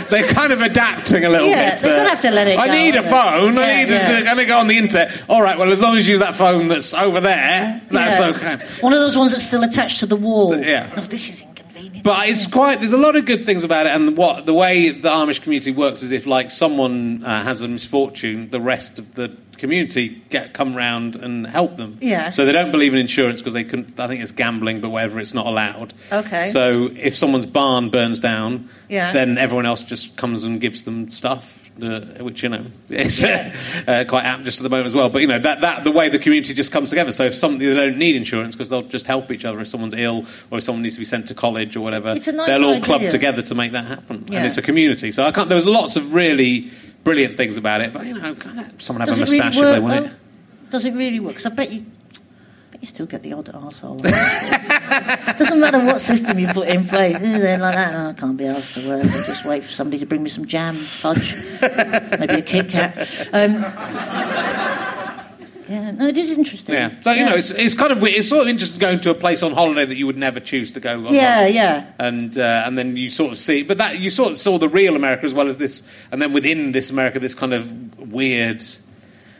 they're 0.09 0.27
kind 0.27 0.51
of 0.53 0.61
adapting 0.61 1.25
a 1.25 1.29
little 1.29 1.47
Yeah, 1.47 1.71
bit. 1.73 1.81
they're 1.81 1.97
gonna 1.97 2.09
have 2.09 2.21
to 2.21 2.31
let 2.31 2.47
it 2.47 2.57
I 2.59 2.67
go, 2.67 2.73
need 2.73 2.95
a 2.95 3.03
phone. 3.03 3.55
Yeah, 3.55 3.61
I 3.61 3.83
need. 3.83 3.89
yeah. 3.91 4.33
To, 4.33 4.45
go 4.45 4.57
on 4.59 4.67
the 4.67 4.77
internet. 4.77 5.23
All 5.29 5.41
right. 5.41 5.57
Well, 5.57 5.71
as 5.71 5.81
long 5.81 5.97
as 5.97 6.07
you 6.07 6.13
use 6.13 6.19
that 6.21 6.35
phone 6.35 6.67
that's 6.67 6.93
over 6.93 7.19
there, 7.19 7.81
that's 7.91 8.19
Yeah. 8.19 8.27
okay. 8.29 8.65
One 8.81 8.93
of 8.93 8.99
those 8.99 9.17
ones 9.17 9.31
that's 9.31 9.45
still 9.45 9.63
attached 9.63 9.99
to 9.99 10.05
the 10.05 10.15
wall. 10.15 10.55
Yeah. 10.57 10.93
Oh, 10.95 11.01
this 11.01 11.29
is 11.29 11.41
inconvenient. 11.43 12.03
But 12.03 12.29
it's 12.29 12.47
quite. 12.47 12.79
There's 12.79 12.93
a 12.93 12.97
lot 12.97 13.15
of 13.15 13.25
good 13.25 13.45
things 13.45 13.63
about 13.63 13.85
it, 13.85 13.91
and 13.91 14.15
what 14.17 14.45
the 14.45 14.53
way 14.53 14.89
the 14.91 15.09
Amish 15.09 15.41
community 15.41 15.71
works 15.71 16.01
is 16.03 16.11
if 16.11 16.25
like 16.25 16.51
someone 16.51 17.23
uh, 17.23 17.43
has 17.43 17.61
a 17.61 17.67
misfortune, 17.67 18.49
the 18.49 18.61
rest 18.61 18.97
of 18.99 19.13
the 19.15 19.29
community 19.57 20.21
get 20.29 20.53
come 20.53 20.75
round 20.75 21.15
and 21.15 21.45
help 21.47 21.75
them. 21.77 21.97
Yeah. 22.01 22.29
So 22.29 22.45
they 22.45 22.51
don't 22.51 22.71
believe 22.71 22.93
in 22.93 22.99
insurance 22.99 23.41
because 23.41 23.53
they 23.53 23.63
couldn't. 23.63 23.99
I 23.99 24.07
think 24.07 24.21
it's 24.21 24.31
gambling, 24.31 24.81
but 24.81 24.89
whatever, 24.89 25.19
it's 25.19 25.33
not 25.33 25.45
allowed. 25.45 25.93
Okay. 26.11 26.47
So 26.47 26.89
if 26.95 27.15
someone's 27.15 27.45
barn 27.45 27.89
burns 27.89 28.19
down, 28.19 28.69
Yeah. 28.89 29.11
then 29.11 29.37
everyone 29.37 29.65
else 29.65 29.83
just 29.83 30.17
comes 30.17 30.43
and 30.43 30.59
gives 30.61 30.83
them 30.83 31.09
stuff. 31.09 31.63
Uh, 31.79 31.99
which 32.23 32.41
you 32.41 32.49
know 32.49 32.65
is 32.89 33.23
uh, 33.23 33.53
uh, 33.87 34.03
quite 34.09 34.25
apt 34.25 34.43
just 34.45 34.57
at 34.59 34.63
the 34.63 34.69
moment 34.69 34.87
as 34.87 34.95
well. 34.95 35.09
But 35.09 35.19
you 35.21 35.27
know 35.27 35.37
that 35.37 35.61
that 35.61 35.83
the 35.83 35.91
way 35.91 36.09
the 36.09 36.17
community 36.17 36.55
just 36.55 36.71
comes 36.71 36.89
together. 36.89 37.11
So 37.11 37.25
if 37.25 37.35
something 37.35 37.59
they 37.59 37.75
don't 37.75 37.99
need 37.99 38.15
insurance 38.15 38.55
because 38.55 38.69
they'll 38.69 38.81
just 38.81 39.05
help 39.05 39.29
each 39.31 39.45
other 39.45 39.59
if 39.59 39.67
someone's 39.67 39.93
ill 39.93 40.25
or 40.49 40.57
if 40.57 40.63
someone 40.63 40.81
needs 40.81 40.95
to 40.95 40.99
be 41.01 41.05
sent 41.05 41.27
to 41.27 41.35
college 41.35 41.75
or 41.75 41.81
whatever. 41.81 42.13
It's 42.13 42.27
a 42.27 42.31
nice 42.31 42.47
they'll 42.47 42.65
all 42.65 42.79
club 42.81 43.03
together 43.11 43.43
to 43.43 43.53
make 43.53 43.73
that 43.73 43.85
happen, 43.85 44.25
Yeah. 44.27 44.37
and 44.39 44.47
it's 44.47 44.57
a 44.57 44.63
community. 44.63 45.11
So 45.11 45.23
I 45.23 45.29
can't. 45.31 45.49
There 45.49 45.55
was 45.55 45.67
lots 45.67 45.95
of 45.97 46.15
really 46.15 46.71
brilliant 47.03 47.37
things 47.37 47.57
about 47.57 47.81
it, 47.81 47.93
but 47.93 48.05
you 48.05 48.13
know, 48.19 48.35
kind 48.35 48.59
of, 48.59 48.81
someone 48.81 49.07
have 49.07 49.17
Does 49.17 49.19
a 49.19 49.23
it 49.23 49.29
really 49.29 49.39
moustache 49.45 49.63
if 49.63 49.75
they 49.75 49.79
want 49.79 50.05
though? 50.05 50.11
it. 50.11 50.69
Does 50.71 50.85
it 50.85 50.93
really 50.93 51.19
work? 51.19 51.33
'Cause 51.35 51.45
I 51.45 51.49
bet 51.49 51.71
you, 51.71 51.85
bet 52.71 52.81
you 52.81 52.87
still 52.87 53.05
get 53.05 53.23
the 53.23 53.33
odd 53.33 53.45
arsehole. 53.45 54.01
Doesn't 55.37 55.59
matter 55.59 55.79
what 55.79 56.01
system 56.01 56.39
you 56.39 56.47
put 56.47 56.67
in 56.67 56.85
place. 56.87 57.17
They're 57.19 57.57
like 57.57 57.75
that. 57.75 57.95
Oh, 57.95 58.09
I 58.09 58.13
can't 58.13 58.35
be 58.37 58.47
asked 58.47 58.73
to 58.75 58.87
work. 58.87 59.05
I'll 59.05 59.23
just 59.25 59.45
wait 59.45 59.63
for 59.63 59.71
somebody 59.71 59.99
to 59.99 60.05
bring 60.05 60.23
me 60.23 60.29
some 60.29 60.45
jam, 60.45 60.75
fudge, 60.75 61.35
maybe 62.19 62.35
a 62.35 62.41
Kit 62.41 62.69
Kat. 62.69 62.97
Um, 63.31 63.63
Yeah, 65.69 65.91
no, 65.91 66.07
it 66.07 66.17
is 66.17 66.37
interesting. 66.37 66.75
Yeah. 66.75 67.01
So 67.01 67.11
you 67.11 67.25
know, 67.25 67.35
it's, 67.35 67.51
it's 67.51 67.75
kind 67.75 67.91
of 67.91 68.03
it's 68.03 68.29
sort 68.29 68.41
of 68.43 68.47
interesting 68.47 68.79
going 68.79 68.99
to 69.01 69.09
a 69.11 69.13
place 69.13 69.43
on 69.43 69.51
holiday 69.53 69.85
that 69.85 69.97
you 69.97 70.05
would 70.05 70.17
never 70.17 70.39
choose 70.39 70.71
to 70.71 70.79
go. 70.79 71.05
On 71.07 71.13
yeah, 71.13 71.35
holiday. 71.35 71.53
yeah. 71.53 71.91
And 71.99 72.37
uh, 72.37 72.63
and 72.65 72.77
then 72.77 72.95
you 72.97 73.09
sort 73.09 73.31
of 73.31 73.37
see, 73.37 73.63
but 73.63 73.77
that 73.79 73.99
you 73.99 74.09
sort 74.09 74.31
of 74.31 74.37
saw 74.37 74.57
the 74.57 74.69
real 74.69 74.95
America 74.95 75.25
as 75.25 75.33
well 75.33 75.47
as 75.47 75.57
this, 75.57 75.87
and 76.11 76.21
then 76.21 76.33
within 76.33 76.71
this 76.71 76.89
America, 76.89 77.19
this 77.19 77.35
kind 77.35 77.53
of 77.53 77.99
weird. 78.11 78.63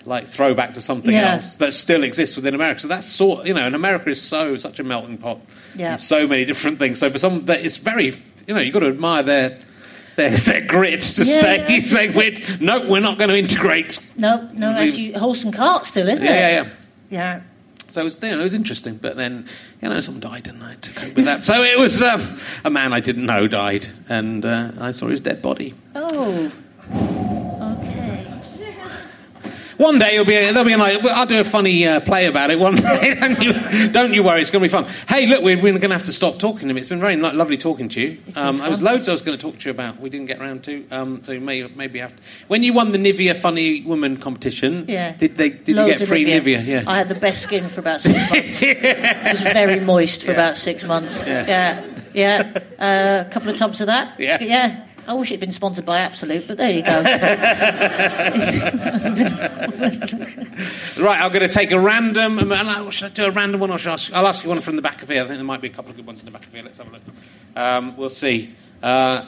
Like 0.05 0.25
throwback 0.27 0.75
to 0.75 0.81
something 0.81 1.11
Yeah. 1.11 1.33
else 1.33 1.55
that 1.57 1.73
still 1.73 2.01
exists 2.03 2.37
within 2.37 2.55
America. 2.55 2.79
So 2.79 2.87
that's 2.87 3.05
sort, 3.05 3.45
you 3.45 3.53
know, 3.53 3.65
and 3.65 3.75
America 3.75 4.09
is 4.09 4.21
so 4.21 4.55
such 4.57 4.79
a 4.79 4.83
melting 4.85 5.17
pot. 5.17 5.41
Yeah. 5.75 5.95
so 5.97 6.25
many 6.25 6.45
different 6.45 6.79
things. 6.79 6.99
So 6.99 7.09
for 7.09 7.19
some, 7.19 7.43
that 7.47 7.65
it's 7.65 7.75
very, 7.75 8.13
you 8.47 8.53
know, 8.53 8.61
you've 8.61 8.71
got 8.73 8.79
to 8.79 8.87
admire 8.87 9.23
their 9.23 9.59
their, 10.17 10.31
their 10.37 10.67
grit 10.67 11.01
to 11.01 11.23
Yeah, 11.23 11.39
stay. 11.39 11.77
yeah. 11.77 11.79
Say, 11.85 12.09
we're, 12.09 12.37
no, 12.59 12.89
we're 12.89 12.99
not 12.99 13.17
going 13.17 13.29
to 13.29 13.37
integrate. 13.37 13.99
No, 14.17 14.49
no, 14.53 14.71
actually, 14.71 15.13
horse 15.13 15.43
and 15.45 15.53
cart 15.53 15.85
still, 15.85 16.09
isn't 16.09 16.25
Yeah, 16.25 16.31
it? 16.31 16.39
yeah, 16.39 16.63
yeah. 16.63 16.69
Yeah. 17.09 17.41
So 17.91 18.01
it 18.01 18.03
was, 18.03 18.17
you 18.21 18.29
know, 18.31 18.41
it 18.41 18.43
was 18.43 18.53
interesting, 18.53 18.97
but 18.97 19.15
then, 19.15 19.47
you 19.81 19.87
know, 19.89 19.99
someone 20.01 20.19
died, 20.19 20.47
and 20.49 20.61
I 20.61 20.71
had 20.71 20.81
to 20.83 20.91
cope 20.91 21.15
with 21.15 21.25
that. 21.25 21.45
So 21.45 21.63
it 21.63 21.79
was 21.79 22.03
um, 22.03 22.37
a 22.65 22.69
man 22.69 22.91
I 22.93 22.99
didn't 22.99 23.25
know 23.25 23.47
died, 23.47 23.87
and 24.09 24.43
uh, 24.45 24.73
I 24.79 24.91
saw 24.91 25.07
his 25.07 25.21
dead 25.21 25.41
body. 25.41 25.73
Oh. 25.95 26.51
One 29.77 29.99
day 29.99 30.13
it'll 30.15 30.25
be 30.25 30.33
there'll 30.33 30.63
be 30.63 30.73
a 30.73 30.77
night. 30.77 31.05
I'll 31.05 31.25
do 31.27 31.39
a 31.39 31.43
funny 31.43 31.85
uh, 31.87 31.99
play 31.99 32.25
about 32.25 32.49
it 32.51 32.57
one 32.67 32.75
day. 32.75 33.13
don't, 33.15 33.41
you, 33.41 33.87
don't 33.89 34.13
you 34.13 34.23
worry, 34.23 34.41
it's 34.41 34.49
going 34.49 34.61
to 34.63 34.67
be 34.67 34.71
fun. 34.71 34.85
Hey, 35.07 35.27
look, 35.27 35.43
we're, 35.43 35.55
we're 35.61 35.73
going 35.73 35.89
to 35.89 35.95
have 35.95 36.05
to 36.05 36.13
stop 36.13 36.39
talking 36.39 36.61
to 36.61 36.69
him. 36.69 36.77
It's 36.77 36.87
been 36.87 36.99
very 36.99 37.15
lo- 37.15 37.31
lovely 37.33 37.57
talking 37.57 37.87
to 37.89 38.01
you. 38.01 38.17
Um, 38.35 38.57
there 38.57 38.69
was 38.69 38.81
loads 38.81 39.07
I 39.07 39.11
was 39.11 39.21
going 39.21 39.37
to 39.37 39.41
talk 39.41 39.59
to 39.59 39.65
you 39.65 39.71
about. 39.71 39.99
We 39.99 40.09
didn't 40.09 40.25
get 40.27 40.39
round 40.39 40.63
to. 40.63 40.85
Um, 40.89 41.21
so 41.21 41.31
you 41.31 41.39
may 41.41 41.61
maybe 41.67 41.99
have 41.99 42.15
to. 42.15 42.21
When 42.47 42.63
you 42.63 42.73
won 42.73 42.91
the 42.91 42.97
Nivea 42.97 43.35
Funny 43.35 43.83
Woman 43.83 44.17
competition, 44.17 44.85
Yeah. 44.87 45.11
did 45.15 45.37
they 45.37 45.49
did 45.51 45.75
Loads 45.75 45.93
you 45.93 45.97
get 45.99 46.07
free 46.07 46.25
Nivea? 46.25 46.65
Yeah. 46.65 46.83
I 46.87 46.97
had 46.97 47.09
the 47.09 47.15
best 47.15 47.43
skin 47.43 47.69
for 47.69 47.79
about 47.79 48.01
six 48.01 48.17
months. 48.31 48.61
it 48.63 49.31
was 49.31 49.41
very 49.41 49.79
moist 49.79 50.21
for 50.23 50.31
Yeah. 50.31 50.37
about 50.37 50.57
six 50.57 50.83
months. 50.85 51.23
Yeah. 51.25 51.45
Yeah, 51.47 51.85
yeah. 52.13 52.59
Uh, 52.79 53.27
a 53.27 53.29
couple 53.31 53.49
of 53.49 53.57
tubs 53.57 53.79
of 53.81 53.87
that. 53.87 54.19
Yeah. 54.19 54.41
Yeah. 54.41 54.86
I 55.07 55.13
wish 55.13 55.31
it'd 55.31 55.39
been 55.39 55.51
sponsored 55.51 55.85
by 55.85 55.99
Absolut, 55.99 56.47
but 56.47 56.57
there 56.57 56.69
you 56.69 56.83
go. 56.83 57.01
Right, 60.99 61.21
I'm 61.21 61.31
going 61.31 61.47
to 61.47 61.53
take 61.53 61.71
a 61.71 61.79
random. 61.79 62.39
um, 62.51 62.91
Should 62.91 63.11
I 63.11 63.13
do 63.13 63.25
a 63.25 63.31
random 63.31 63.59
one, 63.61 63.71
or 63.71 63.77
should 63.77 63.89
I 63.89 63.93
ask, 63.93 64.11
I'll 64.13 64.27
ask 64.27 64.43
you 64.43 64.49
one 64.49 64.59
from 64.61 64.75
the 64.75 64.81
back 64.81 65.03
of 65.03 65.09
here? 65.09 65.23
I 65.23 65.27
think 65.27 65.37
there 65.37 65.43
might 65.45 65.61
be 65.61 65.67
a 65.67 65.71
couple 65.71 65.91
of 65.91 65.97
good 65.97 66.07
ones 66.07 66.21
in 66.21 66.25
the 66.25 66.31
back 66.31 66.45
of 66.45 66.53
here. 66.53 66.63
Let's 66.63 66.77
have 66.79 66.87
a 66.87 66.91
look. 66.91 67.01
Um, 67.55 67.95
we'll 67.97 68.09
see. 68.09 68.55
Uh, 68.81 69.25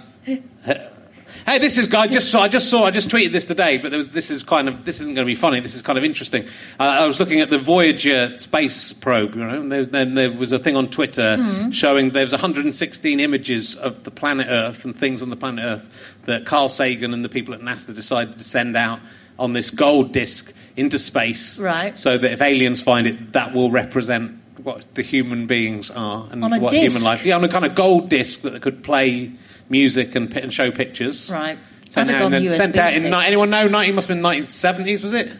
hey, 1.46 1.60
this 1.60 1.78
is 1.78 1.88
guy. 1.88 2.08
Just 2.08 2.32
saw. 2.32 2.44
I 2.44 2.48
just 2.48 2.70
saw. 2.70 2.86
I 2.86 2.92
just 2.92 3.10
tweeted 3.10 3.32
this 3.32 3.46
today, 3.46 3.78
but 3.78 3.90
there 3.90 3.98
was. 3.98 4.12
This 4.12 4.32
is 4.32 4.44
kind 4.44 4.68
of. 4.68 4.86
This 4.86 5.02
isn't 5.02 5.14
going 5.14 5.26
to 5.26 5.30
be 5.30 5.36
funny. 5.36 5.60
This 5.60 5.76
is 5.76 5.82
kind 5.82 5.98
of 5.98 6.04
interesting. 6.04 6.46
Uh, 6.80 6.84
I 6.84 7.06
was 7.06 7.20
looking 7.20 7.42
at 7.42 7.50
the 7.50 7.58
Voyager 7.58 8.38
space 8.38 8.94
probe. 8.94 9.36
You 9.36 9.46
know, 9.46 9.62
and 9.62 9.72
there 9.72 9.80
was, 9.80 9.90
then 9.90 10.16
there 10.16 10.32
was 10.32 10.52
a 10.52 10.60
thing 10.60 10.76
on 10.76 10.90
Twitter 10.90 11.70
showing 11.72 12.12
there 12.12 12.24
was 12.24 12.32
116 12.32 13.20
images 13.20 13.76
of 13.76 14.04
the 14.04 14.12
planet 14.12 14.48
Earth 14.50 14.86
and 14.86 14.98
things 14.98 15.22
on 15.22 15.30
the 15.30 15.38
planet 15.38 15.64
Earth 15.64 16.16
that 16.26 16.46
Carl 16.46 16.70
Sagan 16.70 17.14
and 17.14 17.24
the 17.24 17.30
people 17.30 17.54
at 17.54 17.62
NASA 17.62 17.94
decided 17.94 18.38
to 18.38 18.44
send 18.44 18.76
out 18.78 19.00
on 19.38 19.54
this 19.54 19.70
gold 19.70 20.12
disc 20.12 20.54
into 20.76 21.00
space. 21.00 21.58
Right. 21.58 21.98
So 21.98 22.18
that 22.18 22.32
if 22.32 22.42
aliens 22.42 22.82
find 22.82 23.08
it, 23.08 23.34
that 23.34 23.54
will 23.54 23.72
represent 23.72 24.40
what 24.64 24.94
the 24.96 25.02
human 25.02 25.48
beings 25.48 25.90
are 25.90 26.28
and 26.32 26.42
what 26.42 26.72
disc? 26.72 26.76
human 26.76 27.04
life. 27.04 27.26
Yeah, 27.26 27.36
on 27.36 27.44
a 27.44 27.50
kind 27.50 27.66
of 27.66 27.76
gold 27.76 28.10
disc 28.10 28.42
that 28.42 28.62
could 28.62 28.84
play 28.84 29.32
music 29.70 30.16
and, 30.16 30.36
and 30.36 30.54
show 30.54 30.72
pictures. 30.72 31.30
right. 31.30 31.58
Sent 31.88 32.12
out, 32.12 32.22
and 32.22 32.34
then 32.34 32.54
sent 32.54 32.78
out 32.78 32.94
in 32.94 33.12
anyone 33.12 33.50
know? 33.50 33.68
90 33.68 33.94
must 33.94 34.08
have 34.10 34.16
been 34.16 34.24
1970s, 34.24 35.02
was 35.02 35.14
it? 35.14 35.32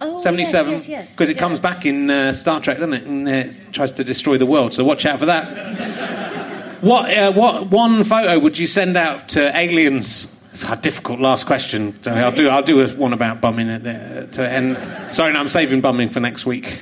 Oh, 0.00 0.18
77 0.20 0.72
Yes, 0.72 0.88
yes, 0.88 1.10
because 1.10 1.28
yes. 1.28 1.36
it 1.36 1.38
comes 1.38 1.60
back 1.60 1.84
in 1.84 2.08
uh, 2.08 2.32
Star 2.32 2.60
Trek, 2.60 2.78
doesn't 2.78 2.94
it? 2.94 3.02
And 3.04 3.28
uh, 3.28 3.32
it 3.32 3.60
tries 3.72 3.92
to 3.92 4.04
destroy 4.04 4.38
the 4.38 4.46
world. 4.46 4.72
So 4.72 4.82
watch 4.82 5.04
out 5.04 5.18
for 5.18 5.26
that. 5.26 6.78
what 6.80 7.12
uh, 7.14 7.32
what 7.32 7.66
one 7.66 8.04
photo 8.04 8.38
would 8.38 8.58
you 8.58 8.66
send 8.66 8.96
out 8.96 9.28
to 9.30 9.54
aliens? 9.56 10.32
It's 10.52 10.62
a 10.62 10.76
difficult 10.76 11.20
last 11.20 11.46
question. 11.46 12.02
So 12.02 12.12
I'll 12.12 12.32
do 12.32 12.48
I'll 12.48 12.62
do 12.62 12.80
a 12.80 12.88
one 12.88 13.12
about 13.12 13.40
bumming 13.40 13.68
at 13.68 13.82
the, 13.82 14.28
to 14.32 14.48
end. 14.48 14.78
Sorry, 15.12 15.32
no, 15.32 15.40
I'm 15.40 15.48
saving 15.48 15.80
bumming 15.80 16.08
for 16.10 16.20
next 16.20 16.46
week. 16.46 16.80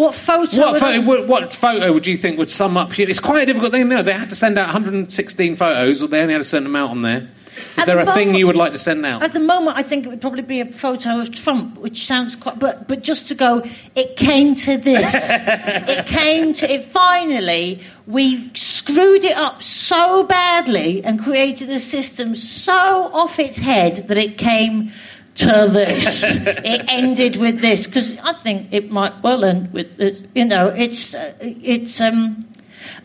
What 0.00 0.14
photo? 0.14 0.56
What 0.62 0.72
would 0.72 0.80
photo, 0.80 1.00
what, 1.02 1.26
what 1.26 1.52
photo 1.52 1.92
would 1.92 2.06
you 2.06 2.16
think 2.16 2.38
would 2.38 2.50
sum 2.50 2.78
up? 2.78 2.98
It's 2.98 3.20
quite 3.20 3.42
a 3.42 3.46
difficult 3.46 3.72
thing. 3.72 3.86
No, 3.86 4.02
they 4.02 4.14
had 4.14 4.30
to 4.30 4.34
send 4.34 4.58
out 4.58 4.68
116 4.68 5.56
photos, 5.56 6.02
or 6.02 6.08
they 6.08 6.22
only 6.22 6.32
had 6.32 6.40
a 6.40 6.44
certain 6.44 6.64
amount 6.64 6.92
on 6.92 7.02
there. 7.02 7.28
Is 7.54 7.80
At 7.80 7.84
there 7.84 7.98
a 7.98 8.06
the 8.06 8.14
thing 8.14 8.34
you 8.34 8.46
would 8.46 8.56
like 8.56 8.72
to 8.72 8.78
send 8.78 9.04
out? 9.04 9.22
At 9.22 9.34
the 9.34 9.40
moment, 9.40 9.76
I 9.76 9.82
think 9.82 10.06
it 10.06 10.08
would 10.08 10.22
probably 10.22 10.40
be 10.40 10.62
a 10.62 10.64
photo 10.64 11.20
of 11.20 11.34
Trump, 11.34 11.76
which 11.76 12.06
sounds 12.06 12.34
quite. 12.34 12.58
But 12.58 12.88
but 12.88 13.02
just 13.02 13.28
to 13.28 13.34
go, 13.34 13.62
it 13.94 14.16
came 14.16 14.54
to 14.54 14.78
this. 14.78 15.30
it 15.32 16.06
came 16.06 16.54
to 16.54 16.72
it. 16.72 16.84
Finally, 16.84 17.82
we 18.06 18.50
screwed 18.54 19.24
it 19.24 19.36
up 19.36 19.62
so 19.62 20.22
badly 20.22 21.04
and 21.04 21.22
created 21.22 21.68
a 21.68 21.78
system 21.78 22.34
so 22.34 23.10
off 23.12 23.38
its 23.38 23.58
head 23.58 24.08
that 24.08 24.16
it 24.16 24.38
came 24.38 24.92
to 25.36 25.68
this. 25.70 26.46
it 26.46 26.84
ended 26.88 27.36
with 27.36 27.60
this 27.60 27.86
because 27.86 28.18
I 28.18 28.32
think 28.32 28.72
it 28.72 28.90
might 28.90 29.22
well 29.22 29.44
end 29.44 29.72
with 29.72 29.96
this. 29.96 30.24
You 30.34 30.46
know, 30.46 30.68
it's 30.68 31.14
uh, 31.14 31.34
it's 31.40 32.00
um 32.00 32.46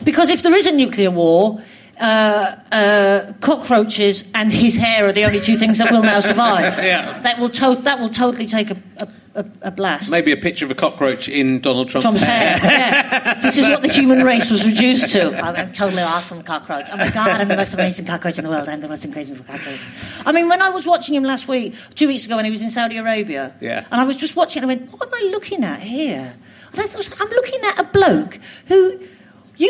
because 0.04 0.30
if 0.30 0.42
there 0.42 0.54
is 0.54 0.66
a 0.66 0.72
nuclear 0.72 1.10
war. 1.10 1.62
Uh, 1.98 2.54
uh, 2.72 3.32
cockroaches 3.40 4.30
and 4.34 4.52
his 4.52 4.76
hair 4.76 5.06
are 5.06 5.12
the 5.12 5.24
only 5.24 5.40
two 5.40 5.56
things 5.56 5.78
that 5.78 5.90
will 5.90 6.02
now 6.02 6.20
survive. 6.20 6.76
Yeah. 6.84 7.18
That 7.20 7.38
will 7.38 7.48
to- 7.48 7.82
that 7.84 7.98
will 7.98 8.10
totally 8.10 8.46
take 8.46 8.70
a, 8.70 8.76
a, 8.98 9.08
a, 9.36 9.46
a 9.62 9.70
blast. 9.70 10.10
Maybe 10.10 10.32
a 10.32 10.36
picture 10.36 10.64
of 10.64 10.70
a 10.70 10.74
cockroach 10.74 11.28
in 11.28 11.60
Donald 11.60 11.88
Trump's, 11.88 12.04
Trump's 12.04 12.22
hair. 12.22 12.58
yeah. 12.62 13.34
This 13.40 13.56
is 13.58 13.64
what 13.64 13.82
the 13.82 13.88
human 13.88 14.24
race 14.32 14.50
was 14.50 14.64
reduced 14.66 15.12
to. 15.12 15.36
I'm 15.40 15.54
a 15.56 15.72
totally 15.72 16.02
awesome 16.02 16.42
cockroach. 16.42 16.86
Oh 16.90 16.96
my 16.96 17.10
god, 17.10 17.40
I'm 17.40 17.48
the 17.48 17.56
most 17.56 17.74
amazing 17.74 18.06
cockroach 18.06 18.38
in 18.38 18.44
the 18.44 18.50
world. 18.50 18.68
I'm 18.68 18.80
the 18.80 18.88
most 18.88 19.04
incredible 19.04 19.44
cockroach. 19.44 19.80
I 20.24 20.32
mean, 20.32 20.48
when 20.48 20.62
I 20.62 20.70
was 20.70 20.86
watching 20.86 21.14
him 21.14 21.22
last 21.24 21.46
week, 21.48 21.74
two 21.94 22.08
weeks 22.08 22.26
ago, 22.26 22.36
when 22.36 22.44
he 22.44 22.50
was 22.50 22.62
in 22.62 22.70
Saudi 22.70 22.96
Arabia, 22.96 23.54
Yeah. 23.60 23.84
and 23.90 24.00
I 24.00 24.04
was 24.04 24.16
just 24.16 24.34
watching, 24.36 24.62
I 24.62 24.66
went, 24.66 24.90
"What 24.92 25.02
am 25.08 25.14
I 25.14 25.28
looking 25.30 25.62
at 25.64 25.80
here?" 25.80 26.34
And 26.72 26.80
I 26.82 26.86
thought, 26.88 27.08
I'm 27.20 27.28
looking 27.30 27.60
at 27.64 27.78
a 27.78 27.84
bloke 27.84 28.34
who 28.34 28.40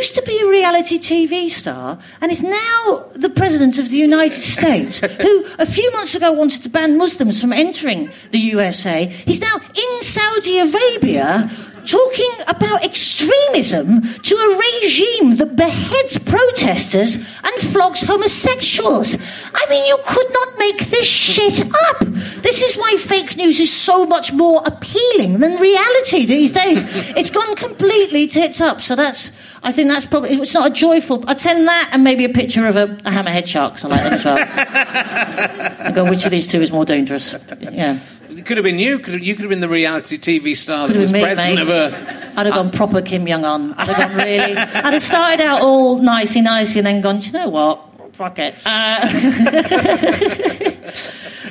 used 0.07 0.15
to 0.15 0.23
be 0.23 0.39
a 0.41 0.47
reality 0.47 0.99
TV 0.99 1.51
star 1.51 1.99
and 2.21 2.31
is 2.31 2.43
now 2.43 3.11
the 3.17 3.29
president 3.29 3.77
of 3.79 3.91
the 3.91 3.97
United 3.97 4.41
States, 4.57 5.01
who 5.01 5.45
a 5.59 5.67
few 5.67 5.91
months 5.93 6.15
ago 6.15 6.31
wanted 6.31 6.63
to 6.63 6.69
ban 6.69 6.97
Muslims 6.97 7.41
from 7.41 7.53
entering 7.53 8.11
the 8.31 8.39
USA. 8.39 9.07
He's 9.07 9.41
now 9.41 9.57
in 9.57 10.03
Saudi 10.03 10.59
Arabia 10.61 11.51
talking 11.87 12.31
about 12.49 12.85
extremism 12.85 14.03
to 14.03 14.35
a 14.35 14.59
regime 14.59 15.37
that 15.37 15.55
beheads 15.57 16.19
protesters 16.19 17.15
and 17.43 17.55
flogs 17.73 18.03
homosexuals. 18.03 19.17
I 19.55 19.67
mean, 19.71 19.87
you 19.87 19.97
could 20.07 20.33
not 20.33 20.59
make 20.59 20.87
this 20.87 21.07
shit 21.07 21.61
up. 21.89 22.01
This 22.43 22.63
is 22.63 22.77
why 22.77 22.97
fake 22.97 23.37
news 23.37 23.61
is 23.61 23.73
so 23.73 24.05
much 24.05 24.33
more 24.33 24.63
appealing 24.67 25.39
than 25.39 25.61
reality 25.61 26.27
these 26.27 26.53
days. 26.53 26.83
It's 27.17 27.31
gone 27.31 27.57
completely 27.57 28.27
tits 28.27 28.61
up. 28.61 28.81
So 28.83 28.97
that's, 28.97 29.33
I 29.63 29.73
think 29.73 29.89
that's 29.91 30.05
probably, 30.05 30.35
it's 30.35 30.55
not 30.55 30.71
a 30.71 30.75
joyful, 30.75 31.25
I'd 31.29 31.41
send 31.41 31.67
that 31.67 31.91
and 31.93 32.05
maybe 32.05 32.25
a 32.25 32.29
picture 32.29 32.67
of 32.67 32.77
a, 32.77 32.85
a 32.85 33.11
hammerhead 33.11 33.47
shark, 33.47 33.75
'cause 33.75 33.85
I 33.85 33.89
like 33.89 34.03
them 34.05 34.13
as 34.15 34.25
well. 34.25 34.37
I 35.87 35.93
go, 35.95 36.09
which 36.09 36.25
of 36.25 36.31
these 36.31 36.47
two 36.47 36.61
is 36.63 36.71
more 36.71 36.85
dangerous? 36.85 37.35
Yeah. 37.61 37.99
It 38.31 38.45
could 38.45 38.59
have 38.59 38.65
been 38.65 38.79
you. 38.79 38.99
Could 38.99 39.15
have, 39.15 39.23
you 39.23 39.35
could 39.35 39.43
have 39.45 39.51
been 39.51 39.61
the 39.61 39.69
reality 39.69 40.19
TV 40.19 40.55
star 40.57 40.89
that 40.89 40.97
was 40.97 41.13
me, 41.13 41.23
president 41.23 41.55
mate. 41.57 41.63
of 41.63 41.69
a. 41.71 42.33
I'd 42.39 42.47
have 42.47 42.55
gone 42.55 42.71
proper 42.71 43.01
Kim 43.01 43.27
Jong 43.27 43.45
Un. 43.45 43.73
I'd 43.75 43.87
have 43.89 43.97
gone 43.97 44.17
really. 44.19 44.57
I'd 44.57 44.93
have 44.93 45.03
started 45.03 45.41
out 45.43 45.63
all 45.63 45.99
nicey 46.03 46.43
nicey 46.43 46.81
and 46.81 46.87
then 46.87 47.01
gone, 47.01 47.21
"Do 47.21 47.27
you 47.27 47.33
know 47.33 47.49
what? 47.49 47.81
Fuck 48.17 48.39
it. 48.39 48.55
Uh, 48.65 49.07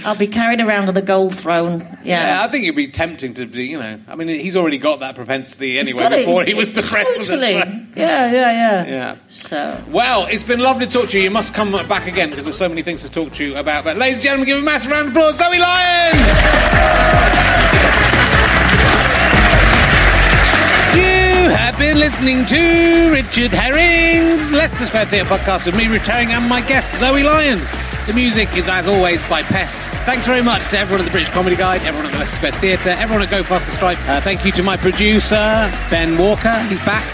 I'll 0.06 0.16
be 0.16 0.28
carried 0.28 0.60
around 0.62 0.88
on 0.90 0.98
a 0.98 1.02
gold 1.02 1.36
throne. 1.36 1.80
Yeah, 2.04 2.38
Yeah. 2.38 2.44
I 2.44 2.48
think 2.48 2.64
it'd 2.64 2.76
be 2.76 2.88
tempting 2.88 3.34
to 3.36 3.46
be. 3.46 3.66
You 3.66 3.80
know, 3.80 4.00
I 4.08 4.16
mean, 4.16 4.28
he's 4.28 4.56
already 4.56 4.78
got 4.80 5.00
that 5.02 5.14
propensity 5.16 5.78
anyway 5.80 6.00
got 6.00 6.14
it. 6.14 6.26
before 6.26 6.44
he 6.44 6.54
was 6.56 6.74
the 6.74 6.82
president. 6.82 7.26
Totally. 7.28 7.54
Yeah, 7.54 8.32
yeah, 8.32 8.32
yeah. 8.32 8.86
Yeah. 8.88 9.16
So. 9.30 9.84
Well, 9.90 10.26
it's 10.26 10.44
been 10.44 10.60
lovely 10.60 10.88
to 10.88 10.92
talk 10.92 11.10
to 11.10 11.18
you. 11.18 11.26
You 11.26 11.32
must 11.32 11.54
come 11.54 11.72
back 11.72 12.08
again 12.08 12.30
because 12.32 12.46
there's 12.46 12.58
so 12.58 12.68
many 12.70 12.82
things 12.84 13.04
to 13.04 13.12
talk 13.12 13.34
to 13.34 13.44
you 13.46 13.56
about. 13.58 13.84
But, 13.84 13.98
ladies 13.98 14.18
and 14.18 14.24
gentlemen, 14.24 14.48
give 14.48 14.58
a 14.58 14.62
massive 14.62 14.90
round 14.92 15.08
of 15.10 15.16
applause, 15.16 15.38
Zoe 15.38 15.60
Lyons! 15.60 16.22
Have 21.50 21.78
been 21.78 22.00
listening 22.00 22.46
to 22.46 23.12
Richard 23.12 23.52
Herring's 23.52 24.52
Leicester 24.52 24.86
Square 24.86 25.06
Theatre 25.08 25.30
podcast 25.30 25.66
with 25.66 25.76
me, 25.76 25.86
Herring, 25.86 26.32
and 26.32 26.48
my 26.48 26.62
guest, 26.62 26.98
Zoe 26.98 27.24
Lyons. 27.24 27.70
The 28.08 28.14
music 28.14 28.56
is, 28.58 28.68
as 28.68 28.88
always, 28.88 29.22
by 29.30 29.44
Pest. 29.44 29.76
Thanks 30.06 30.26
very 30.26 30.42
much 30.42 30.62
to 30.70 30.78
everyone 30.78 31.02
at 31.02 31.06
the 31.06 31.12
British 31.12 31.30
Comedy 31.30 31.56
Guide, 31.56 31.82
everyone 31.82 32.08
at 32.08 32.12
the 32.14 32.20
Leicester 32.20 32.36
Square 32.36 32.52
Theatre, 32.54 32.90
everyone 32.90 33.24
at 33.24 33.30
Go 33.30 33.44
Faster 33.44 33.72
Stripe. 33.72 33.98
Uh, 34.08 34.22
thank 34.22 34.46
you 34.46 34.52
to 34.54 34.64
my 34.64 34.78
producer, 34.78 35.36
Ben 35.90 36.18
Walker. 36.18 36.58
He's 36.64 36.84
back. 36.86 37.06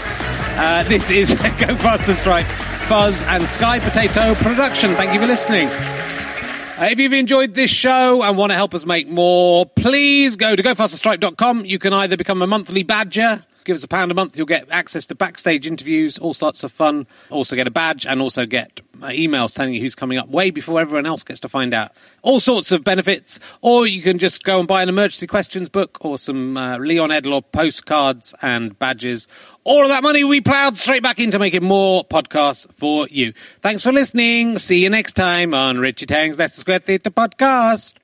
Uh, 0.58 0.88
this 0.88 1.10
is 1.10 1.34
Go 1.34 1.74
Faster 1.76 2.14
Stripe, 2.14 2.46
Fuzz 2.86 3.22
and 3.22 3.48
Sky 3.48 3.78
Potato 3.78 4.34
production. 4.36 4.94
Thank 4.94 5.12
you 5.14 5.20
for 5.20 5.26
listening. 5.26 5.68
Uh, 5.68 6.88
if 6.90 6.98
you've 6.98 7.12
enjoyed 7.12 7.54
this 7.54 7.70
show 7.70 8.22
and 8.22 8.36
want 8.36 8.50
to 8.50 8.56
help 8.56 8.74
us 8.74 8.84
make 8.84 9.08
more, 9.08 9.66
please 9.66 10.36
go 10.36 10.56
to 10.56 10.62
gofasterstripe.com. 10.62 11.64
You 11.64 11.78
can 11.78 11.92
either 11.92 12.16
become 12.16 12.42
a 12.42 12.46
monthly 12.46 12.82
badger, 12.82 13.44
give 13.64 13.76
us 13.76 13.84
a 13.84 13.88
pound 13.88 14.10
a 14.10 14.14
month, 14.14 14.36
you'll 14.36 14.46
get 14.46 14.70
access 14.70 15.06
to 15.06 15.14
backstage 15.14 15.66
interviews, 15.66 16.18
all 16.18 16.34
sorts 16.34 16.64
of 16.64 16.72
fun, 16.72 17.06
also 17.30 17.56
get 17.56 17.66
a 17.66 17.70
badge, 17.70 18.06
and 18.06 18.20
also 18.20 18.46
get 18.46 18.80
uh, 19.02 19.06
emails 19.06 19.54
telling 19.54 19.74
you 19.74 19.80
who's 19.80 19.94
coming 19.94 20.18
up 20.18 20.28
way 20.28 20.50
before 20.50 20.80
everyone 20.80 21.06
else 21.06 21.22
gets 21.22 21.40
to 21.40 21.48
find 21.48 21.74
out. 21.74 21.92
All 22.22 22.40
sorts 22.40 22.72
of 22.72 22.84
benefits, 22.84 23.40
or 23.60 23.86
you 23.86 24.02
can 24.02 24.18
just 24.18 24.44
go 24.44 24.58
and 24.58 24.68
buy 24.68 24.82
an 24.82 24.88
emergency 24.88 25.26
questions 25.26 25.68
book 25.68 25.98
or 26.00 26.18
some 26.18 26.56
uh, 26.56 26.78
Leon 26.78 27.10
Edler 27.10 27.42
postcards 27.52 28.34
and 28.42 28.78
badges. 28.78 29.28
All 29.64 29.82
of 29.82 29.88
that 29.88 30.02
money 30.02 30.24
we 30.24 30.40
ploughed 30.40 30.76
straight 30.76 31.02
back 31.02 31.18
into 31.18 31.38
making 31.38 31.64
more 31.64 32.04
podcasts 32.04 32.72
for 32.72 33.08
you. 33.08 33.32
Thanks 33.60 33.82
for 33.82 33.92
listening. 33.92 34.58
See 34.58 34.82
you 34.82 34.90
next 34.90 35.14
time 35.14 35.54
on 35.54 35.78
Richard 35.78 36.10
Herring's 36.10 36.38
Leicester 36.38 36.60
Square 36.60 36.80
Theatre 36.80 37.10
Podcast. 37.10 37.94